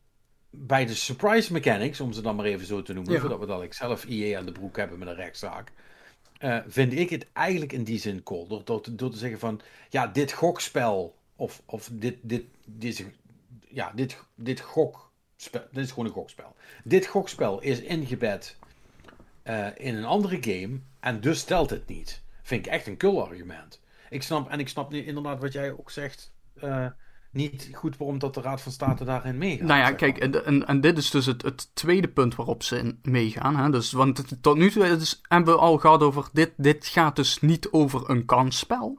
bij 0.50 0.86
de 0.86 0.94
surprise 0.94 1.52
mechanics, 1.52 2.00
om 2.00 2.12
ze 2.12 2.22
dan 2.22 2.36
maar 2.36 2.44
even 2.44 2.66
zo 2.66 2.82
te 2.82 2.92
noemen, 2.92 3.12
ja. 3.12 3.20
voordat 3.20 3.38
we 3.38 3.46
dat 3.46 3.62
ik 3.62 3.72
zelf 3.72 4.04
IE 4.04 4.38
aan 4.38 4.46
de 4.46 4.52
broek 4.52 4.76
hebben 4.76 4.98
met 4.98 5.08
een 5.08 5.14
rechtszaak. 5.14 5.72
Uh, 6.40 6.58
vind 6.66 6.92
ik 6.92 7.10
het 7.10 7.26
eigenlijk 7.32 7.72
in 7.72 7.84
die 7.84 7.98
zin 7.98 8.22
cool. 8.22 8.46
Door, 8.46 8.64
door, 8.64 8.82
door, 8.90 9.10
te 9.10 9.16
zeggen 9.16 9.38
van, 9.38 9.60
ja, 9.88 10.06
dit 10.06 10.32
gokspel, 10.32 11.16
of, 11.36 11.62
of 11.64 11.90
dit, 11.92 12.16
dit, 12.22 12.44
deze, 12.64 13.04
ja, 13.74 13.92
dit, 13.94 14.18
dit 14.34 14.60
gokspel, 14.60 15.62
dit 15.70 15.84
is 15.84 15.90
gewoon 15.90 16.06
een 16.06 16.12
gokspel. 16.12 16.56
Dit 16.84 17.06
gokspel 17.06 17.60
is 17.60 17.80
ingebed 17.80 18.56
uh, 19.44 19.66
in 19.74 19.94
een 19.94 20.04
andere 20.04 20.38
game 20.40 20.80
en 21.00 21.20
dus 21.20 21.38
stelt 21.38 21.70
het 21.70 21.86
niet. 21.86 22.22
Vind 22.42 22.66
ik 22.66 22.72
echt 22.72 22.86
een 22.86 22.96
kul 22.96 23.24
argument. 23.24 23.80
Ik 24.10 24.22
snap, 24.22 24.48
en 24.50 24.58
ik 24.58 24.68
snap 24.68 24.92
inderdaad 24.92 25.40
wat 25.40 25.52
jij 25.52 25.72
ook 25.72 25.90
zegt, 25.90 26.32
uh, 26.62 26.86
niet 27.30 27.70
goed 27.72 27.96
waarom 27.96 28.18
dat 28.18 28.34
de 28.34 28.40
Raad 28.40 28.60
van 28.60 28.72
State 28.72 29.04
daarin 29.04 29.38
meegaat. 29.38 29.66
Nou 29.66 29.80
ja, 29.80 29.92
kijk, 29.92 30.18
en, 30.18 30.44
en, 30.44 30.66
en, 30.66 30.80
dit 30.80 30.98
is 30.98 31.10
dus 31.10 31.26
het, 31.26 31.42
het 31.42 31.74
tweede 31.74 32.08
punt 32.08 32.34
waarop 32.34 32.62
ze 32.62 32.78
in 32.78 32.98
meegaan. 33.02 33.56
Hè? 33.56 33.70
Dus, 33.70 33.92
want 33.92 34.42
tot 34.42 34.56
nu 34.56 34.70
toe 34.70 34.86
is, 34.86 35.20
hebben 35.28 35.54
we 35.54 35.60
al 35.60 35.78
gehad 35.78 36.02
over, 36.02 36.28
dit, 36.32 36.52
dit 36.56 36.86
gaat 36.86 37.16
dus 37.16 37.40
niet 37.40 37.68
over 37.70 38.10
een 38.10 38.24
kansspel. 38.24 38.98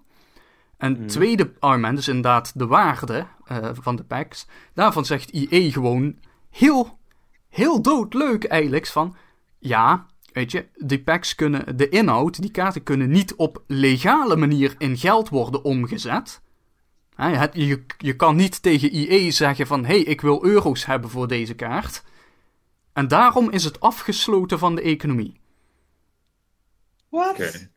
En 0.78 0.89
het 0.89 0.99
mhm. 0.99 1.07
tweede 1.07 1.53
argument 1.59 1.99
is 1.99 2.07
inderdaad 2.07 2.59
de 2.59 2.67
waarde 2.67 3.28
uh, 3.51 3.69
van 3.73 3.95
de 3.95 4.03
packs. 4.03 4.47
Daarvan 4.73 5.05
zegt 5.05 5.30
IE 5.30 5.71
gewoon 5.71 6.19
heel, 6.49 6.97
heel 7.49 7.82
doodleuk 7.82 8.43
eigenlijk 8.43 8.88
van... 8.88 9.15
Ja, 9.59 10.05
weet 10.34 10.51
je, 10.51 10.65
die 10.76 11.03
packs 11.03 11.36
kunnen, 11.36 11.78
de 11.78 11.89
inhoud, 11.89 12.41
die 12.41 12.51
kaarten 12.51 12.84
kunnen 12.84 13.09
niet 13.09 13.36
op 13.36 13.63
legale 13.67 14.36
manier 14.36 14.76
in 14.78 14.97
geld 14.97 15.30
worden 15.30 15.63
omgezet. 15.63 16.41
He, 17.15 17.47
je, 17.51 17.86
je 17.97 18.15
kan 18.15 18.36
niet 18.36 18.61
tegen 18.61 18.95
IE 18.95 19.32
zeggen 19.32 19.67
van... 19.67 19.86
Hé, 19.86 19.93
hey, 19.93 20.03
ik 20.03 20.21
wil 20.21 20.45
euro's 20.45 20.86
hebben 20.86 21.09
voor 21.09 21.28
deze 21.28 21.53
kaart. 21.53 22.03
En 22.93 23.07
daarom 23.07 23.49
is 23.49 23.63
het 23.63 23.80
afgesloten 23.80 24.59
van 24.59 24.76
de 24.76 24.82
economie. 24.82 25.39
Wat? 27.09 27.32
Okay. 27.32 27.69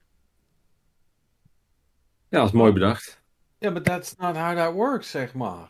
Ja, 2.29 2.39
dat 2.39 2.47
is 2.47 2.53
mooi 2.53 2.73
bedacht. 2.73 3.21
Ja, 3.59 3.71
maar 3.71 3.83
that's 3.83 4.17
not 4.17 4.37
how 4.37 4.57
that 4.57 4.73
works, 4.73 5.11
zeg 5.11 5.35
maar. 5.35 5.69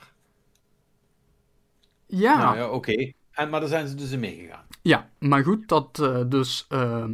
Ja. 2.06 2.38
Nou 2.38 2.56
ja, 2.56 2.66
oké. 2.66 2.90
Okay. 2.90 3.14
Maar 3.50 3.60
daar 3.60 3.68
zijn 3.68 3.88
ze 3.88 3.94
dus 3.94 4.10
in 4.10 4.20
meegegaan. 4.20 4.64
Ja, 4.82 5.10
maar 5.18 5.44
goed, 5.44 5.68
dat 5.68 5.98
uh, 6.00 6.22
dus... 6.26 6.66
Uh, 6.68 7.04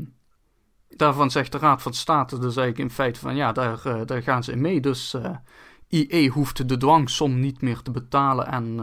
daarvan 0.89 1.31
zegt 1.31 1.53
de 1.53 1.59
Raad 1.59 1.83
van 1.83 1.95
State 1.95 2.39
dus 2.39 2.57
eigenlijk 2.57 2.79
in 2.79 2.95
feite 2.95 3.21
van... 3.21 3.37
Ja, 3.37 3.53
daar, 3.53 3.83
uh, 3.87 4.01
daar 4.05 4.23
gaan 4.23 4.45
ze 4.45 4.53
in 4.53 4.61
mee. 4.61 4.81
Dus 4.81 5.17
IE 5.89 6.29
hoeft 6.29 6.69
de 6.69 6.77
dwangsom 6.77 7.41
niet 7.41 7.61
meer 7.61 7.83
te 7.83 7.91
betalen... 7.91 8.47
en 8.47 8.77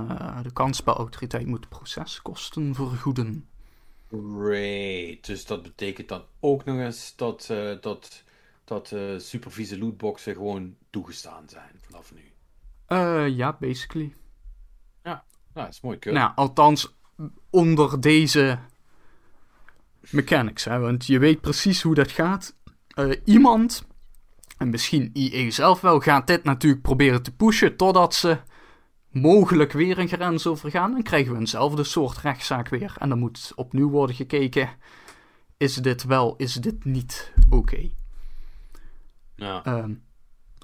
de 0.43 0.53
kansspelautoriteit 0.53 1.45
moet 1.45 1.70
proceskosten 1.70 2.76
vergoeden. 2.76 3.47
Great. 4.09 5.26
Dus 5.26 5.45
dat 5.45 5.62
betekent 5.64 6.07
dan 6.07 6.23
ook 6.40 6.65
nog 6.65 6.77
eens 6.77 7.15
dat... 7.15 7.53
dat 7.81 8.23
dat 8.72 8.91
uh, 8.91 9.19
supervisie 9.19 9.77
lootboxen 9.77 10.34
gewoon 10.34 10.76
toegestaan 10.89 11.49
zijn 11.49 11.72
vanaf 11.81 12.14
nu. 12.14 12.31
Uh, 12.88 13.27
ja, 13.27 13.57
basically. 13.60 14.14
Ja, 15.03 15.23
nou, 15.53 15.65
dat 15.65 15.69
is 15.69 15.81
mooi. 15.81 15.99
Cool. 15.99 16.15
Nou, 16.15 16.31
althans 16.35 16.95
onder 17.49 18.02
deze 18.02 18.60
mechanics. 20.10 20.64
Hè, 20.64 20.80
want 20.80 21.06
je 21.06 21.19
weet 21.19 21.41
precies 21.41 21.81
hoe 21.81 21.95
dat 21.95 22.11
gaat. 22.11 22.56
Uh, 22.95 23.15
iemand, 23.26 23.88
en 24.57 24.69
misschien 24.69 25.10
IE 25.14 25.52
zelf 25.52 25.81
wel, 25.81 25.99
gaat 25.99 26.27
dit 26.27 26.43
natuurlijk 26.43 26.81
proberen 26.81 27.23
te 27.23 27.35
pushen 27.35 27.77
totdat 27.77 28.15
ze 28.15 28.38
mogelijk 29.10 29.72
weer 29.72 29.99
een 29.99 30.07
grens 30.07 30.48
overgaan. 30.48 30.91
Dan 30.91 31.03
krijgen 31.03 31.31
we 31.31 31.39
eenzelfde 31.39 31.84
soort 31.84 32.18
rechtszaak 32.18 32.69
weer. 32.69 32.95
En 32.98 33.10
dan 33.10 33.19
moet 33.19 33.52
opnieuw 33.56 33.89
worden 33.89 34.15
gekeken: 34.15 34.69
is 35.57 35.76
dit 35.76 36.03
wel, 36.03 36.35
is 36.38 36.53
dit 36.53 36.85
niet 36.85 37.34
oké? 37.49 37.56
Okay? 37.56 37.95
Ja. 39.41 39.63
Ehm, 39.63 39.93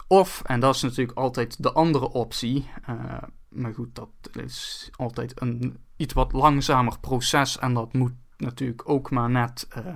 of, 0.08 0.42
en 0.46 0.60
dat 0.60 0.76
is 0.76 0.82
natuurlijk 0.82 1.18
altijd 1.18 1.64
de 1.64 1.72
andere 1.72 2.10
optie, 2.10 2.70
uh, 2.90 3.22
maar 3.50 3.74
goed, 3.74 3.96
dat 3.96 4.10
is 4.32 4.90
altijd 4.96 5.42
een 5.42 5.78
iets 5.96 6.14
wat 6.14 6.32
langzamer 6.32 7.00
proces 7.00 7.60
en 7.60 7.74
dat 7.74 7.94
moet 7.94 8.14
natuurlijk 8.38 8.90
ook 8.90 9.12
maar 9.12 9.30
net 9.30 9.68
uh, 9.78 9.96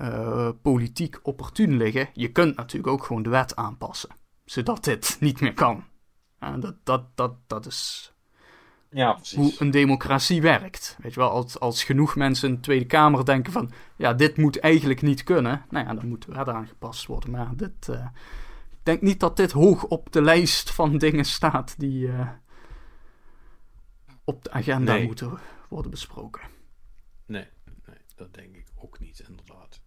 uh, 0.00 0.50
politiek 0.62 1.18
opportun 1.22 1.76
liggen. 1.76 2.08
Je 2.12 2.32
kunt 2.32 2.56
natuurlijk 2.56 2.92
ook 2.92 3.04
gewoon 3.04 3.22
de 3.22 3.30
wet 3.30 3.56
aanpassen, 3.56 4.10
zodat 4.44 4.84
dit 4.84 5.16
niet 5.20 5.40
meer 5.40 5.54
kan. 5.54 5.84
dat, 6.38 6.74
dat, 6.84 7.16
dat, 7.16 7.34
dat 7.46 7.66
is 7.66 8.12
ja, 8.90 9.18
hoe 9.34 9.54
een 9.58 9.70
democratie 9.70 10.42
werkt. 10.42 10.96
Weet 11.02 11.14
je 11.14 11.20
wel, 11.20 11.30
als, 11.30 11.60
als 11.60 11.84
genoeg 11.84 12.16
mensen 12.16 12.48
in 12.48 12.54
de 12.54 12.60
Tweede 12.60 12.86
Kamer 12.86 13.24
denken 13.24 13.52
van... 13.52 13.70
ja, 13.96 14.14
dit 14.14 14.36
moet 14.36 14.58
eigenlijk 14.58 15.02
niet 15.02 15.24
kunnen... 15.24 15.64
nou 15.70 15.86
ja, 15.86 15.94
dan 15.94 16.08
moet 16.08 16.24
wet 16.24 16.48
aangepast 16.48 17.06
worden. 17.06 17.30
Maar 17.30 17.56
dit, 17.56 17.88
uh, 17.88 18.06
ik 18.70 18.78
denk 18.82 19.00
niet 19.00 19.20
dat 19.20 19.36
dit 19.36 19.52
hoog 19.52 19.84
op 19.84 20.12
de 20.12 20.22
lijst 20.22 20.70
van 20.70 20.98
dingen 20.98 21.24
staat... 21.24 21.74
die 21.78 22.06
uh, 22.06 22.28
op 24.24 24.44
de 24.44 24.50
agenda 24.50 24.92
nee. 24.92 25.06
moeten 25.06 25.38
worden 25.68 25.90
besproken. 25.90 26.42
Nee, 27.26 27.46
nee. 27.86 27.98
dat 28.14 28.34
denk 28.34 28.56
ik 28.56 28.66
ook 28.74 28.98
niet, 28.98 29.24
inderdaad. 29.28 29.80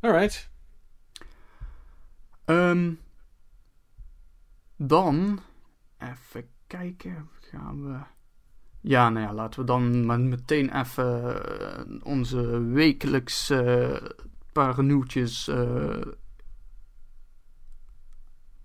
Alright. 0.00 0.50
Ehm, 2.44 2.92
dan, 4.76 5.40
even 5.98 6.48
kijken, 6.66 7.28
we... 7.82 7.98
Ja, 8.80 9.08
nou 9.10 9.26
ja, 9.26 9.32
laten 9.34 9.60
we 9.60 9.66
dan 9.66 10.06
meteen 10.28 10.80
even 10.80 11.34
eh, 11.78 11.84
onze 12.02 12.60
wekelijkse 12.60 14.00
paar 14.52 14.84
nieuwtjes 14.84 15.48
eh, 15.48 16.00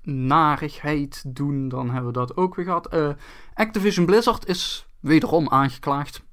narigheid 0.01 1.23
doen. 1.35 1.69
Dan 1.69 1.89
hebben 1.89 2.05
we 2.11 2.17
dat 2.17 2.37
ook 2.37 2.55
weer 2.55 2.65
gehad. 2.65 2.87
Eh, 2.87 3.09
Activision 3.53 4.05
Blizzard 4.05 4.47
is 4.47 4.87
wederom 4.99 5.49
aangeklaagd. 5.49 6.27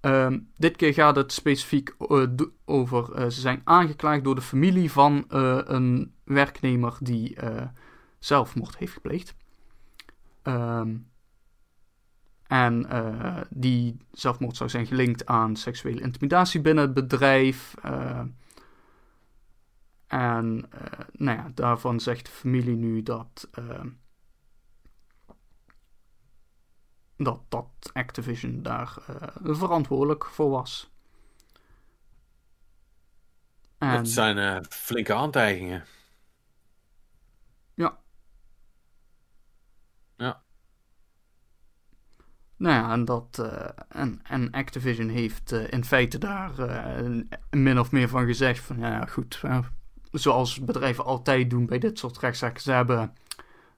Ehm, 0.00 0.38
dit 0.56 0.76
keer 0.76 0.92
gaat 0.94 1.16
het 1.16 1.32
specifiek 1.32 1.94
eh, 1.98 2.22
over. 2.64 3.12
eh, 3.14 3.24
ze 3.24 3.40
zijn 3.40 3.60
aangeklaagd 3.64 4.24
door 4.24 4.34
de 4.34 4.40
familie 4.40 4.90
van 4.92 5.24
eh, 5.28 5.58
een 5.64 6.14
werknemer 6.24 6.96
die 7.00 7.36
eh, 7.36 7.66
zelfmoord 8.18 8.76
heeft 8.76 8.92
gepleegd. 8.92 9.34
Ehm, 10.48 10.96
en 12.46 12.88
eh, 12.90 13.40
die 13.50 13.96
zelfmoord 14.12 14.56
zou 14.56 14.70
zijn 14.70 14.86
gelinkt 14.86 15.26
aan 15.26 15.56
seksuele 15.56 16.00
intimidatie 16.00 16.60
binnen 16.60 16.84
het 16.84 16.94
bedrijf. 16.94 17.74
eh, 17.82 18.22
en 20.06 20.66
eh, 20.70 21.00
nou 21.12 21.38
ja, 21.38 21.50
daarvan 21.54 22.00
zegt 22.00 22.24
de 22.26 22.30
familie 22.32 22.76
nu 22.76 23.02
dat. 23.02 23.48
dat, 27.16 27.40
dat 27.48 27.90
Activision 27.92 28.62
daar 28.62 28.96
verantwoordelijk 29.42 30.24
voor 30.24 30.50
was. 30.50 30.90
En, 33.78 33.96
Dat 33.96 34.08
zijn 34.08 34.64
flinke 34.64 35.14
aantijgingen. 35.14 35.84
Ja. 37.74 37.98
Ja. 40.18 40.42
Nou 42.58 42.74
ja, 42.74 42.92
en, 42.92 43.04
dat, 43.04 43.38
eh, 43.38 43.68
en, 43.88 44.20
en 44.22 44.50
Activision 44.50 45.08
heeft 45.08 45.52
eh, 45.52 45.70
in 45.72 45.84
feite 45.84 46.18
daar 46.18 46.58
eh, 46.58 47.20
min 47.50 47.78
of 47.78 47.90
meer 47.92 48.08
van 48.08 48.26
gezegd 48.26 48.60
van 48.64 48.78
ja 48.78 49.06
goed, 49.06 49.42
zoals 50.12 50.60
bedrijven 50.64 51.04
altijd 51.04 51.50
doen 51.50 51.66
bij 51.66 51.78
dit 51.78 51.98
soort 51.98 52.18
rechtszaken, 52.18 52.62
ze 52.62 52.72
hebben 52.72 53.12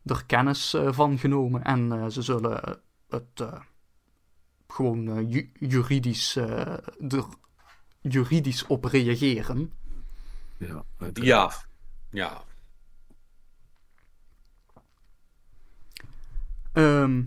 er 0.04 0.24
kennis 0.26 0.74
eh, 0.74 0.92
van 0.92 1.18
genomen 1.18 1.62
en 1.64 1.92
eh, 1.92 2.06
ze 2.08 2.22
zullen 2.22 2.80
het 3.08 3.40
eh, 3.40 3.60
gewoon 4.68 5.28
ju- 5.28 5.50
juridisch, 5.54 6.36
er 6.36 7.24
juridisch 8.00 8.66
op 8.66 8.84
reageren. 8.84 9.72
Ja, 10.56 10.84
Ja. 11.24 11.52
Ja. 12.10 12.42
Ehm, 16.72 17.22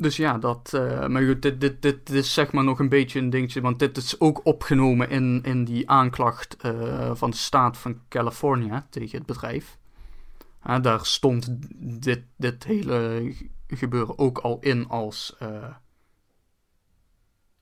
dus 0.00 0.16
ja, 0.16 0.38
dat. 0.38 0.74
eh, 0.74 1.06
maar 1.06 1.22
goed, 1.22 1.42
dit, 1.42 1.60
dit, 1.60 1.82
dit 1.82 2.10
is 2.10 2.34
zeg 2.34 2.52
maar 2.52 2.64
nog 2.64 2.78
een 2.78 2.88
beetje 2.88 3.18
een 3.18 3.30
dingetje. 3.30 3.60
Want 3.60 3.78
dit 3.78 3.96
is 3.96 4.20
ook 4.20 4.40
opgenomen 4.44 5.10
in, 5.10 5.42
in 5.42 5.64
die 5.64 5.90
aanklacht 5.90 6.56
eh, 6.56 7.14
van 7.14 7.30
de 7.30 7.36
staat 7.36 7.78
van 7.78 8.00
California 8.08 8.86
tegen 8.90 9.18
het 9.18 9.26
bedrijf. 9.26 9.78
Daar 10.82 11.06
stond 11.06 11.48
dit, 12.02 12.22
dit 12.36 12.64
hele 12.64 13.32
gebeuren 13.66 14.18
ook 14.18 14.38
al 14.38 14.58
in 14.60 14.88
als. 14.88 15.36
eh, 15.38 15.74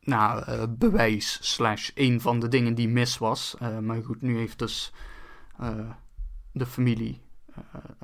nou, 0.00 0.66
bewijs 0.66 1.38
slash 1.40 1.90
een 1.94 2.20
van 2.20 2.40
de 2.40 2.48
dingen 2.48 2.74
die 2.74 2.88
mis 2.88 3.18
was. 3.18 3.56
Maar 3.80 4.02
goed, 4.02 4.22
nu 4.22 4.36
heeft 4.36 4.58
dus 4.58 4.92
de 6.52 6.66
familie 6.66 7.20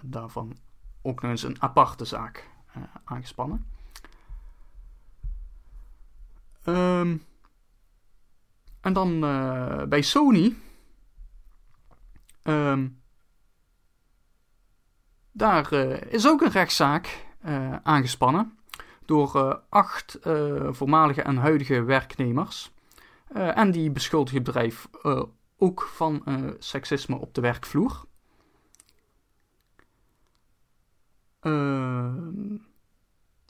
daarvan 0.02 0.56
ook 1.02 1.22
nog 1.22 1.30
eens 1.30 1.42
een 1.42 1.62
aparte 1.62 2.04
zaak 2.04 2.48
aangespannen. 3.04 3.73
Ehm, 6.64 7.16
en 8.80 8.92
dan 8.92 9.24
eh, 9.24 9.82
bij 9.82 10.02
Sony. 10.02 10.56
Ehm, 12.42 12.88
daar 15.32 15.72
eh, 15.72 16.12
is 16.12 16.26
ook 16.26 16.40
een 16.40 16.50
rechtszaak 16.50 17.26
eh, 17.40 17.76
aangespannen 17.82 18.58
door 19.04 19.62
acht 19.68 20.18
voormalige 20.70 21.22
en 21.22 21.36
huidige 21.36 21.82
werknemers. 21.82 22.72
En 23.34 23.70
die 23.70 23.90
beschuldigen 23.90 24.36
het 24.36 24.46
bedrijf 24.46 24.88
ook 25.56 25.82
van 25.82 26.22
seksisme 26.58 27.16
op 27.16 27.34
de 27.34 27.40
werkvloer. 27.40 28.04
Ehm, 31.40 32.56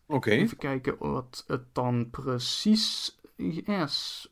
Oké. 0.06 0.30
Even 0.30 0.56
kijken 0.56 0.96
wat 0.98 1.44
het 1.46 1.74
dan 1.74 2.10
precies 2.10 3.18
is. 3.36 4.28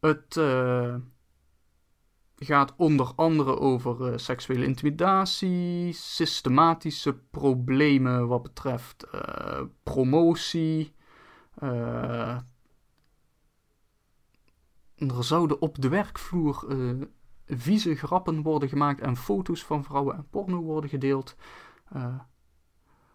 Het 0.00 0.36
eh, 0.36 0.94
gaat 2.36 2.74
onder 2.76 3.12
andere 3.16 3.58
over 3.58 4.12
eh, 4.12 4.18
seksuele 4.18 4.64
intimidatie, 4.64 5.92
systematische 5.92 7.14
problemen 7.14 8.28
wat 8.28 8.42
betreft 8.42 9.02
eh, 9.02 9.62
promotie. 9.82 10.92
er 14.96 15.24
zouden 15.24 15.60
op 15.60 15.80
de 15.82 15.88
werkvloer 15.88 16.66
vieze 17.48 17.94
grappen 17.94 18.42
worden 18.42 18.68
gemaakt 18.68 19.00
en 19.00 19.16
foto's 19.16 19.64
van 19.64 19.84
vrouwen 19.84 20.16
en 20.16 20.26
porno 20.30 20.60
worden 20.62 20.90
gedeeld. 20.90 21.36
Eh, 21.92 22.18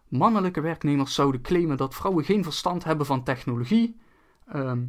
mannelijke 0.08 0.60
werknemers 0.60 1.14
zouden 1.14 1.40
claimen 1.40 1.76
dat 1.76 1.94
vrouwen 1.94 2.24
geen 2.24 2.42
verstand 2.42 2.84
hebben 2.84 3.06
van 3.06 3.24
technologie. 3.24 4.00
Ehm, 4.48 4.84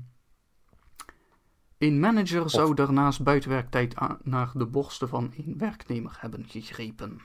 een 1.78 2.00
manager 2.00 2.50
zou 2.50 2.74
daarnaast 2.74 3.24
buitenwerktijd 3.24 3.96
naar 4.24 4.52
de 4.54 4.66
borsten 4.66 5.10
van 5.10 5.34
een 5.38 5.56
werknemer 5.58 6.18
hebben 6.20 6.46
gegrepen. 6.48 7.20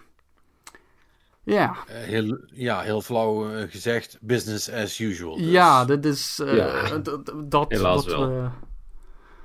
Ja, 1.42 1.76
Eh, 1.86 1.96
heel, 1.96 2.40
ja, 2.46 2.80
heel 2.80 3.00
flauw 3.02 3.50
eh, 3.52 3.70
gezegd, 3.70 4.18
business 4.20 4.70
as 4.70 4.98
usual. 4.98 5.36
dus. 5.36 5.46
ja, 5.46 5.84
dit 5.84 6.04
is 6.04 6.38
eh, 6.38 6.56
Ja. 6.56 6.98
dat 7.44 7.70
Helaas 7.70 7.94
wat 7.94 8.04
wel. 8.04 8.28
we- 8.28 8.50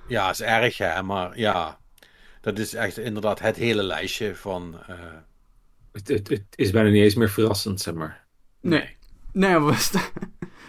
Ja, 0.07 0.29
is 0.29 0.41
erg 0.41 0.77
hè, 0.77 1.03
maar 1.03 1.37
ja. 1.39 1.79
Dat 2.45 2.59
is 2.59 2.73
echt 2.73 2.97
inderdaad 2.97 3.39
het 3.39 3.55
hele 3.55 3.83
lijstje 3.83 4.35
van... 4.35 4.77
eh, 4.87 4.95
Het, 5.91 6.07
het, 6.07 6.29
het 6.29 6.43
is 6.55 6.71
bijna 6.71 6.89
niet 6.89 7.03
eens 7.03 7.15
meer 7.15 7.29
verrassend, 7.29 7.81
zeg 7.81 7.93
maar. 7.93 8.25
Nee. 8.61 8.95
Nee, 9.31 9.59
we 9.59 9.73
st- 9.73 10.11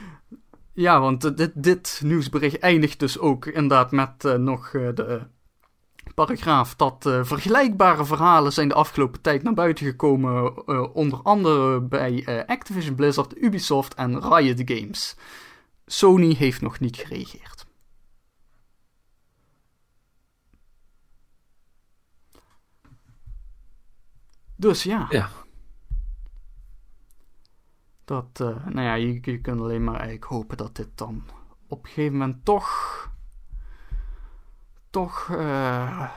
ja, 0.86 1.00
want 1.00 1.36
dit, 1.36 1.52
dit 1.54 2.00
nieuwsbericht 2.04 2.58
eindigt 2.58 2.98
dus 3.00 3.18
ook 3.18 3.46
inderdaad 3.46 3.90
met 3.90 4.24
eh, 4.24 4.34
nog 4.34 4.74
eh, 4.74 4.88
de 4.94 5.20
paragraaf 6.14 6.74
dat 6.74 7.06
eh, 7.06 7.24
vergelijkbare 7.24 8.04
verhalen 8.04 8.52
zijn 8.52 8.68
de 8.68 8.74
afgelopen 8.74 9.20
tijd 9.20 9.42
naar 9.42 9.54
buiten 9.54 9.86
gekomen, 9.86 10.52
eh, 10.66 10.94
onder 10.94 11.18
andere 11.22 11.80
bij 11.80 12.22
eh, 12.24 12.44
Activision 12.46 12.94
Blizzard, 12.94 13.36
Ubisoft 13.42 13.94
en 13.94 14.20
Riot 14.34 14.62
Games. 14.64 15.16
Sony 15.86 16.34
heeft 16.34 16.60
nog 16.60 16.80
niet 16.80 16.96
gereageerd. 16.96 17.55
Dus 24.56 24.82
ja. 24.82 25.06
Ja. 25.10 25.30
Dat, 28.04 28.40
eh, 28.40 28.66
nou 28.66 28.80
ja, 28.86 28.94
je, 28.94 29.18
je 29.22 29.40
kunt 29.40 29.60
alleen 29.60 29.84
maar 29.84 29.94
eigenlijk 29.94 30.24
hopen 30.24 30.56
dat 30.56 30.76
dit 30.76 30.88
dan 30.94 31.24
op 31.68 31.82
een 31.84 31.88
gegeven 31.90 32.12
moment 32.18 32.44
toch, 32.44 33.10
toch 34.90 35.28
eh, 35.30 36.10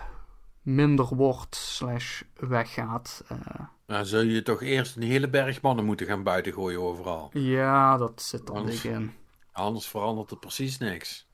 minder 0.61 1.15
wordt 1.15 1.55
slash 1.55 2.21
weggaat. 2.35 3.23
Eh, 3.27 3.59
nou, 3.87 4.05
zul 4.05 4.21
je 4.21 4.41
toch 4.41 4.61
eerst 4.61 4.95
een 4.95 5.01
hele 5.03 5.29
berg 5.29 5.61
mannen 5.61 5.85
moeten 5.85 6.05
gaan 6.07 6.23
buitengooien 6.23 6.81
overal. 6.81 7.29
ja, 7.33 7.97
dat 7.97 8.21
zit 8.21 8.49
er 8.49 8.55
Anders- 8.55 8.81
dik 8.81 8.91
in. 8.91 9.13
Anders 9.51 9.87
verandert 9.87 10.31
er 10.31 10.37
precies 10.37 10.77
niks. 10.77 11.27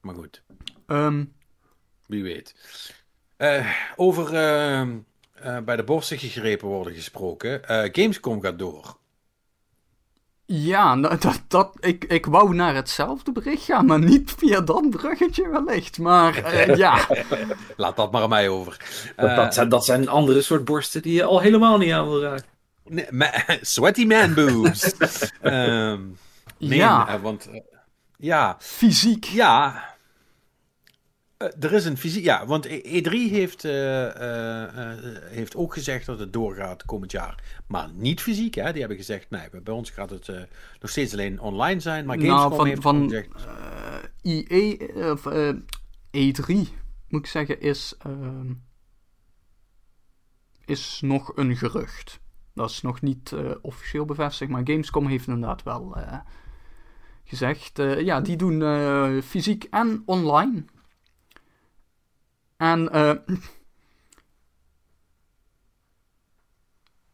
Maar 0.00 0.14
goed, 0.14 0.42
Ehm, 0.86 1.24
wie 2.06 2.22
weet. 2.22 2.54
Eh, 3.36 3.70
over 3.96 4.34
eh, 5.34 5.58
bij 5.58 5.76
de 5.76 5.82
borsten 5.84 6.18
gegrepen 6.18 6.68
worden 6.68 6.94
gesproken. 6.94 7.64
Eh, 7.68 7.88
Gamescom 7.92 8.40
gaat 8.40 8.58
door. 8.58 8.96
ja, 10.46 10.94
nou, 10.94 11.18
dat, 11.18 11.42
dat, 11.48 11.72
ik, 11.80 12.04
ik 12.04 12.26
wou 12.26 12.54
naar 12.54 12.74
hetzelfde 12.74 13.32
bericht 13.32 13.64
gaan, 13.64 13.86
maar 13.86 13.98
niet 13.98 14.34
via 14.38 14.60
dat 14.60 14.90
bruggetje 14.90 15.48
wellicht. 15.48 15.98
Maar 15.98 16.36
eh, 16.36 16.76
ja, 16.84 17.06
Laat 17.76 17.96
dat 17.96 18.12
maar 18.12 18.22
aan 18.22 18.28
mij 18.28 18.48
over. 18.48 18.76
Dat, 19.16 19.36
dat, 19.36 19.54
zijn, 19.54 19.68
dat 19.68 19.84
zijn 19.84 20.08
andere 20.08 20.42
soort 20.42 20.64
borsten 20.64 21.02
die 21.02 21.12
je 21.14 21.24
al 21.24 21.40
helemaal 21.40 21.78
niet 21.78 21.92
aan 21.92 22.08
wil 22.08 22.22
raken. 22.22 22.44
Nee, 22.84 23.06
ma- 23.10 23.44
sweaty 23.60 24.04
man 24.04 24.34
boobs. 24.34 24.92
Ehm, 25.40 26.00
Nee, 26.58 26.78
Ja. 26.78 27.20
want 27.20 27.48
ja, 28.16 28.56
Fysiek. 28.58 29.24
ja. 29.24 29.84
Eh, 31.52 31.62
er 31.64 31.72
is 31.72 31.84
een 31.84 31.96
fysiek. 31.96 32.24
Ja, 32.24 32.46
want 32.46 32.64
E- 32.64 33.00
E3 33.00 33.10
heeft, 33.30 33.64
eh, 33.64 34.90
eh, 34.92 34.98
heeft 35.24 35.56
ook 35.56 35.72
gezegd 35.74 36.06
dat 36.06 36.18
het 36.18 36.32
doorgaat 36.32 36.84
komend 36.84 37.10
jaar. 37.12 37.42
Maar 37.66 37.90
niet 37.94 38.20
fysiek, 38.22 38.54
hè? 38.54 38.70
Die 38.70 38.80
hebben 38.80 38.98
gezegd: 38.98 39.30
nee, 39.30 39.48
bij 39.62 39.74
ons 39.74 39.90
gaat 39.90 40.10
het 40.10 40.26
nog 40.80 40.90
steeds 40.90 41.12
alleen 41.12 41.40
online 41.40 41.80
zijn. 41.80 42.06
Maar 42.06 42.16
Nou, 42.18 42.28
Gamescom 42.28 42.56
van- 42.56 42.66
heeft 42.66 42.82
van- 42.82 43.02
gezegd. 43.02 43.28
IE, 44.22 44.90
of, 45.10 45.26
eh, 45.26 45.48
E3, 46.10 46.68
moet 47.08 47.20
ik 47.20 47.26
zeggen, 47.26 47.60
is, 47.60 47.94
ehm, 47.98 48.52
is 50.64 50.98
nog 51.04 51.36
een 51.36 51.56
gerucht. 51.56 52.20
Dat 52.54 52.70
is 52.70 52.82
nog 52.82 53.00
niet 53.00 53.34
officieel 53.62 54.04
bevestigd, 54.04 54.50
maar 54.50 54.60
Gamescom 54.64 55.06
heeft 55.06 55.26
inderdaad 55.26 55.62
wel 55.62 55.96
gezegd. 57.24 57.76
ja, 57.98 58.20
die 58.20 58.36
doen 58.36 59.22
fysiek 59.22 59.64
en 59.70 60.02
online. 60.06 60.64
En 62.64 62.92
eh, 62.92 63.10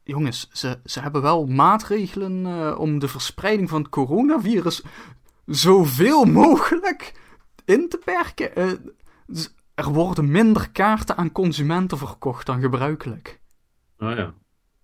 jongens, 0.02 0.48
ze, 0.52 0.78
ze 0.84 1.00
hebben 1.00 1.22
wel 1.22 1.46
maatregelen 1.46 2.46
eh, 2.46 2.78
om 2.78 2.98
de 2.98 3.08
verspreiding 3.08 3.68
van 3.68 3.80
het 3.82 3.90
coronavirus 3.90 4.82
zoveel 5.46 6.24
mogelijk 6.24 7.12
in 7.64 7.88
te 7.88 7.98
perken. 8.04 8.54
Eh, 8.56 8.68
er 9.74 9.92
worden 9.92 10.30
minder 10.30 10.70
kaarten 10.70 11.16
aan 11.16 11.32
consumenten 11.32 11.98
verkocht 11.98 12.46
dan 12.46 12.60
gebruikelijk. 12.60 13.40
Oh 13.98 14.14
ja. 14.16 14.34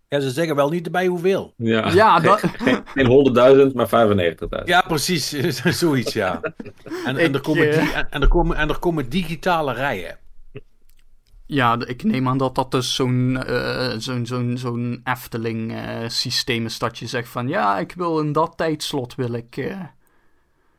Ja, 0.09 0.21
ze 0.21 0.31
zeggen 0.31 0.57
wel 0.57 0.71
niet 0.71 0.85
erbij 0.87 1.07
hoeveel. 1.07 1.55
Ja, 1.57 1.91
Ja, 1.93 2.21
dat- 2.21 2.41
geen, 2.41 2.83
geen 2.95 3.69
100.000, 3.71 3.75
maar 3.75 4.09
95.000. 4.61 4.65
Ja, 4.65 4.81
precies. 4.81 5.29
Zoiets, 5.81 6.13
ja. 6.13 6.41
En, 7.05 7.17
en, 7.17 7.35
er 7.35 7.41
komen 7.41 8.11
en 8.11 8.21
er 8.23 8.29
komen, 8.29 8.57
en 8.57 8.69
er 8.69 8.79
komen 8.79 9.09
digitale 9.09 9.73
rijen. 9.73 10.19
Ja, 11.47 11.79
ik 11.87 12.03
neem 12.05 12.29
aan 12.29 12.39
dat 12.39 12.55
dat 12.55 12.71
dus 12.71 12.95
zo'n 12.95 13.43
eh, 13.43 13.95
zo'n 13.99 14.27
zo'n 14.27 14.59
zo'n 14.59 15.01
Efteling-systeem 15.05 16.65
is. 16.65 16.79
Dat 16.79 16.99
je 16.99 17.07
zegt 17.07 17.29
van 17.29 17.49
ja, 17.49 17.79
ik 17.79 17.93
wil 17.93 18.21
in 18.21 18.33
dat 18.33 18.53
tijdslot 18.57 19.15
wil 19.15 19.33
ik, 19.33 19.57
eh, 19.57 19.67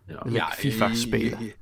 Ja. 0.06 0.22
wil 0.24 0.34
ik 0.36 0.44
FIFA 0.44 0.88
je- 0.88 0.96
spelen. 0.96 1.54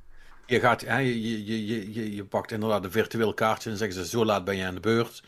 Je, 0.46 0.60
gaat, 0.60 0.80
hè, 0.80 0.98
je, 0.98 1.44
je, 1.46 1.66
je, 1.66 1.92
je, 1.92 2.14
je 2.14 2.24
pakt 2.24 2.52
inderdaad 2.52 2.84
een 2.84 2.90
virtueel 2.90 3.34
kaartje 3.34 3.70
en 3.70 3.76
zeggen 3.76 3.96
ze 4.04 4.06
zo 4.10 4.24
laat 4.24 4.44
ben 4.44 4.56
je 4.56 4.64
aan 4.66 4.74
de 4.74 4.80
beurt. 4.80 5.22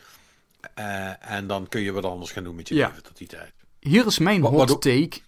Eh, 0.73 1.31
en 1.31 1.47
dan 1.47 1.67
kun 1.67 1.81
je 1.81 1.91
wat 1.91 2.05
anders 2.05 2.31
gaan 2.31 2.43
doen 2.43 2.55
met 2.55 2.67
je 2.67 2.75
Ja. 2.75 2.87
leven 2.87 3.03
tot 3.03 3.17
die 3.17 3.27
tijd. 3.27 3.53
Hier 3.79 4.05
is 4.05 4.19
mijn 4.19 4.41
hot 4.41 4.81
take. 4.81 5.19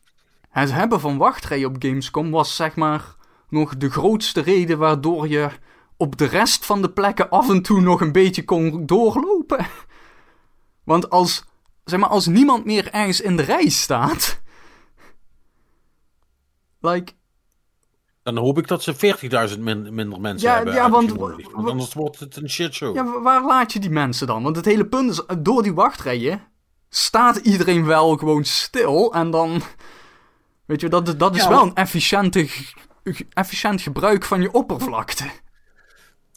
Het 0.50 0.72
hebben 0.72 1.00
van 1.00 1.18
wachtrijen 1.18 1.68
op 1.68 1.76
Gamescom 1.80 2.32
was 2.32 2.56
zeg 2.56 2.76
maar 2.76 3.16
nog 3.50 3.78
de 3.78 3.90
grootste 3.90 4.42
reden 4.42 4.78
waardoor 4.78 5.28
je 5.28 5.50
op 6.02 6.18
de 6.18 6.26
rest 6.26 6.66
van 6.66 6.82
de 6.82 6.90
plekken 6.92 7.30
af 7.30 7.50
en 7.50 7.62
toe 7.62 7.82
nog 7.82 8.02
een 8.02 8.12
beetje 8.12 8.44
kon 8.44 8.86
doorlopen. 8.86 9.66
Want 10.84 11.10
als, 11.10 11.44
zeg 11.84 12.00
maar, 12.00 12.10
als 12.10 12.26
niemand 12.28 12.66
meer 12.66 12.92
ergens 12.92 13.22
in 13.22 13.36
de 13.36 13.44
rij 13.44 13.70
staat. 13.70 14.42
Like, 16.80 17.14
Dan 18.24 18.38
hoop 18.38 18.58
ik 18.58 18.68
dat 18.68 18.84
ze 18.84 18.94
40.000 19.54 19.60
min- 19.60 19.94
minder 19.96 20.20
mensen 20.22 20.50
Ja, 20.50 20.56
hebben. 20.56 20.74
ja, 20.74 20.90
want- 20.90 21.12
want 21.12 21.70
anders 21.70 21.94
wordt 21.94 22.20
het 22.20 22.36
een 22.36 22.50
shitshow. 22.50 22.96
ja, 22.96 23.04
wa- 23.04 23.22
waar 23.22 23.46
laat 23.46 23.74
je 23.74 23.80
die 23.80 23.90
mensen 23.90 24.28
dan? 24.28 24.44
Want 24.44 24.56
het 24.56 24.66
hele 24.66 24.86
punt 24.88 25.10
is, 25.12 25.22
door 25.40 25.64
die 25.64 25.74
wachtrijen 25.74 26.42
staat 26.90 27.36
iedereen 27.36 27.86
wel 27.86 28.18
gewoon 28.18 28.44
stil 28.44 29.14
en 29.14 29.32
dan. 29.32 29.62
Weet 30.66 30.82
je, 30.82 30.90
dat, 30.90 31.20
dat 31.20 31.36
is 31.36 31.42
Ja, 31.44 31.50
wel 31.50 31.62
een 31.64 31.76
efficiënte, 31.76 32.50
efficiënt 33.34 33.82
gebruik 33.82 34.24
van 34.26 34.42
je 34.42 34.52
oppervlakte. 34.52 35.30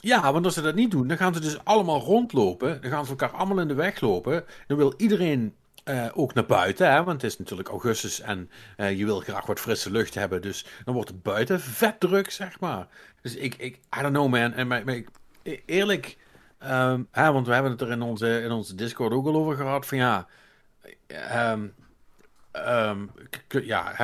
Ja, 0.04 0.32
want 0.32 0.44
als 0.44 0.54
ze 0.54 0.60
dat 0.62 0.74
niet 0.74 0.90
doen, 0.90 1.08
dan 1.08 1.16
gaan 1.16 1.34
ze 1.34 1.40
dus 1.40 1.64
allemaal 1.64 2.00
rondlopen. 2.00 2.80
Dan 2.80 2.90
gaan 2.90 3.04
ze 3.04 3.10
elkaar 3.10 3.30
allemaal 3.30 3.60
in 3.60 3.68
de 3.68 3.74
weg 3.74 4.00
lopen. 4.00 4.44
Dan 4.66 4.76
wil 4.76 4.94
iedereen 4.96 5.54
eh, 5.84 6.06
ook 6.14 6.34
naar 6.34 6.46
buiten, 6.46 6.90
hè? 6.92 7.04
want 7.04 7.22
het 7.22 7.30
is 7.30 7.38
natuurlijk 7.38 7.68
augustus 7.68 8.20
en 8.20 8.50
eh, 8.76 8.98
je 8.98 9.04
wil 9.04 9.20
graag 9.20 9.46
wat 9.46 9.60
frisse 9.60 9.90
lucht 9.90 10.14
hebben. 10.14 10.42
Dus 10.42 10.66
dan 10.84 10.94
wordt 10.94 11.08
het 11.08 11.22
buiten 11.22 11.60
vet 11.60 12.00
druk, 12.00 12.30
zeg 12.30 12.60
maar. 12.60 12.86
Dus 13.22 13.34
ik, 13.36 13.54
ik 13.54 13.74
I 13.74 14.00
don't 14.00 14.14
know 14.14 14.28
man. 14.28 14.52
En 14.52 14.66
maar, 14.66 14.84
maar 14.84 14.94
ik- 14.94 15.08
e- 15.42 15.60
eerlijk, 15.66 16.16
ehm, 16.58 17.02
hè, 17.10 17.32
want 17.32 17.46
we 17.46 17.52
hebben 17.52 17.72
het 17.72 17.80
er 17.80 17.90
in 17.90 18.02
onze, 18.02 18.40
in 18.42 18.50
onze 18.50 18.74
Discord 18.74 19.12
ook 19.12 19.26
al 19.26 19.34
over 19.36 19.56
gehad. 19.56 19.86
Van 19.86 19.98
ja, 19.98 20.26
ehm, 21.06 21.66
ehm, 22.50 22.98
ja, 23.48 23.94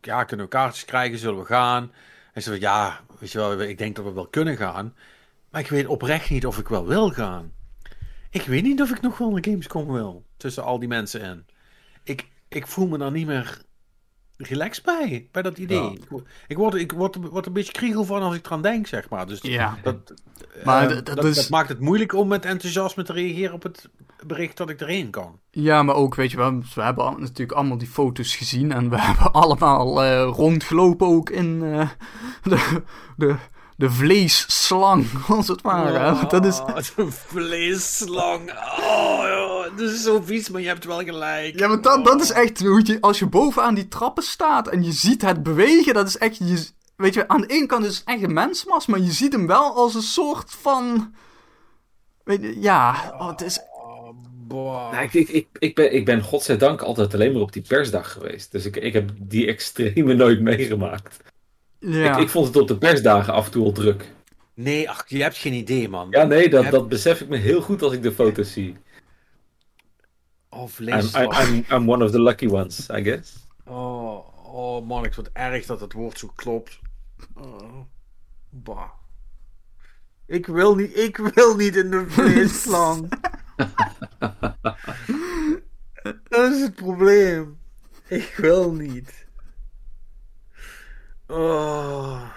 ja, 0.00 0.24
kunnen 0.24 0.46
we 0.46 0.52
kaartjes 0.52 0.84
krijgen, 0.84 1.18
zullen 1.18 1.38
we 1.38 1.44
gaan? 1.44 1.92
En 2.32 2.42
ze 2.42 2.50
van 2.50 2.60
ja, 2.60 3.00
weet 3.18 3.32
je 3.32 3.38
wel, 3.38 3.60
ik 3.60 3.78
denk 3.78 3.96
dat 3.96 4.04
we 4.04 4.12
wel 4.12 4.26
kunnen 4.26 4.56
gaan. 4.56 4.94
Maar 5.50 5.60
ik 5.60 5.68
weet 5.68 5.86
oprecht 5.86 6.30
niet 6.30 6.46
of 6.46 6.58
ik 6.58 6.68
wel 6.68 6.86
wil 6.86 7.10
gaan. 7.10 7.52
Ik 8.30 8.42
weet 8.42 8.62
niet 8.62 8.82
of 8.82 8.90
ik 8.90 9.00
nog 9.00 9.18
wel 9.18 9.30
naar 9.30 9.44
Gamescom 9.44 9.92
wil. 9.92 10.24
Tussen 10.36 10.64
al 10.64 10.78
die 10.78 10.88
mensen 10.88 11.20
in. 11.20 11.46
Ik, 12.04 12.28
ik 12.48 12.66
voel 12.66 12.86
me 12.88 12.98
daar 12.98 13.10
niet 13.10 13.26
meer 13.26 13.62
relaxed 14.36 14.84
bij. 14.84 15.28
Bij 15.32 15.42
dat 15.42 15.58
idee. 15.58 15.82
Ja. 15.82 15.90
Ik, 16.46 16.56
word- 16.58 16.74
ik, 16.74 16.92
word, 16.92 17.16
word, 17.30 17.46
een 17.46 17.52
beetje 17.52 17.72
kriegel 17.72 18.04
van 18.04 18.22
als 18.22 18.34
ik 18.34 18.46
eraan 18.46 18.62
denk, 18.62 18.86
zeg 18.86 19.08
maar. 19.08 19.26
Dus 19.26 19.38
Ja. 19.42 19.78
dat, 19.82 20.14
Maar 20.64 20.90
eh, 20.90 20.96
d- 20.96 21.06
dat 21.06 21.16
dat, 21.16 21.24
is- 21.24 21.34
dat 21.36 21.48
maakt 21.48 21.68
het 21.68 21.80
moeilijk 21.80 22.12
om 22.14 22.28
met 22.28 22.44
enthousiasme 22.44 23.02
te 23.02 23.12
reageren 23.12 23.54
op 23.54 23.62
het 23.62 23.88
bericht 24.26 24.56
dat 24.56 24.70
ik 24.70 24.80
erheen 24.80 25.10
kan. 25.10 25.40
Ja, 25.50 25.82
maar 25.82 25.94
ook, 25.94 26.14
weet 26.14 26.30
je 26.30 26.36
wel, 26.36 26.62
we 26.74 26.82
hebben 26.82 27.20
natuurlijk 27.20 27.52
allemaal 27.52 27.78
die 27.78 27.88
foto's 27.88 28.36
gezien 28.36 28.72
en 28.72 28.90
we 28.90 29.00
hebben 29.08 29.32
allemaal 29.32 30.02
eh, 30.02 30.22
rondgelopen 30.32 31.06
ook 31.06 31.30
in 31.30 31.62
eh, 31.62 31.88
de, 32.42 32.82
de, 33.16 33.36
de 33.78 33.90
vleesslang, 33.90 35.06
als 35.28 35.48
het 35.48 35.62
ware. 35.62 36.26
dat 36.26 36.44
is, 36.44 36.60
Oh, 36.60 36.76
een 36.96 37.12
vleesslang. 37.12 38.50
Oh, 38.80 39.20
joh, 39.26 39.76
dat 39.76 39.90
is 39.90 40.02
zo 40.02 40.20
vies, 40.24 40.48
maar 40.48 40.60
je 40.60 40.66
hebt 40.66 40.84
wel 40.84 40.98
gelijk. 41.04 41.58
ja, 41.58 41.68
maar 41.68 41.80
dat, 41.80 42.04
dat 42.04 42.20
is 42.20 42.30
echt, 42.30 42.60
hoe 42.60 42.80
je, 42.84 43.00
als 43.00 43.18
je 43.18 43.26
bovenaan 43.26 43.74
die 43.74 43.88
trappen 43.88 44.22
staat 44.22 44.68
en 44.68 44.84
je 44.84 44.92
ziet 44.92 45.22
het 45.22 45.42
bewegen, 45.42 45.94
dat 45.94 46.08
is 46.08 46.18
echt, 46.18 46.36
je, 46.36 46.66
weet 46.96 47.14
je, 47.14 47.28
aan 47.28 47.40
de 47.40 47.46
ene 47.46 47.66
kant 47.66 47.84
is 47.84 47.96
het 47.96 48.04
echt 48.06 48.22
een 48.22 48.32
mensmas, 48.32 48.86
maar 48.86 49.00
je 49.00 49.12
ziet 49.12 49.32
hem 49.32 49.46
wel 49.46 49.74
als 49.74 49.94
een 49.94 50.02
soort 50.02 50.50
van, 50.60 51.14
weet 52.24 52.42
je, 52.42 52.60
ja, 52.60 53.14
oh, 53.18 53.28
het 53.28 53.40
is, 53.40 53.58
Oh, 53.72 54.08
boah. 54.46 54.92
Nou, 54.92 55.04
ik, 55.04 55.12
ik, 55.12 55.28
ik, 55.28 55.46
ik, 55.58 55.74
ben, 55.74 55.94
ik 55.94 56.04
ben 56.04 56.22
godzijdank 56.22 56.80
altijd 56.82 57.14
alleen 57.14 57.32
maar 57.32 57.42
op 57.42 57.52
die 57.52 57.64
persdag 57.68 58.12
geweest. 58.12 58.52
Dus 58.52 58.64
ik, 58.64 58.76
ik 58.76 58.92
heb 58.92 59.10
die 59.18 59.46
extreme 59.46 60.14
nooit 60.14 60.40
meegemaakt. 60.40 61.16
Ja. 61.80 62.16
Ik, 62.16 62.22
ik 62.22 62.28
vond 62.28 62.46
het 62.46 62.56
op 62.56 62.68
de 62.68 62.78
persdagen 62.78 63.32
af 63.32 63.44
en 63.44 63.50
toe 63.50 63.64
al 63.64 63.72
druk. 63.72 64.12
Nee, 64.54 64.90
ach, 64.90 65.04
je 65.08 65.22
hebt 65.22 65.36
geen 65.36 65.52
idee, 65.52 65.88
man. 65.88 66.06
Ja, 66.10 66.24
nee, 66.24 66.48
dat, 66.48 66.62
Heb- 66.62 66.72
dat 66.72 66.88
besef 66.88 67.20
ik 67.20 67.28
me 67.28 67.36
heel 67.36 67.60
goed 67.60 67.82
als 67.82 67.92
ik 67.92 68.02
de 68.02 68.12
foto's 68.12 68.52
zie. 68.52 68.76
Oh, 70.50 70.68
I'm, 71.70 71.88
one 71.88 72.04
of 72.04 72.10
the 72.10 72.22
lucky 72.22 72.46
ones, 72.46 72.88
I 72.90 73.02
guess. 73.02 73.46
Oh, 73.64 74.54
oh 74.54 74.86
man, 74.86 75.04
ik 75.04 75.14
vind 75.14 75.26
het 75.26 75.36
erg 75.36 75.66
dat 75.66 75.80
het 75.80 75.92
woord 75.92 76.18
zo 76.18 76.32
klopt. 76.34 76.78
Oh, 77.34 77.80
bah. 78.50 78.88
Ik 80.26 80.46
wil 80.46 80.74
niet, 80.74 80.96
ik 80.96 81.16
wil 81.16 81.56
niet 81.56 81.76
in 81.76 81.90
de 81.90 82.04
vleesslang. 82.08 83.08
dat 86.28 86.52
is 86.52 86.60
het 86.60 86.74
probleem. 86.74 87.58
Ik 88.08 88.34
wil 88.36 88.72
niet. 88.72 89.26
Oh. 91.28 92.30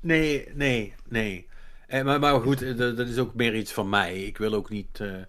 Nee, 0.00 0.48
nee, 0.54 0.94
nee. 1.08 1.48
Eh, 1.86 2.04
maar, 2.04 2.20
maar 2.20 2.40
goed, 2.40 2.62
eh, 2.62 2.76
dat, 2.76 2.98
is 2.98 3.18
ook 3.18 3.34
meer 3.34 3.54
iets 3.54 3.72
van 3.72 3.88
mij. 3.88 4.22
Ik 4.24 4.38
wil 4.38 4.52
ook 4.54 4.70
niet. 4.70 5.00
eh, 5.00 5.22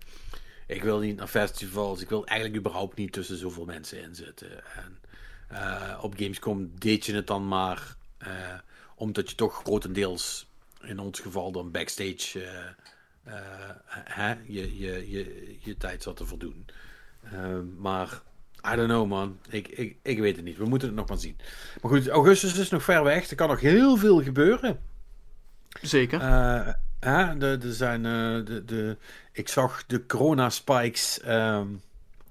ik 0.68 0.84
wil 0.84 1.00
niet 1.00 1.18
naar 1.18 1.28
festivals. 1.28 2.02
Ik 2.02 2.10
wil 2.10 2.26
eigenlijk 2.26 2.60
überhaupt 2.60 2.98
niet 2.98 3.12
tussen 3.12 3.38
zoveel 3.38 3.66
mensen 3.66 4.02
in 4.02 4.16
zitten. 4.16 4.64
En 4.76 5.00
op 6.02 6.14
Gamescom 6.18 6.72
deed 6.80 7.06
je 7.06 7.16
het 7.16 7.28
dan 7.28 7.48
maar 7.48 7.96
omdat 8.96 9.30
je 9.30 9.36
toch 9.36 9.62
grotendeels, 9.64 10.48
in 10.82 11.00
ons 11.00 11.20
geval 11.20 11.52
dan 11.52 11.72
backstage, 11.72 12.40
hè, 13.90 14.32
je, 14.32 14.78
je, 14.78 15.10
je, 15.10 15.56
je 15.60 15.78
tijd 15.78 16.04
zat 16.04 16.18
te 16.18 16.26
voldoen. 16.26 16.66
Maar 17.78 18.22
I 18.66 18.76
don't 18.76 18.88
know 18.88 19.08
man, 19.08 19.38
ik, 19.50 19.68
ik, 19.68 19.98
ik 20.02 20.20
weet 20.20 20.36
het 20.36 20.46
niet. 20.46 20.58
We 20.58 20.66
moeten 20.66 20.88
het 20.88 20.98
nog 20.98 21.08
maar 21.08 21.18
zien. 21.18 21.38
Maar 21.82 21.92
goed, 21.92 22.08
augustus 22.08 22.58
is 22.58 22.70
nog 22.70 22.84
ver 22.84 23.04
weg. 23.04 23.30
Er 23.30 23.36
kan 23.36 23.50
nog 23.50 23.60
heel 23.60 23.98
veel 23.98 24.24
gebeuren. 24.24 24.80
Zeker. 25.82 26.22
Eh, 26.22 26.74
hè, 27.00 27.38
de, 27.38 27.58
er 27.62 27.74
zijn, 27.74 28.06
eh, 28.06 28.46
de, 28.46 28.64
de, 28.66 28.98
ik 29.32 29.48
zag 29.50 29.86
de 29.86 30.06
corona 30.06 30.50
spikes 30.50 31.20
ehm, 31.20 31.68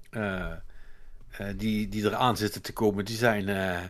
eh, 0.09 0.51
eh, 1.29 1.47
die, 1.57 1.87
die 1.87 2.03
eraan 2.05 2.37
zitten 2.37 2.61
te 2.61 2.73
komen, 2.73 3.05
die 3.05 3.15
zijn, 3.17 3.49
eh, 3.49 3.81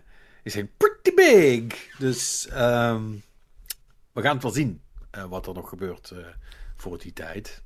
die 0.43 0.51
zijn 0.51 0.69
pretty 0.77 1.13
big. 1.15 1.95
Dus 1.97 2.47
ehm, 2.47 3.03
we 4.11 4.21
gaan 4.21 4.33
het 4.33 4.43
wel 4.43 4.51
zien 4.51 4.81
eh, 5.11 5.23
wat 5.25 5.47
er 5.47 5.53
nog 5.53 5.69
gebeurt 5.69 6.11
eh, 6.11 6.17
voor 6.75 6.97
die 6.97 7.13
tijd. 7.13 7.61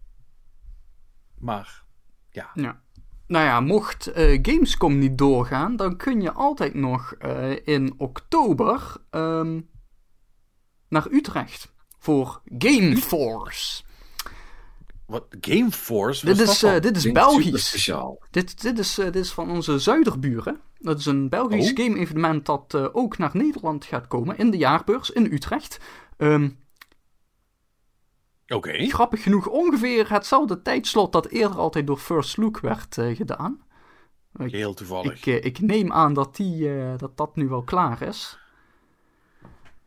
Maar 1.37 1.83
ja, 2.29 2.49
Ja. 2.53 2.81
Nou 3.27 3.45
ja, 3.45 3.59
mocht 3.59 4.07
eh, 4.07 4.39
Gamescom 4.41 4.97
niet 4.97 5.17
doorgaan, 5.17 5.75
dan 5.75 5.97
kun 5.97 6.21
je 6.21 6.31
altijd 6.31 6.73
nog 6.73 7.13
eh, 7.13 7.67
in 7.67 7.93
oktober 7.97 8.95
ehm, 9.09 9.61
naar 10.89 11.07
Utrecht 11.11 11.73
voor 11.99 12.41
Gameforce. 12.57 13.83
Wat? 15.05 15.25
Gameforce? 15.41 16.25
Dit 16.25 16.39
is, 16.39 16.63
eh, 16.63 16.79
dit 16.79 16.97
is 16.97 17.11
Belgisch. 17.11 17.67
speciaal. 17.67 18.23
Dit, 18.31 18.61
dit, 18.61 18.79
is, 18.79 18.93
dit 18.95 19.15
is 19.15 19.31
van 19.31 19.49
onze 19.51 19.79
zuiderburen. 19.79 20.59
Dat 20.79 20.99
is 20.99 21.05
een 21.05 21.29
Belgisch 21.29 21.71
Oh. 21.71 21.77
game-evenement 21.77 22.45
dat 22.45 22.75
ook 22.93 23.17
naar 23.17 23.29
Nederland 23.33 23.85
gaat 23.85 24.07
komen 24.07 24.37
in 24.37 24.51
de 24.51 24.57
jaarbeurs 24.57 25.09
in 25.09 25.33
Utrecht. 25.33 25.77
Ehm, 26.17 26.49
Oké. 28.47 28.85
grappig 28.87 29.23
genoeg 29.23 29.47
ongeveer 29.47 30.11
hetzelfde 30.11 30.61
tijdslot 30.61 31.11
dat 31.11 31.27
eerder 31.27 31.57
altijd 31.57 31.87
door 31.87 31.97
First 31.97 32.37
Look 32.37 32.59
werd 32.59 32.97
eh, 32.97 33.15
gedaan. 33.15 33.61
Heel 34.37 34.73
toevallig. 34.73 35.17
Ik, 35.17 35.25
eh, 35.25 35.43
ik 35.45 35.59
neem 35.59 35.91
aan 35.91 36.13
dat, 36.13 36.35
die, 36.35 36.79
eh, 36.81 36.97
dat 36.97 37.17
dat 37.17 37.35
nu 37.35 37.47
wel 37.47 37.63
klaar 37.63 38.01
is. 38.01 38.39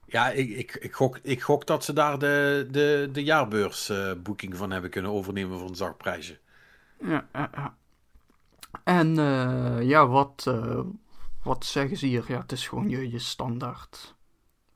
Ja, 0.07 0.31
ik, 0.31 0.49
ik, 0.51 0.75
ik, 0.75 0.93
gok, 0.95 1.19
ik 1.23 1.43
gok 1.43 1.67
dat 1.67 1.85
ze 1.85 1.93
daar 1.93 2.19
de, 2.19 2.67
de, 2.71 3.09
de 3.13 3.23
jaarbeursboeking 3.25 4.57
van 4.57 4.71
hebben 4.71 4.91
kunnen 4.91 5.11
overnemen 5.11 5.59
voor 5.59 5.69
een 5.69 5.75
zacht 5.75 5.97
prijsje. 5.97 6.39
Ja, 7.05 7.27
ja. 7.33 7.77
En 8.85 9.15
ja, 9.87 10.07
wat, 10.07 10.55
wat 11.43 11.65
zeggen 11.65 11.97
ze 11.97 12.07
hier? 12.07 12.25
Ja, 12.29 12.41
het 12.41 12.53
is 12.53 12.69
gewoon 12.69 12.89
je, 12.89 13.11
je 13.11 13.19
standaard 13.19 14.15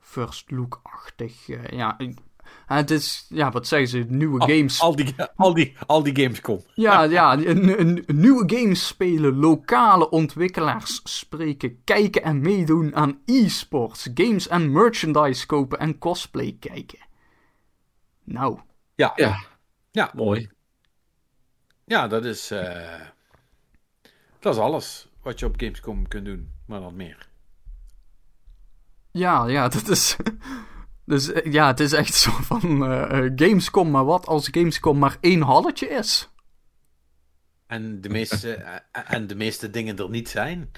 first 0.00 0.50
look-achtig. 0.50 1.46
ja, 1.70 1.98
ik- 1.98 2.18
het 2.66 2.90
is, 2.90 3.26
ja, 3.28 3.50
wat 3.50 3.66
zeggen 3.66 3.88
ze? 3.88 3.98
Nieuwe 4.14 4.38
Al- 4.40 4.46
games. 4.48 4.80
Al 4.80 4.96
die, 4.96 5.14
al 5.36 5.54
die, 5.54 5.76
al 5.86 6.02
die 6.02 6.16
games 6.22 6.40
kom. 6.40 6.60
Ja, 6.74 7.02
ja 7.02 7.32
een, 7.32 7.80
een- 7.80 8.02
een 8.06 8.20
nieuwe 8.20 8.56
games 8.56 8.86
spelen, 8.86 9.36
lokale 9.36 10.10
ontwikkelaars 10.10 11.00
spreken, 11.04 11.84
kijken 11.84 12.22
en 12.22 12.40
meedoen 12.40 12.94
aan 12.96 13.20
e-sports, 13.24 14.08
games 14.14 14.48
en 14.48 14.72
merchandise 14.72 15.46
kopen 15.46 15.78
en 15.78 15.98
cosplay 15.98 16.56
kijken. 16.60 16.98
Nou, 18.24 18.58
Ja, 18.94 19.12
Ja, 19.16 19.40
ja, 19.90 20.10
mooi. 20.14 20.50
ja 21.84 22.08
dat 22.08 22.24
is. 22.24 22.50
eh, 22.50 23.00
dat 24.38 24.54
is 24.54 24.60
alles 24.60 25.08
wat 25.22 25.38
je 25.38 25.46
op 25.46 25.54
Gamescom 25.56 26.08
kunt 26.08 26.24
doen, 26.24 26.50
maar 26.66 26.80
dan 26.80 26.96
meer. 26.96 27.28
Ja, 29.10 29.46
ja, 29.46 29.68
dat 29.68 29.88
is. 29.88 30.16
Dus 31.04 31.32
eh, 31.32 31.52
ja, 31.52 31.66
het 31.66 31.80
is 31.80 31.92
echt 31.92 32.14
zo 32.24 32.30
van 32.30 32.84
eh, 32.84 33.24
eh, 33.24 33.32
Gamescom, 33.36 33.90
maar 33.90 34.04
wat 34.04 34.26
als 34.26 34.48
Gamescom 34.50 34.98
maar 34.98 35.16
één 35.20 35.40
halletje 35.40 35.88
is? 35.88 36.30
En 37.66 38.00
de 38.00 38.08
meeste, 38.08 38.52
en 38.92 39.26
de 39.26 39.34
meeste 39.34 39.70
dingen 39.70 39.96
er 39.96 40.10
niet 40.10 40.28
zijn. 40.28 40.70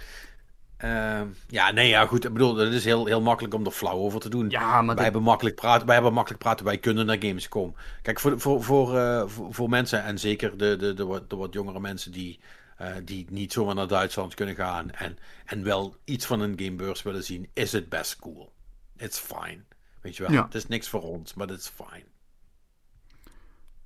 Ehm, 0.77 1.29
ja, 1.49 1.71
nee, 1.71 1.89
ja, 1.89 2.07
goed. 2.07 2.25
Ik 2.25 2.33
bedoel, 2.33 2.57
het 2.57 2.73
is 2.73 2.85
heel, 2.85 3.07
heel 3.07 3.21
makkelijk 3.21 3.55
om 3.55 3.65
er 3.65 3.71
flauw 3.71 3.99
over 3.99 4.21
te 4.21 4.29
doen. 4.29 4.51
Ja, 4.51 4.83
maar 4.83 4.95
wij, 4.95 5.05
hebben 5.05 5.23
makkelijk 5.23 5.57
praten, 5.57 5.87
wij 5.87 5.95
hebben 5.95 6.13
makkelijk 6.13 6.43
praten, 6.43 6.65
wij 6.65 6.79
kunnen 6.79 7.07
naar 7.07 7.17
Gamescom. 7.21 7.75
Kijk, 8.03 8.21
voor, 8.21 8.41
voor, 8.41 8.63
voor, 8.63 8.99
eh, 8.99 9.23
voor, 9.27 9.55
voor 9.55 9.69
mensen, 9.69 10.03
en 10.03 10.19
zeker 10.19 10.59
de, 10.59 10.77
de, 10.77 10.95
de, 10.95 11.05
wat, 11.05 11.31
de 11.31 11.37
wat 11.37 11.53
jongere 11.53 11.81
mensen 11.81 12.13
die, 12.13 12.41
eh, 12.77 12.89
die 13.05 13.27
niet 13.31 13.53
zomaar 13.53 13.75
naar 13.75 13.89
Duitsland 13.89 14.35
kunnen 14.35 14.55
gaan 14.55 14.91
en, 14.91 15.19
en 15.45 15.63
wel 15.63 15.97
iets 16.05 16.27
van 16.27 16.41
een 16.41 16.59
gamebeurs 16.59 17.03
willen 17.03 17.25
zien, 17.25 17.49
is 17.53 17.73
het 17.73 17.89
best 17.89 18.17
cool. 18.17 18.53
It's 18.97 19.19
fine. 19.19 19.61
Weet 20.05 20.17
je 20.17 20.23
wel, 20.23 20.33
Ja. 20.33 20.45
het 20.45 20.55
is 20.55 20.67
niks 20.67 20.89
voor 20.89 21.03
ons, 21.03 21.35
maar 21.35 21.51
it's 21.51 21.69
fine. 21.69 22.05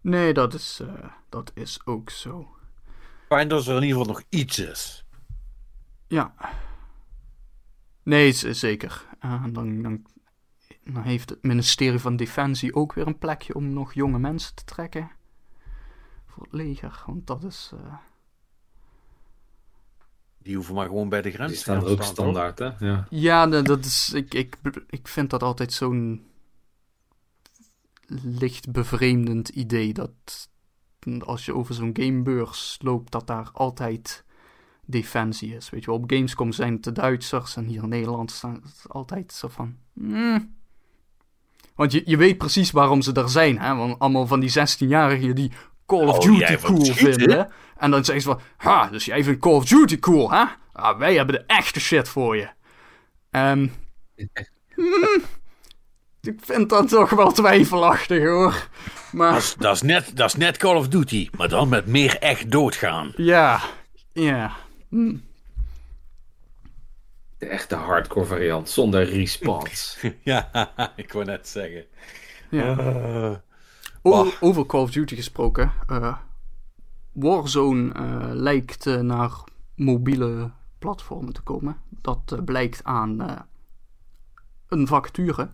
Nee, 0.01 0.33
dat 0.33 0.55
is, 0.55 0.81
eh, 0.81 1.09
dat 1.29 1.51
is 1.55 1.81
ook 1.87 2.11
zo. 2.11 2.57
Fijn 3.29 3.49
dat 3.49 3.67
er 3.67 3.77
in 3.77 3.83
ieder 3.83 3.99
geval 3.99 4.13
nog 4.15 4.23
iets 4.29 4.59
is. 4.59 5.05
Ja. 6.07 6.35
Nee, 8.03 8.33
zeker. 8.33 9.07
Eh, 9.21 9.45
dan, 9.53 9.83
dan, 9.83 10.07
dan 10.85 11.03
heeft 11.03 11.31
het 11.31 11.43
ministerie 11.43 11.99
van 11.99 12.17
Defensie 12.17 12.75
ook 12.75 12.93
weer 12.93 13.07
een 13.07 13.19
plekje 13.19 13.55
om 13.55 13.73
nog 13.73 13.93
jonge 13.95 14.19
mensen 14.19 14.55
te 14.55 14.65
trekken. 14.65 15.11
Voor 16.27 16.43
het 16.43 16.53
leger, 16.53 17.03
want 17.07 17.27
dat 17.27 17.45
is. 17.45 17.73
eh, 17.75 17.97
Die 20.49 20.57
hoeven 20.57 20.75
maar 20.75 20.87
gewoon 20.87 21.09
bij 21.09 21.23
de 21.23 21.31
grens 21.31 21.49
Die 21.49 21.57
te 21.57 21.63
staan 21.63 21.77
er 21.77 21.83
ook 21.83 22.03
staan, 22.03 22.15
toch? 22.15 22.15
standaard, 22.15 22.59
hè? 22.59 22.87
Ja. 22.87 23.07
Ja, 23.11 23.45
nee, 23.45 23.63
dat 23.63 23.85
is. 23.85 24.13
Ik, 24.15 24.35
ik, 24.35 24.57
ik 24.87 25.09
vind 25.09 25.31
dat 25.31 25.43
altijd 25.43 25.73
zo'n. 25.73 26.27
licht 28.23 28.73
bevreemdend 28.73 29.49
idee. 29.49 29.93
Dat. 29.93 30.49
als 31.19 31.45
je 31.45 31.55
over 31.55 31.75
zo'n 31.75 31.97
gamebeurs 32.01 32.79
loopt, 32.83 33.13
dat 33.13 33.27
daar 33.27 33.51
altijd. 33.53 34.25
defensie 34.85 35.55
is. 35.55 35.71
Weet 35.71 35.81
je 35.81 35.87
wel, 35.91 35.97
op 36.01 36.11
Gamescom 36.13 36.53
zijn 36.53 36.73
het 36.73 36.85
de 36.85 36.93
Duitsers 36.93 37.57
en 37.57 37.65
hier 37.65 37.83
in 37.83 37.89
Nederland 37.89 38.31
staan 38.31 38.61
het 38.63 38.85
altijd 38.89 39.33
zo 39.33 39.49
van. 39.49 39.77
mm. 39.93 40.57
Want 41.75 41.93
je, 41.93 42.03
je 42.05 42.17
weet 42.17 42.39
precies 42.39 42.71
waarom 42.71 43.03
ze 43.03 43.13
daar 43.13 43.29
zijn, 43.29 43.59
hè? 43.59 43.75
Want 43.75 43.99
allemaal 43.99 44.27
van 44.27 44.41
die 44.41 44.51
16-jarigen 44.51 45.35
die 45.35 45.53
Call 45.89 46.07
of 46.09 46.17
Oh, 46.17 46.21
Duty 46.21 46.57
cool 46.57 46.85
schieten? 46.85 47.15
vinden. 47.15 47.51
En 47.77 47.91
dan 47.91 48.05
zeggen 48.05 48.23
ze 48.25 48.29
van, 48.31 48.41
ha, 48.57 48.87
dus 48.89 49.05
jij 49.05 49.25
vindt 49.25 49.41
Call 49.41 49.53
of 49.53 49.65
Duty 49.65 49.99
cool, 49.99 50.31
hè? 50.31 50.45
Ah, 50.73 50.99
wij 50.99 51.15
hebben 51.15 51.35
de 51.35 51.45
echte 51.47 51.81
shit 51.81 52.09
voor 52.09 52.37
je. 52.37 52.49
Ehm 53.31 53.67
hmm, 54.75 55.23
ik 56.23 56.39
vind 56.43 56.69
dat 56.69 56.89
toch 56.89 57.11
wel 57.11 57.33
twijfelachtig, 57.33 58.23
hoor. 58.25 58.69
Maar 59.13 59.33
Dat 59.33 59.43
is, 59.43 59.55
dat, 59.59 59.75
is 59.75 59.83
net, 59.83 60.17
dat 60.17 60.27
is 60.29 60.35
net 60.35 60.57
Call 60.57 60.77
of 60.77 60.89
Duty, 60.89 61.29
maar 61.37 61.49
dan 61.49 61.69
met 61.69 61.87
meer 61.87 62.17
echt 62.19 62.51
doodgaan. 62.51 63.13
ja, 63.17 63.61
ja. 64.13 64.53
Hmm. 64.89 65.27
De 67.39 67.47
echte 67.47 67.75
hardcore 67.75 68.27
variant, 68.27 68.69
zonder 68.71 69.05
respawns. 69.05 69.99
ja, 70.23 70.51
ik 70.97 71.13
wou 71.13 71.25
net 71.25 71.49
zeggen. 71.49 71.85
ja. 72.51 72.79
Eh, 72.79 73.31
Over 74.41 74.67
Call 74.67 74.81
of 74.83 74.91
Duty 74.91 75.15
gesproken. 75.15 75.73
eh, 75.87 76.17
Warzone 77.13 77.93
eh, 77.93 78.29
lijkt 78.33 78.87
eh, 78.87 79.01
naar 79.01 79.31
mobiele 79.75 80.51
platformen 80.79 81.33
te 81.33 81.41
komen. 81.43 81.77
Dat 81.89 82.45
blijkt 82.45 82.85
aan 82.85 83.21
eh, 83.21 83.37
een 84.69 84.87
vacature. 84.87 85.49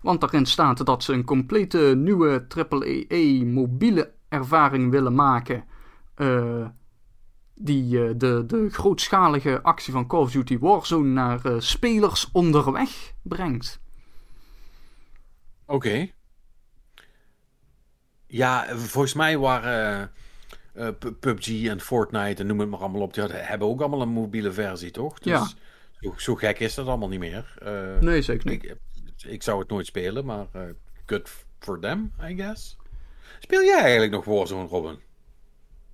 Want 0.00 0.20
daarin 0.20 0.46
staat 0.46 0.86
dat 0.86 1.02
ze 1.04 1.12
een 1.12 1.24
complete 1.24 1.94
nieuwe 1.96 2.46
AAA 2.48 3.44
mobiele 3.44 4.12
ervaring 4.28 4.90
willen 4.90 5.14
maken. 5.14 5.64
eh, 6.14 6.66
die 7.54 8.16
de, 8.16 8.44
de 8.46 8.68
grootschalige 8.70 9.62
actie 9.62 9.92
van 9.92 10.06
Call 10.06 10.20
of 10.20 10.30
Duty 10.30 10.58
Warzone 10.58 11.08
naar 11.08 11.44
eh, 11.44 11.54
spelers 11.58 12.28
onderweg 12.32 13.12
brengt. 13.22 13.80
Oké. 15.66 16.10
Ja, 18.30 18.76
volgens 18.76 19.14
mij 19.14 19.38
waren 19.38 20.10
eh, 20.74 20.86
eh, 20.88 20.94
Pu- 20.98 21.12
PUBG 21.12 21.66
en 21.66 21.80
Fortnite 21.80 22.40
en 22.42 22.46
noem 22.46 22.60
het 22.60 22.68
maar 22.68 22.80
allemaal 22.80 23.00
op. 23.00 23.14
Die 23.14 23.22
hadden, 23.22 23.44
hebben 23.46 23.68
ook 23.68 23.80
allemaal 23.80 24.02
een 24.02 24.08
mobiele 24.08 24.52
versie, 24.52 24.90
toch? 24.90 25.18
Dus 25.18 25.32
Ja. 25.32 25.48
Zo, 26.00 26.14
zo 26.16 26.34
gek 26.34 26.58
is 26.58 26.74
dat 26.74 26.86
allemaal 26.86 27.08
niet 27.08 27.18
meer. 27.18 27.54
Eh, 27.62 27.98
Nee, 28.00 28.22
zeker 28.22 28.50
niet. 28.50 28.64
ik, 28.64 28.76
ik 29.26 29.42
zou 29.42 29.58
het 29.58 29.68
nooit 29.68 29.86
spelen, 29.86 30.24
maar 30.24 30.46
eh, 30.52 30.62
good 31.06 31.30
for 31.58 31.80
them, 31.80 32.12
I 32.28 32.34
guess. 32.36 32.76
Speel 33.40 33.62
jij 33.64 33.80
eigenlijk 33.80 34.12
nog 34.12 34.24
Warzone, 34.24 34.66
Robin? 34.68 34.98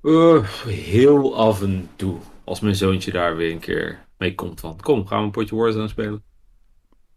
Eh, 0.03 0.51
heel 0.67 1.37
af 1.37 1.63
en 1.63 1.89
toe. 1.97 2.19
Als 2.45 2.61
mijn 2.61 2.75
zoontje 2.75 3.13
daar 3.13 3.37
weer 3.37 3.53
een 3.53 3.59
keer 3.59 4.07
mee 4.19 4.35
komt 4.35 4.61
van... 4.61 4.81
Kom, 4.81 5.07
gaan 5.07 5.19
we 5.19 5.25
een 5.25 5.31
potje 5.31 5.57
Warzone 5.57 5.89
spelen? 5.89 6.23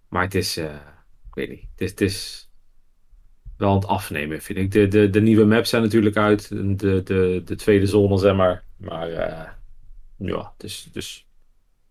Maar 0.07 0.23
het 0.23 0.35
is... 0.35 0.57
eh, 0.57 0.73
ik 1.27 1.33
weet 1.35 1.49
niet. 1.49 1.65
Het 1.75 1.81
is, 1.81 1.89
het 1.89 2.01
is 2.01 2.48
wel 3.59 3.69
aan 3.69 3.75
het 3.75 3.87
afnemen, 3.87 4.41
vind 4.41 4.59
ik. 4.59 4.71
De, 4.71 4.87
de, 4.87 5.09
de 5.09 5.21
nieuwe 5.21 5.45
maps 5.45 5.69
zijn 5.69 5.81
natuurlijk 5.81 6.17
uit. 6.17 6.49
De, 6.79 7.03
de, 7.03 7.41
de 7.45 7.55
tweede 7.55 7.85
zone, 7.85 8.17
zeg 8.17 8.35
maar. 8.35 8.63
Maar 8.77 9.09
eh, 9.09 9.49
ja, 10.17 10.53
dus, 10.57 10.89
dus... 10.91 11.27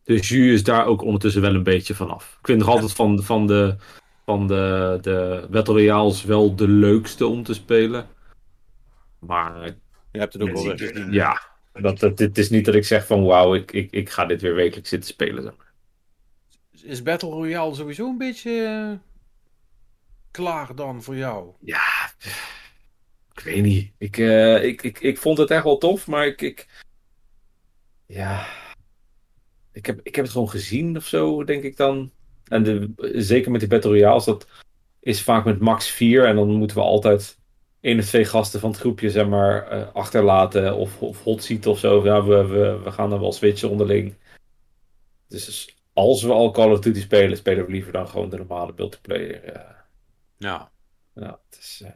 De 0.02 0.14
jus 0.14 0.52
is 0.52 0.64
daar 0.64 0.86
ook 0.86 1.02
ondertussen 1.02 1.42
wel 1.42 1.54
een 1.54 1.62
beetje 1.62 1.94
vanaf. 1.94 2.36
Ik 2.40 2.46
vind 2.46 2.58
nog 2.58 2.68
altijd 2.68 2.92
van, 2.92 3.22
van, 3.22 3.46
de, 3.46 3.76
van 4.24 4.46
de, 4.46 4.98
de 5.00 5.46
Battle 5.50 5.74
Royales 5.74 6.24
wel 6.24 6.54
de 6.54 6.68
leukste 6.68 7.26
om 7.26 7.42
te 7.42 7.54
spelen. 7.54 8.06
Maar 9.18 9.64
Je 10.12 10.18
hebt 10.18 10.32
het 10.32 10.42
ook 10.42 10.52
wel 10.52 11.10
ja, 11.10 11.40
dat, 11.72 11.98
dat, 11.98 12.18
het 12.18 12.38
is 12.38 12.50
niet 12.50 12.64
dat 12.64 12.74
ik 12.74 12.84
zeg 12.84 13.06
van 13.06 13.24
wauw, 13.24 13.54
ik, 13.54 13.72
ik, 13.72 13.90
ik 13.90 14.10
ga 14.10 14.24
dit 14.24 14.40
weer 14.40 14.54
wekelijks 14.54 14.88
zitten 14.88 15.08
spelen. 15.08 15.42
Zeg 15.42 15.52
maar. 15.56 15.72
Is 16.82 17.02
Battle 17.02 17.30
Royale 17.30 17.74
sowieso 17.74 18.08
een 18.08 18.18
beetje 18.18 18.64
eh, 18.64 19.07
klaar 20.30 20.74
dan 20.74 21.02
voor 21.02 21.16
jou? 21.16 21.52
Ja, 21.60 22.12
ik 23.32 23.40
weet 23.44 23.62
niet. 23.62 23.92
Ik, 23.98 24.18
eh, 24.18 24.64
ik, 24.64 24.82
ik, 24.82 25.00
ik 25.00 25.18
vond 25.18 25.38
het 25.38 25.50
echt 25.50 25.64
wel 25.64 25.78
tof, 25.78 26.06
maar 26.06 26.26
ik. 26.26 26.42
ik 26.42 26.66
ja. 28.06 28.46
Ik 29.72 29.86
heb, 29.86 30.00
ik 30.02 30.14
heb 30.14 30.24
het 30.24 30.32
gewoon 30.32 30.50
gezien 30.50 30.96
of 30.96 31.06
zo, 31.06 31.44
denk 31.44 31.62
ik 31.62 31.76
dan. 31.76 32.10
En 32.44 32.62
de, 32.62 32.92
zeker 33.14 33.50
met 33.50 33.60
die 33.60 33.68
Battle 33.68 33.90
Royales, 33.90 34.24
dat 34.24 34.46
is 35.00 35.22
vaak 35.22 35.44
met 35.44 35.60
max 35.60 35.88
4 35.88 36.24
en 36.24 36.36
dan 36.36 36.48
moeten 36.48 36.76
we 36.76 36.82
altijd 36.82 37.38
één 37.80 37.98
of 37.98 38.04
twee 38.04 38.24
gasten 38.24 38.60
van 38.60 38.70
het 38.70 38.78
groepje 38.78 39.10
zeg 39.10 39.28
maar, 39.28 39.72
uh, 39.72 39.94
achterlaten 39.94 40.76
of, 40.76 41.02
of 41.02 41.22
hot 41.22 41.42
seat 41.42 41.66
of 41.66 41.78
zo. 41.78 42.04
Ja, 42.04 42.24
we, 42.24 42.46
we, 42.46 42.80
we 42.84 42.90
gaan 42.90 43.10
dan 43.10 43.20
wel 43.20 43.32
switchen 43.32 43.70
onderling. 43.70 44.14
Dus 45.28 45.76
als 45.92 46.22
we 46.22 46.32
al 46.32 46.50
Call 46.50 46.70
of 46.70 46.80
Duty 46.80 47.00
spelen, 47.00 47.36
spelen 47.36 47.66
we 47.66 47.72
liever 47.72 47.92
dan 47.92 48.08
gewoon 48.08 48.30
de 48.30 48.36
normale 48.36 48.72
multiplayer. 48.76 49.56
Uh. 49.56 49.77
Ja. 50.38 50.70
Ja, 51.14 51.40
het 51.48 51.58
is, 51.58 51.80
uh... 51.84 51.90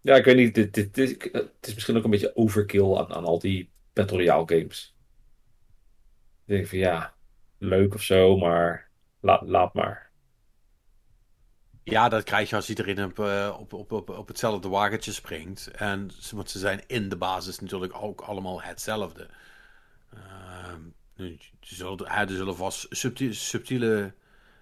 ja, 0.00 0.16
ik 0.16 0.24
weet 0.24 0.36
niet. 0.36 0.54
Dit, 0.54 0.74
dit, 0.74 0.94
dit, 0.94 1.28
het 1.32 1.66
is 1.66 1.74
misschien 1.74 1.96
ook 1.96 2.04
een 2.04 2.10
beetje 2.10 2.36
overkill 2.36 2.96
aan, 2.96 3.12
aan 3.14 3.24
al 3.24 3.38
die 3.38 3.70
Battle 3.92 4.16
Royale 4.16 4.58
games. 4.58 4.94
Ik 6.44 6.56
denk 6.56 6.66
van 6.66 6.78
ja, 6.78 7.14
leuk 7.58 7.94
of 7.94 8.02
zo, 8.02 8.36
maar 8.36 8.90
laat, 9.20 9.42
laat 9.42 9.74
maar. 9.74 10.10
Ja, 11.82 12.08
dat 12.08 12.24
krijg 12.24 12.50
je 12.50 12.56
als 12.56 12.68
iedereen 12.68 13.04
op, 13.04 13.18
op, 13.58 13.72
op, 13.72 13.92
op, 13.92 14.08
op 14.08 14.28
hetzelfde 14.28 14.68
wagentje 14.68 15.12
springt. 15.12 15.66
En 15.66 16.10
want 16.34 16.50
ze 16.50 16.58
zijn 16.58 16.82
in 16.86 17.08
de 17.08 17.16
basis 17.16 17.58
natuurlijk 17.58 18.02
ook 18.02 18.20
allemaal 18.20 18.62
hetzelfde. 18.62 19.28
Uh, 20.14 20.74
er, 21.16 21.50
zullen, 21.60 22.06
er 22.06 22.28
zullen 22.28 22.56
vast 22.56 22.86
subtiele, 22.90 23.32
subtiele 23.32 24.14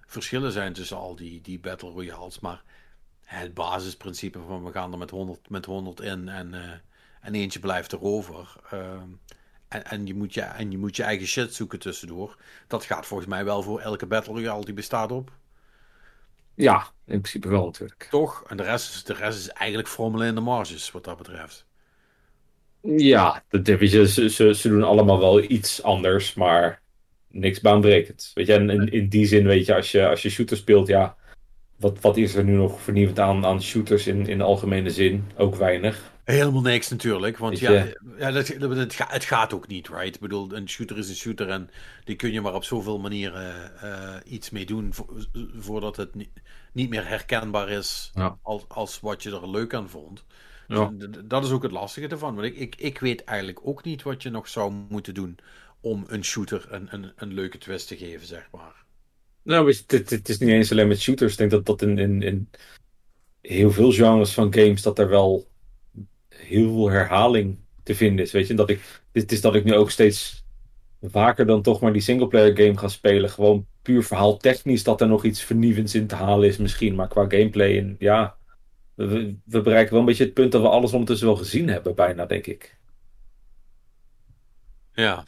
verschillen 0.09 0.53
zijn 0.53 0.73
tussen 0.73 0.97
al 0.97 1.17
die, 1.17 1.41
die 1.41 1.59
Battle 1.59 1.91
Royales. 1.91 2.41
Maar 2.41 2.63
het 3.25 3.55
basisprincipe 3.55 4.41
van 4.47 4.65
we 4.65 4.73
gaan 4.73 4.93
er 4.93 4.99
met 4.99 5.11
100, 5.11 5.51
met 5.51 5.65
100 5.65 6.01
in 6.01 6.29
en, 6.29 6.55
uh, 6.55 6.61
en 7.21 7.35
eentje 7.35 7.59
blijft 7.59 7.93
erover. 7.93 8.53
Uh, 8.75 9.03
en, 9.69 9.85
en, 9.85 10.07
je 10.07 10.15
moet 10.15 10.35
je, 10.35 10.41
en 10.41 10.71
je 10.71 10.79
moet 10.79 10.97
je 10.97 11.03
eigen 11.03 11.27
shit 11.27 11.55
zoeken 11.55 11.79
tussendoor. 11.79 12.37
Dat 12.67 12.85
gaat 12.85 13.07
volgens 13.07 13.29
mij 13.29 13.45
wel 13.45 13.63
voor 13.63 13.81
elke 13.81 14.07
Battle 14.07 14.33
Royale 14.33 14.65
die 14.65 14.75
bestaat 14.75 15.13
op. 15.13 15.33
Ja, 16.55 16.87
in 17.05 17.21
principe 17.21 17.49
wel 17.49 17.65
natuurlijk. 17.65 18.07
Toch? 18.11 18.45
En 18.47 18.57
de 18.57 18.63
rest 18.63 18.95
is, 18.95 19.05
de 19.05 19.15
rest 19.15 19.39
is 19.39 19.49
eigenlijk 19.49 19.89
formule 19.89 20.27
in 20.27 20.35
de 20.35 20.41
marges 20.41 20.91
wat 20.91 21.05
dat 21.05 21.17
betreft. 21.17 21.67
Ja, 22.81 23.45
je, 23.51 24.07
ze, 24.09 24.29
ze, 24.31 24.55
ze 24.55 24.69
doen 24.69 24.83
allemaal 24.83 25.19
wel 25.19 25.43
iets 25.43 25.83
anders, 25.83 26.35
maar 26.35 26.83
niks 27.31 27.61
baanbrekend. 27.61 28.31
Weet 28.35 28.47
je, 28.47 28.53
en 28.53 28.71
in, 28.71 28.93
in 28.93 29.09
die 29.09 29.27
zin, 29.27 29.47
weet 29.47 29.67
je, 29.67 29.75
als 29.75 29.93
je, 29.93 30.09
als 30.09 30.23
je 30.23 30.31
shooter 30.31 30.57
speelt, 30.57 30.87
ja, 30.87 31.17
wat, 31.77 32.01
wat 32.01 32.17
is 32.17 32.35
er 32.35 32.45
nu 32.45 32.53
nog 32.53 32.81
vernieuwend 32.81 33.19
aan, 33.19 33.45
aan 33.45 33.63
shooters 33.63 34.07
in, 34.07 34.27
in 34.27 34.39
de 34.39 34.45
algemene 34.45 34.91
zin? 34.91 35.25
Ook 35.37 35.55
weinig. 35.55 36.13
Helemaal 36.25 36.63
niks 36.63 36.89
natuurlijk, 36.89 37.39
want 37.39 37.59
ja, 37.59 37.87
ja 38.19 38.31
dat, 38.31 38.49
het, 38.49 38.95
gaat, 38.95 39.13
het 39.13 39.25
gaat 39.25 39.55
ook 39.55 39.67
niet, 39.67 39.89
right? 39.89 40.15
Ik 40.15 40.21
bedoel, 40.21 40.55
een 40.55 40.69
shooter 40.69 40.99
is 40.99 41.09
een 41.09 41.15
shooter 41.15 41.49
en 41.49 41.71
die 42.05 42.17
kun 42.17 42.33
je 42.33 42.41
maar 42.41 42.55
op 42.55 42.65
zoveel 42.65 42.99
manieren 42.99 43.73
uh, 43.85 44.15
iets 44.25 44.51
mee 44.51 44.67
doen 44.67 44.93
voordat 45.57 45.97
het 45.97 46.15
niet, 46.15 46.31
niet 46.73 46.91
meer 46.91 47.09
herkenbaar 47.09 47.69
is 47.69 48.13
als, 48.43 48.65
als 48.69 49.01
wat 49.01 49.23
je 49.23 49.31
er 49.31 49.51
leuk 49.51 49.75
aan 49.75 49.89
vond. 49.89 50.25
Ja. 50.67 50.91
Dus 50.95 51.09
dat 51.25 51.45
is 51.45 51.51
ook 51.51 51.63
het 51.63 51.73
lastige 51.73 52.09
ervan, 52.09 52.35
want 52.35 52.47
ik, 52.47 52.57
ik, 52.57 52.75
ik 52.77 52.99
weet 52.99 53.25
eigenlijk 53.25 53.61
ook 53.63 53.85
niet 53.85 54.03
wat 54.03 54.23
je 54.23 54.31
nog 54.31 54.49
zou 54.49 54.73
moeten 54.89 55.15
doen 55.15 55.39
om 55.81 56.05
een 56.07 56.25
shooter 56.25 56.67
een, 56.71 56.89
een, 56.91 57.13
een 57.17 57.33
leuke 57.33 57.59
twist 57.59 57.89
te 57.89 57.97
geven, 57.97 58.27
zeg 58.27 58.49
maar. 58.53 58.85
Nou, 59.43 59.75
het, 59.87 60.11
het 60.11 60.29
is 60.29 60.39
niet 60.39 60.49
eens 60.49 60.71
alleen 60.71 60.89
met 60.89 61.01
shooters. 61.01 61.33
Ik 61.33 61.39
denk 61.39 61.51
dat 61.51 61.67
dat 61.67 61.83
in, 61.83 61.99
in, 61.99 62.23
in 62.23 62.51
heel 63.41 63.71
veel 63.71 63.93
genres 63.93 64.33
van 64.33 64.55
games 64.55 64.83
dat 64.83 64.99
er 64.99 65.09
wel 65.09 65.49
heel 66.29 66.73
veel 66.73 66.91
herhaling 66.91 67.59
te 67.83 67.95
vinden 67.95 68.25
is. 68.25 68.33
Weet 68.33 68.47
je, 68.47 68.55
dat 68.55 68.71
ik, 68.71 69.03
dit 69.13 69.33
is 69.33 69.41
dat 69.41 69.55
ik 69.55 69.65
nu 69.65 69.75
ook 69.75 69.91
steeds 69.91 70.45
vaker 71.03 71.47
dan 71.47 71.63
toch 71.63 71.81
maar 71.81 71.93
die 71.93 72.03
singleplayer 72.03 72.57
game 72.57 72.79
ga 72.79 72.89
spelen. 72.89 73.31
Gewoon 73.31 73.67
puur 73.83 74.03
verhaal 74.03 74.37
technisch 74.37 74.85
dat 74.85 75.01
er 75.01 75.09
nog 75.09 75.25
iets 75.25 75.43
vernieuwends 75.43 75.95
in 75.95 76.07
te 76.07 76.15
halen 76.15 76.49
is 76.49 76.57
misschien. 76.57 76.95
Maar 76.95 77.09
qua 77.09 77.23
gameplay, 77.29 77.79
en, 77.79 77.97
ja, 77.99 78.37
we, 78.95 79.37
we 79.45 79.61
bereiken 79.61 79.93
wel 79.93 80.01
een 80.01 80.07
beetje 80.07 80.25
het 80.25 80.35
punt 80.35 80.53
dat 80.53 80.63
we 80.63 80.69
alles 80.69 80.93
ondertussen 80.93 81.27
wel 81.27 81.37
gezien 81.37 81.69
hebben, 81.69 81.95
bijna, 81.95 82.27
denk 82.27 82.47
ik. 82.47 82.79
Ja. 84.93 85.25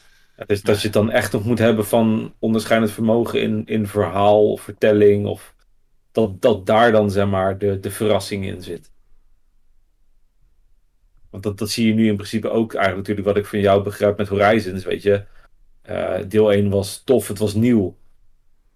Dus 0.46 0.62
dat 0.62 0.76
je 0.76 0.84
het 0.84 0.92
dan 0.92 1.10
echt 1.10 1.32
nog 1.32 1.44
moet 1.44 1.58
hebben 1.58 1.86
van 1.86 2.34
onderscheidend 2.38 2.92
vermogen 2.92 3.40
in, 3.42 3.66
in 3.66 3.86
verhaal 3.86 4.52
of 4.52 4.60
vertelling. 4.60 5.26
Of 5.26 5.54
dat, 6.12 6.42
dat 6.42 6.66
daar 6.66 6.92
dan 6.92 7.10
zeg 7.10 7.26
maar 7.26 7.58
de, 7.58 7.80
de 7.80 7.90
verrassing 7.90 8.46
in 8.46 8.62
zit. 8.62 8.90
Want 11.30 11.42
dat, 11.42 11.58
dat 11.58 11.70
zie 11.70 11.86
je 11.86 11.94
nu 11.94 12.08
in 12.08 12.16
principe 12.16 12.48
ook 12.48 12.74
eigenlijk 12.74 13.08
natuurlijk 13.08 13.36
wat 13.36 13.44
ik 13.44 13.50
van 13.50 13.60
jou 13.60 13.82
begrijp 13.82 14.16
met 14.16 14.28
Horizons. 14.28 14.84
Weet 14.84 15.02
je, 15.02 15.24
uh, 15.90 16.18
deel 16.28 16.52
1 16.52 16.70
was 16.70 17.02
tof, 17.04 17.28
het 17.28 17.38
was 17.38 17.54
nieuw. 17.54 17.96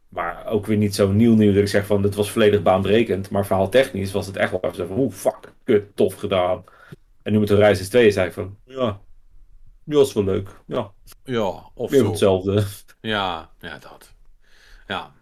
Maar 0.09 0.47
ook 0.47 0.67
weer 0.67 0.77
niet 0.77 0.95
zo 0.95 1.13
nieuw 1.13 1.35
nieuw 1.35 1.53
dat 1.53 1.63
ik 1.63 1.69
zeg 1.69 1.87
van 1.87 2.03
het 2.03 2.15
was 2.15 2.31
volledig 2.31 2.63
baanbrekend. 2.63 3.31
Maar 3.31 3.47
verhaaltechnisch 3.47 4.13
was 4.13 4.27
het 4.27 4.37
echt 4.37 4.51
wel 4.51 4.75
zo 4.75 4.87
van 4.87 4.97
hoe 4.97 5.11
fuck, 5.11 5.53
kut, 5.65 5.97
tof 5.97 6.15
gedaan. 6.15 6.65
En 7.23 7.33
nu 7.33 7.39
met 7.39 7.49
Horizons 7.49 7.89
2 7.89 8.11
zei 8.11 8.27
ik 8.27 8.33
van 8.33 8.57
ja, 8.65 9.01
ja, 9.85 10.01
is 10.01 10.13
wel 10.13 10.25
leuk. 10.25 10.49
Ja, 10.67 10.93
ja 11.25 11.71
of 11.75 11.91
weer 11.91 12.07
hetzelfde. 12.07 12.65
Ja, 13.01 13.51
ja, 13.61 13.79
dat. 13.79 14.15
Ja. 14.87 15.13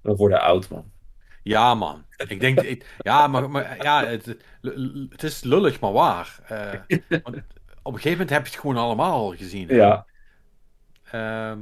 We 0.00 0.14
worden 0.14 0.40
oud, 0.40 0.68
man. 0.68 0.92
Ja, 1.42 1.74
man. 1.74 2.04
Ik 2.16 2.40
denk, 2.40 2.60
ik, 2.60 2.96
ja, 2.98 3.26
maar, 3.26 3.50
maar 3.50 3.82
ja, 3.82 4.06
het, 4.06 4.36
het, 5.08 5.22
is 5.22 5.42
lullig, 5.42 5.80
maar 5.80 5.92
waar. 5.92 6.38
Uh, 6.52 6.98
want 7.22 7.36
op 7.82 7.92
een 7.92 8.00
gegeven 8.00 8.10
moment 8.10 8.30
heb 8.30 8.46
je 8.46 8.50
het 8.50 8.60
gewoon 8.60 8.76
allemaal 8.76 9.12
al 9.12 9.36
gezien. 9.36 9.68
Ja. 9.68 10.06
Uh, 11.14 11.56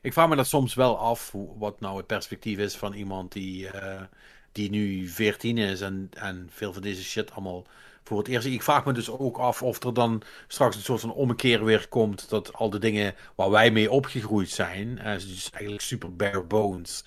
ik 0.00 0.12
vraag 0.12 0.28
me 0.28 0.36
dat 0.36 0.46
soms 0.46 0.74
wel 0.74 0.98
af, 0.98 1.30
hoe, 1.30 1.58
wat 1.58 1.80
nou 1.80 1.96
het 1.96 2.06
perspectief 2.06 2.58
is 2.58 2.76
van 2.76 2.92
iemand 2.92 3.32
die, 3.32 3.74
uh, 3.74 4.00
die 4.52 4.70
nu 4.70 5.08
14 5.08 5.58
is 5.58 5.80
en, 5.80 6.08
en 6.12 6.48
veel 6.50 6.72
van 6.72 6.82
deze 6.82 7.04
shit 7.04 7.32
allemaal 7.32 7.66
voor 8.04 8.18
het 8.18 8.28
eerst. 8.28 8.46
Ik 8.46 8.62
vraag 8.62 8.84
me 8.84 8.92
dus 8.92 9.10
ook 9.10 9.36
af 9.36 9.62
of 9.62 9.82
er 9.82 9.94
dan 9.94 10.22
straks 10.48 10.76
een 10.76 10.82
soort 10.82 11.00
van 11.00 11.12
ommekeer 11.12 11.64
weer 11.64 11.88
komt. 11.88 12.28
Dat 12.28 12.52
al 12.52 12.70
de 12.70 12.78
dingen 12.78 13.14
waar 13.34 13.50
wij 13.50 13.70
mee 13.70 13.90
opgegroeid 13.90 14.50
zijn, 14.50 14.88
uh, 14.88 15.12
dus 15.12 15.50
eigenlijk 15.50 15.82
super 15.82 16.16
bare 16.16 16.42
bones. 16.42 17.04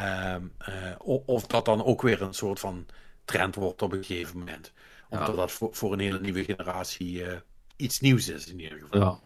Uh, 0.00 0.36
uh, 0.68 0.94
of 1.26 1.46
dat 1.46 1.64
dan 1.64 1.84
ook 1.84 2.02
weer 2.02 2.22
een 2.22 2.34
soort 2.34 2.60
van 2.60 2.86
trend 3.24 3.54
wordt 3.54 3.82
op 3.82 3.92
een 3.92 4.04
gegeven 4.04 4.38
moment. 4.38 4.72
Omdat 5.08 5.28
ja. 5.28 5.34
dat 5.34 5.52
voor, 5.52 5.74
voor, 5.74 5.92
een 5.92 6.00
hele 6.00 6.20
nieuwe 6.20 6.44
generatie 6.44 7.22
uh, 7.22 7.36
iets 7.76 8.00
nieuws 8.00 8.28
is 8.28 8.46
in 8.46 8.60
ieder 8.60 8.78
geval. 8.78 9.00
Ja. 9.00 9.20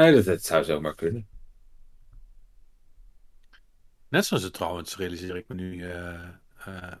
Nee, 0.00 0.14
dat, 0.14 0.24
dat 0.24 0.44
zou 0.44 0.64
zomaar 0.64 0.94
kunnen. 0.94 1.28
Net 4.08 4.26
zoals 4.26 4.42
het 4.42 4.52
trouwens, 4.52 4.96
realiseer 4.96 5.36
ik 5.36 5.48
me 5.48 5.54
nu. 5.54 5.84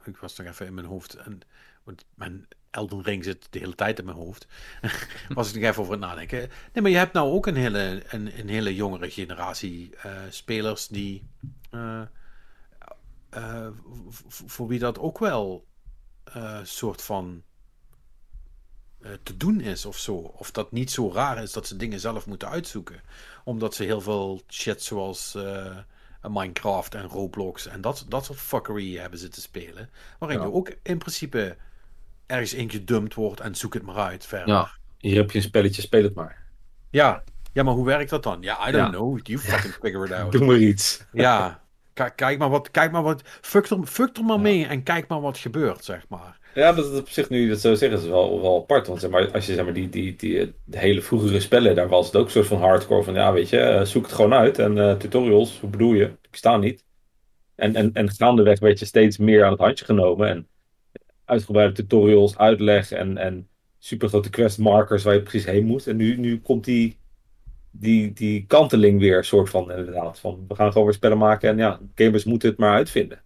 ik 0.04 0.16
was 0.16 0.36
nog 0.36 0.46
even 0.46 0.66
in 0.66 0.74
mijn 0.74 0.86
hoofd. 0.86 1.14
En, 1.14 1.40
want 1.84 2.04
mijn 2.14 2.48
Elden 2.70 3.02
Ring 3.02 3.24
zit 3.24 3.46
de 3.50 3.58
hele 3.58 3.74
tijd 3.74 3.98
in 3.98 4.04
mijn 4.04 4.16
hoofd. 4.16 4.46
was 5.28 5.48
ik 5.48 5.54
nog 5.54 5.70
even 5.70 5.80
over 5.82 5.92
het 5.92 6.02
nadenken. 6.02 6.38
Nee, 6.38 6.82
maar 6.82 6.90
je 6.90 6.96
hebt 6.96 7.12
nou 7.12 7.32
ook 7.32 7.46
een 7.46 7.56
hele, 7.56 8.02
een, 8.08 8.38
een 8.38 8.48
hele 8.48 8.74
jongere 8.74 9.10
generatie 9.10 9.94
spelers 10.28 10.88
die 10.88 11.26
uh, 11.70 12.02
voor 14.28 14.66
wie 14.66 14.78
dat 14.78 14.98
ook 14.98 15.18
wel 15.18 15.66
een 16.24 16.66
soort 16.66 17.02
van 17.02 17.42
te 19.22 19.36
doen 19.36 19.60
is 19.60 19.84
of 19.84 19.98
zo. 19.98 20.14
Of 20.14 20.50
dat 20.50 20.72
niet 20.72 20.90
zo 20.90 21.12
raar 21.12 21.42
is 21.42 21.52
dat 21.52 21.66
ze 21.66 21.76
dingen 21.76 22.00
zelf 22.00 22.26
moeten 22.26 22.48
uitzoeken. 22.48 23.00
Omdat 23.44 23.74
ze 23.74 23.84
heel 23.84 24.00
veel 24.00 24.42
shit 24.48 24.82
zoals 24.82 25.36
Minecraft 26.28 26.94
en 26.94 27.06
Roblox 27.06 27.66
en 27.66 27.80
dat, 27.80 28.04
dat 28.08 28.24
soort 28.24 28.38
fuckery 28.38 28.96
hebben 28.96 29.18
zitten 29.18 29.42
spelen. 29.42 29.90
Waarin 30.18 30.38
ja. 30.38 30.44
je 30.44 30.52
ook 30.52 30.72
in 30.82 30.98
principe 30.98 31.56
ergens 32.30 32.54
ingedumpt 32.54 33.14
wordt 33.14 33.40
en 33.40 33.54
zoek 33.54 33.74
het 33.74 33.82
maar 33.82 33.96
uit 33.96 34.26
verder. 34.26 34.48
Ja, 34.48 34.70
hier 34.98 35.16
heb 35.16 35.30
je 35.30 35.38
een 35.38 35.44
spelletje, 35.44 35.82
speel 35.82 36.02
het 36.02 36.14
maar. 36.14 36.36
Ja, 36.90 37.24
ja 37.52 37.62
maar 37.62 37.74
hoe 37.74 37.86
werkt 37.86 38.10
dat 38.10 38.22
dan? 38.22 38.38
Ja, 38.40 38.68
I 38.68 38.72
don't 38.72 38.84
ja. 38.84 38.90
know. 38.90 39.18
You 39.22 39.38
fucking 39.38 39.74
figure 39.82 40.06
it 40.06 40.12
out. 40.12 40.32
Doe 40.32 40.44
maar 40.44 40.56
iets. 40.56 41.06
Ja, 41.12 41.60
Kijk, 42.14 42.38
maar 42.38 42.50
wat, 42.50 42.70
kijk 42.70 42.92
maar 42.92 43.02
wat, 43.02 43.22
fuck 43.24 43.66
er, 43.66 43.86
fuck 43.86 44.16
er 44.16 44.24
maar 44.24 44.36
ja. 44.36 44.42
mee 44.42 44.66
en 44.66 44.82
kijk 44.82 45.08
maar 45.08 45.20
wat 45.20 45.38
gebeurt, 45.38 45.84
zeg 45.84 46.04
maar. 46.08 46.38
Ja, 46.54 46.72
dat 46.72 46.92
is 46.92 46.98
op 46.98 47.08
zich 47.08 47.28
nu 47.28 47.48
dat 47.48 47.60
zo 47.60 47.74
zeggen 47.74 47.98
is 47.98 48.06
wel, 48.06 48.40
wel 48.40 48.56
apart. 48.62 48.86
Want 48.86 49.00
zeg 49.00 49.10
maar, 49.10 49.32
als 49.32 49.46
je 49.46 49.54
zeg 49.54 49.64
maar, 49.64 49.72
die, 49.72 49.88
die, 49.88 50.16
die 50.16 50.54
de 50.64 50.78
hele 50.78 51.02
vroegere 51.02 51.40
spellen, 51.40 51.74
daar 51.74 51.88
was 51.88 52.06
het 52.06 52.16
ook 52.16 52.24
een 52.24 52.30
soort 52.30 52.46
van 52.46 52.58
hardcore 52.58 53.02
van, 53.02 53.14
ja 53.14 53.32
weet 53.32 53.48
je, 53.48 53.80
zoek 53.84 54.02
het 54.02 54.12
gewoon 54.12 54.34
uit. 54.34 54.58
En 54.58 54.76
uh, 54.76 54.92
tutorials, 54.92 55.60
hoe 55.60 55.70
bedoel 55.70 55.92
je? 55.92 56.04
Ik 56.04 56.36
sta 56.36 56.56
niet. 56.56 56.84
En, 57.54 57.74
en, 57.74 57.92
en 57.92 58.10
gaandeweg 58.10 58.60
werd 58.60 58.78
je 58.78 58.84
steeds 58.84 59.18
meer 59.18 59.44
aan 59.44 59.50
het 59.52 59.60
handje 59.60 59.84
genomen. 59.84 60.28
En 60.28 60.48
uitgebreide 61.30 61.72
tutorials, 61.72 62.38
uitleg 62.38 62.90
en, 62.90 63.16
en 63.16 63.48
super 63.78 64.08
grote 64.08 64.30
questmarkers 64.30 65.02
waar 65.02 65.14
je 65.14 65.22
precies 65.22 65.44
heen 65.44 65.66
moet. 65.66 65.86
En 65.86 65.96
nu, 65.96 66.16
nu 66.16 66.40
komt 66.40 66.64
die 66.64 66.98
die, 67.70 68.12
die 68.12 68.46
kanteling 68.46 69.00
weer, 69.00 69.24
soort 69.24 69.50
van 69.50 69.70
inderdaad. 69.70 70.20
Van, 70.20 70.44
we 70.48 70.54
gaan 70.54 70.72
gewoon 70.72 70.86
weer 70.86 70.94
spellen 70.94 71.18
maken 71.18 71.50
en 71.50 71.58
ja, 71.58 71.80
gamers 71.94 72.24
moeten 72.24 72.48
het 72.48 72.58
maar 72.58 72.74
uitvinden. 72.74 73.22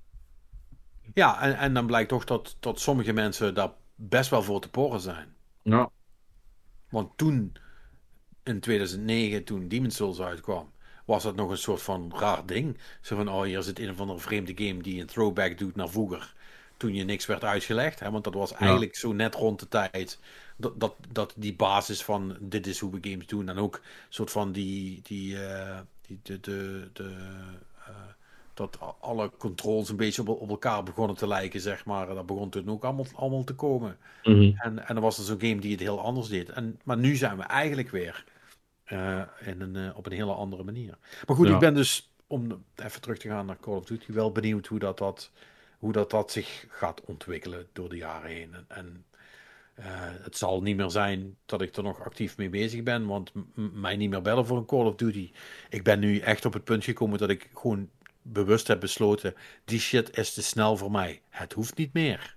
Ja, 1.14 1.42
en, 1.42 1.56
en 1.56 1.74
dan 1.74 1.86
blijkt 1.86 2.08
toch 2.08 2.24
dat, 2.24 2.56
dat 2.60 2.80
sommige 2.80 3.12
mensen 3.12 3.54
daar 3.54 3.70
best 3.94 4.30
wel 4.30 4.42
voor 4.42 4.60
te 4.60 4.70
porren 4.70 5.00
zijn. 5.00 5.34
Ja. 5.62 5.90
Want 6.90 7.12
toen, 7.16 7.52
in 8.42 8.60
2009, 8.60 9.44
toen 9.44 9.68
Demon's 9.68 9.96
Souls 9.96 10.20
uitkwam, 10.20 10.72
was 11.04 11.22
dat 11.22 11.36
nog 11.36 11.50
een 11.50 11.58
soort 11.58 11.82
van 11.82 12.12
raar 12.16 12.46
ding. 12.46 12.78
Zo 13.00 13.16
van, 13.16 13.28
oh, 13.28 13.42
hier 13.42 13.62
zit 13.62 13.78
een 13.78 13.90
of 13.90 14.00
andere 14.00 14.18
vreemde 14.18 14.52
game 14.54 14.82
die 14.82 15.00
een 15.00 15.06
throwback 15.06 15.58
doet 15.58 15.76
naar 15.76 15.88
vroeger. 15.88 16.34
Toen 16.76 16.94
je 16.94 17.04
niks 17.04 17.26
werd 17.26 17.44
uitgelegd. 17.44 18.00
Hè? 18.00 18.10
Want 18.10 18.24
dat 18.24 18.34
was 18.34 18.52
eigenlijk 18.52 18.96
zo 18.96 19.12
net 19.12 19.34
rond 19.34 19.60
de 19.60 19.68
tijd 19.68 20.18
dat, 20.56 20.80
dat, 20.80 20.94
dat 21.12 21.32
die 21.36 21.54
basis 21.54 22.02
van 22.02 22.36
dit 22.40 22.66
is 22.66 22.78
hoe 22.78 22.90
we 22.90 23.10
games 23.10 23.26
doen. 23.26 23.48
En 23.48 23.58
ook 23.58 23.80
soort 24.08 24.30
van 24.30 24.52
die, 24.52 25.00
die, 25.02 25.34
uh, 25.34 25.78
die 26.06 26.20
de, 26.22 26.40
de, 26.40 26.88
de 26.92 27.16
uh, 27.88 27.94
dat 28.54 28.78
alle 29.00 29.30
controls 29.38 29.88
een 29.88 29.96
beetje 29.96 30.22
op, 30.22 30.28
op, 30.28 30.48
elkaar 30.48 30.82
begonnen 30.82 31.16
te 31.16 31.26
lijken, 31.26 31.60
zeg 31.60 31.84
maar. 31.84 32.06
Dat 32.06 32.26
begon 32.26 32.50
toen 32.50 32.70
ook 32.70 32.84
allemaal, 32.84 33.06
allemaal 33.14 33.44
te 33.44 33.54
komen. 33.54 33.96
Mm 34.22 34.34
-hmm. 34.34 34.54
en, 34.58 34.86
en 34.86 34.94
dan 34.94 35.02
was 35.02 35.18
er 35.18 35.24
zo'n 35.24 35.40
game 35.40 35.60
die 35.60 35.70
het 35.70 35.80
heel 35.80 36.00
anders 36.00 36.28
deed. 36.28 36.48
En, 36.48 36.80
maar 36.84 36.96
nu 36.96 37.16
zijn 37.16 37.36
we 37.36 37.42
eigenlijk 37.42 37.90
weer 37.90 38.24
uh, 38.92 39.22
in 39.44 39.60
een, 39.60 39.94
op 39.94 40.06
een 40.06 40.12
hele 40.12 40.32
andere 40.32 40.64
manier. 40.64 40.98
Maar 41.26 41.36
goed, 41.36 41.48
ja. 41.48 41.54
ik 41.54 41.60
ben 41.60 41.74
dus, 41.74 42.10
om 42.26 42.64
even 42.76 43.00
terug 43.00 43.18
te 43.18 43.28
gaan 43.28 43.46
naar 43.46 43.60
Call 43.60 43.74
of 43.74 43.84
Duty, 43.84 44.12
wel 44.12 44.32
benieuwd 44.32 44.66
hoe 44.66 44.78
dat, 44.78 44.98
dat, 44.98 45.30
hoe 45.84 45.92
dat, 45.92 46.10
dat 46.10 46.32
zich 46.32 46.64
gaat 46.68 47.00
ontwikkelen 47.00 47.66
door 47.72 47.88
de 47.88 47.96
jaren 47.96 48.30
heen. 48.30 48.54
En, 48.54 48.64
en 48.68 49.04
uh, 49.78 49.84
het 50.22 50.36
zal 50.36 50.62
niet 50.62 50.76
meer 50.76 50.90
zijn 50.90 51.36
dat 51.46 51.60
ik 51.60 51.76
er 51.76 51.82
nog 51.82 52.04
actief 52.04 52.36
mee 52.36 52.48
bezig 52.48 52.82
ben, 52.82 53.06
want 53.06 53.32
mij 53.54 53.96
niet 53.96 54.10
meer 54.10 54.22
bellen 54.22 54.46
voor 54.46 54.56
een 54.56 54.66
Call 54.66 54.86
of 54.86 54.94
Duty. 54.94 55.32
Ik 55.68 55.82
ben 55.82 55.98
nu 55.98 56.18
echt 56.18 56.44
op 56.44 56.52
het 56.52 56.64
punt 56.64 56.84
gekomen 56.84 57.18
dat 57.18 57.30
ik 57.30 57.50
gewoon 57.54 57.90
bewust 58.22 58.66
heb 58.68 58.80
besloten: 58.80 59.34
die 59.64 59.80
shit 59.80 60.16
is 60.18 60.34
te 60.34 60.42
snel 60.42 60.76
voor 60.76 60.90
mij. 60.90 61.20
Het 61.28 61.52
hoeft 61.52 61.76
niet 61.76 61.92
meer. 61.92 62.36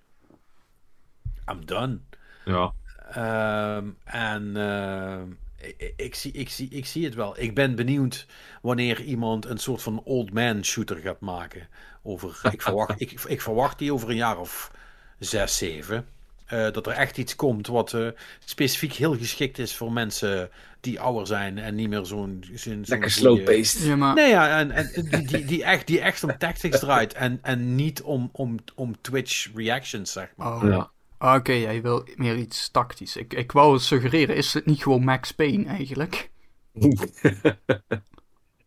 I'm 1.52 1.66
done. 1.66 2.00
Ja. 2.46 2.74
Uh, 3.16 3.78
en 4.04 4.56
uh, 4.56 5.22
ik, 5.58 5.94
ik, 5.96 6.16
zie, 6.16 6.32
ik, 6.32 6.50
zie, 6.50 6.70
ik 6.70 6.86
zie 6.86 7.06
het 7.06 7.16
wel. 7.16 7.40
Ik 7.40 7.56
ben 7.56 7.76
benieuwd 7.76 8.26
wanneer 8.62 9.02
iemand 9.02 9.46
een 9.46 9.58
soort 9.58 9.82
van 9.82 10.02
old 10.04 10.34
man 10.34 10.66
shooter 10.66 10.98
gaat 10.98 11.20
maken. 11.20 11.68
Over, 12.04 12.40
ik, 12.54 12.62
verwacht, 12.62 13.02
ik, 13.02 13.12
ik 13.28 13.42
verwacht 13.42 13.80
die 13.80 13.94
over 13.94 14.10
een 14.10 14.16
jaar 14.16 14.40
of 14.40 14.72
zes, 15.20 15.58
zeven. 15.58 16.06
Uh, 16.54 16.72
dat 16.72 16.88
er 16.88 16.94
echt 16.94 17.18
iets 17.18 17.36
komt 17.36 17.68
wat 17.68 17.94
uh, 17.94 18.08
specifiek 18.40 18.94
heel 18.94 19.18
geschikt 19.18 19.60
is 19.60 19.76
voor 19.76 19.92
mensen 19.92 20.50
die 20.80 21.00
ouder 21.00 21.28
zijn 21.28 21.58
en 21.58 21.76
niet 21.76 21.90
meer 21.90 22.06
zo'n... 22.06 22.44
zo'n 22.54 22.84
Lekker 22.86 23.10
zo 23.10 23.20
slow-paced. 23.20 23.82
Ja, 23.82 23.96
maar... 23.96 24.14
Nee, 24.16 24.30
ja, 24.30 24.60
en, 24.60 24.72
en 24.72 24.92
die, 25.10 25.28
die, 25.28 25.46
die, 25.46 25.64
echt, 25.64 25.88
die 25.88 26.00
echt 26.00 26.24
om 26.24 26.38
tactics 26.38 26.80
draait 26.80 27.14
en, 27.14 27.40
en 27.42 27.76
niet 27.76 28.02
om, 28.02 28.30
om, 28.32 28.58
om 28.76 29.02
Twitch 29.02 29.50
reactions, 29.56 30.12
zeg 30.12 30.34
maar. 30.36 30.56
Oh. 30.56 30.70
Ja. 30.70 30.92
Oké, 31.20 31.36
okay, 31.36 31.62
jij 31.62 31.82
wil 31.82 32.08
meer 32.16 32.36
iets 32.38 32.70
tactisch. 32.72 33.16
Ik, 33.16 33.34
ik 33.34 33.52
wou 33.52 33.80
suggereren, 33.80 34.36
is 34.36 34.54
het 34.54 34.66
niet 34.66 34.84
gewoon 34.84 35.04
Max 35.04 35.32
Payne 35.32 35.66
eigenlijk? 35.66 36.32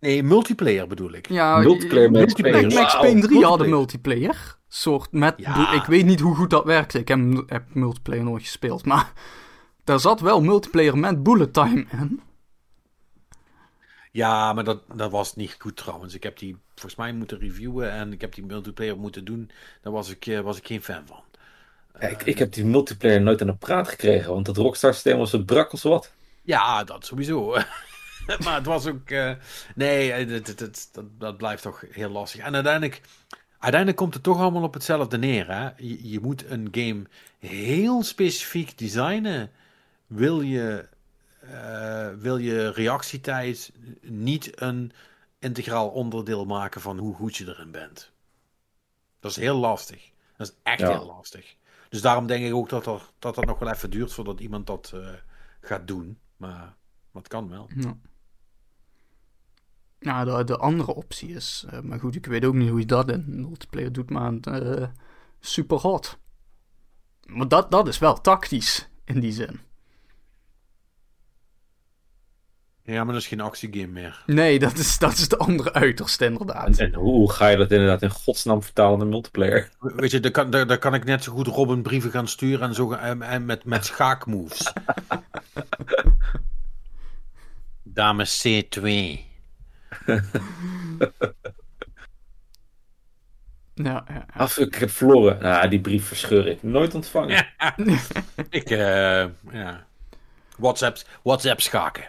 nee, 0.01 0.23
multiplayer 0.23 0.87
bedoel 0.87 1.13
ik. 1.13 1.29
Ja, 1.29 1.59
multiplayer 1.59 2.11
Max 2.11 2.33
Payne. 2.33 2.63
Max, 2.63 2.75
Max 2.75 2.95
Payne 2.95 3.21
3 3.21 3.45
hadden 3.45 3.69
multiplayer 3.69 4.59
soort 4.69 5.13
met. 5.13 5.35
Ja. 5.37 5.73
Ik 5.73 5.85
weet 5.85 6.05
niet 6.05 6.21
hoe 6.21 6.35
goed 6.35 6.51
dat 6.51 6.65
werkte. 6.65 6.99
Ik 6.99 7.09
heb, 7.09 7.43
heb 7.47 7.75
multiplayer 7.75 8.25
nooit 8.25 8.43
gespeeld. 8.43 8.85
Maar 8.85 9.13
daar 9.85 10.01
zat 10.01 10.21
wel 10.21 10.43
multiplayer 10.43 10.99
met 10.99 11.23
bullet 11.23 11.53
time 11.53 11.85
in. 11.91 12.21
Ja, 14.13 14.53
maar 14.53 14.65
dat, 14.65 14.83
dat 14.95 15.11
was 15.11 15.35
niet 15.35 15.57
goed 15.59 15.77
trouwens. 15.77 16.15
Ik 16.15 16.23
heb 16.23 16.39
die 16.39 16.57
volgens 16.75 16.95
mij 16.95 17.13
moeten 17.13 17.39
reviewen 17.39 17.91
en 17.91 18.13
ik 18.13 18.21
heb 18.21 18.35
die 18.35 18.47
multiplayer 18.47 18.99
moeten 18.99 19.25
doen. 19.25 19.51
Daar 19.83 19.93
was 19.93 20.11
ik, 20.17 20.41
was 20.43 20.59
ik 20.59 20.67
geen 20.67 20.83
fan 20.83 21.07
van. 21.07 21.23
Ik, 22.01 22.23
ik 22.23 22.39
heb 22.39 22.53
die 22.53 22.65
multiplayer 22.65 23.21
nooit 23.21 23.41
aan 23.41 23.47
de 23.47 23.55
praat 23.55 23.89
gekregen, 23.89 24.33
want 24.33 24.47
dat 24.47 24.57
Rockstar 24.57 24.93
systeem 24.93 25.19
was 25.19 25.33
het 25.33 25.47
brak 25.47 25.71
als 25.71 25.83
wat. 25.83 26.13
Ja, 26.43 26.85
dat 26.85 27.07
sowieso. 27.07 27.51
maar 28.45 28.55
het 28.55 28.67
was 28.67 28.87
ook. 28.87 29.11
Uh, 29.11 29.33
nee, 29.75 30.27
dat, 30.27 30.59
dat, 30.59 30.89
dat, 30.93 31.05
dat 31.19 31.37
blijft 31.37 31.63
toch 31.63 31.85
heel 31.91 32.11
lastig. 32.11 32.41
En 32.41 32.55
uiteindelijk 32.55 33.01
uiteindelijk 33.61 33.97
komt 33.97 34.15
het 34.15 34.23
toch 34.23 34.39
allemaal 34.39 34.63
op 34.63 34.75
hetzelfde 34.75 35.19
neer. 35.19 35.47
Hè? 35.53 35.69
Je, 35.77 36.11
je, 36.11 36.21
moet 36.21 36.51
een 36.51 36.69
game 36.71 37.03
heel 37.39 38.03
specifiek 38.03 38.79
designen. 38.79 39.51
Wil 40.07 40.41
je, 40.41 40.89
uh, 41.45 42.09
wil 42.19 42.37
je 42.37 42.71
reactietijd 42.71 43.73
niet 44.01 44.61
een 44.61 44.93
integraal 45.39 45.89
onderdeel 45.89 46.45
maken 46.45 46.81
van 46.81 46.99
hoe 46.99 47.15
goed 47.15 47.37
je 47.37 47.47
erin 47.47 47.71
bent. 47.71 48.11
Dat 49.21 49.31
is 49.31 49.37
heel 49.37 49.57
lastig. 49.57 50.11
Dat 50.37 50.49
is 50.49 50.55
echt 50.63 50.81
ja. 50.81 50.91
heel 50.91 51.07
lastig. 51.07 51.55
Dus 51.91 52.01
daarom 52.01 52.27
denk 52.27 52.45
ik 52.45 52.55
ook 52.55 52.69
dat, 52.69 52.87
er, 52.87 53.11
dat 53.19 53.35
dat 53.35 53.45
nog 53.45 53.59
wel 53.59 53.71
even 53.71 53.91
duurt 53.91 54.13
voordat 54.13 54.41
iemand 54.41 54.67
dat 54.67 54.93
uh, 54.95 55.09
gaat 55.61 55.87
doen. 55.87 56.19
Maar, 56.37 56.77
het 57.13 57.29
kan 57.29 57.49
wel. 57.49 57.71
Ja. 57.77 57.97
Nou, 59.99 60.25
de, 60.25 60.45
de 60.45 60.57
andere 60.57 60.95
optie 60.95 61.29
is, 61.29 61.67
uh, 61.73 61.81
maar 61.81 62.01
goed, 62.01 62.15
ik 62.15 62.27
weet 62.27 62.45
ook 62.45 62.55
niet 62.55 62.69
hoe 62.69 62.79
je 62.79 62.87
dat 62.87 63.11
in 63.11 63.25
multiplayer 63.41 63.93
doet, 63.93 64.11
maar 64.11 64.33
uh, 64.33 64.87
super 65.41 65.77
hot. 65.77 66.19
Maar 67.25 67.49
dat, 67.49 67.71
dat 67.71 67.89
is 67.89 67.99
wel 67.99 68.21
tactisch 68.21 68.89
in 69.05 69.21
die 69.21 69.33
zin. 69.33 69.61
Ja, 72.91 73.05
maar 73.05 73.13
dat 73.13 73.23
is 73.23 73.29
geen 73.29 73.41
actiegame 73.41 73.87
meer. 73.87 74.23
Nee, 74.27 74.59
dat 74.59 74.79
is, 74.79 74.99
dat 74.99 75.13
is 75.13 75.29
de 75.29 75.37
andere 75.37 75.73
uiterste 75.73 76.25
inderdaad. 76.25 76.79
En, 76.79 76.93
en 76.93 76.95
hoe 76.95 77.33
ga 77.33 77.49
je 77.49 77.57
dat 77.57 77.71
inderdaad 77.71 78.03
in 78.03 78.11
godsnaam 78.11 78.63
vertalen 78.63 78.99
naar 78.99 79.07
multiplayer? 79.07 79.69
Weet 79.81 80.11
je, 80.11 80.21
daar 80.21 80.31
kan, 80.31 80.51
daar, 80.51 80.67
daar 80.67 80.79
kan 80.79 80.95
ik 80.95 81.05
net 81.05 81.25
zo 81.25 81.33
goed 81.33 81.47
Robin 81.47 81.83
brieven 81.83 82.11
gaan 82.11 82.29
sturen 82.29 82.69
en, 82.69 82.75
zo, 82.75 82.93
en, 82.93 83.23
en 83.23 83.45
met, 83.45 83.65
met 83.65 83.85
schaakmoves. 83.85 84.73
Dames 87.83 88.39
C2. 88.47 88.89
ja, 93.75 94.05
ja, 94.09 94.27
Af, 94.37 94.59
ik 94.59 94.75
heb 94.75 94.91
verloren. 94.91 95.43
Nou, 95.43 95.69
die 95.69 95.81
brief 95.81 96.07
verscheur 96.07 96.47
ik. 96.47 96.63
Nooit 96.63 96.95
ontvangen. 96.95 97.47
ik, 98.51 98.71
uh, 98.71 98.79
ja. 99.53 99.87
WhatsApp, 100.57 100.99
WhatsApp 101.23 101.61
schaken. 101.61 102.05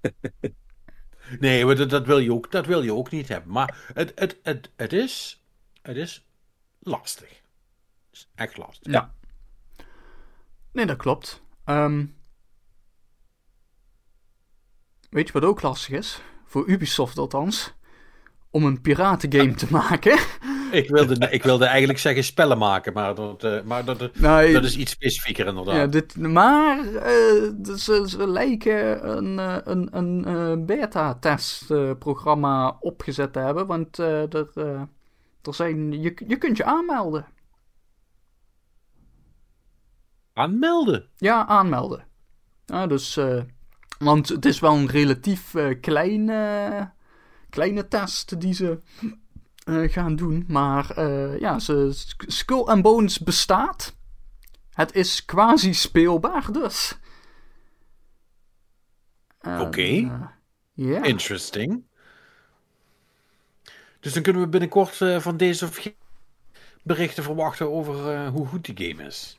nee, 1.40 1.64
maar 1.64 1.76
dat, 1.76 1.90
dat, 1.90 2.06
wil 2.06 2.18
je 2.18 2.32
ook, 2.32 2.50
dat 2.50 2.66
wil 2.66 2.82
je 2.82 2.94
ook 2.94 3.10
niet 3.10 3.28
hebben. 3.28 3.52
Maar 3.52 3.90
het, 3.94 4.12
het, 4.14 4.38
het, 4.42 4.70
het, 4.76 4.92
is, 4.92 5.44
het 5.82 5.96
is 5.96 6.26
lastig. 6.78 7.28
Het 7.28 8.18
is 8.18 8.30
echt 8.34 8.56
lastig. 8.56 8.92
Ja. 8.92 9.14
Nee, 10.72 10.86
dat 10.86 10.96
klopt. 10.96 11.42
Um, 11.64 12.16
weet 15.10 15.26
je 15.26 15.32
wat 15.32 15.44
ook 15.44 15.62
lastig 15.62 15.98
is? 15.98 16.20
voor 16.50 16.68
Ubisoft 16.68 17.18
althans, 17.18 17.74
om 18.50 18.64
een 18.64 18.80
piratengame 18.80 19.54
te 19.54 19.66
maken. 19.70 20.18
Ik 20.70 20.88
wilde, 20.88 21.30
ik 21.30 21.42
wilde 21.42 21.64
eigenlijk 21.64 21.98
zeggen 21.98 22.24
spellen 22.24 22.58
maken, 22.58 22.92
maar 22.92 23.14
dat, 23.14 23.44
uh, 23.44 23.62
maar 23.62 23.84
dat, 23.84 24.14
nou, 24.14 24.52
dat 24.52 24.64
is 24.64 24.76
iets 24.76 24.90
specifieker 24.90 25.46
inderdaad. 25.46 25.74
Ja, 25.74 25.86
dit, 25.86 26.16
maar 26.16 26.84
uh, 26.84 26.94
ze, 27.76 28.04
ze 28.08 28.28
lijken 28.28 29.08
een, 29.16 29.38
een, 29.70 29.96
een, 29.96 30.66
beta-testprogramma 30.66 32.76
opgezet 32.80 33.32
te 33.32 33.38
hebben, 33.38 33.66
want 33.66 33.98
er, 33.98 34.48
er 35.42 35.54
zijn, 35.54 36.02
je, 36.02 36.14
je 36.26 36.36
kunt 36.36 36.56
je 36.56 36.64
aanmelden. 36.64 37.26
Aanmelden? 40.32 41.08
Ja, 41.16 41.46
aanmelden. 41.46 42.04
Ja, 42.66 42.86
dus 42.86 43.18
want 44.04 44.28
het 44.28 44.44
is 44.44 44.60
wel 44.60 44.74
een 44.74 44.86
relatief 44.86 45.54
uh, 45.54 45.80
kleine, 45.80 46.90
kleine 47.50 47.88
test 47.88 48.40
die 48.40 48.54
ze 48.54 48.78
gaan 49.64 50.16
doen. 50.16 50.44
Maar 50.48 50.98
uh, 50.98 51.38
ja, 51.40 51.58
ze, 51.58 51.90
Skull 52.26 52.64
and 52.64 52.82
Bones 52.82 53.18
bestaat. 53.18 53.96
Het 54.70 54.94
is 54.94 55.24
quasi 55.24 55.74
speelbaar 55.74 56.52
dus. 56.52 56.98
Oké. 59.40 59.60
Okay. 59.60 60.10
Yeah. 60.72 61.04
Interesting. 61.04 61.82
Dus 64.00 64.12
dan 64.12 64.22
kunnen 64.22 64.42
we 64.42 64.48
binnenkort 64.48 64.96
van 65.18 65.36
deze 65.36 65.64
of 65.64 65.88
berichten 66.82 67.22
verwachten 67.22 67.72
over 67.72 68.26
hoe 68.26 68.46
goed 68.46 68.64
die 68.64 68.88
game 68.88 69.06
is. 69.06 69.38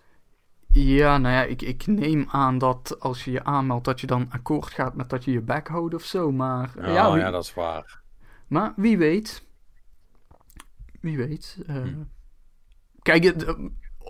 Ja, 0.74 1.18
nou 1.18 1.36
ja, 1.36 1.44
ik, 1.44 1.62
ik 1.62 1.88
neem 1.88 2.28
aan 2.30 2.58
dat 2.58 3.00
als 3.00 3.24
je 3.24 3.32
je 3.32 3.44
aanmeldt, 3.44 3.86
dat 3.86 4.02
je 4.02 4.08
dan 4.08 4.28
akkoord 4.32 4.70
gaat 4.70 4.96
met 4.96 5.10
dat 5.10 5.24
je 5.24 5.32
je 5.32 5.42
bek 5.42 5.68
houdt 5.68 5.94
of 5.94 6.04
zo. 6.04 6.32
Maar 6.32 6.72
oh, 6.78 6.86
ja, 6.86 7.12
wie... 7.12 7.22
ja, 7.22 7.32
dat 7.32 7.44
is 7.44 7.54
waar. 7.54 8.02
Maar 8.48 8.74
wie 8.76 8.98
weet. 8.98 9.44
Wie 11.02 11.18
weet. 11.18 11.58
Uh... 11.70 11.76
Hm. 11.76 12.04
Kijk, 13.02 13.24
uh, 13.24 13.50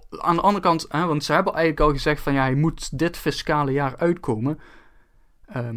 aan 0.10 0.36
de 0.36 0.42
andere 0.42 0.64
kant, 0.64 0.86
hè, 0.90 1.06
want 1.06 1.24
ze 1.24 1.34
hebben 1.34 1.54
eigenlijk 1.54 1.84
al 1.86 1.94
gezegd 1.94 2.22
van 2.22 2.34
ja, 2.34 2.42
hij 2.42 2.56
moet 2.56 2.98
dit 2.98 3.18
fiscale 3.18 3.72
jaar 3.72 3.98
uitkomen. 3.98 4.60
Uh, 5.56 5.70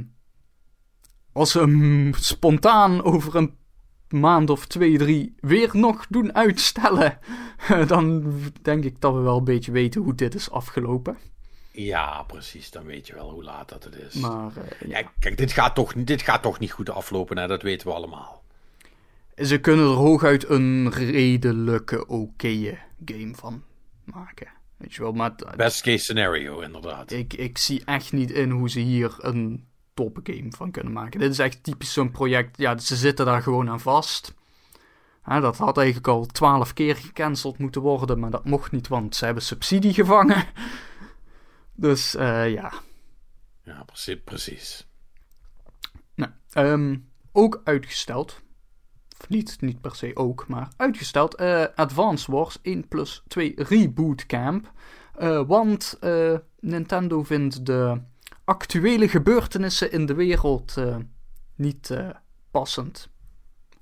als 1.33 1.51
ze 1.51 1.59
hem 1.59 2.15
spontaan 2.15 3.03
over 3.03 3.37
een 3.37 3.57
maand 4.09 4.51
of 4.51 4.67
twee, 4.67 4.99
drie 4.99 5.35
weer 5.41 5.71
nog 5.73 6.07
doen 6.09 6.35
uitstellen, 6.35 7.19
dan 7.87 8.35
denk 8.63 8.85
ik 8.85 9.01
dat 9.01 9.15
we 9.15 9.21
wel 9.21 9.39
een 9.39 9.45
beetje 9.45 9.73
weten 9.73 10.03
hoe 10.03 10.15
dit 10.15 10.35
is 10.35 10.51
afgelopen. 10.51 11.19
Ja, 11.73 12.23
precies. 12.23 12.71
Dan 12.71 12.85
weet 12.85 13.07
je 13.07 13.15
wel 13.15 13.31
hoe 13.31 13.45
laat 13.45 13.69
dat 13.69 13.85
het 13.85 13.95
is. 13.95 14.15
Maar 14.15 14.53
uh, 14.59 14.89
ja. 14.91 14.99
ja. 14.99 15.11
Kijk, 15.19 15.37
dit 15.37 15.53
gaat, 15.53 15.75
toch, 15.75 15.93
dit 15.93 16.23
gaat 16.23 16.43
toch 16.43 16.59
niet 16.59 16.73
goed 16.73 16.91
aflopen, 16.91 17.39
hè? 17.39 17.47
dat 17.47 17.63
weten 17.63 17.87
we 17.87 17.95
allemaal. 17.95 18.44
Ze 19.37 19.59
kunnen 19.59 19.85
er 19.85 19.97
hooguit 19.97 20.49
een 20.49 20.91
redelijke, 20.91 22.07
oké 22.07 22.79
game 23.05 23.35
van 23.35 23.63
maken. 24.05 24.49
Weet 24.77 24.95
je 24.95 25.03
wel, 25.03 25.13
maar... 25.13 25.35
Best 25.57 25.83
case 25.83 25.99
scenario, 25.99 26.61
inderdaad. 26.61 27.13
Ik, 27.13 27.33
ik 27.35 27.59
zie 27.59 27.85
echt 27.85 28.13
niet 28.13 28.31
in 28.31 28.51
hoe 28.51 28.71
ze 28.71 28.81
hier 28.81 29.15
een 29.19 29.67
game 30.23 30.47
van 30.49 30.71
kunnen 30.71 30.93
maken. 30.93 31.21
Dit 31.21 31.31
is 31.31 31.39
echt 31.39 31.63
typisch 31.63 31.93
zo'n 31.93 32.11
project. 32.11 32.59
Ja, 32.59 32.79
ze 32.79 32.97
zitten 32.97 33.27
daar 33.27 33.43
gewoon 33.43 33.71
aan 33.71 33.81
vast. 33.81 34.35
dat 35.25 35.57
had 35.57 35.77
eigenlijk 35.77 36.09
al 36.09 36.27
twaalf 36.27 36.73
keer 36.73 36.97
gecanceld 36.97 37.59
moeten 37.59 37.81
worden, 37.81 38.19
maar 38.19 38.31
dat 38.31 38.45
mocht 38.45 38.73
niet, 38.73 38.89
want 38.89 39.17
ze 39.17 39.25
hebben 39.25 39.43
subsidie 39.43 39.95
gevangen. 39.95 40.45
Dus 41.77 42.15
uh, 42.15 42.53
ja. 42.53 42.73
Ja, 43.63 43.83
precies. 43.83 44.19
precies. 44.25 44.87
Nou, 46.15 46.33
um, 46.55 47.11
ook 47.33 47.61
uitgesteld. 47.65 48.43
Of 49.25 49.31
niet, 49.31 49.57
niet 49.61 49.81
per 49.81 49.97
se 49.97 50.11
ook, 50.15 50.45
maar 50.49 50.69
uitgesteld. 50.77 51.41
Uh, 51.41 51.65
Advance 51.75 52.33
Wars 52.33 52.59
1 52.63 52.89
plus 52.89 53.23
2 53.29 53.53
Reboot 53.57 54.27
Camp. 54.27 54.73
Uh, 55.21 55.43
want 55.47 55.99
Nintendo 56.61 57.23
vindt 57.23 57.67
de 57.67 58.01
actuele 58.45 59.09
gebeurtenissen 59.09 59.93
in 59.93 60.07
de 60.07 60.15
wereld 60.15 60.75
uh, 60.79 60.97
niet 61.55 61.91
uh, 61.91 62.09
passend. 62.51 63.09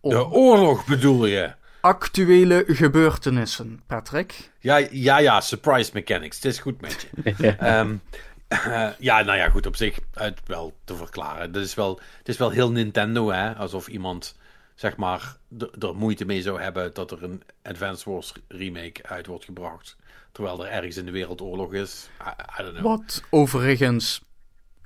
Om... 0.01 0.11
De 0.11 0.31
oorlog 0.31 0.87
bedoel 0.87 1.27
je? 1.27 1.53
Actuele 1.81 2.65
gebeurtenissen, 2.67 3.83
Patrick. 3.87 4.51
Ja, 4.59 4.77
ja, 4.91 5.19
ja, 5.19 5.41
surprise 5.41 5.91
mechanics. 5.95 6.37
Het 6.37 6.45
is 6.45 6.59
goed 6.59 6.81
met 6.81 7.07
je. 7.39 7.57
um, 7.79 8.01
uh, 8.67 8.89
ja, 8.99 9.23
nou 9.23 9.39
ja, 9.39 9.49
goed, 9.49 9.67
op 9.67 9.77
zich 9.77 9.99
uit 10.15 10.41
wel 10.47 10.77
te 10.85 10.97
verklaren. 10.97 11.43
Het 11.43 11.57
is 11.57 11.75
wel, 11.75 12.01
het 12.19 12.29
is 12.29 12.37
wel 12.37 12.51
heel 12.51 12.71
Nintendo, 12.71 13.31
hè? 13.31 13.55
Alsof 13.55 13.89
iemand, 13.89 14.37
zeg 14.75 14.97
maar, 14.97 15.37
er 15.79 15.97
moeite 15.97 16.25
mee 16.25 16.43
zou 16.43 16.61
hebben 16.61 16.95
dat 16.95 17.11
er 17.11 17.23
een 17.23 17.43
Advance 17.63 18.11
Wars 18.11 18.33
remake 18.49 19.03
uit 19.03 19.27
wordt 19.27 19.45
gebracht. 19.45 19.97
Terwijl 20.33 20.65
er 20.65 20.71
ergens 20.71 20.97
in 20.97 21.05
de 21.05 21.11
wereld 21.11 21.41
oorlog 21.41 21.75
is. 21.75 22.09
I, 22.21 22.61
I 22.61 22.63
don't 22.63 22.77
know. 22.77 22.85
Wat 22.85 23.23
overigens 23.31 24.23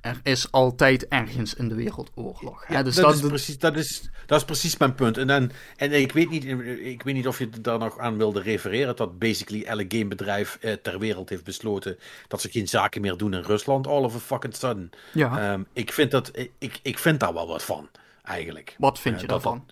er 0.01 0.19
is 0.23 0.51
altijd 0.51 1.07
ergens 1.07 1.53
in 1.53 1.67
de 1.67 1.75
wereld 1.75 2.11
oorlog. 2.15 2.67
Ja, 2.67 2.83
dus 2.83 2.95
dat, 2.95 3.03
dat, 3.03 3.13
is 3.13 3.27
precies, 3.27 3.59
dat, 3.59 3.75
is, 3.75 4.09
dat 4.25 4.39
is 4.39 4.45
precies 4.45 4.77
mijn 4.77 4.95
punt. 4.95 5.17
En, 5.17 5.27
dan, 5.27 5.51
en 5.75 5.91
ik, 5.91 6.11
weet 6.11 6.29
niet, 6.29 6.45
ik 6.79 7.03
weet 7.03 7.13
niet 7.13 7.27
of 7.27 7.39
je 7.39 7.49
daar 7.49 7.79
nog 7.79 7.99
aan 7.99 8.17
wilde 8.17 8.41
refereren. 8.41 8.95
Dat 8.95 9.19
basically 9.19 9.63
elk 9.63 9.93
gamebedrijf 9.93 10.57
eh, 10.61 10.73
ter 10.73 10.99
wereld 10.99 11.29
heeft 11.29 11.43
besloten 11.43 11.97
dat 12.27 12.41
ze 12.41 12.49
geen 12.49 12.67
zaken 12.67 13.01
meer 13.01 13.17
doen 13.17 13.33
in 13.33 13.41
Rusland. 13.41 13.87
All 13.87 14.03
of 14.03 14.15
a 14.15 14.19
fucking 14.19 14.55
sudden. 14.55 14.89
Ja. 15.13 15.53
Um, 15.53 15.67
ik, 15.73 15.91
vind 15.91 16.11
dat, 16.11 16.31
ik, 16.57 16.79
ik 16.81 16.97
vind 16.97 17.19
daar 17.19 17.33
wel 17.33 17.47
wat 17.47 17.63
van, 17.63 17.89
eigenlijk. 18.23 18.75
Wat 18.77 18.99
vind 18.99 19.15
je 19.15 19.23
uh, 19.23 19.29
daarvan? 19.29 19.65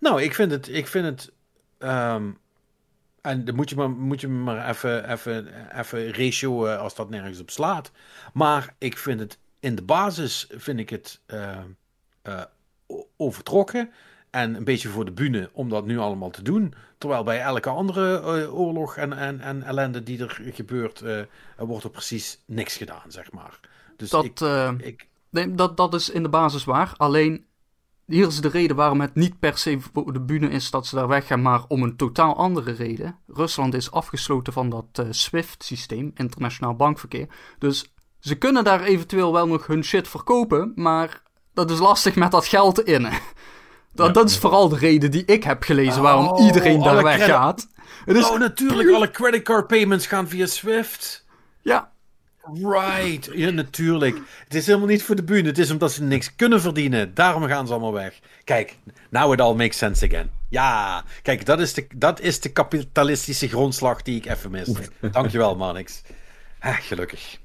Nou, 0.00 0.22
ik 0.22 0.34
vind 0.34 0.50
het. 0.50 0.68
Ik 0.68 0.86
vind 0.86 1.04
het 1.04 1.32
um, 1.78 2.38
en 3.20 3.44
dan 3.44 3.54
moet 3.54 3.70
je 3.70 3.76
maar, 3.76 3.90
moet 3.90 4.20
je 4.20 4.28
maar 4.28 4.68
even, 4.68 5.10
even, 5.10 5.46
even 5.78 6.12
ratio 6.12 6.66
als 6.66 6.94
dat 6.94 7.10
nergens 7.10 7.40
op 7.40 7.50
slaat. 7.50 7.90
Maar 8.32 8.74
ik 8.78 8.98
vind 8.98 9.20
het 9.20 9.38
in 9.60 9.74
de 9.74 9.82
basis 9.82 10.46
vind 10.56 10.78
ik 10.78 10.90
het 10.90 11.20
uh, 11.26 11.58
uh, 12.22 12.42
overtrokken. 13.16 13.90
En 14.30 14.54
een 14.54 14.64
beetje 14.64 14.88
voor 14.88 15.04
de 15.04 15.12
bühne 15.12 15.50
om 15.52 15.68
dat 15.68 15.86
nu 15.86 15.98
allemaal 15.98 16.30
te 16.30 16.42
doen. 16.42 16.74
Terwijl 16.98 17.22
bij 17.22 17.40
elke 17.40 17.68
andere 17.68 18.20
uh, 18.20 18.54
oorlog 18.54 18.96
en, 18.96 19.12
en, 19.12 19.40
en 19.40 19.62
ellende 19.62 20.02
die 20.02 20.22
er 20.22 20.40
gebeurt, 20.52 21.02
wordt 21.56 21.84
er 21.84 21.90
precies 21.90 22.42
niks 22.44 22.76
gedaan, 22.76 23.02
zeg 23.08 23.32
maar. 23.32 23.60
Dus 23.96 24.10
dat, 24.10 24.24
ik, 24.24 24.40
ik... 24.86 25.08
Nee, 25.30 25.54
dat, 25.54 25.76
dat 25.76 25.94
is 25.94 26.10
in 26.10 26.22
de 26.22 26.28
basis 26.28 26.64
waar. 26.64 26.92
Alleen, 26.96 27.46
hier 28.10 28.26
is 28.26 28.40
de 28.40 28.48
reden 28.48 28.76
waarom 28.76 29.00
het 29.00 29.14
niet 29.14 29.38
per 29.38 29.58
se 29.58 29.78
voor 29.92 30.12
de 30.12 30.20
bühne 30.20 30.48
is 30.48 30.70
dat 30.70 30.86
ze 30.86 30.94
daar 30.94 31.08
weggaan, 31.08 31.42
maar 31.42 31.64
om 31.68 31.82
een 31.82 31.96
totaal 31.96 32.36
andere 32.36 32.72
reden. 32.72 33.18
Rusland 33.26 33.74
is 33.74 33.90
afgesloten 33.90 34.52
van 34.52 34.70
dat 34.70 35.06
SWIFT-systeem, 35.10 36.10
internationaal 36.14 36.74
bankverkeer. 36.74 37.26
Dus 37.58 37.92
ze 38.20 38.34
kunnen 38.34 38.64
daar 38.64 38.82
eventueel 38.82 39.32
wel 39.32 39.46
nog 39.46 39.66
hun 39.66 39.84
shit 39.84 40.08
verkopen, 40.08 40.72
maar 40.74 41.22
dat 41.54 41.70
is 41.70 41.78
lastig 41.78 42.14
met 42.14 42.30
dat 42.30 42.46
geld 42.46 42.82
in. 42.82 43.08
Dat, 43.94 44.14
dat 44.14 44.30
is 44.30 44.38
vooral 44.38 44.68
de 44.68 44.76
reden 44.76 45.10
die 45.10 45.24
ik 45.24 45.44
heb 45.44 45.62
gelezen 45.62 46.02
waarom 46.02 46.28
oh, 46.28 46.44
iedereen 46.44 46.82
daar 46.82 47.02
weggaat. 47.02 47.68
Oh, 48.06 48.38
natuurlijk, 48.38 48.90
alle 48.90 49.10
creditcard 49.10 49.66
payments 49.66 50.06
gaan 50.06 50.28
via 50.28 50.46
Swift. 50.46 51.26
Ja. 51.62 51.89
Right, 52.54 53.30
ja, 53.32 53.50
natuurlijk. 53.50 54.18
Het 54.44 54.54
is 54.54 54.66
helemaal 54.66 54.88
niet 54.88 55.02
voor 55.02 55.16
de 55.16 55.22
bühne, 55.22 55.48
het 55.48 55.58
is 55.58 55.70
omdat 55.70 55.92
ze 55.92 56.02
niks 56.02 56.36
kunnen 56.36 56.60
verdienen. 56.60 57.14
Daarom 57.14 57.44
gaan 57.44 57.66
ze 57.66 57.72
allemaal 57.72 57.92
weg. 57.92 58.20
Kijk, 58.44 58.76
now 59.10 59.32
it 59.32 59.40
all 59.40 59.54
makes 59.54 59.78
sense 59.78 60.06
again. 60.06 60.30
Ja, 60.48 61.04
kijk, 61.22 61.46
dat 61.46 61.60
is 61.60 61.74
de, 61.74 61.86
dat 61.94 62.20
is 62.20 62.40
de 62.40 62.52
kapitalistische 62.52 63.48
grondslag 63.48 64.02
die 64.02 64.16
ik 64.16 64.26
even 64.26 64.50
miste. 64.50 64.82
Dankjewel, 65.12 65.56
Manix. 65.56 66.02
Ah, 66.58 66.76
gelukkig 66.76 67.38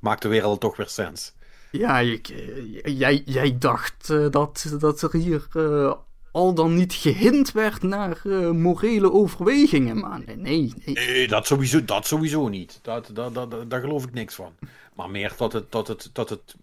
maakt 0.00 0.22
de 0.22 0.28
wereld 0.28 0.60
toch 0.60 0.76
weer 0.76 0.88
sens. 0.88 1.32
Ja, 1.70 1.98
ik, 1.98 2.28
eh, 2.28 2.98
jij, 2.98 3.22
jij 3.24 3.58
dacht 3.58 4.08
uh, 4.10 4.30
dat, 4.30 4.76
dat 4.78 5.02
er 5.02 5.14
hier 5.14 5.46
uh, 5.56 5.92
al 6.38 6.54
dan 6.54 6.74
niet 6.74 6.92
gehind 6.92 7.52
werd 7.52 7.82
naar 7.82 8.20
uh, 8.24 8.50
morele 8.50 9.12
overwegingen, 9.12 9.98
maar 9.98 10.20
nee, 10.24 10.36
nee. 10.36 10.72
Nee, 10.84 11.28
dat, 11.28 11.46
sowieso, 11.46 11.84
dat 11.84 12.06
sowieso 12.06 12.48
niet. 12.48 12.78
Dat, 12.82 13.10
dat, 13.12 13.34
dat, 13.34 13.70
daar 13.70 13.80
geloof 13.80 14.04
ik 14.04 14.12
niks 14.12 14.34
van. 14.34 14.52
Maar 14.94 15.10
meer 15.10 15.32
dat 15.36 15.52
het, 15.52 15.72
dat 15.72 15.88
het, 15.88 16.10
dat 16.12 16.28
het, 16.28 16.56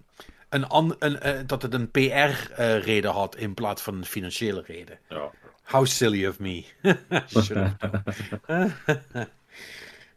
een, 0.50 0.68
an, 0.68 0.96
een, 1.00 1.48
dat 1.48 1.62
het 1.62 1.74
een 1.74 1.92
PR-reden 1.92 3.12
had 3.12 3.36
in 3.36 3.54
plaats 3.54 3.82
van 3.82 3.96
een 3.96 4.06
financiële 4.06 4.64
reden. 4.68 5.00
Ja. 5.10 5.32
How 5.64 5.86
silly 5.86 6.28
of 6.28 6.40
me. 6.40 6.66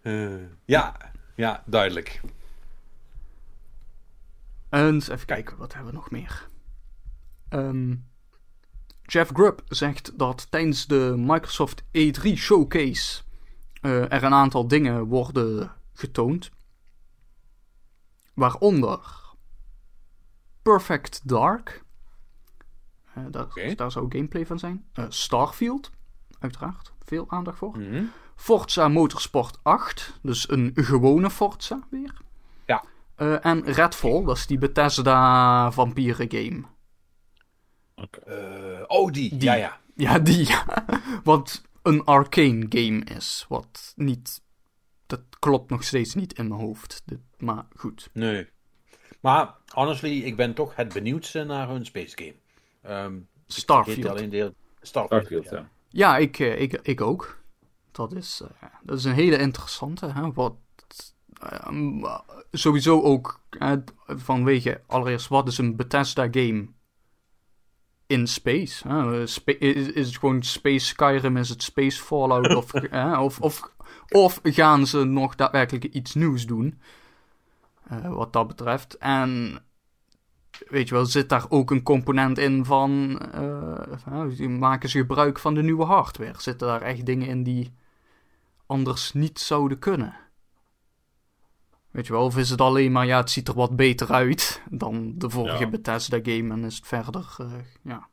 ja, 0.64 0.96
ja, 1.34 1.62
duidelijk. 1.66 2.20
En 4.68 4.94
even 4.94 5.26
kijken, 5.26 5.56
wat 5.56 5.74
hebben 5.74 5.92
we 5.92 5.98
nog 5.98 6.10
meer? 6.10 6.48
Um, 7.50 8.06
Jeff 9.10 9.30
Grubb 9.34 9.62
zegt 9.68 10.18
dat 10.18 10.50
tijdens 10.50 10.86
de 10.86 11.14
Microsoft 11.16 11.82
E3 11.82 12.32
Showcase 12.34 13.22
uh, 13.82 14.12
er 14.12 14.24
een 14.24 14.34
aantal 14.34 14.68
dingen 14.68 15.04
worden 15.04 15.72
getoond. 15.92 16.50
Waaronder 18.34 19.00
Perfect 20.62 21.28
Dark. 21.28 21.84
Uh, 23.18 23.24
daar, 23.30 23.44
okay. 23.44 23.74
daar, 23.74 23.92
zou 23.92 24.06
gameplay 24.08 24.46
van 24.46 24.58
zijn. 24.58 24.84
Uh, 24.94 25.04
Starfield, 25.08 25.90
uiteraard. 26.38 26.92
Veel 27.04 27.24
aandacht 27.28 27.58
voor. 27.58 27.76
Mm 27.78 27.90
-hmm. 27.90 28.10
Forza 28.36 28.88
Motorsport 28.88 29.58
8, 29.62 30.18
dus 30.22 30.50
een 30.50 30.70
gewone 30.74 31.30
Forza 31.30 31.86
weer. 31.90 32.14
Uh, 33.20 33.44
en 33.44 33.64
Redfall, 33.64 34.24
dat 34.24 34.36
is 34.36 34.46
die 34.46 34.58
Bethesda 34.58 35.70
vampieren 35.72 36.30
game. 36.30 36.62
Uh, 38.28 38.82
oh, 38.86 39.12
die. 39.12 39.30
die. 39.30 39.42
Ja, 39.42 39.54
ja. 39.54 39.80
Ja, 39.94 40.18
die. 40.18 40.48
wat 41.24 41.62
een 41.82 42.04
arcane 42.04 42.66
game 42.68 43.04
is. 43.04 43.44
Wat 43.48 43.92
niet... 43.96 44.42
Dat 45.06 45.20
klopt 45.38 45.70
nog 45.70 45.84
steeds 45.84 46.14
niet 46.14 46.32
in 46.32 46.48
mijn 46.48 46.60
hoofd. 46.60 47.02
Dit, 47.04 47.18
maar 47.38 47.66
goed. 47.76 48.10
Nee. 48.12 48.48
Maar, 49.20 49.54
honestly, 49.68 50.22
ik 50.22 50.36
ben 50.36 50.54
toch 50.54 50.76
het 50.76 50.92
benieuwdste 50.92 51.44
naar 51.44 51.68
hun 51.68 51.84
space 51.84 52.16
game. 52.16 53.04
Um, 53.04 53.28
Starfield. 53.46 54.06
Alleen 54.06 54.30
deel... 54.30 54.54
Starfield, 54.80 55.24
Starfield 55.26 55.50
ja. 55.50 55.68
ja. 55.88 56.16
ik, 56.16 56.38
eh, 56.38 56.60
ik, 56.60 56.72
ik 56.72 57.00
ook. 57.00 57.42
Dat 57.92 58.12
is, 58.12 58.40
uh, 58.42 58.68
dat 58.82 58.98
is 58.98 59.04
een 59.04 59.14
hele 59.14 59.38
interessante. 59.38 60.12
Hè? 60.12 60.32
Wat 60.32 60.54
Ehm, 61.40 62.04
sowieso 62.52 63.02
ook 63.02 63.40
vanwege 64.06 64.80
allereerst 64.86 65.28
wat 65.28 65.48
is 65.48 65.58
een 65.58 65.76
Bethesda 65.76 66.28
game 66.30 66.68
in 68.08 68.26
space? 68.26 68.88
is, 69.24 69.38
is, 69.92 70.06
het 70.06 70.18
gewoon 70.18 70.42
Space 70.42 70.86
Skyrim? 70.86 71.36
Is 71.36 71.48
het 71.48 71.62
Space 71.62 72.02
Fallout? 72.02 72.54
of, 72.54 72.74
of, 73.26 73.40
of, 73.40 73.70
of, 74.08 74.40
gaan 74.42 74.86
ze 74.86 75.04
nog 75.04 75.34
daadwerkelijk 75.34 75.84
iets 75.84 76.14
nieuws 76.14 76.46
doen? 76.46 76.80
Uh, 77.92 78.14
wat 78.14 78.32
dat 78.32 78.46
betreft. 78.46 78.96
En 78.96 79.58
weet 80.68 80.88
je 80.88 80.94
wel, 80.94 81.06
zit 81.06 81.28
daar 81.28 81.46
ook 81.48 81.70
een 81.70 81.82
component 81.82 82.38
in 82.38 82.64
van. 82.64 83.22
Uh, 83.34 84.48
maken 84.48 84.88
ze 84.88 84.98
gebruik 84.98 85.38
van 85.38 85.54
de 85.54 85.62
nieuwe 85.62 85.84
hardware? 85.84 86.34
Zitten 86.40 86.68
daar 86.68 86.82
echt 86.82 87.06
dingen 87.06 87.28
in 87.28 87.42
die 87.42 87.72
anders 88.66 89.12
niet 89.12 89.38
zouden 89.38 89.78
kunnen? 89.78 90.14
Weet 91.90 92.06
je 92.06 92.12
wel, 92.12 92.24
of 92.24 92.36
is 92.36 92.50
het 92.50 92.60
alleen 92.60 92.92
maar, 92.92 93.06
ja, 93.06 93.16
het 93.16 93.30
ziet 93.30 93.48
er 93.48 93.54
wat 93.54 93.76
beter 93.76 94.12
uit 94.12 94.62
dan 94.70 95.14
de 95.18 95.30
vorige 95.30 95.68
Bethesda 95.68 96.18
game 96.22 96.52
en 96.52 96.64
is 96.64 96.76
het 96.76 96.86
verder, 96.86 97.36
uh, 97.40 97.52
ja. 97.82 98.08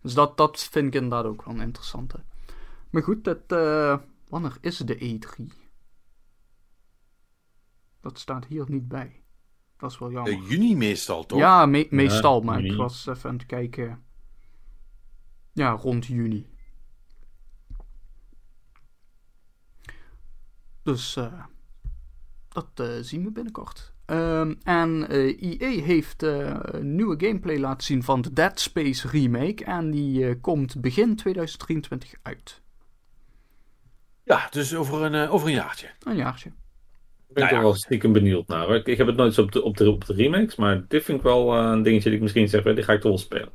Dus 0.00 0.14
dat, 0.14 0.36
dat 0.36 0.68
vind 0.70 0.86
ik 0.86 0.94
inderdaad 0.94 1.24
ook 1.24 1.44
wel 1.44 1.54
een 1.54 1.60
interessante. 1.60 2.24
Maar 2.90 3.02
goed, 3.02 3.24
dat, 3.24 3.38
uh, 3.48 3.98
wanneer 4.28 4.56
is 4.60 4.76
de 4.76 5.18
E3? 5.18 5.44
Dat 8.00 8.18
staat 8.18 8.46
hier 8.46 8.64
niet 8.68 8.88
bij. 8.88 9.22
Dat 9.76 9.90
is 9.90 9.98
wel 9.98 10.10
jammer. 10.10 10.32
Uh, 10.32 10.48
juni 10.48 10.76
meestal, 10.76 11.26
toch? 11.26 11.38
Ja, 11.38 11.66
me 11.66 11.86
meestal, 11.90 12.40
maar 12.40 12.60
juni. 12.60 12.70
ik 12.70 12.76
was 12.76 13.06
even 13.06 13.30
aan 13.30 13.36
het 13.36 13.46
kijken. 13.46 14.04
Ja, 15.52 15.70
rond 15.70 16.06
juni. 16.06 16.52
Dus 20.82 21.16
uh, 21.16 21.44
dat 22.54 22.68
uh, 22.80 22.86
zien 23.00 23.24
we 23.24 23.30
binnenkort. 23.30 23.92
Um, 24.06 24.58
en 24.64 25.08
EA 25.08 25.82
heeft 25.82 26.22
een 26.22 26.94
nieuwe 26.94 27.26
gameplay 27.26 27.58
laten 27.58 27.84
zien 27.86 28.02
van 28.02 28.22
de 28.22 28.32
Dead 28.32 28.60
Space 28.60 29.08
remake. 29.08 29.64
En 29.64 29.90
die 29.90 30.40
komt 30.40 30.80
begin 30.80 31.16
2023 31.16 32.14
uit. 32.22 32.62
Ja, 34.24 34.48
dus 34.50 34.74
over 34.74 35.02
een, 35.02 35.28
over 35.28 35.48
een 35.48 35.54
jaartje. 35.54 35.90
Een 36.02 36.16
jaartje. 36.16 36.48
Ik 36.48 37.34
ben 37.34 37.42
nou 37.42 37.54
ja. 37.54 37.56
er 37.56 37.62
wel 37.62 37.74
stiekem 37.74 38.12
benieuwd 38.12 38.48
naar. 38.48 38.66
Hoor. 38.66 38.80
Ik 38.84 38.98
heb 38.98 39.06
het 39.06 39.16
nooit 39.16 39.34
zo 39.34 39.42
op 39.42 39.52
de, 39.52 39.62
op 39.62 39.76
de, 39.76 39.90
op 39.90 40.04
de 40.04 40.14
remakes, 40.14 40.56
maar 40.56 40.84
dit 40.88 41.04
vind 41.04 41.18
ik 41.18 41.24
wel 41.24 41.56
uh, 41.56 41.70
een 41.70 41.82
dingetje 41.82 42.04
dat 42.04 42.12
ik 42.12 42.20
misschien 42.20 42.48
zeg, 42.48 42.62
die 42.62 42.82
ga 42.82 42.92
ik 42.92 43.00
toch 43.00 43.10
wel 43.10 43.18
spelen. 43.18 43.48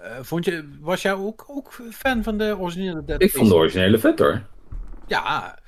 Uh, 0.00 0.18
vond 0.20 0.44
je, 0.44 0.68
was 0.80 1.02
jij 1.02 1.12
ook, 1.12 1.44
ook 1.48 1.72
fan 1.90 2.22
van 2.22 2.38
de 2.38 2.56
originele 2.58 3.04
Dead 3.04 3.22
Ik 3.22 3.30
vond 3.30 3.48
de 3.48 3.54
originele 3.54 3.98
vet 3.98 4.18
hoor. 4.18 4.42
Ja, 5.06 5.58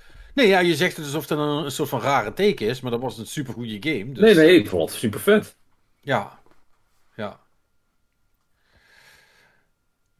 nee, 0.40 0.48
ja, 0.48 0.58
je 0.58 0.76
zegt 0.76 0.96
het 0.96 1.04
alsof 1.04 1.28
het 1.28 1.38
een, 1.38 1.38
een 1.38 1.70
soort 1.70 1.88
van 1.88 2.00
rare 2.00 2.32
teken 2.32 2.66
is, 2.66 2.80
maar 2.80 2.90
dat 2.90 3.00
was 3.00 3.18
een 3.18 3.26
super 3.26 3.54
goede 3.54 3.76
game. 3.80 4.12
Dus... 4.12 4.22
Nee, 4.22 4.34
nee, 4.34 4.58
ik 4.58 4.68
vond 4.68 4.90
het 4.90 4.98
super 4.98 5.20
vet. 5.20 5.56
Ja, 6.00 6.40
ja. 7.16 7.40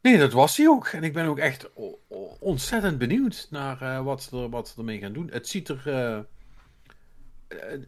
Nee, 0.01 0.17
dat 0.17 0.31
was 0.31 0.57
hij 0.57 0.67
ook. 0.67 0.87
En 0.87 1.03
ik 1.03 1.13
ben 1.13 1.25
ook 1.25 1.39
echt 1.39 1.69
ontzettend 2.39 2.97
benieuwd 2.97 3.47
naar 3.49 3.81
uh, 3.81 4.03
wat, 4.03 4.23
ze 4.23 4.37
er, 4.37 4.49
wat 4.49 4.67
ze 4.67 4.77
ermee 4.77 4.99
gaan 4.99 5.13
doen. 5.13 5.29
Het 5.31 5.47
ziet 5.47 5.69
er, 5.69 5.81
uh, 5.85 6.19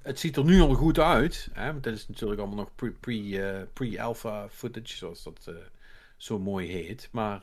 het 0.01 0.19
ziet 0.19 0.37
er 0.37 0.43
nu 0.43 0.61
al 0.61 0.73
goed 0.73 0.99
uit. 0.99 1.49
Hè? 1.53 1.71
Want 1.71 1.83
dat 1.83 1.93
is 1.93 2.07
natuurlijk 2.07 2.39
allemaal 2.39 2.57
nog 2.57 2.95
pre-alpha 2.99 3.67
pre, 3.73 3.87
uh, 3.89 4.03
pre 4.13 4.49
footage, 4.49 4.95
zoals 4.95 5.23
dat 5.23 5.51
zo 6.17 6.39
mooi 6.39 6.67
heet. 6.71 7.09
Maar 7.11 7.41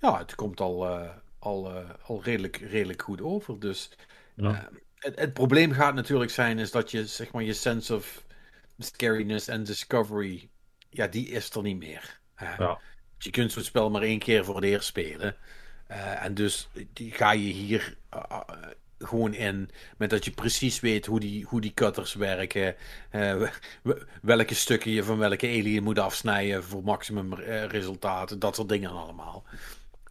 ja, 0.00 0.18
het 0.18 0.34
komt 0.34 0.60
al, 0.60 0.98
al, 1.46 1.72
al 2.02 2.22
redelijk, 2.22 2.56
redelijk 2.56 3.02
goed 3.02 3.22
over. 3.22 3.60
Dus 3.60 3.90
ja. 4.34 4.68
het, 4.94 5.18
het, 5.18 5.32
probleem 5.32 5.72
gaat 5.72 5.94
natuurlijk 5.94 6.30
zijn 6.30 6.58
is 6.58 6.70
dat 6.70 6.90
je, 6.90 7.06
zeg 7.06 7.32
maar, 7.32 7.42
je 7.42 7.52
sense 7.52 7.94
of 7.94 8.24
scariness 8.78 9.48
en 9.48 9.64
discovery, 9.64 10.48
ja, 10.90 11.06
die 11.06 11.28
is 11.28 11.50
er 11.50 11.62
niet 11.62 11.78
meer. 11.78 12.20
Ja. 12.38 12.78
Je 13.18 13.30
kunt 13.30 13.52
zo'n 13.52 13.62
spel 13.62 13.90
maar 13.90 14.02
één 14.02 14.18
keer 14.18 14.44
voor 14.44 14.54
het 14.54 14.64
eerst 14.64 14.86
spelen. 14.86 15.36
Uh, 15.90 16.24
en 16.24 16.34
dus 16.34 16.68
die 16.92 17.12
ga 17.12 17.32
je 17.32 17.52
hier 17.52 17.96
uh, 18.14 18.40
gewoon 18.98 19.34
in 19.34 19.70
met 19.96 20.10
dat 20.10 20.24
je 20.24 20.30
precies 20.30 20.80
weet 20.80 21.06
hoe 21.06 21.20
die, 21.20 21.44
hoe 21.44 21.60
die 21.60 21.74
cutters 21.74 22.14
werken. 22.14 22.76
welke 24.22 24.54
stukken 24.54 24.90
je 24.90 25.04
van 25.04 25.18
welke 25.18 25.46
alien 25.46 25.82
moet 25.82 25.98
afsnijden 25.98 26.64
voor 26.64 26.82
maximum 26.82 27.34
resultaten. 27.34 28.38
Dat 28.38 28.54
soort 28.54 28.68
dingen 28.68 28.90
allemaal. 28.90 29.44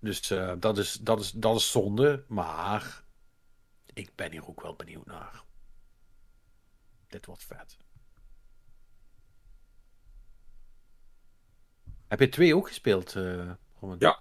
Dus 0.06 0.28
dat, 0.60 0.78
is, 0.78 0.94
dat, 0.94 1.20
is, 1.20 1.32
dat 1.32 1.56
is 1.56 1.72
zonde. 1.72 2.24
Maar 2.28 3.04
ik 3.94 4.12
ben 4.16 4.32
hier 4.32 4.48
ook 4.48 4.62
wel 4.62 4.76
benieuwd 4.76 5.06
naar. 5.06 5.44
Dit 7.08 7.26
wordt 7.26 7.44
vet. 7.44 7.78
Heb 12.08 12.20
je 12.20 12.30
twee 12.30 12.56
ook 12.56 12.68
gespeeld, 12.68 13.16
uh, 13.16 13.52
Roman? 13.80 13.96
Ja. 14.00 14.20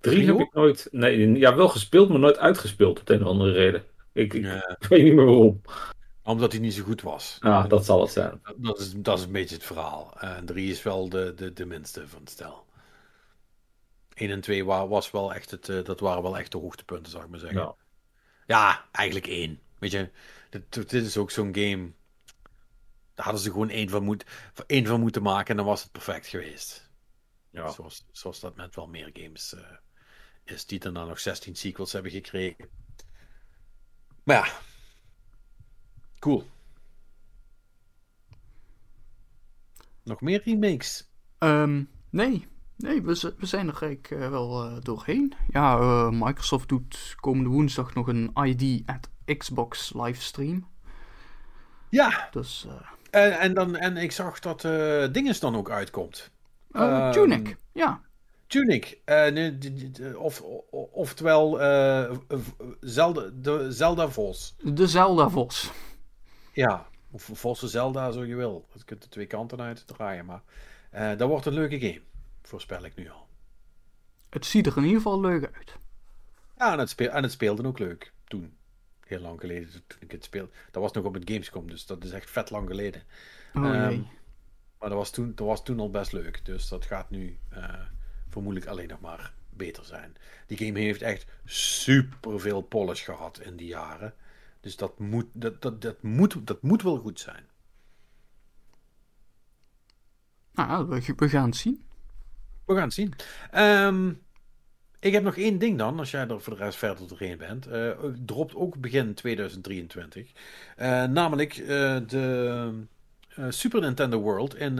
Drie 0.00 0.26
heb 0.26 0.38
ik 0.38 0.54
nooit. 0.54 0.88
Nee, 0.90 1.32
ja, 1.38 1.54
wel 1.54 1.68
gespeeld, 1.68 2.08
maar 2.08 2.18
nooit 2.18 2.38
uitgespeeld 2.38 3.00
op 3.00 3.06
de 3.06 3.14
een 3.14 3.22
of 3.22 3.28
andere 3.28 3.52
reden. 3.52 3.84
Ik, 4.12 4.34
ik, 4.34 4.42
Ja. 4.42 4.76
ik 4.80 4.86
weet 4.88 5.02
niet 5.02 5.14
meer 5.14 5.24
waarom. 5.24 5.60
Omdat 6.22 6.52
hij 6.52 6.60
niet 6.60 6.74
zo 6.74 6.82
goed 6.84 7.02
was. 7.02 7.36
Ah, 7.40 7.68
dat 7.68 7.84
zal 7.84 8.00
het 8.00 8.10
zijn. 8.10 8.40
Dat 8.56 8.78
is, 8.78 8.92
dat 8.96 9.18
is 9.18 9.24
een 9.24 9.32
beetje 9.32 9.54
het 9.54 9.64
verhaal. 9.64 10.20
En 10.20 10.46
drie 10.46 10.70
is 10.70 10.82
wel 10.82 11.08
de, 11.08 11.32
de, 11.36 11.52
de 11.52 11.66
minste 11.66 12.08
van 12.08 12.20
het 12.20 12.30
stel. 12.30 12.65
1 14.16 14.30
en 14.30 14.40
2 14.40 14.64
wa- 14.64 14.88
was 14.88 15.10
wel 15.10 15.34
echt 15.34 15.50
het, 15.50 15.68
eh, 15.68 15.84
dat 15.84 16.00
waren 16.00 16.22
wel 16.22 16.38
echt 16.38 16.52
de 16.52 16.58
hoogtepunten, 16.58 17.10
zou 17.12 17.24
ik 17.24 17.30
maar 17.30 17.38
zeggen. 17.38 17.60
Ja. 17.60 17.74
Ja, 18.46 18.88
eigenlijk 18.92 19.26
één. 19.26 19.60
Weet 19.78 19.90
je, 19.90 20.10
dit, 20.50 20.72
dit 20.72 20.92
is 20.92 21.16
ook 21.16 21.30
zo'n 21.30 21.54
game. 21.54 21.92
Daar 23.14 23.24
hadden 23.24 23.42
ze 23.42 23.50
gewoon 23.50 23.70
één 23.70 23.88
van, 23.88 24.02
moet, 24.04 24.24
één 24.66 24.86
van 24.86 25.00
moeten 25.00 25.22
maken 25.22 25.50
en 25.50 25.56
dan 25.56 25.66
was 25.66 25.82
het 25.82 25.92
perfect 25.92 26.26
geweest. 26.26 26.90
Ja. 27.50 27.68
Zoals, 27.70 28.06
zoals 28.10 28.40
dat 28.40 28.56
met 28.56 28.74
wel 28.74 28.86
meer 28.88 29.10
games 29.12 29.54
eh, 29.54 29.60
is, 30.44 30.66
die 30.66 30.78
daarna 30.78 31.04
nog 31.04 31.20
16 31.20 31.56
sequels 31.56 31.92
hebben 31.92 32.10
gekregen. 32.10 32.68
Maar 34.22 34.36
ja, 34.46 34.58
cool. 36.18 36.46
Nog 40.02 40.20
meer 40.20 40.42
remakes? 40.44 41.08
Ehm, 41.38 41.84
nee, 42.10 42.46
nee 42.76 43.02
we, 43.02 43.34
we 43.38 43.46
zijn 43.46 43.68
er 43.68 43.82
eigenlijk 43.82 44.10
eh, 44.10 44.30
wel 44.30 44.64
eh, 44.64 44.76
doorheen. 44.80 45.32
Ja, 45.48 45.78
eh, 45.78 46.10
Microsoft 46.10 46.68
doet 46.68 47.14
komende 47.20 47.50
woensdag 47.50 47.94
nog 47.94 48.08
een 48.08 48.30
ID 48.44 48.82
at 48.86 49.36
Xbox 49.36 49.92
livestream. 49.94 50.66
Ja, 51.90 52.28
Dus, 52.30 52.66
en, 53.10 53.38
en, 53.38 53.54
dan, 53.54 53.76
en 53.76 53.96
ik 53.96 54.12
zag 54.12 54.38
dat 54.40 54.60
Dinges 55.12 55.40
dan 55.40 55.56
ook 55.56 55.70
uitkomt. 55.70 56.30
eh, 56.72 56.82
Ehm, 56.82 57.12
Tunic, 57.12 57.56
ja. 57.72 58.00
Tunic, 58.46 59.00
of, 60.16 60.42
oftewel 60.92 61.50
Zelda, 62.80 63.30
de 63.34 63.66
Zelda 63.72 64.08
Vos. 64.08 64.54
De 64.62 64.86
Zelda 64.86 65.28
Vos. 65.28 65.70
Ja, 66.52 66.86
of 67.10 67.30
Vosse 67.32 67.68
Zelda, 67.68 68.10
zo 68.10 68.24
je 68.24 68.34
wil. 68.34 68.66
Je 68.72 68.84
kunt 68.84 69.02
de 69.02 69.08
twee 69.08 69.26
kanten 69.26 69.60
uit 69.60 69.86
draaien, 69.86 70.24
maar 70.24 70.42
dat 71.16 71.28
wordt 71.28 71.46
een 71.46 71.52
leuke 71.52 71.80
game, 71.80 72.00
voorspel 72.46 72.84
ik 72.84 72.94
nu 72.94 73.10
al. 73.10 73.28
Het 74.30 74.46
ziet 74.46 74.66
er 74.66 74.76
in 74.76 74.82
ieder 74.82 74.96
geval 74.96 75.20
leuk 75.20 75.50
uit. 75.54 75.76
Ja, 76.58 76.72
en 76.72 76.78
het, 76.78 76.88
speel, 76.88 77.08
en 77.08 77.22
het 77.22 77.32
speelde 77.32 77.66
ook 77.66 77.78
leuk 77.78 78.12
toen. 78.24 78.56
Heel 79.06 79.20
lang 79.20 79.40
geleden, 79.40 79.70
toen 79.86 80.00
ik 80.00 80.10
het 80.10 80.24
speelde. 80.24 80.50
Dat 80.70 80.82
was 80.82 80.92
nog 80.92 81.04
op 81.04 81.14
het 81.14 81.30
Gamescom, 81.30 81.70
dus 81.70 81.86
dat 81.86 82.04
is 82.04 82.10
echt 82.10 82.30
vet 82.30 82.50
lang 82.50 82.68
geleden. 82.68 83.02
Oh 83.54 83.64
Ehm. 83.64 84.00
Maar 84.78 84.88
dat 84.88 84.98
was, 84.98 85.10
toen, 85.10 85.32
dat 85.34 85.46
was 85.46 85.64
toen 85.64 85.80
al 85.80 85.90
best 85.90 86.12
leuk. 86.12 86.44
Dus 86.44 86.68
dat 86.68 86.84
gaat 86.84 87.10
nu 87.10 87.38
eh, 87.48 87.80
vermoedelijk 88.28 88.70
alleen 88.70 88.88
nog 88.88 89.00
maar 89.00 89.32
beter 89.50 89.84
zijn. 89.84 90.16
Die 90.46 90.58
game 90.58 90.78
heeft 90.78 91.02
echt 91.02 91.26
super 91.44 92.40
veel 92.40 92.60
polish 92.60 93.04
gehad 93.04 93.40
in 93.40 93.56
die 93.56 93.66
jaren. 93.66 94.14
Dus 94.60 94.76
dat 94.76 94.98
moet, 94.98 95.26
dat, 95.32 95.62
dat, 95.62 95.82
dat 95.82 96.02
moet, 96.02 96.46
dat 96.46 96.62
moet 96.62 96.82
wel 96.82 96.98
goed 96.98 97.20
zijn. 97.20 97.44
Nou, 100.52 100.88
we, 100.88 101.12
we 101.16 101.28
gaan 101.28 101.46
het 101.46 101.56
zien. 101.56 101.85
We 102.66 102.74
gaan 102.74 102.82
het 102.82 102.92
zien. 102.92 103.14
Ehm, 103.50 104.12
ik 105.00 105.12
heb 105.12 105.22
nog 105.22 105.36
één 105.36 105.58
ding 105.58 105.78
dan, 105.78 105.98
als 105.98 106.10
jij 106.10 106.28
er 106.28 106.40
voor 106.40 106.56
de 106.56 106.64
rest 106.64 106.78
verder 106.78 107.08
doorheen 107.08 107.38
bent. 107.38 107.66
Eh 107.66 107.90
dropt 108.24 108.54
ook 108.54 108.80
begin 108.80 109.14
2023. 109.14 110.32
Eh, 110.76 111.04
namelijk 111.04 111.56
eh, 111.56 111.96
de 112.06 112.84
Super 113.48 113.80
Nintendo 113.80 114.20
World 114.20 114.56
in, 114.56 114.78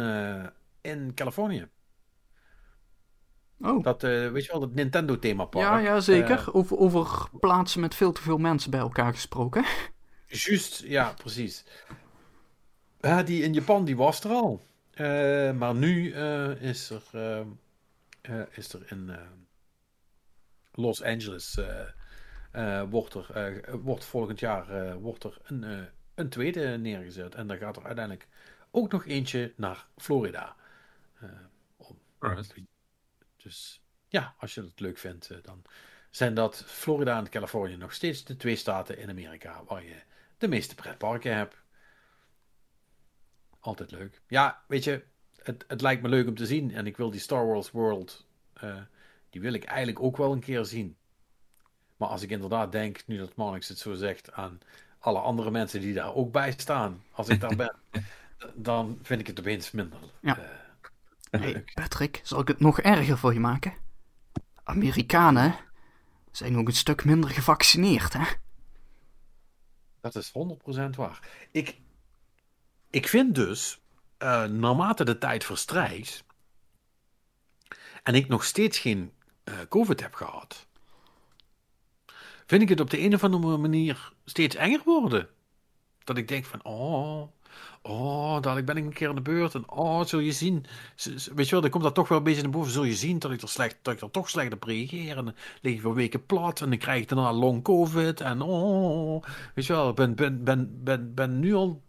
in 0.81 1.15
Californië. 1.15 1.69
Oh, 3.61 3.83
Dat, 3.83 4.03
weet 4.03 4.45
je 4.45 4.53
wel, 4.53 4.61
dat 4.61 4.75
Nintendo 4.75 5.19
themapark. 5.19 5.65
ja, 5.65 5.79
ja, 5.79 6.01
zeker. 6.01 6.55
Over, 6.55 6.77
over 6.77 7.29
plaatsen 7.41 7.81
met 7.81 7.95
veel 7.95 8.13
te 8.13 8.23
veel 8.23 8.39
mensen 8.39 8.71
bij 8.71 8.81
elkaar 8.81 9.13
gesproken. 9.13 9.65
Juist, 10.27 10.83
ja, 10.85 11.15
precies. 11.17 11.65
Die 13.25 13.43
in 13.43 13.53
Japan, 13.53 13.85
die 13.85 13.97
was 13.97 14.25
er 14.25 14.31
al. 14.31 14.61
Maar 15.59 15.75
nu 15.75 16.15
is, 16.61 16.91
er, 16.91 17.03
eh, 18.29 18.43
is 18.51 18.73
er 18.73 18.91
in 18.91 19.11
eh, 19.11 19.27
Los 20.73 21.03
Angeles, 21.03 21.57
eh, 22.53 22.83
wordt, 22.89 23.15
er, 23.15 23.79
wordt 23.81 24.05
volgend 24.05 24.41
jaar 24.41 24.99
wordt 24.99 25.25
er 25.25 25.39
een, 25.43 25.89
een 26.15 26.29
tweede 26.29 26.79
neergezet. 26.79 27.35
En 27.35 27.47
dan 27.47 27.57
gaat 27.57 27.77
er 27.77 27.85
uiteindelijk 27.85 28.29
ook 28.71 28.93
nog 28.93 29.07
eentje 29.07 29.53
naar 29.57 29.87
Florida. 29.97 30.57
Dus 33.37 33.83
ja, 34.09 34.35
als 34.39 34.55
je 34.55 34.61
dat 34.61 34.81
leuk 34.81 34.99
vindt, 34.99 35.45
dan 35.45 35.63
zijn 36.11 36.35
dat 36.35 36.65
Florida 36.67 37.19
en 37.19 37.29
Californië 37.29 37.77
nog 37.77 37.93
steeds 37.93 38.25
de 38.25 38.37
twee 38.37 38.57
staten 38.57 38.99
in 38.99 39.11
Amerika 39.11 39.65
waar 39.65 39.85
je 39.85 40.03
de 40.39 40.49
meeste 40.49 40.75
pretparken 40.75 41.37
hebt. 41.37 41.63
Altijd 43.61 43.91
leuk. 43.91 44.21
Ja, 44.27 44.65
weet 44.69 44.85
je, 44.85 45.05
het, 45.47 45.65
het 45.69 45.81
lijkt 45.81 46.03
me 46.03 46.09
leuk 46.09 46.27
om 46.29 46.35
te 46.35 46.47
zien 46.47 46.75
en 46.75 46.87
ik 46.87 46.97
wil 46.97 47.11
die 47.11 47.21
Star 47.21 47.47
Wars 47.47 47.71
World, 47.71 48.27
eh, 48.53 48.77
die 49.31 49.41
wil 49.41 49.53
ik 49.53 49.65
eigenlijk 49.65 50.01
ook 50.01 50.17
wel 50.17 50.33
een 50.33 50.41
keer 50.41 50.65
zien. 50.65 50.97
Maar 51.97 52.09
als 52.09 52.23
ik 52.23 52.31
inderdaad 52.31 52.73
denk, 52.73 53.03
nu 53.07 53.19
dat 53.19 53.37
Marnix 53.37 53.69
het 53.69 53.79
zo 53.79 53.95
zegt, 53.95 54.33
aan 54.33 54.59
alle 54.99 55.19
andere 55.19 55.51
mensen 55.51 55.81
die 55.81 55.95
daar 55.95 56.15
ook 56.15 56.33
bij 56.33 56.53
staan, 56.57 57.03
als 57.11 57.29
ik 57.29 57.41
daar 57.41 57.57
ben, 57.67 57.75
dan 58.55 58.99
vind 59.03 59.21
ik 59.21 59.27
het 59.27 59.39
opeens 59.41 59.71
minder 59.71 59.99
Ja. 60.21 60.39
eh, 60.39 61.41
Hey. 61.41 61.65
Patrick, 61.75 62.21
zal 62.25 62.41
ik 62.41 62.49
het 62.49 62.61
nog 62.61 62.81
erger 62.81 63.19
voor 63.19 63.33
je 63.33 63.41
maken? 63.41 63.73
Amerikanen 64.63 65.57
zijn 66.31 66.57
ook 66.59 66.67
een 66.69 66.75
stuk 66.75 67.05
minder 67.05 67.31
gevaccineerd, 67.31 68.13
hè? 68.13 68.25
Dat 70.01 70.15
is 70.15 70.33
100% 70.33 70.97
waar. 70.97 71.29
Ik, 71.51 71.81
ik 72.91 73.09
vind 73.09 73.35
dus, 73.35 73.81
uh, 74.19 74.45
naarmate 74.45 75.05
de 75.05 75.19
tijd 75.19 75.45
verstrijkt 75.45 76.25
en 78.03 78.15
ik 78.15 78.29
nog 78.29 78.45
steeds 78.45 78.79
geen 78.79 79.13
uh, 79.45 79.55
COVID 79.69 80.01
heb 80.01 80.15
gehad, 80.15 80.67
vind 82.47 82.63
ik 82.63 82.69
het 82.69 82.81
op 82.81 82.91
de 82.91 83.01
een 83.01 83.15
of 83.15 83.25
andere 83.25 83.57
manier 83.57 84.13
steeds 84.25 84.55
enger 84.55 84.81
worden. 84.85 85.29
Dat 86.05 86.17
ik 86.17 86.29
denk 86.29 86.45
van, 86.45 86.65
oh, 86.65 87.23
oh, 87.83 88.35
dadelijk 88.35 88.67
ben 88.67 88.77
ik 88.77 88.85
een 88.85 88.93
keer 88.93 89.09
aan 89.09 89.15
de 89.15 89.21
beurt. 89.21 89.55
En 89.55 89.71
oh, 89.71 90.05
zul 90.05 90.19
je 90.19 90.33
zien. 90.33 90.65
Weet 91.35 91.45
je 91.45 91.51
wel, 91.51 91.61
dan 91.61 91.71
komt 91.71 91.83
dat 91.83 91.95
toch 91.95 92.09
wel 92.09 92.19
een 92.19 92.25
beetje 92.25 92.43
naar 92.43 92.51
boven. 92.51 92.73
Zul 92.73 92.85
je 92.85 92.95
zien 92.95 93.19
dat 93.19 93.31
ik 93.31 93.43
er, 93.43 93.49
slecht, 93.49 93.89
ik 93.89 94.01
er 94.01 94.11
toch 94.11 94.31
slecht 94.31 94.53
op 94.53 94.63
reageer. 94.63 95.17
En 95.17 95.25
dan 95.25 95.35
lig 95.61 95.75
ik 95.75 95.81
voor 95.81 95.95
weken 95.95 96.27
plat. 96.27 96.61
En 96.61 96.69
dan 96.69 96.79
krijg 96.79 97.03
ik 97.03 97.09
daarna 97.09 97.33
long 97.33 97.63
covid. 97.63 98.21
En 98.21 98.43
oh, 98.43 99.25
weet 99.55 99.67
je 99.67 99.73
wel, 99.73 99.93
ben, 99.93 100.15
ben, 100.15 100.45
ben, 100.45 100.85
ben, 100.85 101.15
ben 101.15 101.39
nu 101.39 101.55
al 101.55 101.83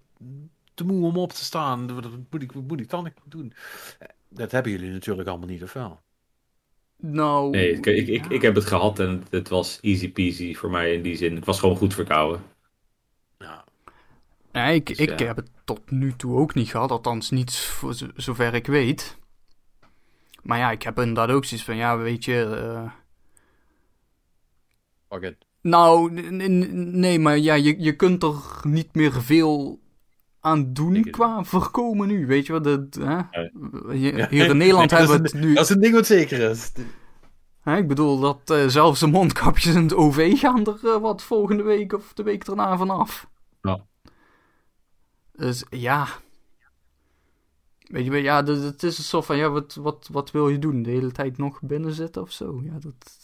te 0.77 0.83
moe 0.83 1.05
om 1.05 1.17
op 1.17 1.31
te 1.31 1.43
staan. 1.43 1.93
Wat 1.93 2.05
moet 2.29 2.41
ik, 2.41 2.51
wat 2.51 2.63
moet 2.63 2.79
ik 2.79 2.89
dan 2.89 3.11
doen? 3.25 3.53
Dat 4.29 4.51
hebben 4.51 4.71
jullie 4.71 4.91
natuurlijk 4.91 5.27
allemaal 5.27 5.47
niet, 5.47 5.63
of 5.63 5.73
wel? 5.73 5.99
Nou... 6.97 7.49
Nee, 7.49 7.71
ik, 7.71 7.85
ik, 7.85 8.07
ik, 8.07 8.25
ik 8.25 8.41
heb 8.41 8.55
het 8.55 8.65
gehad 8.65 8.99
en 8.99 9.23
het 9.29 9.49
was 9.49 9.79
easy 9.81 10.11
peasy 10.11 10.55
voor 10.55 10.69
mij 10.69 10.93
in 10.93 11.01
die 11.01 11.15
zin. 11.15 11.35
Het 11.35 11.45
was 11.45 11.59
gewoon 11.59 11.77
goed 11.77 11.93
verkouden. 11.93 12.41
Ja. 13.37 13.63
Nee, 14.51 14.75
ik, 14.75 14.85
dus, 14.85 14.97
ik 14.97 15.19
heb 15.19 15.35
het 15.35 15.49
tot 15.63 15.91
nu 15.91 16.15
toe 16.15 16.37
ook 16.37 16.53
niet 16.53 16.69
gehad. 16.69 16.91
Althans, 16.91 17.29
niet 17.29 17.55
voor 17.55 17.95
zover 18.15 18.53
ik 18.53 18.67
weet. 18.67 19.17
Maar 20.43 20.57
ja, 20.57 20.71
ik 20.71 20.83
heb 20.83 20.99
inderdaad 20.99 21.29
ook 21.29 21.45
zoiets 21.45 21.65
van, 21.65 21.75
ja, 21.75 21.97
weet 21.97 22.25
je... 22.25 22.61
Uh... 22.63 22.91
Fuck 25.09 25.23
it. 25.23 25.45
Nou, 25.61 26.11
nee, 26.31 27.19
maar 27.19 27.37
ja, 27.37 27.53
je, 27.53 27.81
je 27.81 27.95
kunt 27.95 28.23
er 28.23 28.35
niet 28.63 28.95
meer 28.95 29.21
veel 29.21 29.79
aan 30.47 30.73
doen 30.73 31.03
qua 31.03 31.43
voorkomen 31.43 32.07
nu. 32.07 32.25
Weet 32.25 32.45
je 32.45 32.51
wat? 32.51 32.63
Dat, 32.63 32.95
hè? 32.99 33.21
Hier 33.93 34.31
in 34.31 34.57
Nederland 34.63 34.91
hebben 34.91 35.17
we 35.17 35.23
het 35.23 35.33
nu. 35.33 35.53
Dat 35.53 35.63
is 35.63 35.69
een 35.69 35.81
ding 35.81 35.93
wat 35.93 36.05
zeker 36.05 36.49
is. 36.49 36.71
ik 37.65 37.87
bedoel 37.87 38.19
dat 38.19 38.51
uh, 38.51 38.67
zelfs 38.67 38.99
de 38.99 39.07
mondkapjes 39.07 39.75
in 39.75 39.83
het 39.83 39.93
OV 39.93 40.39
gaan 40.39 40.65
er 40.65 40.79
uh, 40.83 40.97
wat 40.97 41.23
volgende 41.23 41.63
week 41.63 41.93
of 41.93 42.13
de 42.13 42.23
week 42.23 42.47
erna 42.47 42.77
vanaf. 42.77 43.27
Ja. 43.61 43.85
Dus 45.31 45.65
ja. 45.69 46.07
Weet 47.87 48.05
je, 48.05 48.11
ja, 48.11 48.43
het 48.43 48.83
is 48.83 49.09
zo 49.09 49.21
van, 49.21 49.37
ja, 49.37 49.49
wat, 49.49 49.75
wat, 49.75 50.09
wat 50.11 50.31
wil 50.31 50.49
je 50.49 50.59
doen? 50.59 50.83
De 50.83 50.89
hele 50.89 51.11
tijd 51.11 51.37
nog 51.37 51.61
binnen 51.61 51.93
zitten 51.93 52.21
of 52.21 52.31
zo? 52.31 52.61
Ja, 52.63 52.73
dat... 52.79 53.17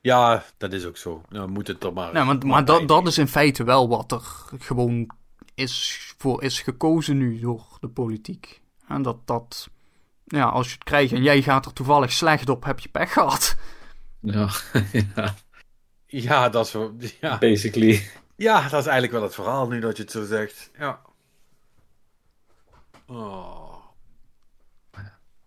Ja, 0.00 0.44
dat 0.56 0.72
is 0.72 0.84
ook 0.84 0.96
zo. 0.96 1.22
Nou, 1.28 1.48
moet 1.48 1.66
het 1.66 1.80
toch 1.80 1.94
maar... 1.94 2.12
Nou, 2.12 2.26
maar, 2.26 2.46
maar 2.46 2.64
dat, 2.64 2.88
dat 2.88 3.06
is 3.06 3.18
in 3.18 3.28
feite 3.28 3.64
wel 3.64 3.88
wat 3.88 4.12
er 4.12 4.22
gewoon 4.58 5.10
is, 5.60 6.14
voor 6.18 6.42
is 6.42 6.60
gekozen 6.60 7.18
nu 7.18 7.40
door 7.40 7.66
de 7.80 7.88
politiek. 7.88 8.60
En 8.88 9.02
dat 9.02 9.26
dat, 9.26 9.68
ja, 10.24 10.44
als 10.44 10.66
je 10.66 10.74
het 10.74 10.84
krijgt 10.84 11.12
en 11.12 11.22
jij 11.22 11.42
gaat 11.42 11.66
er 11.66 11.72
toevallig 11.72 12.12
slecht 12.12 12.48
op, 12.48 12.64
heb 12.64 12.78
je 12.78 12.88
pech 12.88 13.12
gehad. 13.12 13.56
Ja, 14.20 14.48
ja. 15.14 15.34
ja 16.06 16.48
dat 16.48 16.74
is 16.98 17.16
ja. 17.20 17.38
Basically. 17.38 18.08
Ja, 18.36 18.60
dat 18.60 18.80
is 18.80 18.86
eigenlijk 18.86 19.12
wel 19.12 19.22
het 19.22 19.34
verhaal 19.34 19.68
nu 19.68 19.80
dat 19.80 19.96
je 19.96 20.02
het 20.02 20.12
zo 20.12 20.24
zegt. 20.24 20.70
Ja. 20.78 21.00
Oh. 23.06 23.70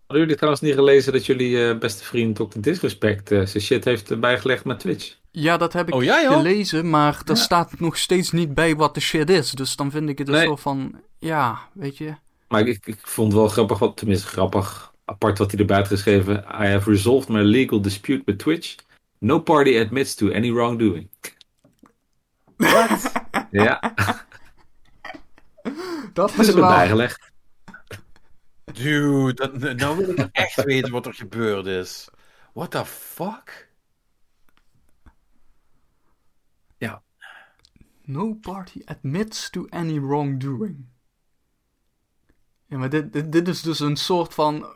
Hadden 0.06 0.26
jullie 0.26 0.36
trouwens 0.36 0.62
niet 0.62 0.74
gelezen 0.74 1.12
dat 1.12 1.26
jullie 1.26 1.50
uh, 1.50 1.78
beste 1.78 2.04
vriend 2.04 2.36
Dr. 2.36 2.60
Disrespect 2.60 3.30
uh, 3.30 3.46
zijn 3.46 3.62
shit 3.62 3.84
heeft 3.84 4.20
bijgelegd 4.20 4.64
met 4.64 4.80
Twitch? 4.80 5.16
Ja, 5.36 5.56
dat 5.56 5.72
heb 5.72 5.88
ik 5.88 5.94
oh, 5.94 6.02
gelezen, 6.02 6.90
maar 6.90 7.22
er 7.26 7.36
staat 7.36 7.80
nog 7.80 7.96
steeds 7.96 8.30
niet 8.30 8.54
bij 8.54 8.76
wat 8.76 8.94
de 8.94 9.00
shit 9.00 9.30
is. 9.30 9.50
Dus 9.50 9.76
dan 9.76 9.90
vind 9.90 10.08
ik 10.08 10.18
het 10.18 10.28
nee. 10.28 10.44
zo 10.44 10.56
van, 10.56 11.00
ja, 11.18 11.58
weet 11.72 11.98
je. 11.98 12.14
Maar 12.48 12.66
ik, 12.66 12.86
ik 12.86 12.98
vond 13.02 13.32
het 13.32 13.40
wel 13.40 13.48
grappig, 13.48 13.78
wat, 13.78 13.96
tenminste 13.96 14.26
grappig, 14.26 14.92
apart 15.04 15.38
wat 15.38 15.50
hij 15.50 15.60
erbij 15.60 15.76
had 15.76 15.86
geschreven. 15.86 16.36
I 16.36 16.66
have 16.66 16.90
resolved 16.90 17.28
my 17.28 17.40
legal 17.40 17.80
dispute 17.80 18.22
with 18.24 18.38
Twitch. 18.38 18.74
No 19.18 19.40
party 19.40 19.78
admits 19.78 20.14
to 20.14 20.32
any 20.32 20.52
wrongdoing. 20.52 21.10
Wat? 22.56 23.12
ja. 23.50 23.94
Dat 26.12 26.38
is 26.38 26.52
wel... 26.52 26.68
bijgelegd. 26.68 27.32
Dude, 28.64 29.34
dat, 29.34 29.76
nou 29.76 29.96
wil 29.96 30.08
ik 30.08 30.28
echt 30.32 30.64
weten 30.64 30.92
wat 30.92 31.06
er 31.06 31.14
gebeurd 31.14 31.66
is. 31.66 32.08
What 32.52 32.70
the 32.70 32.84
fuck? 32.84 33.72
Ja. 36.84 37.02
No 38.06 38.34
party 38.34 38.82
admits 38.84 39.50
to 39.50 39.66
any 39.70 40.00
wrongdoing. 40.00 40.86
Ja, 42.66 42.78
maar 42.78 42.90
dit, 42.90 43.12
dit, 43.12 43.32
dit 43.32 43.48
is 43.48 43.62
dus 43.62 43.80
een 43.80 43.96
soort 43.96 44.34
van. 44.34 44.66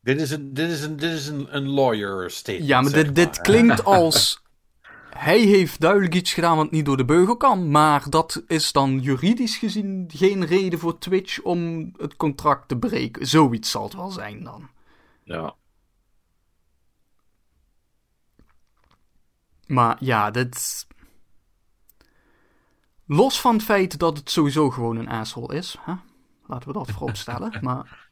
Dit 0.00 0.20
is 0.20 0.30
een, 0.30 0.54
dit 0.54 0.70
is 0.70 0.82
een, 0.82 0.96
dit 0.96 1.12
is 1.12 1.26
een, 1.26 1.56
een 1.56 1.68
lawyer 1.68 2.30
statement. 2.30 2.68
Ja, 2.68 2.80
maar 2.80 2.92
dit, 2.92 3.14
dit 3.14 3.40
klinkt 3.40 3.84
als. 4.00 4.42
Hij 5.10 5.40
heeft 5.40 5.80
duidelijk 5.80 6.14
iets 6.14 6.32
gedaan 6.32 6.56
wat 6.56 6.70
niet 6.70 6.84
door 6.84 6.96
de 6.96 7.04
beugel 7.04 7.36
kan, 7.36 7.70
maar 7.70 8.10
dat 8.10 8.42
is 8.46 8.72
dan 8.72 8.98
juridisch 8.98 9.56
gezien 9.56 10.10
geen 10.12 10.46
reden 10.46 10.78
voor 10.78 10.98
Twitch 10.98 11.42
om 11.42 11.92
het 11.96 12.16
contract 12.16 12.68
te 12.68 12.76
breken. 12.76 13.26
Zoiets 13.26 13.70
zal 13.70 13.84
het 13.84 13.94
wel 13.94 14.10
zijn 14.10 14.44
dan. 14.44 14.68
Ja. 15.24 15.54
Maar 19.66 19.96
ja, 20.00 20.30
dit. 20.30 20.86
Los 23.06 23.40
van 23.40 23.54
het 23.54 23.64
feit 23.64 23.98
dat 23.98 24.16
het 24.16 24.30
sowieso 24.30 24.70
gewoon 24.70 24.96
een 24.96 25.08
asshole 25.08 25.54
is, 25.54 25.76
hè? 25.80 25.92
laten 26.46 26.68
we 26.68 26.74
dat 26.74 26.90
voorop 26.90 27.16
stellen. 27.16 27.58
maar. 27.62 28.08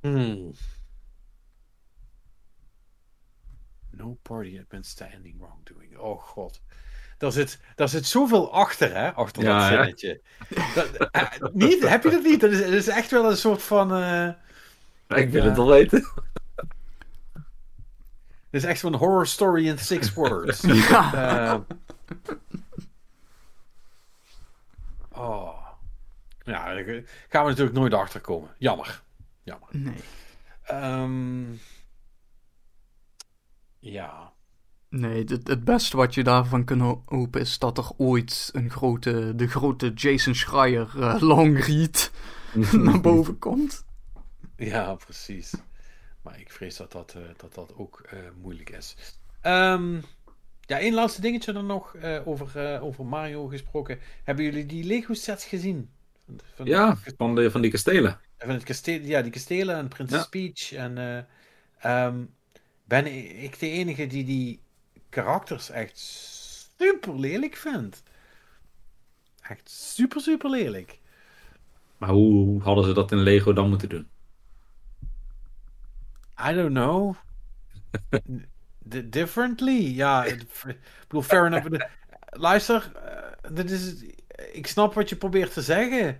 Hmm. 0.00 0.52
No 3.90 4.18
party 4.22 4.56
had 4.56 4.68
been 4.68 4.84
standing 4.84 5.38
wrongdoing. 5.38 5.98
Oh 5.98 6.22
god. 6.22 6.60
Daar 7.18 7.32
zit, 7.32 7.60
daar 7.74 7.88
zit 7.88 8.06
zoveel 8.06 8.52
achter, 8.52 8.94
hè? 8.94 9.12
Achter 9.12 9.44
dat 9.44 9.62
zinnetje. 9.62 10.20
Dat, 10.74 11.08
uh, 11.12 11.52
niet? 11.52 11.88
Heb 11.88 12.02
je 12.02 12.10
dat 12.10 12.22
niet? 12.22 12.40
Dat 12.40 12.50
is, 12.50 12.60
dat 12.60 12.72
is 12.72 12.88
echt 12.88 13.10
wel 13.10 13.30
een 13.30 13.36
soort 13.36 13.62
van. 13.62 14.02
Uh, 14.02 14.28
ik 15.08 15.30
wil 15.30 15.44
het 15.44 15.58
al 15.58 15.68
weten. 15.68 16.08
Dit 18.50 18.62
is 18.62 18.68
echt 18.68 18.80
zo'n 18.80 18.94
horror 18.94 19.26
story 19.26 19.66
in 19.66 19.78
six 19.78 20.14
words. 20.14 20.60
ja. 20.60 21.54
Uh, 21.54 21.60
oh. 25.10 25.66
Ja, 26.42 26.74
daar 26.74 26.84
gaan 27.28 27.42
we 27.42 27.48
natuurlijk 27.48 27.76
nooit 27.76 27.94
achter 27.94 28.20
komen. 28.20 28.50
Jammer. 28.58 29.02
Jammer. 29.42 29.68
Nee. 29.72 30.02
Um, 30.72 31.60
ja. 33.78 34.32
Nee, 34.88 35.24
het, 35.24 35.48
het 35.48 35.64
beste 35.64 35.96
wat 35.96 36.14
je 36.14 36.24
daarvan 36.24 36.64
kunt 36.64 37.02
hopen 37.04 37.40
is 37.40 37.58
dat 37.58 37.78
er 37.78 37.90
ooit 37.96 38.50
een 38.52 38.70
grote, 38.70 39.32
de 39.36 39.46
grote 39.46 39.92
Jason 39.92 40.34
Schreier 40.34 40.92
uh, 40.96 41.20
long 41.20 41.66
read 41.66 42.10
naar 42.72 43.00
boven 43.00 43.38
komt. 43.38 43.84
Ja, 44.56 44.94
precies. 44.94 45.54
Maar 46.28 46.40
ik 46.40 46.50
vrees 46.50 46.76
dat 46.76 46.92
dat, 46.92 47.14
uh, 47.16 47.22
dat, 47.36 47.54
dat 47.54 47.74
ook 47.76 48.08
uh, 48.12 48.20
moeilijk 48.40 48.70
is. 48.70 48.96
Um, 49.42 50.02
ja, 50.60 50.78
één 50.78 50.94
laatste 50.94 51.20
dingetje 51.20 51.52
dan 51.52 51.66
nog 51.66 51.96
over, 52.24 52.80
over 52.80 53.06
Mario 53.06 53.46
gesproken. 53.46 53.98
Hebben 54.24 54.44
jullie 54.44 54.66
die 54.66 54.84
Lego 54.84 55.14
sets 55.14 55.44
gezien? 55.44 55.90
Van, 56.24 56.40
van 56.54 56.66
ja, 56.66 56.96
van, 57.16 57.34
de, 57.34 57.50
van 57.50 57.60
die 57.60 57.70
kastelen. 57.70 58.20
Van 58.38 58.48
het 58.50 58.62
kasteel, 58.62 59.00
ja, 59.00 59.22
die 59.22 59.32
kastelen 59.32 59.76
en 59.76 59.88
Princess 59.88 60.22
ja. 60.22 60.28
Peach. 60.28 60.72
En 60.72 61.26
um, 61.84 62.34
ben 62.84 63.06
ik 63.42 63.58
de 63.58 63.68
enige 63.68 64.06
die 64.06 64.24
die 64.24 64.60
karakters 65.08 65.70
echt 65.70 65.98
super 66.78 67.18
lelijk 67.18 67.56
vindt. 67.56 68.02
Echt 69.40 69.70
super, 69.70 70.20
super 70.20 70.50
lelijk. 70.50 71.00
Maar 71.96 72.10
hoe 72.10 72.62
hadden 72.62 72.84
ze 72.84 72.92
dat 72.92 73.12
in 73.12 73.18
Lego 73.18 73.52
dan 73.52 73.68
moeten 73.68 73.88
doen? 73.88 74.08
I 76.50 76.54
don't 76.54 76.70
know. 76.74 77.16
differently. 79.10 79.94
Ja, 79.94 80.24
ik 80.24 80.42
bedoel, 81.08 81.22
fair 81.22 81.46
enough. 81.46 81.66
Luister, 82.30 82.92
uh, 82.96 83.54
dit 83.54 83.70
is, 83.70 83.94
ik 84.52 84.66
snap 84.66 84.94
wat 84.94 85.08
je 85.08 85.16
probeert 85.16 85.52
te 85.52 85.62
zeggen. 85.62 86.18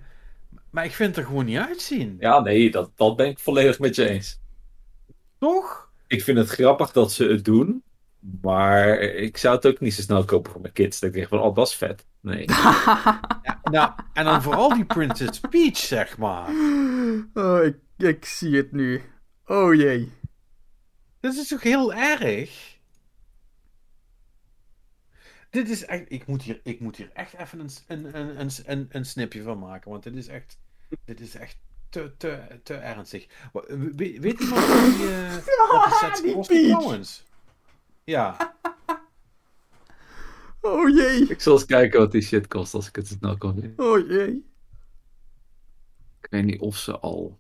Maar 0.71 0.85
ik 0.85 0.93
vind 0.93 1.09
het 1.09 1.19
er 1.19 1.31
gewoon 1.31 1.45
niet 1.45 1.59
uitzien. 1.59 2.17
Ja, 2.21 2.41
nee, 2.41 2.71
dat, 2.71 2.91
dat 2.95 3.17
ben 3.17 3.27
ik 3.27 3.39
volledig 3.39 3.79
met 3.79 3.95
je 3.95 4.09
eens. 4.09 4.41
Toch? 5.39 5.91
Ik 6.07 6.23
vind 6.23 6.39
het 6.39 6.49
grappig 6.49 6.93
dat 6.93 7.13
ze 7.13 7.25
het 7.25 7.45
doen. 7.45 7.83
Maar 8.43 8.99
ik 9.01 9.37
zou 9.37 9.57
het 9.57 9.67
ook 9.67 9.81
niet 9.81 9.95
zo 9.95 10.03
snel 10.03 10.25
kopen 10.25 10.53
voor 10.53 10.61
mijn 10.61 10.73
kids. 10.73 11.01
Dat 11.01 11.09
ik 11.09 11.15
denk 11.15 11.29
van, 11.29 11.41
oh, 11.41 11.55
dat 11.55 11.67
is 11.69 11.75
vet. 11.75 12.07
Nee. 12.21 12.45
ja, 13.43 13.61
nou, 13.63 13.93
en 14.13 14.25
dan 14.25 14.43
vooral 14.43 14.75
die 14.75 14.85
Princess 14.85 15.41
Peach, 15.41 15.77
zeg 15.77 16.19
maar. 16.19 16.49
Oh, 17.35 17.65
ik, 17.65 17.77
ik 17.97 18.25
zie 18.25 18.57
het 18.57 18.73
nu. 18.73 19.03
Oh 19.49 19.75
jee. 19.75 20.13
Dat 21.21 21.35
is 21.35 21.49
toch 21.49 21.63
heel 21.63 21.95
erg? 21.95 22.77
Dit 25.51 25.69
is 25.69 25.85
echt. 25.85 26.05
Ik 26.09 26.27
moet 26.27 26.43
hier, 26.43 26.61
ik 26.63 26.81
moet 26.81 26.97
hier 26.97 27.11
echt 27.13 27.35
even 27.35 27.61
een, 27.61 27.71
een, 27.87 28.17
een, 28.19 28.41
een, 28.41 28.51
een, 28.65 28.87
een 28.91 29.05
snipje 29.05 29.43
van 29.43 29.59
maken. 29.59 29.91
Want 29.91 30.03
dit 30.03 30.17
is 30.17 30.29
echt. 30.29 30.59
Dit 31.05 31.21
is 31.21 31.35
echt 31.35 31.57
te, 31.89 32.13
te, 32.17 32.61
te 32.63 32.75
ernstig. 32.75 33.27
Weet 33.97 34.41
iemand 34.41 34.67
wat 34.67 34.85
die, 34.97 35.15
eh, 35.15 35.37
wat 35.73 35.99
sets 36.01 36.33
kosten 36.33 36.57
Peach. 36.57 36.79
trouwens? 36.79 37.25
Ja. 38.05 38.57
Oh 40.61 40.89
jee. 40.89 41.29
Ik 41.29 41.41
zal 41.41 41.53
eens 41.53 41.67
kijken 41.67 42.01
wat 42.01 42.13
die 42.13 42.23
shit 42.23 42.47
kost 42.47 42.75
als 42.75 42.89
ik 42.89 42.97
het 42.97 43.07
snel 43.07 43.37
kan 43.37 43.55
vinden. 43.61 43.87
Oh 43.87 44.09
jee. 44.09 44.47
Ik 46.21 46.27
weet 46.31 46.45
niet 46.45 46.61
of 46.61 46.77
ze 46.77 46.99
al 46.99 47.39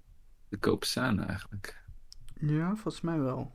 te 0.49 0.57
koop 0.57 0.85
zijn 0.85 1.25
eigenlijk. 1.25 1.87
Ja, 2.41 2.75
volgens 2.75 3.01
mij 3.01 3.19
wel. 3.19 3.53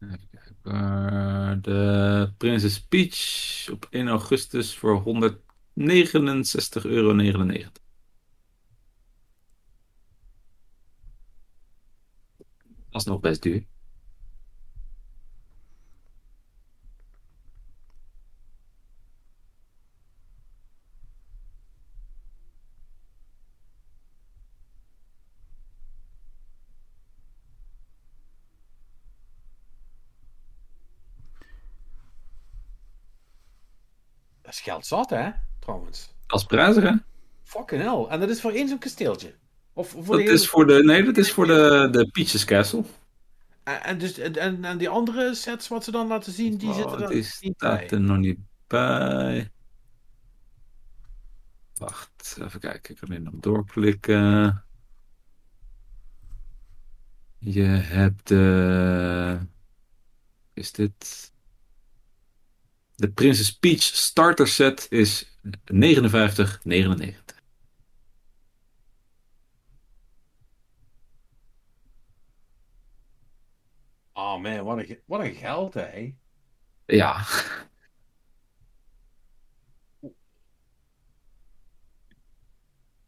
Even 0.00 0.28
kijken. 0.30 1.62
De 1.62 2.32
Princess 2.38 2.80
Peach 2.86 3.70
op 3.72 3.86
1 3.90 4.08
augustus 4.08 4.76
voor 4.76 4.98
169,99 5.00 5.04
euro. 6.82 7.16
Dat 12.90 13.00
is 13.00 13.04
nog 13.04 13.20
best 13.20 13.42
duur. 13.42 13.71
Geld 34.62 34.86
zat, 34.86 35.10
hè? 35.10 35.30
Trouwens. 35.58 36.14
Dat 36.26 36.40
is 36.40 36.46
prijzig, 36.46 36.82
hè? 36.82 36.92
Fucking 37.44 37.82
hell. 37.82 38.04
En 38.08 38.20
dat 38.20 38.28
is 38.28 38.40
voor 38.40 38.52
één 38.52 38.68
zo'n 38.68 38.78
kasteeltje. 38.78 39.34
Of 39.72 39.88
voor 39.88 40.04
Dat 40.04 40.16
de 40.16 40.22
hele- 40.22 40.32
is 40.32 40.48
voor 40.48 40.66
de, 40.66 40.84
nee, 40.84 41.02
dat 41.04 41.16
is 41.16 41.32
voor 41.32 41.46
de, 41.46 41.88
de 41.90 42.08
Peaches 42.10 42.44
Castle. 42.44 42.84
En, 43.64 43.82
en 43.82 43.98
dus, 43.98 44.18
en, 44.18 44.64
en, 44.64 44.78
die 44.78 44.88
andere 44.88 45.34
sets 45.34 45.68
wat 45.68 45.84
ze 45.84 45.90
dan 45.90 46.06
laten 46.06 46.32
zien, 46.32 46.56
die 46.56 46.68
Oh, 46.68 46.74
zitten 46.76 47.02
er 47.02 47.08
die 47.08 47.16
niet 47.16 47.54
staat 47.56 47.78
bij. 47.78 47.90
er 47.90 48.00
nog 48.00 48.18
niet 48.18 48.38
bij. 48.66 49.50
Wacht, 51.74 52.36
even 52.40 52.60
kijken. 52.60 52.94
Ik 52.94 53.00
kan 53.00 53.10
er 53.16 53.20
nog 53.20 53.34
doorklikken. 53.36 54.64
Je 57.38 57.62
hebt 57.62 58.28
de. 58.28 59.38
Is 60.54 60.72
dit? 60.72 61.31
De 63.02 63.10
Princess 63.10 63.50
Peach 63.50 63.82
starter 63.82 64.46
set 64.48 64.86
is 64.90 65.24
59,99. 65.72 67.34
Oh 74.12 74.38
man, 74.40 74.64
wat 74.64 74.78
een, 74.78 74.98
wat 75.04 75.20
een 75.20 75.34
geld, 75.34 75.74
hè? 75.74 76.14
Ja, 76.86 77.24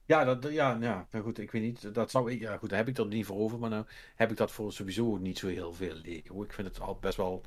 Ja, 0.06 0.24
dat, 0.24 0.52
ja, 0.52 0.78
ja, 0.80 1.08
goed, 1.22 1.38
ik 1.38 1.50
weet 1.50 1.62
niet. 1.62 1.94
Dat 1.94 2.10
zou 2.10 2.32
ik, 2.32 2.40
ja, 2.40 2.56
goed, 2.56 2.68
daar 2.68 2.78
heb 2.78 2.88
ik 2.88 2.94
dat 2.94 3.08
niet 3.08 3.26
voor 3.26 3.36
over, 3.36 3.58
maar 3.58 3.70
nou 3.70 3.86
heb 4.16 4.30
ik 4.30 4.36
dat 4.36 4.52
voor 4.52 4.72
sowieso 4.72 5.16
niet 5.16 5.38
zo 5.38 5.46
heel 5.46 5.72
veel 5.72 5.94
liggen. 5.94 6.42
Ik 6.42 6.52
vind 6.52 6.68
het 6.68 6.80
al 6.80 6.98
best 7.00 7.16
wel 7.16 7.44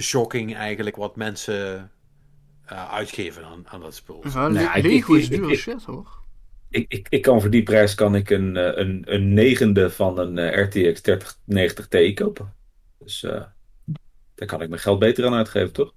shocking 0.00 0.54
eigenlijk 0.56 0.96
wat 0.96 1.16
mensen 1.16 1.90
eh, 2.64 2.92
uitgeven 2.92 3.44
aan, 3.44 3.68
aan 3.68 3.80
dat 3.80 3.94
spul. 3.94 4.20
Ja, 4.32 4.48
Nou, 4.48 4.78
ik- 4.78 4.84
Lego 4.84 5.14
is 5.14 5.28
duur 5.28 5.54
shit 5.56 5.84
hoor. 5.84 6.20
ik, 6.68 6.84
ik, 6.88 7.06
ik 7.10 7.22
kan 7.22 7.40
voor 7.40 7.50
die 7.50 7.62
prijs 7.62 7.94
kan 7.94 8.14
ik 8.14 8.30
een, 8.30 8.56
eh, 8.56 8.76
een, 8.84 9.02
een 9.06 9.34
negende 9.34 9.90
van 9.90 10.18
een 10.18 10.38
eh, 10.38 10.64
RTX 10.64 11.00
3090 11.00 11.88
Ti 11.88 12.14
kopen. 12.14 12.54
Dus 12.98 13.22
eh, 13.22 13.42
daar 14.34 14.48
kan 14.48 14.62
ik 14.62 14.68
mijn 14.68 14.80
geld 14.80 14.98
beter 14.98 15.26
aan 15.26 15.34
uitgeven, 15.34 15.72
toch? 15.72 15.92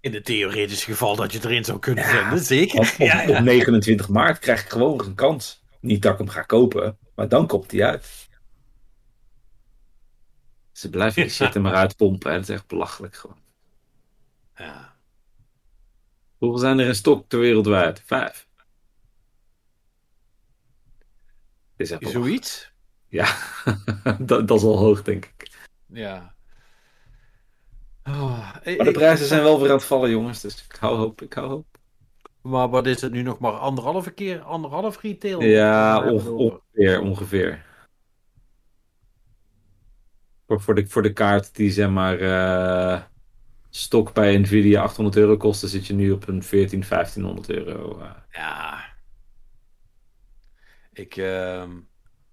In 0.00 0.14
het 0.14 0.24
theoretische 0.24 0.90
geval 0.90 1.16
dat 1.16 1.32
je 1.32 1.38
erin 1.42 1.64
zou 1.64 1.78
kunnen 1.78 2.04
Ja. 2.04 2.10
vinden, 2.20 2.44
zeker. 2.44 2.78
Op, 2.78 2.84
Ja, 2.98 3.22
ja. 3.22 3.38
op 3.38 3.44
29 3.44 4.08
maart 4.08 4.38
krijg 4.38 4.62
ik 4.62 4.68
gewoon 4.70 5.00
een 5.04 5.14
kans. 5.14 5.62
Niet 5.80 6.02
dat 6.02 6.12
ik 6.12 6.18
hem 6.18 6.28
ga 6.28 6.42
kopen, 6.42 6.98
maar 7.14 7.28
dan 7.28 7.46
komt 7.46 7.70
hij 7.70 7.84
uit. 7.84 8.27
Ze 10.78 10.90
blijven 10.90 11.22
die 11.22 11.30
shit 11.30 11.54
er 11.54 11.60
maar 11.60 11.74
uitpompen. 11.74 12.30
Hè. 12.30 12.36
Dat 12.36 12.48
is 12.48 12.54
echt 12.54 12.66
belachelijk 12.66 13.14
gewoon. 13.14 13.38
Ja. 14.56 14.96
Hoeveel 16.36 16.58
zijn 16.58 16.78
er 16.78 16.86
in 16.86 16.94
stok 16.94 17.28
ter 17.28 17.38
wereldwijd? 17.38 18.02
Vijf. 18.04 18.48
Het 21.76 21.86
is 21.86 21.90
echt. 21.90 22.10
Zoiets? 22.10 22.72
Ja, 23.08 23.36
dat, 24.18 24.48
dat 24.48 24.58
is 24.58 24.62
al 24.62 24.78
hoog, 24.78 25.02
denk 25.02 25.24
ik. 25.24 25.50
Ja. 25.86 26.34
Oh, 28.04 28.52
Maar 28.64 28.84
de 28.84 28.90
prijzen 28.90 29.26
zijn 29.26 29.42
wel 29.42 29.60
weer 29.60 29.70
aan 29.70 29.76
het 29.76 29.84
vallen, 29.84 30.10
jongens. 30.10 30.40
Dus 30.40 30.64
ik 30.64 30.76
hou 30.76 30.96
hoop, 30.96 31.22
ik 31.22 31.32
hou 31.32 31.48
hoop. 31.48 31.66
Maar 32.40 32.68
wat 32.68 32.86
is 32.86 33.00
het 33.00 33.12
nu 33.12 33.22
nog 33.22 33.38
maar 33.38 33.52
anderhalve 33.52 34.10
keer, 34.10 34.40
anderhalf 34.40 35.00
retail? 35.00 35.42
Ja, 35.42 36.02
het 36.02 36.12
over? 36.12 36.32
ongeveer, 36.32 37.00
ongeveer. 37.00 37.66
Voor, 40.48 40.60
voor, 40.60 40.74
de, 40.74 40.86
voor 40.88 41.02
de 41.02 41.12
kaart 41.12 41.54
die 41.56 41.70
zeg 41.70 41.88
maar 41.90 42.18
eh, 42.20 43.02
stok 43.70 44.12
bij 44.14 44.38
Nvidia 44.38 44.82
800 44.82 45.16
euro 45.16 45.36
kost, 45.36 45.60
dan 45.60 45.70
zit 45.70 45.86
je 45.86 45.94
nu 45.94 46.10
op 46.12 46.28
een 46.28 46.42
14, 46.42 46.84
1500 46.88 47.50
euro. 47.50 48.00
eh. 48.00 48.10
Ja. 48.32 48.84
Ik, 50.92 51.16
ehm, 51.16 51.76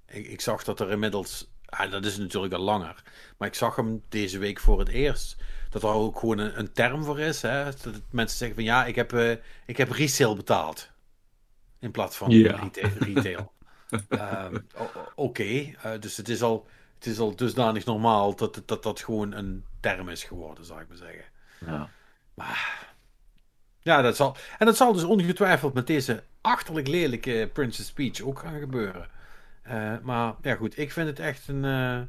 ik, 0.08 0.28
ik 0.28 0.42
zag 0.42 0.64
dat 0.64 0.80
er 0.80 0.92
inmiddels. 0.92 1.54
Ah, 1.66 1.92
dat 1.92 2.06
is 2.06 2.18
natuurlijk 2.18 2.54
al 2.54 2.60
langer. 2.62 3.04
Maar 3.38 3.48
ik 3.48 3.54
zag 3.54 3.76
hem 3.76 4.04
deze 4.10 4.38
week 4.38 4.60
voor 4.60 4.80
het 4.80 4.90
eerst. 4.90 5.38
Dat 5.70 5.84
er 5.84 5.90
ook 5.90 6.20
gewoon 6.20 6.38
een, 6.38 6.60
een 6.60 6.72
term 6.74 7.04
voor 7.04 7.20
is. 7.20 7.42
Hè? 7.42 7.64
Dat 7.66 8.02
mensen 8.12 8.38
zeggen 8.38 8.56
van 8.58 8.66
ja, 8.66 8.86
ik 8.86 8.96
heb, 8.96 9.14
eh, 9.14 9.32
ik 9.66 9.78
heb 9.78 9.90
resale 9.92 10.36
betaald. 10.36 10.92
In 11.80 11.92
plaats 11.92 12.18
van 12.18 12.30
Ja. 12.32 12.56
retail. 12.56 12.90
retail. 13.00 13.54
Ehm, 14.10 14.60
Oké, 15.16 15.74
dus 16.00 16.18
het 16.18 16.30
is, 16.30 16.42
al, 16.42 16.68
het 17.06 17.14
is 17.14 17.20
al 17.20 17.36
dusdanig 17.36 17.86
normaal 17.86 18.36
dat, 18.36 18.56
het- 18.56 18.68
dat 18.68 18.84
dat 18.84 19.00
gewoon 19.02 19.32
een 19.32 19.66
term 19.80 20.10
is 20.10 20.24
geworden, 20.24 20.66
zou 20.66 20.82
ik 20.82 20.88
maar 20.88 20.98
zeggen. 20.98 21.24
Ja. 21.66 21.90
Ja, 23.80 24.02
dat 24.02 24.16
zal. 24.16 24.38
En 24.58 24.66
dat 24.66 24.78
zal 24.78 24.94
dus 24.94 25.04
ongetwijfeld 25.04 25.74
met 25.74 25.88
deze 25.88 26.24
achterlijk 26.42 26.88
lelijke 26.88 27.50
Princess 27.54 27.92
Peach 27.94 28.22
ook 28.22 28.40
gaan 28.40 28.60
gebeuren. 28.60 29.10
Eh, 29.62 29.98
maar 30.02 30.36
ja, 30.42 30.56
goed, 30.56 30.78
ik 30.78 30.92
vind 30.92 31.08
het 31.08 31.20
echt 31.20 31.48
een. 31.48 31.66
eh, 31.66 32.02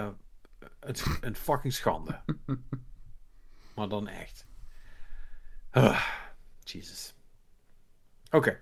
eh, 0.00 0.08
het, 0.80 1.04
een 1.20 1.36
fucking 1.36 1.72
schande. 1.72 2.20
maar 3.74 3.88
dan 3.88 4.08
echt. 4.08 4.46
Ah, 5.70 6.06
Jesus. 6.64 7.14
Oké. 8.30 8.60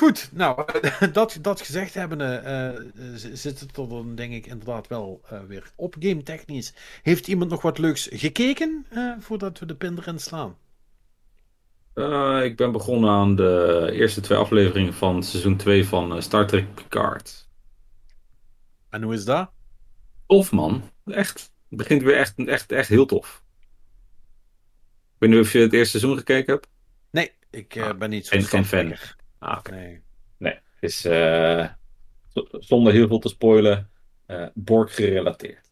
Goed, 0.00 0.30
nou, 0.32 0.64
dat, 1.12 1.38
dat 1.40 1.60
gezegd 1.60 1.94
hebbende, 1.94 2.24
eh, 2.24 2.70
z- 3.16 3.32
zit 3.32 3.60
het 3.60 3.76
er 3.76 3.88
dan 3.88 4.14
denk 4.14 4.32
ik 4.32 4.46
inderdaad 4.46 4.86
wel 4.88 5.20
eh, 5.28 5.40
weer 5.48 5.72
op 5.76 5.96
game 5.98 6.22
technisch. 6.22 6.72
Heeft 7.02 7.28
iemand 7.28 7.50
nog 7.50 7.62
wat 7.62 7.78
leuks 7.78 8.08
gekeken 8.12 8.86
eh, 8.90 9.12
voordat 9.18 9.58
we 9.58 9.66
de 9.66 9.74
pin 9.74 9.98
erin 9.98 10.18
slaan? 10.18 10.56
Eh, 11.94 12.40
ik 12.44 12.56
ben 12.56 12.72
begonnen 12.72 13.10
aan 13.10 13.36
de 13.36 13.88
eerste 13.92 14.20
twee 14.20 14.38
afleveringen 14.38 14.94
van 14.94 15.22
seizoen 15.22 15.56
2 15.56 15.86
van 15.86 16.14
eh, 16.14 16.20
Star 16.20 16.46
Trek 16.46 16.74
Picard. 16.74 17.48
En 18.88 19.02
hoe 19.02 19.14
is 19.14 19.24
dat? 19.24 19.50
Tof 20.26 20.52
man, 20.52 20.90
echt. 21.04 21.52
Het 21.68 21.78
begint 21.78 22.02
weer 22.02 22.16
echt, 22.16 22.34
echt, 22.46 22.72
echt 22.72 22.88
heel 22.88 23.06
tof. 23.06 23.42
Ik 25.14 25.16
weet 25.18 25.30
niet 25.30 25.40
of 25.40 25.52
je 25.52 25.58
het 25.58 25.72
eerste 25.72 25.98
seizoen 25.98 26.18
gekeken 26.18 26.52
hebt. 26.52 26.68
Nee, 27.10 27.32
ik 27.50 27.74
eh, 27.76 27.82
Ah, 27.86 27.98
ben 27.98 28.10
niet 28.10 28.26
zo 28.26 28.36
geen- 28.36 28.44
geen 28.46 28.64
fan. 28.64 28.94
Ah, 29.40 29.58
oké. 29.58 29.70
Nee. 29.70 30.02
Nee, 30.38 30.52
het 30.52 30.62
is 30.90 31.04
eh, 31.04 31.68
zonder 32.50 32.92
heel 32.92 33.08
veel 33.08 33.18
te 33.18 33.28
spoilen, 33.28 33.90
eh 34.26 34.46
Borg 34.54 34.94
gerelateerd. 34.94 35.70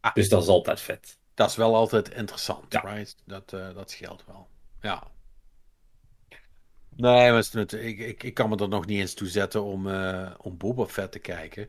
Ah. 0.00 0.14
Dus 0.14 0.28
dat 0.28 0.42
is 0.42 0.48
altijd 0.48 0.80
vet. 0.80 1.18
Dat 1.34 1.48
is 1.48 1.56
wel 1.56 1.74
altijd 1.74 2.08
interessant, 2.10 2.72
Ja. 2.72 2.80
right? 2.80 3.16
Dat, 3.26 3.52
eh, 3.52 3.74
dat 3.74 3.90
scheelt 3.90 4.24
wel. 4.26 4.48
Ja. 4.80 5.02
Nee, 6.96 7.30
maar 7.30 7.44
het 7.52 7.72
ik, 7.72 7.98
ik, 7.98 8.22
ik 8.22 8.34
kan 8.34 8.48
me 8.48 8.56
er 8.56 8.68
nog 8.68 8.86
niet 8.86 9.00
eens 9.00 9.14
toe 9.14 9.28
zetten 9.28 9.62
om, 9.64 9.86
om 10.38 10.56
Boba 10.56 10.86
Fett 10.86 11.12
te 11.12 11.18
kijken. 11.18 11.68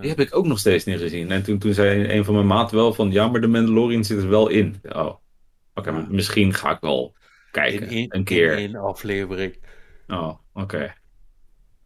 Die 0.00 0.08
heb 0.10 0.20
ik 0.20 0.36
ook 0.36 0.46
nog 0.46 0.58
steeds 0.58 0.84
niet 0.84 0.98
gezien. 0.98 1.30
En 1.30 1.42
toen, 1.42 1.58
toen 1.58 1.74
zei 1.74 2.08
een 2.08 2.24
van 2.24 2.34
mijn 2.34 2.46
maten 2.46 2.76
wel 2.76 2.92
van, 2.94 3.10
ja, 3.10 3.28
maar 3.28 3.40
de 3.40 3.46
Mandalorian 3.46 4.04
zit 4.04 4.22
er 4.22 4.28
wel 4.28 4.48
in. 4.48 4.80
Oh, 4.82 5.14
Oké, 5.74 5.90
Ja. 5.90 6.06
misschien 6.08 6.54
ga 6.54 6.70
ik 6.70 6.80
wel 6.80 7.14
kijken. 7.50 7.88
in 7.88 8.06
een 8.08 8.24
keer. 8.24 8.52
in 8.52 8.58
één 8.58 8.76
aflevering. 8.76 9.56
Oh, 10.08 10.32
oké. 10.54 10.94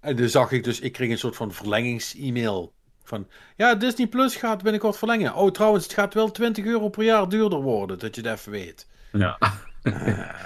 En 0.01 0.17
toen 0.17 0.29
zag 0.29 0.53
ik 0.53 0.65
dus, 0.65 0.81
ik 0.81 0.93
kreeg 0.93 1.11
een 1.11 1.19
soort 1.19 1.37
van 1.37 1.53
verlengings-e-mail. 1.53 2.73
Van, 3.05 3.29
ja, 3.57 3.75
Disney 3.75 4.07
Plus 4.07 4.37
gaat 4.37 4.63
binnenkort 4.63 4.97
verlengen. 4.97 5.35
Oh, 5.35 5.51
trouwens, 5.51 5.85
het 5.85 5.93
gaat 5.93 6.15
wel 6.15 6.31
20 6.31 6.65
euro 6.65 6.89
per 6.89 7.05
jaar 7.05 7.29
duurder 7.29 7.61
worden, 7.63 7.99
dat 7.99 8.15
je 8.15 8.21
het 8.21 8.39
even 8.39 8.53
weet. 8.53 8.89
Ja. 9.13 9.39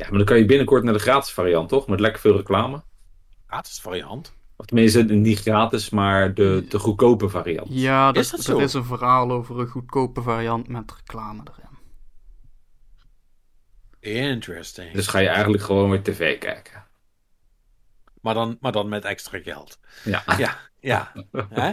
Ja, 0.00 0.06
maar 0.08 0.16
dan 0.18 0.26
kan 0.26 0.38
je 0.38 0.44
binnenkort 0.44 0.84
naar 0.84 0.92
de 0.92 0.98
gratis 0.98 1.32
variant, 1.32 1.68
toch? 1.68 1.86
Met 1.88 2.00
lekker 2.00 2.20
veel 2.20 2.36
reclame. 2.36 2.82
gratis 3.46 3.80
variant. 3.80 4.34
Of 4.56 4.66
tenminste, 4.66 5.02
niet 5.02 5.40
gratis, 5.40 5.90
maar 5.90 6.34
de, 6.34 6.66
de 6.68 6.78
goedkope 6.78 7.28
variant. 7.28 7.68
Ja, 7.70 8.12
Is 8.12 8.30
dat, 8.30 8.36
dat 8.36 8.46
zo? 8.48 8.56
er 8.56 8.62
is 8.62 8.72
een 8.72 8.84
verhaal 8.84 9.30
over 9.30 9.60
een 9.60 9.66
goedkope 9.66 10.22
variant 10.22 10.68
met 10.68 10.92
reclame 10.96 11.42
erin. 11.44 11.69
Interesting. 14.00 14.92
Dus 14.92 15.06
ga 15.06 15.18
je 15.18 15.28
eigenlijk 15.28 15.62
gewoon 15.62 15.90
weer 15.90 16.02
tv 16.02 16.38
kijken. 16.38 16.84
Maar, 18.20 18.34
dan, 18.34 18.56
maar 18.60 18.72
dan 18.72 18.88
met 18.88 19.04
extra 19.04 19.38
geld. 19.38 19.78
Ja. 20.04 20.22
Ja, 20.38 20.58
ja. 20.80 21.12
Hè? 21.48 21.72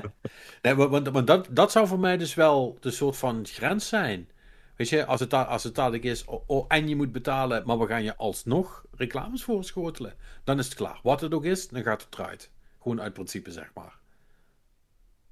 Nee, 0.61 0.75
want 0.75 1.27
dat, 1.27 1.47
dat 1.49 1.71
zou 1.71 1.87
voor 1.87 1.99
mij 1.99 2.17
dus 2.17 2.33
wel 2.33 2.77
de 2.79 2.91
soort 2.91 3.17
van 3.17 3.45
grens 3.45 3.87
zijn. 3.87 4.29
Weet 4.75 4.89
je, 4.89 5.05
als 5.05 5.19
het, 5.19 5.33
als 5.33 5.63
het 5.63 5.75
dadelijk 5.75 6.03
is, 6.03 6.25
oh, 6.25 6.43
oh, 6.47 6.65
en 6.67 6.87
je 6.87 6.95
moet 6.95 7.11
betalen, 7.11 7.63
maar 7.65 7.79
we 7.79 7.87
gaan 7.87 8.03
je 8.03 8.15
alsnog 8.15 8.85
reclames 8.91 9.43
voorschotelen, 9.43 10.13
dan 10.43 10.59
is 10.59 10.65
het 10.65 10.75
klaar. 10.75 10.99
Wat 11.03 11.21
het 11.21 11.33
ook 11.33 11.45
is, 11.45 11.67
dan 11.67 11.83
gaat 11.83 12.03
het 12.03 12.19
eruit. 12.19 12.51
Gewoon 12.81 13.01
uit 13.01 13.13
principe, 13.13 13.51
zeg 13.51 13.71
maar. 13.73 13.96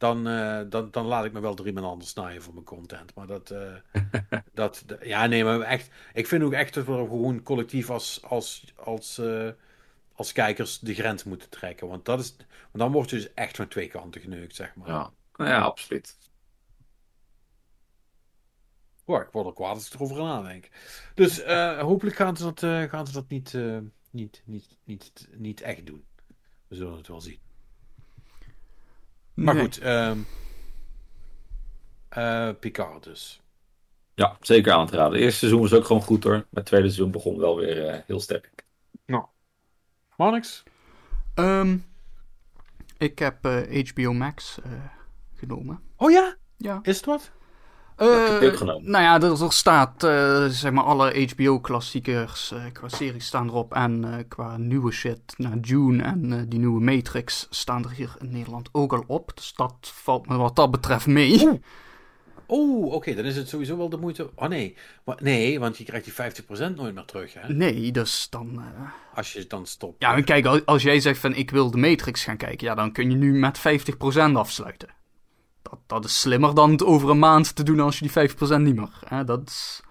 Dan, 0.05 0.27
eh, 0.27 0.61
dan, 0.69 0.91
dan 0.91 1.05
laat 1.05 1.25
ik 1.25 1.31
me 1.31 1.39
wel 1.39 1.55
door 1.55 1.67
iemand 1.67 1.85
anders 1.85 2.09
snijden 2.09 2.41
voor 2.41 2.53
mijn 2.53 2.65
content. 2.65 3.15
Maar 3.15 3.27
dat, 3.27 3.51
eh, 3.51 3.75
dat, 4.53 4.85
ja, 5.01 5.25
nee, 5.25 5.43
maar 5.43 5.61
echt, 5.61 5.89
ik 6.13 6.27
vind 6.27 6.43
ook 6.43 6.53
echt 6.53 6.73
dat 6.73 6.85
we 6.85 6.91
gewoon 6.91 7.43
collectief 7.43 7.89
als, 7.89 8.23
als, 8.23 8.73
als, 8.75 9.17
eh, 9.17 9.49
als 10.13 10.31
kijkers 10.31 10.79
de 10.79 10.93
grens 10.93 11.23
moeten 11.23 11.49
trekken. 11.49 11.87
Want, 11.87 12.05
dat 12.05 12.19
is, 12.19 12.35
want 12.37 12.47
dan 12.71 12.91
wordt 12.91 13.09
je 13.09 13.15
dus 13.15 13.33
echt 13.33 13.55
van 13.55 13.67
twee 13.67 13.87
kanten 13.87 14.21
geneukt, 14.21 14.55
zeg 14.55 14.75
maar. 14.75 14.87
Ja, 14.87 15.11
Nou 15.35 15.49
ja 15.49 15.61
absoluut. 15.61 16.17
Hoor, 19.05 19.21
ik 19.21 19.31
word 19.31 19.47
er 19.47 19.53
kwaad 19.53 19.75
als 19.75 19.87
ik 19.87 19.93
erover 19.93 20.17
nadenk. 20.17 20.69
Dus 21.13 21.43
hopelijk 21.89 22.15
gaan 22.15 22.37
ze 22.37 22.43
dat, 22.43 22.59
gaan 22.89 23.07
ze 23.07 23.13
dat 23.13 23.29
niet, 23.29 23.53
niet, 24.09 24.41
niet, 24.45 24.77
niet, 24.83 25.27
niet 25.31 25.61
echt 25.61 25.85
doen. 25.85 26.05
We 26.67 26.75
zullen 26.75 26.97
het 26.97 27.07
wel 27.07 27.21
zien. 27.21 27.44
Maar 29.35 29.53
Nee. 29.53 29.63
goed, 29.63 29.77
ehm 29.77 30.17
eh, 32.09 32.49
Picard 32.59 33.03
dus. 33.03 33.41
Ja, 34.13 34.37
zeker 34.41 34.73
aan 34.73 34.87
te 34.87 34.95
raden. 34.95 35.13
Het 35.13 35.21
eerste 35.21 35.39
seizoen 35.39 35.61
was 35.61 35.73
ook 35.73 35.85
gewoon 35.85 36.01
goed 36.01 36.23
hoor. 36.23 36.33
Maar 36.33 36.45
het 36.51 36.65
tweede 36.65 36.87
seizoen 36.87 37.11
begon 37.11 37.37
wel 37.39 37.55
weer 37.55 37.87
eh, 37.87 37.99
heel 38.05 38.19
sterk. 38.19 38.53
Marnix? 40.17 40.63
Ehm, 41.33 41.77
ik 42.97 43.19
heb 43.19 43.45
eh, 43.45 43.85
HBO 43.89 44.13
Max 44.13 44.59
eh, 44.63 44.71
genomen. 45.33 45.81
Oh 45.95 46.11
ja? 46.11 46.35
Ja. 46.57 46.79
Is 46.83 46.95
het 46.95 47.05
wat? 47.05 47.31
Eh, 47.95 48.39
heb 48.39 48.55
genomen. 48.55 48.91
Nou 48.91 49.03
ja, 49.03 49.21
er, 49.21 49.43
er 49.43 49.53
staat, 49.53 50.03
eh, 50.03 50.45
zeg 50.45 50.71
maar, 50.71 50.83
alle 50.83 51.27
HBO-klassiekers 51.35 52.51
eh, 52.51 52.63
qua 52.73 52.87
series 52.89 53.25
staan 53.25 53.47
erop. 53.47 53.73
En 53.73 54.25
qua 54.27 54.57
nieuwe 54.57 54.91
shit, 54.91 55.19
nou, 55.37 55.59
Dune 55.59 56.03
en 56.03 56.49
die 56.49 56.59
nieuwe 56.59 56.81
Matrix 56.81 57.47
staan 57.49 57.83
er 57.83 57.91
hier 57.91 58.15
in 58.19 58.31
Nederland 58.31 58.69
ook 58.71 58.93
al 58.93 59.03
op. 59.07 59.31
Dus 59.35 59.53
dat 59.55 59.75
valt 59.81 60.27
me 60.27 60.37
wat 60.37 60.55
dat 60.55 60.71
betreft 60.71 61.07
mee. 61.07 61.61
Oh, 62.45 62.91
oké, 62.93 63.15
dan 63.15 63.25
is 63.25 63.35
het 63.35 63.49
sowieso 63.49 63.77
wel 63.77 63.89
de 63.89 63.97
moeite. 63.97 64.29
Oh 64.35 64.47
nee, 64.47 64.75
maar, 65.05 65.17
nee, 65.21 65.59
want 65.59 65.77
je 65.77 65.83
krijgt 65.83 66.05
die 66.05 66.43
50% 66.71 66.75
nooit 66.75 66.93
meer 66.93 67.05
terug, 67.05 67.33
hè? 67.33 67.53
Nee, 67.53 67.91
dus 67.91 68.27
dan... 68.29 68.61
Als 69.13 69.33
je 69.33 69.47
dan 69.47 69.65
stopt. 69.65 69.95
Ja, 70.01 70.15
en 70.15 70.23
kijk, 70.23 70.45
als, 70.45 70.65
als 70.65 70.83
jij 70.83 70.99
zegt 70.99 71.19
van 71.19 71.35
ik 71.35 71.51
wil 71.51 71.71
de 71.71 71.77
Matrix 71.77 72.23
gaan 72.23 72.37
kijken, 72.37 72.67
ja, 72.67 72.75
dan 72.75 72.91
kun 72.91 73.09
je 73.09 73.15
nu 73.15 73.39
met 73.39 73.59
50% 73.59 73.61
afsluiten. 74.33 74.89
Dat, 75.69 75.79
dat 75.85 76.05
is 76.05 76.19
slimmer 76.19 76.55
dan 76.55 76.71
het 76.71 76.83
over 76.83 77.09
een 77.09 77.19
maand 77.19 77.55
te 77.55 77.63
doen 77.63 77.79
als 77.79 77.99
je 77.99 78.07
die 78.07 78.29
5% 78.57 78.61
niet 78.61 78.75
mag. 78.75 79.03
Hè? 79.07 79.23
Dat 79.23 79.47
is... 79.49 79.81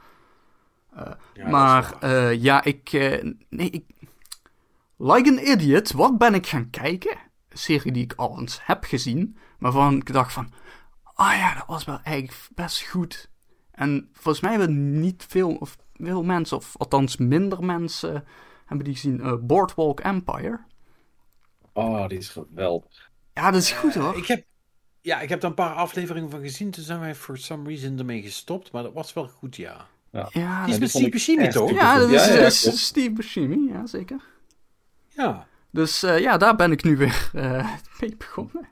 Ja, 0.96 1.18
is 1.34 1.50
maar 1.50 1.98
eh, 2.00 2.42
ja, 2.42 2.64
ik, 2.64 2.92
eh, 2.92 3.32
nee, 3.48 3.70
ik. 3.70 3.84
Like 4.96 5.30
an 5.30 5.38
idiot, 5.38 5.92
wat 5.92 6.18
ben 6.18 6.34
ik 6.34 6.46
gaan 6.46 6.70
kijken? 6.70 7.16
Een 7.48 7.58
serie 7.58 7.92
die 7.92 8.02
ik 8.02 8.12
al 8.16 8.38
eens 8.40 8.58
heb 8.62 8.84
gezien, 8.84 9.36
maar 9.58 9.72
waarvan 9.72 9.96
ik 9.96 10.12
dacht 10.12 10.32
van. 10.32 10.52
Ah 11.14 11.36
ja, 11.36 11.54
dat 11.54 11.66
was 11.66 11.84
wel 11.84 12.00
eigenlijk 12.02 12.48
best 12.54 12.80
goed. 12.82 13.30
En 13.70 14.08
volgens 14.12 14.40
mij 14.40 14.50
hebben 14.50 15.00
niet 15.00 15.24
veel, 15.28 15.54
of 15.54 15.76
veel 15.92 16.22
mensen, 16.22 16.56
of 16.56 16.76
althans 16.76 17.16
minder 17.16 17.64
mensen, 17.64 18.24
hebben 18.66 18.84
die 18.84 18.94
gezien. 18.94 19.20
eh, 19.20 19.34
Boardwalk 19.40 20.00
Empire. 20.00 20.60
Oh, 21.72 22.08
die 22.08 22.18
is 22.18 22.28
geweldig. 22.28 23.10
Ja, 23.32 23.50
dat 23.50 23.62
is 23.62 23.72
goed 23.72 23.94
hoor. 23.94 24.16
Ik 24.16 24.26
heb, 24.26 24.44
ja, 25.04 25.20
ik 25.20 25.28
heb 25.28 25.42
er 25.42 25.48
een 25.48 25.54
paar 25.54 25.74
afleveringen 25.74 26.30
van 26.30 26.40
gezien. 26.40 26.70
Toen 26.70 26.84
zijn 26.84 27.00
wij 27.00 27.14
for 27.14 27.38
some 27.38 27.68
reason 27.68 27.98
ermee 27.98 28.22
gestopt. 28.22 28.72
Maar 28.72 28.82
dat 28.82 28.92
was 28.92 29.12
wel 29.12 29.28
goed, 29.28 29.56
ja. 29.56 29.86
ja, 30.10 30.64
Die 30.64 30.74
is 30.74 30.80
met 30.80 30.90
Steve 30.90 31.08
Buscemi, 31.08 31.48
toch? 31.48 31.70
ja, 31.70 31.98
dat 31.98 32.10
is 32.10 32.26
Ja, 32.26 32.32
ja, 32.34 32.40
eh. 32.40 32.50
Steve 32.50 33.10
Buscemi, 33.10 33.68
ja 33.72 33.86
zeker. 33.86 34.20
Ja. 35.08 35.46
Dus 35.70 36.02
eh, 36.02 36.18
ja, 36.18 36.36
daar 36.36 36.56
ben 36.56 36.72
ik 36.72 36.84
nu 36.84 36.96
weer 36.96 37.30
eh, 37.34 37.72
mee 38.00 38.14
begonnen. 38.16 38.68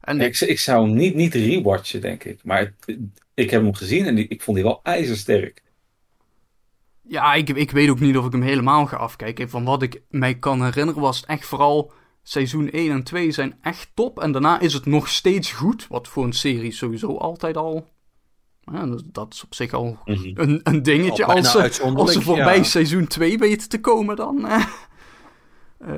En 0.00 0.20
Ik, 0.20 0.40
ik 0.40 0.58
zou 0.60 0.86
hem 0.86 0.96
niet, 0.96 1.14
niet 1.14 1.34
rewatchen, 1.34 2.00
denk 2.00 2.24
ik. 2.24 2.44
Maar 2.44 2.58
het- 2.86 2.98
ik 3.34 3.50
heb 3.50 3.62
hem 3.62 3.74
gezien 3.74 4.06
en 4.06 4.14
die, 4.14 4.28
ik 4.28 4.42
vond 4.42 4.56
die 4.56 4.66
wel 4.66 4.80
ijzersterk. 4.82 5.62
Ja, 7.02 7.34
ik, 7.34 7.48
ik 7.48 7.70
weet 7.70 7.88
ook 7.88 8.00
niet 8.00 8.16
of 8.16 8.26
ik 8.26 8.32
hem 8.32 8.42
helemaal 8.42 8.86
ga 8.86 8.96
afkijken. 8.96 9.50
Van 9.50 9.64
wat 9.64 9.82
ik 9.82 10.02
mij 10.08 10.34
kan 10.34 10.64
herinneren 10.64 11.00
was 11.02 11.16
het 11.16 11.26
echt 11.28 11.44
vooral 11.46 11.92
seizoen 12.22 12.70
1 12.70 12.90
en 12.90 13.02
2 13.02 13.30
zijn 13.30 13.58
echt 13.60 13.90
top. 13.94 14.20
En 14.20 14.32
daarna 14.32 14.60
is 14.60 14.72
het 14.72 14.86
nog 14.86 15.08
steeds 15.08 15.52
goed. 15.52 15.86
Wat 15.88 16.08
voor 16.08 16.24
een 16.24 16.32
serie 16.32 16.72
sowieso 16.72 17.16
altijd 17.16 17.56
al... 17.56 17.88
Ja, 18.60 18.86
dat, 18.86 19.02
dat 19.06 19.32
is 19.32 19.44
op 19.44 19.54
zich 19.54 19.72
al 19.72 19.98
een, 20.04 20.60
een 20.62 20.82
dingetje. 20.82 21.24
Al 21.24 21.36
Als 21.36 21.50
ze, 21.50 21.58
uitzonderlijk, 21.58 22.08
als 22.08 22.12
ze 22.12 22.22
voorbij 22.22 22.56
ja. 22.56 22.62
seizoen 22.62 23.06
2 23.06 23.38
weten 23.38 23.68
te 23.68 23.80
komen 23.80 24.16
dan... 24.16 24.46
eh. 24.46 24.66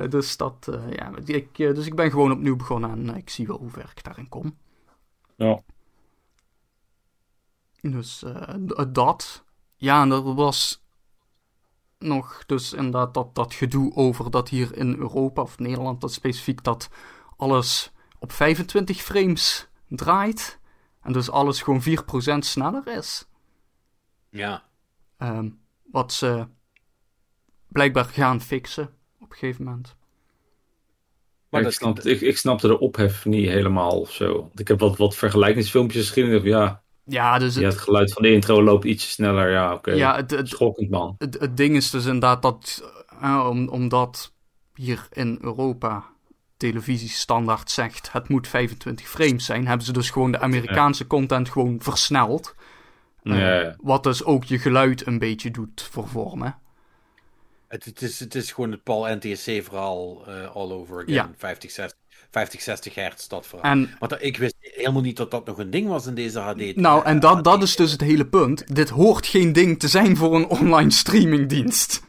Dus 0.09 0.37
dat, 0.37 0.67
eh, 0.67 0.91
ja, 0.91 1.11
ik, 1.25 1.59
eh, 1.59 1.73
dus 1.73 1.85
ik 1.85 1.95
ben 1.95 2.09
gewoon 2.11 2.31
opnieuw 2.31 2.55
begonnen 2.55 2.91
en 2.91 3.15
ik 3.15 3.29
zie 3.29 3.47
wel 3.47 3.57
hoe 3.57 3.69
ver 3.69 3.91
ik 3.95 4.03
daarin 4.03 4.29
kom. 4.29 4.57
Ja. 5.35 5.61
Dus 7.81 8.23
dat. 8.91 9.43
Ja, 9.75 10.01
en 10.01 10.11
er 10.11 10.33
was 10.33 10.84
nog 11.99 12.43
dus 12.45 12.73
inderdaad 12.73 13.13
dat, 13.13 13.35
dat 13.35 13.53
gedoe 13.53 13.95
over 13.95 14.31
dat 14.31 14.49
hier 14.49 14.77
in 14.77 14.95
Europa 14.95 15.41
of 15.41 15.59
Nederland 15.59 16.01
dat 16.01 16.13
specifiek 16.13 16.63
dat 16.63 16.89
alles 17.37 17.91
op 18.19 18.31
25 18.31 19.01
frames 19.01 19.67
draait. 19.87 20.59
En 21.01 21.13
dus 21.13 21.29
alles 21.29 21.61
gewoon 21.61 21.83
4% 21.83 22.37
sneller 22.39 22.87
is. 22.87 23.27
Ja. 24.29 24.63
Ehm, 25.17 25.49
wat 25.91 26.13
ze 26.13 26.47
blijkbaar 27.67 28.05
gaan 28.05 28.41
fixen 28.41 28.93
op 29.19 29.31
een 29.31 29.37
gegeven 29.37 29.63
moment. 29.63 29.95
Maar 31.49 31.61
ik, 31.61 32.03
ik, 32.03 32.21
ik 32.21 32.37
snapte 32.37 32.67
de 32.67 32.79
ophef 32.79 33.25
niet 33.25 33.49
helemaal 33.49 33.99
of 33.99 34.11
zo. 34.11 34.33
Want 34.33 34.59
ik 34.59 34.67
heb 34.67 34.79
wat, 34.79 34.97
wat 34.97 35.15
vergelijkingsfilmpjes 35.15 36.07
gezien. 36.07 36.29
en 36.29 36.35
ik 36.35 36.43
dacht, 36.43 36.45
Ja, 36.45 36.83
Ja, 37.05 37.39
dus 37.39 37.55
ja, 37.55 37.61
het, 37.61 37.77
geluid 37.77 38.13
van 38.13 38.21
de 38.21 38.31
intro 38.31 38.63
loopt 38.63 38.85
ietsje 38.85 39.09
sneller. 39.09 39.51
Ja, 39.51 39.73
oké. 39.73 39.91
ja, 39.91 40.15
het, 40.15 40.31
het, 40.31 40.49
Schokkend, 40.49 40.89
man. 40.89 41.15
het, 41.17 41.39
het 41.39 41.57
ding 41.57 41.75
is 41.75 41.89
dus 41.89 42.05
inderdaad 42.05 42.41
dat, 42.41 42.91
eh, 43.21 43.47
om, 43.49 43.67
omdat 43.67 44.33
hier 44.73 45.07
in 45.11 45.37
Europa 45.41 46.05
televisie 46.57 47.09
standaard 47.09 47.71
zegt 47.71 48.11
het 48.11 48.29
moet 48.29 48.47
25 48.47 49.07
frames 49.07 49.45
zijn, 49.45 49.67
hebben 49.67 49.85
ze 49.85 49.93
dus 49.93 50.09
gewoon 50.09 50.31
de 50.31 50.39
Amerikaanse 50.39 51.07
content 51.07 51.49
gewoon 51.49 51.81
versneld. 51.81 52.55
Eh, 53.23 53.39
Ja, 53.39 53.59
ja. 53.59 53.75
Wat 53.81 54.03
dus 54.03 54.23
ook 54.23 54.43
je 54.43 54.59
geluid 54.59 55.05
een 55.05 55.19
beetje 55.19 55.51
doet 55.51 55.87
vervormen. 55.91 56.57
het, 57.67 57.85
het, 57.85 58.01
is, 58.01 58.19
het 58.19 58.35
is 58.35 58.51
gewoon 58.51 58.71
het 58.71 58.83
Paul 58.83 59.15
NTSC 59.15 59.63
verhaal 59.63 60.27
eh, 60.27 60.55
all 60.55 60.71
over 60.71 60.95
again. 60.95 61.13
Ja. 61.13 61.31
50, 61.37 61.71
60, 61.71 61.97
50, 62.31 62.61
60 62.61 62.95
hertz, 62.95 63.27
dat 63.27 63.47
verhaal. 63.47 63.71
En 63.71 63.95
Want 63.99 64.15
ik 64.19 64.37
wist 64.37 64.55
helemaal 64.59 65.01
niet 65.01 65.17
dat 65.17 65.31
dat 65.31 65.45
nog 65.45 65.57
een 65.57 65.69
ding 65.69 65.87
was 65.87 66.05
in 66.05 66.15
deze 66.15 66.39
HD. 66.39 66.75
nou, 66.75 67.05
en 67.05 67.19
dat, 67.19 67.43
dat 67.43 67.63
is 67.63 67.75
dus 67.75 67.91
het 67.91 68.01
hele 68.01 68.25
punt. 68.25 68.75
Dit 68.75 68.89
hoort 68.89 69.25
geen 69.27 69.53
ding 69.53 69.79
te 69.79 69.87
zijn 69.87 70.17
voor 70.17 70.35
een 70.35 70.47
online 70.47 70.91
streamingdienst. 70.91 72.03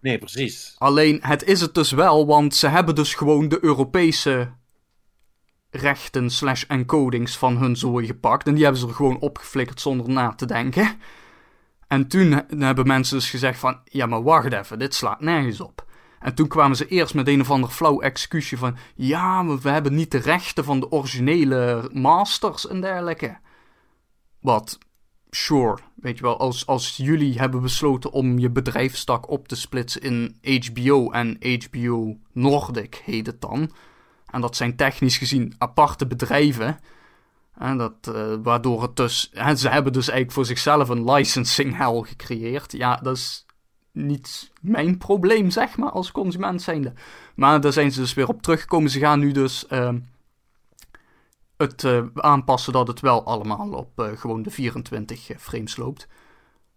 Nee, 0.00 0.18
precies. 0.18 0.74
Alleen 0.78 1.18
het 1.22 1.44
is 1.44 1.60
het 1.60 1.74
dus 1.74 1.90
wel, 1.92 2.26
want 2.26 2.54
ze 2.54 2.68
hebben 2.68 2.94
dus 2.94 3.14
gewoon 3.14 3.48
de 3.48 3.58
Europese 3.64 4.52
rechten 5.70 6.30
slash 6.30 6.64
encodings 6.68 7.36
van 7.36 7.56
hun 7.56 7.76
zooi 7.76 8.06
gepakt. 8.06 8.46
En 8.46 8.54
die 8.54 8.62
hebben 8.62 8.80
ze 8.80 8.86
er 8.88 8.94
gewoon 8.94 9.18
opgeflikkerd 9.20 9.80
zonder 9.80 10.08
na 10.08 10.34
te 10.34 10.46
denken. 10.46 10.98
En 11.88 12.08
toen 12.08 12.32
he- 12.32 12.64
hebben 12.66 12.86
mensen 12.86 13.16
dus 13.16 13.30
gezegd 13.30 13.58
van, 13.58 13.80
ja 13.84 14.06
maar 14.06 14.22
wacht 14.22 14.52
even, 14.52 14.78
dit 14.78 14.94
slaat 14.94 15.20
nergens 15.20 15.60
op. 15.60 15.83
En 16.24 16.34
toen 16.34 16.48
kwamen 16.48 16.76
ze 16.76 16.88
eerst 16.88 17.14
met 17.14 17.28
een 17.28 17.40
of 17.40 17.50
ander 17.50 17.70
flauw 17.70 18.00
excuusje 18.00 18.56
van, 18.56 18.76
ja, 18.94 19.46
we 19.46 19.68
hebben 19.68 19.94
niet 19.94 20.10
de 20.10 20.18
rechten 20.18 20.64
van 20.64 20.80
de 20.80 20.90
originele 20.90 21.90
masters 21.92 22.66
en 22.66 22.80
dergelijke. 22.80 23.38
Wat 24.40 24.78
sure, 25.30 25.78
weet 25.94 26.16
je 26.16 26.22
wel, 26.22 26.38
als, 26.38 26.66
als 26.66 26.96
jullie 26.96 27.38
hebben 27.38 27.62
besloten 27.62 28.12
om 28.12 28.38
je 28.38 28.50
bedrijfstak 28.50 29.28
op 29.30 29.48
te 29.48 29.56
splitsen 29.56 30.00
in 30.00 30.38
HBO 30.60 31.10
en 31.10 31.38
HBO 31.64 32.16
Nordic 32.32 33.02
heet 33.04 33.26
het 33.26 33.40
dan. 33.40 33.72
En 34.26 34.40
dat 34.40 34.56
zijn 34.56 34.76
technisch 34.76 35.18
gezien 35.18 35.54
aparte 35.58 36.06
bedrijven. 36.06 36.80
En 37.54 37.78
dat, 37.78 38.08
uh, 38.08 38.34
waardoor 38.42 38.82
het 38.82 38.96
dus. 38.96 39.30
En 39.32 39.58
ze 39.58 39.68
hebben 39.68 39.92
dus 39.92 40.08
eigenlijk 40.08 40.36
voor 40.36 40.46
zichzelf 40.46 40.88
een 40.88 41.10
licensing 41.10 41.76
hell 41.76 42.02
gecreëerd. 42.02 42.72
Ja, 42.72 42.96
dat 42.96 43.16
is 43.16 43.46
niet 43.94 44.50
mijn 44.60 44.98
probleem, 44.98 45.50
zeg 45.50 45.76
maar, 45.76 45.90
als 45.90 46.12
consument 46.12 46.62
zijnde. 46.62 46.92
Maar 47.34 47.60
daar 47.60 47.72
zijn 47.72 47.92
ze 47.92 48.00
dus 48.00 48.14
weer 48.14 48.28
op 48.28 48.42
teruggekomen. 48.42 48.90
Ze 48.90 48.98
gaan 48.98 49.18
nu 49.18 49.32
dus. 49.32 49.64
Uh, 49.70 49.88
het 51.56 51.82
uh, 51.82 52.02
aanpassen 52.14 52.72
dat 52.72 52.86
het 52.86 53.00
wel 53.00 53.24
allemaal 53.24 53.72
op 53.72 54.00
uh, 54.00 54.06
gewoon 54.14 54.42
de 54.42 54.50
24 54.50 55.30
frames 55.38 55.76
loopt. 55.76 56.08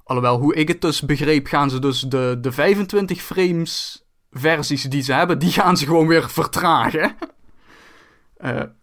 Alhoewel, 0.03 0.39
hoe 0.39 0.56
ik 0.56 0.68
het 0.68 0.81
dus 0.81 1.02
begreep, 1.02 1.48
gaan 1.48 1.69
ze 1.69 1.80
dus 1.80 2.02
de, 2.02 2.38
de 2.41 2.52
25 2.52 3.22
frames 3.22 4.06
versies 4.31 4.84
die 4.84 5.02
ze 5.02 5.14
hebben, 5.14 5.39
die 5.39 5.52
gaan 5.52 5.77
ze 5.77 5.85
gewoon 5.85 6.07
weer 6.07 6.30
vertragen. 6.30 7.15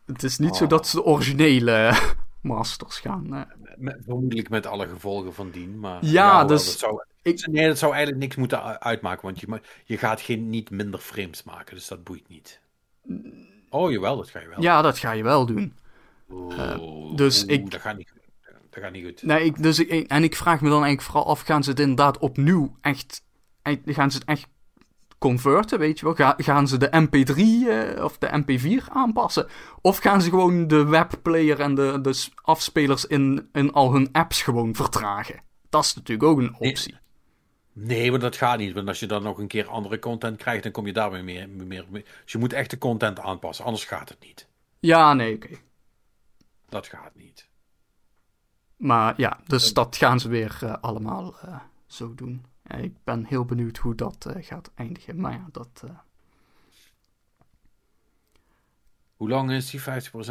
Het 0.06 0.22
is 0.22 0.38
niet 0.38 0.50
oh. 0.50 0.56
zo 0.56 0.66
dat 0.66 0.86
ze 0.86 0.96
de 0.96 1.04
originele 1.04 1.98
masters 2.40 2.98
gaan. 2.98 3.46
Met, 3.84 3.96
vermoedelijk 4.04 4.48
met 4.48 4.66
alle 4.66 4.86
gevolgen 4.86 5.34
van 5.34 5.50
dien. 5.50 5.78
Maar 5.78 6.04
ja, 6.04 6.10
ja 6.10 6.44
dus. 6.44 6.66
Dat 6.66 6.78
zou, 6.78 7.04
ik, 7.22 7.46
nee, 7.46 7.66
dat 7.66 7.78
zou 7.78 7.92
eigenlijk 7.92 8.22
niks 8.22 8.36
moeten 8.36 8.80
uitmaken, 8.80 9.24
want 9.24 9.40
je, 9.40 9.60
je 9.84 9.98
gaat 9.98 10.20
geen 10.20 10.50
niet 10.50 10.70
minder 10.70 11.00
frames 11.00 11.42
maken, 11.42 11.74
dus 11.74 11.88
dat 11.88 12.04
boeit 12.04 12.28
niet. 12.28 12.60
Oh, 13.68 13.90
jawel, 13.90 14.16
dat 14.16 14.30
ga 14.30 14.40
je 14.40 14.48
wel. 14.48 14.62
Ja, 14.62 14.82
dat 14.82 14.98
ga 14.98 15.12
je 15.12 15.22
wel 15.22 15.46
doen. 15.46 15.74
Uh, 16.30 17.14
dus 17.14 17.44
ik... 17.44 17.70
Dat 17.70 17.80
gaat 17.80 17.96
niet 17.96 18.10
goed. 18.10 18.22
Dat 18.70 18.82
gaat 18.82 18.92
niet 18.92 19.04
goed. 19.04 19.22
Nee, 19.22 19.44
ik, 19.44 19.62
dus 19.62 19.78
ik, 19.78 20.08
en 20.08 20.22
ik 20.22 20.36
vraag 20.36 20.60
me 20.60 20.68
dan 20.68 20.82
eigenlijk 20.82 21.10
vooral 21.12 21.30
af, 21.30 21.40
gaan 21.40 21.64
ze 21.64 21.70
het 21.70 21.80
inderdaad 21.80 22.18
opnieuw 22.18 22.76
echt... 22.80 23.24
Gaan 23.84 24.10
ze 24.10 24.18
het 24.18 24.26
echt 24.26 24.46
converten, 25.24 25.78
weet 25.78 25.98
je 25.98 26.04
wel? 26.04 26.14
Ga, 26.14 26.34
gaan 26.36 26.68
ze 26.68 26.76
de 26.76 26.88
MP3 27.06 27.36
uh, 27.36 28.04
of 28.04 28.18
de 28.18 28.42
MP4 28.42 28.88
aanpassen? 28.88 29.46
Of 29.80 29.98
gaan 29.98 30.22
ze 30.22 30.30
gewoon 30.30 30.66
de 30.66 30.84
webplayer 30.84 31.60
en 31.60 31.74
de, 31.74 31.98
de 32.02 32.28
afspelers 32.42 33.06
in, 33.06 33.48
in 33.52 33.72
al 33.72 33.92
hun 33.92 34.08
apps 34.12 34.42
gewoon 34.42 34.74
vertragen? 34.74 35.42
Dat 35.68 35.84
is 35.84 35.94
natuurlijk 35.94 36.28
ook 36.28 36.38
een 36.38 36.54
optie. 36.58 36.94
Nee. 37.72 37.98
nee, 37.98 38.10
maar 38.10 38.20
dat 38.20 38.36
gaat 38.36 38.58
niet. 38.58 38.72
Want 38.72 38.88
als 38.88 39.00
je 39.00 39.06
dan 39.06 39.22
nog 39.22 39.38
een 39.38 39.46
keer 39.46 39.68
andere 39.68 39.98
content 39.98 40.36
krijgt, 40.36 40.62
dan 40.62 40.72
kom 40.72 40.86
je 40.86 40.92
daarmee 40.92 41.22
meer, 41.22 41.48
meer, 41.48 41.84
meer. 41.88 42.04
Dus 42.22 42.32
je 42.32 42.38
moet 42.38 42.52
echt 42.52 42.70
de 42.70 42.78
content 42.78 43.20
aanpassen, 43.20 43.64
anders 43.64 43.84
gaat 43.84 44.08
het 44.08 44.20
niet. 44.20 44.48
Ja, 44.80 45.14
nee, 45.14 45.34
oké. 45.34 45.46
Okay. 45.46 45.60
Dat 46.68 46.86
gaat 46.86 47.14
niet. 47.14 47.48
Maar 48.76 49.14
ja, 49.16 49.40
dus 49.46 49.72
dat 49.72 49.96
gaan 49.96 50.20
ze 50.20 50.28
weer 50.28 50.58
uh, 50.64 50.74
allemaal 50.80 51.34
uh, 51.44 51.56
zo 51.86 52.14
doen. 52.14 52.44
Ja, 52.64 52.76
ik 52.76 52.94
ben 53.04 53.24
heel 53.24 53.44
benieuwd 53.44 53.76
hoe 53.76 53.94
dat 53.94 54.26
uh, 54.28 54.44
gaat 54.44 54.70
eindigen. 54.74 55.20
Maar 55.20 55.32
ja, 55.32 55.46
dat. 55.52 55.84
Hoe 59.16 59.28
lang 59.28 59.50
is 59.50 59.70
die 59.70 59.80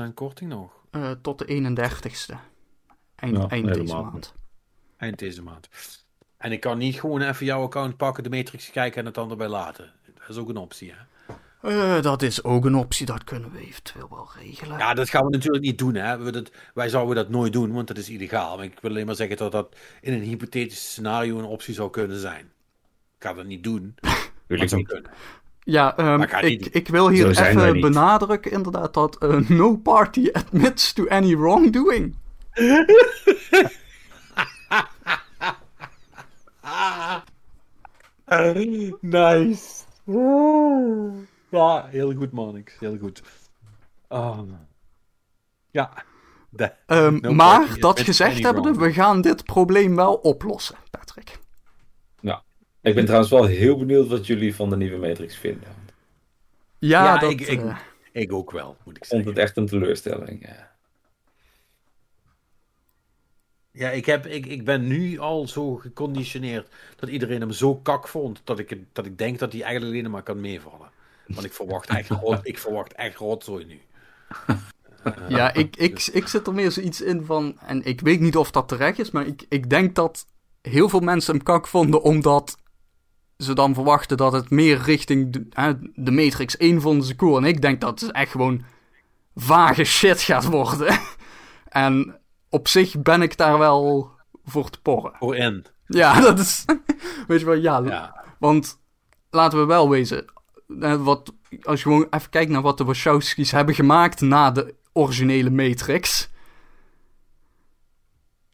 50% 0.10 0.14
korting 0.14 0.49
nog? 0.49 0.81
tot 1.22 1.39
de 1.39 1.45
31ste. 1.45 2.35
Eind, 3.15 3.38
ja, 3.38 3.47
eind 3.47 3.73
deze 3.73 3.93
maand. 3.93 4.11
maand. 4.11 4.34
Eind 4.97 5.19
deze 5.19 5.43
maand. 5.43 5.69
En 6.38 6.51
ik 6.51 6.60
kan 6.60 6.77
niet 6.77 6.99
gewoon 6.99 7.22
even 7.22 7.45
jouw 7.45 7.64
account 7.64 7.97
pakken, 7.97 8.23
de 8.23 8.30
Matrix 8.30 8.72
kijken 8.72 8.99
en 8.99 9.05
het 9.05 9.15
dan 9.15 9.30
erbij 9.30 9.47
laten. 9.47 9.91
Dat 10.14 10.30
is 10.30 10.38
ook 10.38 10.49
een 10.49 10.57
optie, 10.57 10.91
hè? 10.91 10.97
Uh, 11.64 12.02
dat 12.02 12.22
is 12.22 12.44
ook 12.44 12.65
een 12.65 12.76
optie, 12.76 13.06
dat 13.06 13.23
kunnen 13.23 13.52
we 13.52 13.60
eventueel 13.60 14.07
wel 14.10 14.30
regelen. 14.40 14.77
Ja, 14.77 14.94
dat 14.94 15.10
gaan 15.10 15.26
we 15.26 15.31
natuurlijk 15.31 15.64
niet 15.64 15.77
doen. 15.77 15.95
Hè. 15.95 16.18
We 16.18 16.31
dat, 16.31 16.52
wij 16.73 16.90
zouden 16.90 17.15
dat 17.15 17.30
nooit 17.30 17.53
doen, 17.53 17.72
want 17.72 17.88
dat 17.88 17.98
is 17.98 18.10
illegaal. 18.10 18.56
Maar 18.56 18.65
ik 18.65 18.80
wil 18.81 18.91
alleen 18.91 19.06
maar 19.06 19.15
zeggen 19.15 19.38
dat 19.38 19.52
dat 19.52 19.76
in 20.02 20.14
een 20.14 20.22
hypothetisch 20.22 20.91
scenario 20.91 21.38
een 21.38 21.45
optie 21.45 21.73
zou 21.73 21.90
kunnen 21.90 22.19
zijn. 22.19 22.52
Ik 23.18 23.30
ga 23.30 23.34
dat 23.34 23.45
niet 23.45 23.64
doen, 23.64 23.95
wil 24.48 24.61
ik 24.61 24.69
zou 24.69 24.84
kunnen. 24.84 25.11
Ja, 25.60 26.14
um, 26.14 26.22
ik, 26.22 26.31
ik, 26.31 26.65
ik, 26.65 26.88
wil 26.88 27.10
hier 27.10 27.30
even 27.30 27.80
benadrukken 27.80 28.52
inderdaad 28.52 28.94
dat 28.94 29.23
uh, 29.23 29.49
no 29.49 29.77
party 29.77 30.30
admits 30.31 30.94
to 30.94 31.07
any 31.07 31.38
wrongdoing. 31.38 32.15
nice. 39.02 39.84
Ja, 41.54 41.88
heel 41.88 42.14
goed, 42.14 42.32
Manix. 42.32 42.80
Heel 42.80 42.98
goed. 42.98 43.22
Oh, 44.08 44.40
ja. 45.72 46.04
Um, 46.88 47.36
maar 47.36 47.80
dat 47.80 48.00
gezegd 48.00 48.44
hebbende, 48.44 48.72
we 48.72 48.94
gaan 48.94 49.22
dit 49.22 49.44
probleem 49.44 49.96
wel 49.96 50.14
oplossen, 50.14 50.76
Patrick. 50.92 51.40
Ja. 52.20 52.44
Ik 52.82 52.96
ben 52.96 53.04
trouwens 53.04 53.32
wel 53.32 53.46
heel 53.46 53.78
benieuwd 53.78 54.08
wat 54.08 54.28
jullie 54.28 54.56
van 54.56 54.70
de 54.70 54.78
nieuwe 54.78 55.08
Matrix 55.08 55.38
vinden. 55.38 55.70
Ja, 56.80 57.04
ja 57.04 57.18
dat, 57.18 57.32
ik, 57.32 57.42
ik, 57.42 57.62
uh... 57.62 57.78
ik, 58.12 58.34
ook 58.34 58.52
wel, 58.52 58.78
moet 58.84 58.98
ik 58.98 59.06
zeggen. 59.06 59.24
vond 59.24 59.38
het 59.38 59.46
echt 59.46 59.58
een 59.58 59.66
teleurstelling, 59.66 60.48
ja. 60.48 60.72
Ja, 63.72 63.90
ik, 63.90 64.06
heb, 64.06 64.26
ik, 64.26 64.46
ik 64.46 64.66
ben 64.66 64.88
nu 64.88 65.20
al 65.20 65.48
zo 65.48 65.76
geconditioneerd 65.76 66.68
dat 66.96 67.10
iedereen 67.10 67.42
hem 67.42 67.52
zo 67.52 67.76
kak 67.76 68.08
vond, 68.08 68.42
dat 68.44 68.60
ik, 68.60 68.78
dat 68.92 69.06
ik 69.06 69.18
denk 69.18 69.40
dat 69.40 69.52
hij 69.52 69.62
eigenlijk 69.62 69.94
alleen 69.94 70.12
maar 70.12 70.24
kan 70.24 70.42
meevallen. 70.42 70.92
Want 71.28 71.45
ik 71.45 71.54
verwacht 71.54 71.90
echt, 71.90 72.10
rot, 72.10 72.40
ik 72.41 72.58
verwacht 72.58 72.94
echt 72.94 73.18
rotzooi 73.18 73.66
nu. 73.66 73.82
ja, 75.38 75.54
ik, 75.54 75.76
ik, 75.76 76.10
ik 76.12 76.28
zit 76.28 76.48
er 76.48 76.54
meer 76.54 76.72
zoiets 76.72 77.02
in 77.02 77.26
van, 77.26 77.60
en 77.60 77.86
ik 77.86 78.02
weet 78.02 78.20
niet 78.20 78.38
of 78.38 78.52
dat 78.52 78.68
terecht 78.68 79.00
is, 79.00 79.12
maar 79.12 79.28
ik, 79.28 79.45
ik 79.50 79.70
denk 79.70 79.95
dat 79.95 80.26
heel 80.62 80.90
veel 80.90 81.00
mensen 81.00 81.36
hem 81.36 81.44
kak 81.44 81.68
vonden 81.68 82.02
omdat 82.02 82.58
ze 83.38 83.54
dan 83.54 83.74
verwachten 83.74 84.18
dat 84.18 84.34
het 84.34 84.50
meer 84.50 84.82
richting 84.82 85.32
de, 85.32 85.78
de 85.95 86.12
Matrix 86.12 86.58
1 86.58 86.82
vonden 86.82 87.06
ze 87.06 87.16
cool. 87.16 87.38
En 87.38 87.44
ik 87.44 87.62
denk 87.62 87.82
dat 87.82 88.00
het 88.00 88.12
echt 88.12 88.32
gewoon 88.32 88.64
vage 89.36 89.84
shit 89.84 90.22
gaat 90.22 90.45
worden. 90.45 91.00
en 91.70 92.20
op 92.50 92.68
zich 92.68 93.02
ben 93.02 93.22
ik 93.22 93.38
daar 93.38 93.58
wel 93.58 94.12
voor 94.45 94.70
te 94.70 94.82
porren. 94.82 95.14
Voor 95.20 95.36
in. 95.36 95.66
Ja, 95.88 96.20
dat 96.22 96.40
is. 96.40 96.66
Weet 97.28 97.40
je 97.40 97.45
wel, 97.45 97.56
ja. 97.56 97.82
ja. 97.86 98.26
Want 98.40 98.80
laten 99.30 99.60
we 99.60 99.66
wel 99.66 99.90
wezen. 99.90 100.26
Eh, 100.80 101.04
wat, 101.04 101.34
als 101.62 101.82
je 101.82 101.90
gewoon 101.90 102.08
even 102.10 102.30
kijkt 102.30 102.52
naar 102.52 102.62
wat 102.62 102.78
de 102.78 102.84
Wachowski's 102.84 103.52
hebben 103.52 103.76
gemaakt 103.76 104.22
na 104.22 104.52
de 104.52 104.76
originele 104.94 105.50
Matrix. 105.50 106.32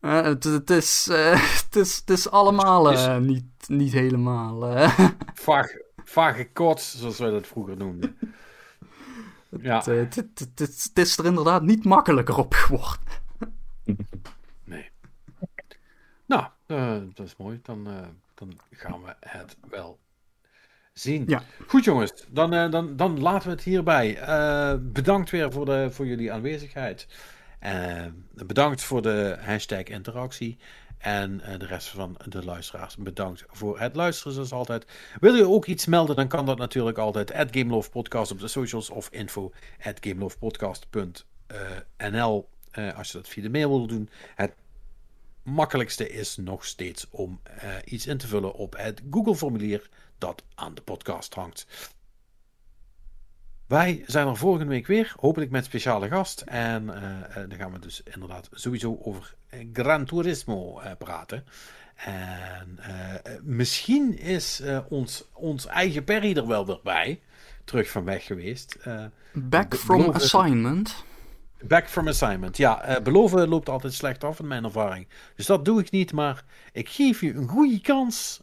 Uh, 0.02 0.22
het, 0.22 0.44
het, 0.44 0.70
is, 0.70 1.08
uh, 1.12 1.32
het, 1.64 1.76
is, 1.76 1.96
het 1.96 2.10
is 2.10 2.30
allemaal 2.30 2.94
uh, 2.94 3.18
niet, 3.18 3.46
niet 3.68 3.91
helemaal. 3.91 4.60
Vage, 5.34 5.86
vage 6.04 6.52
kots, 6.52 6.98
zoals 6.98 7.18
wij 7.18 7.30
dat 7.30 7.48
vroeger 7.48 7.78
noemden. 7.78 8.18
ja. 9.62 9.84
het, 9.84 10.16
het, 10.16 10.40
het, 10.56 10.91
is 10.94 11.18
er 11.18 11.26
inderdaad 11.26 11.62
niet 11.62 11.86
makkelijker 11.86 12.38
op 12.38 12.54
geworden. 12.54 13.00
nee. 14.64 14.90
Nou, 16.26 16.46
dat 17.14 17.26
is 17.26 17.36
mooi. 17.38 17.60
Dan, 17.64 17.84
dan 18.34 18.60
gaan 18.72 19.04
we 19.04 19.16
het 19.20 19.58
wel 19.70 20.00
zien. 21.00 21.24
Ja. 21.28 21.44
Goed 21.68 21.84
jongens, 21.84 22.14
dan, 22.30 22.54
uh, 22.54 22.72
dan, 22.72 22.96
dan 22.96 23.20
laten 23.20 23.48
we 23.48 23.56
het 23.56 23.64
hierbij. 23.64 24.22
Uh, 24.22 24.74
bedankt 24.80 25.30
weer 25.30 25.52
voor, 25.52 25.66
de, 25.66 25.88
voor 25.92 26.06
jullie 26.06 26.32
aanwezigheid. 26.32 27.08
Uh, 27.64 28.06
bedankt 28.46 28.82
voor 28.82 29.02
de 29.02 29.38
hashtag 29.40 29.84
interactie. 29.84 30.58
En 30.98 31.42
de 31.58 31.66
rest 31.66 31.88
van 31.88 32.18
de 32.26 32.46
luisteraars, 32.46 32.98
bedankt 32.98 33.44
voor 33.48 33.80
het 33.80 33.96
luisteren 33.96 34.34
zoals 34.34 34.52
altijd. 34.52 34.86
Wil 35.20 35.36
je 35.36 35.48
ook 35.48 35.66
iets 35.66 35.86
melden, 35.86 36.16
dan 36.16 36.28
kan 36.28 36.46
dat 36.46 36.58
natuurlijk 36.58 36.98
altijd. 36.98 37.34
At 37.34 37.52
Podcast 37.92 38.32
op 38.32 38.40
de 38.40 38.48
socials 38.48 38.90
of 38.90 39.10
info 39.12 39.52
at 39.84 40.00
als 42.96 43.12
je 43.12 43.18
dat 43.18 43.28
via 43.28 43.44
de 43.44 43.50
mail 43.50 43.70
wil 43.70 43.88
doen. 43.88 44.10
Het 44.36 44.54
makkelijkste 45.44 46.10
is 46.10 46.38
nog 46.38 46.66
steeds 46.66 47.08
om 47.10 47.42
iets 47.86 48.08
in 48.08 48.18
te 48.18 48.28
vullen 48.28 48.54
op 48.54 48.76
het 48.78 49.02
Google 49.10 49.36
formulier 49.36 49.90
dat 50.20 50.44
aan 50.56 50.76
de 50.76 50.82
podcast 50.82 51.34
hangt. 51.34 51.68
Wij 53.68 54.04
zijn 54.08 54.28
er 54.28 54.38
volgende 54.38 54.66
week 54.66 54.88
weer, 54.88 55.14
hopelijk 55.20 55.52
met 55.52 55.66
speciale 55.66 56.08
gast. 56.08 56.41
En 56.41 56.84
uh, 56.84 57.36
dan 57.36 57.58
gaan 57.58 57.72
we 57.72 57.80
dus 57.80 58.02
inderdaad 58.04 58.50
sowieso 58.52 59.00
over 59.02 59.36
Gran 59.74 60.06
Turismo 60.06 60.82
uh, 60.82 60.91
praten. 60.98 61.46
En 61.96 62.80
uh, 62.80 63.34
misschien 63.41 64.18
is 64.18 64.62
ons, 64.88 65.26
ons 65.34 65.66
eigen 65.66 66.04
Perry 66.04 66.38
er 66.38 66.48
wel 66.48 66.66
weer 66.66 66.80
bij. 66.84 67.22
Terug 67.64 67.90
van 67.90 68.04
weg 68.04 68.26
geweest. 68.26 68.78
Back 69.34 69.76
from 69.76 70.10
assignment. 70.10 71.04
Back 71.62 71.90
from 71.90 72.08
assignment. 72.08 72.58
Ja, 72.58 73.02
beloven 73.02 73.48
loopt 73.48 73.70
altijd 73.70 73.94
slecht 73.94 74.24
af 74.24 74.40
in 74.40 74.48
mijn 74.48 74.64
ervaring. 74.64 75.08
Dus 75.36 75.46
dat 75.46 75.66
doe 75.66 75.80
ik 75.80 75.91
niet, 75.91 76.12
maar 76.12 76.44
ik 76.72 76.90
geef 76.90 77.22
je 77.22 77.34
een 77.34 77.48
goede 77.48 77.82
kans 77.82 78.41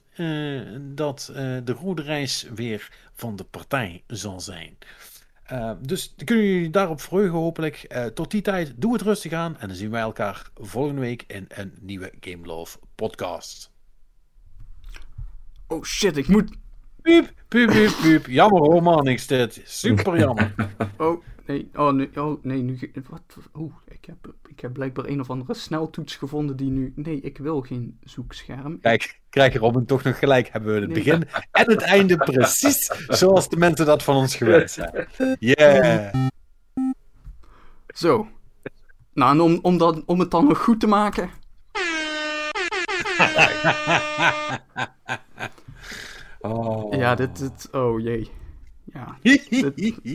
dat 0.95 1.29
uh, 1.31 1.37
de 1.65 1.73
rode 1.73 2.03
reis 2.03 2.47
weer 2.55 2.91
van 3.13 3.37
de 3.37 3.45
partij 3.45 4.03
zal 4.07 4.41
zijn. 4.41 4.79
Uh, 5.53 5.73
dus 5.81 6.15
kunnen 6.25 6.45
jullie 6.45 6.71
daarop 6.71 7.01
verheugen 7.01 7.39
hopelijk. 7.39 7.87
Uh, 7.89 8.05
tot 8.05 8.31
die 8.31 8.43
tijd, 8.43 8.73
doe 8.77 8.93
het 8.93 9.03
rustig 9.03 9.33
aan. 9.33 9.59
En 9.59 9.69
dan 9.69 9.77
zien 9.77 9.91
wij 9.91 10.01
elkaar 10.01 10.51
volgende 10.55 11.01
week 11.01 11.25
in 11.27 11.45
een 11.49 11.73
nieuwe 11.81 12.13
Game 12.21 12.47
Love 12.47 12.79
podcast. 12.95 13.71
Oh 15.67 15.85
shit, 15.85 16.17
ik 16.17 16.29
moet... 16.29 16.57
Piep, 17.03 17.33
piep, 17.49 17.69
piep, 17.69 17.97
piep. 18.03 18.27
Jammer 18.27 18.61
hoor, 18.61 18.83
man, 18.83 19.05
dit. 19.05 19.61
Super 19.65 20.19
jammer. 20.19 20.55
Oh, 20.97 21.23
nee, 21.47 21.71
oh, 21.75 21.93
nee, 21.93 22.23
oh, 22.23 22.45
nee, 22.45 22.63
nu... 22.63 22.93
Wat? 23.09 23.37
Oeh, 23.55 23.75
ik 23.89 24.05
heb, 24.05 24.35
ik 24.57 24.63
heb 24.63 24.73
blijkbaar 24.73 25.05
een 25.05 25.21
of 25.21 25.31
andere 25.31 25.55
sneltoets 25.55 26.17
gevonden 26.17 26.57
die 26.57 26.71
nu... 26.71 26.93
Nee, 26.95 27.21
ik 27.21 27.39
wil 27.39 27.61
geen 27.61 27.99
zoekscherm. 28.05 28.81
Kijk, 28.81 29.21
krijg 29.31 29.55
Robin 29.55 29.87
toch 29.87 30.03
nog 30.03 30.19
gelijk. 30.19 30.49
Hebben 30.49 30.75
we 30.75 30.81
het 30.81 30.93
begin 30.93 31.29
en 31.51 31.71
het 31.71 31.83
einde 31.83 32.17
precies 32.17 32.93
zoals 33.09 33.49
de 33.49 33.57
mensen 33.57 33.87
dat 33.87 34.03
van 34.03 34.17
ons 34.17 34.37
gewend 34.37 34.71
zijn. 34.71 35.09
Yeah. 35.39 36.15
Zo. 37.87 38.29
Nou, 39.13 39.33
en 39.33 39.41
om, 39.41 39.59
om, 39.63 39.79
dat, 39.79 40.05
om 40.05 40.21
het 40.21 40.31
dan 40.31 40.47
nog 40.47 40.59
goed 40.59 40.81
te 40.81 40.87
maken... 40.87 41.31
oh. 46.41 46.95
Ja, 46.95 47.15
dit, 47.15 47.39
dit... 47.39 47.69
Oh, 47.73 48.01
jee. 48.01 48.31
Ja. 48.85 49.19
Dit, 49.23 50.11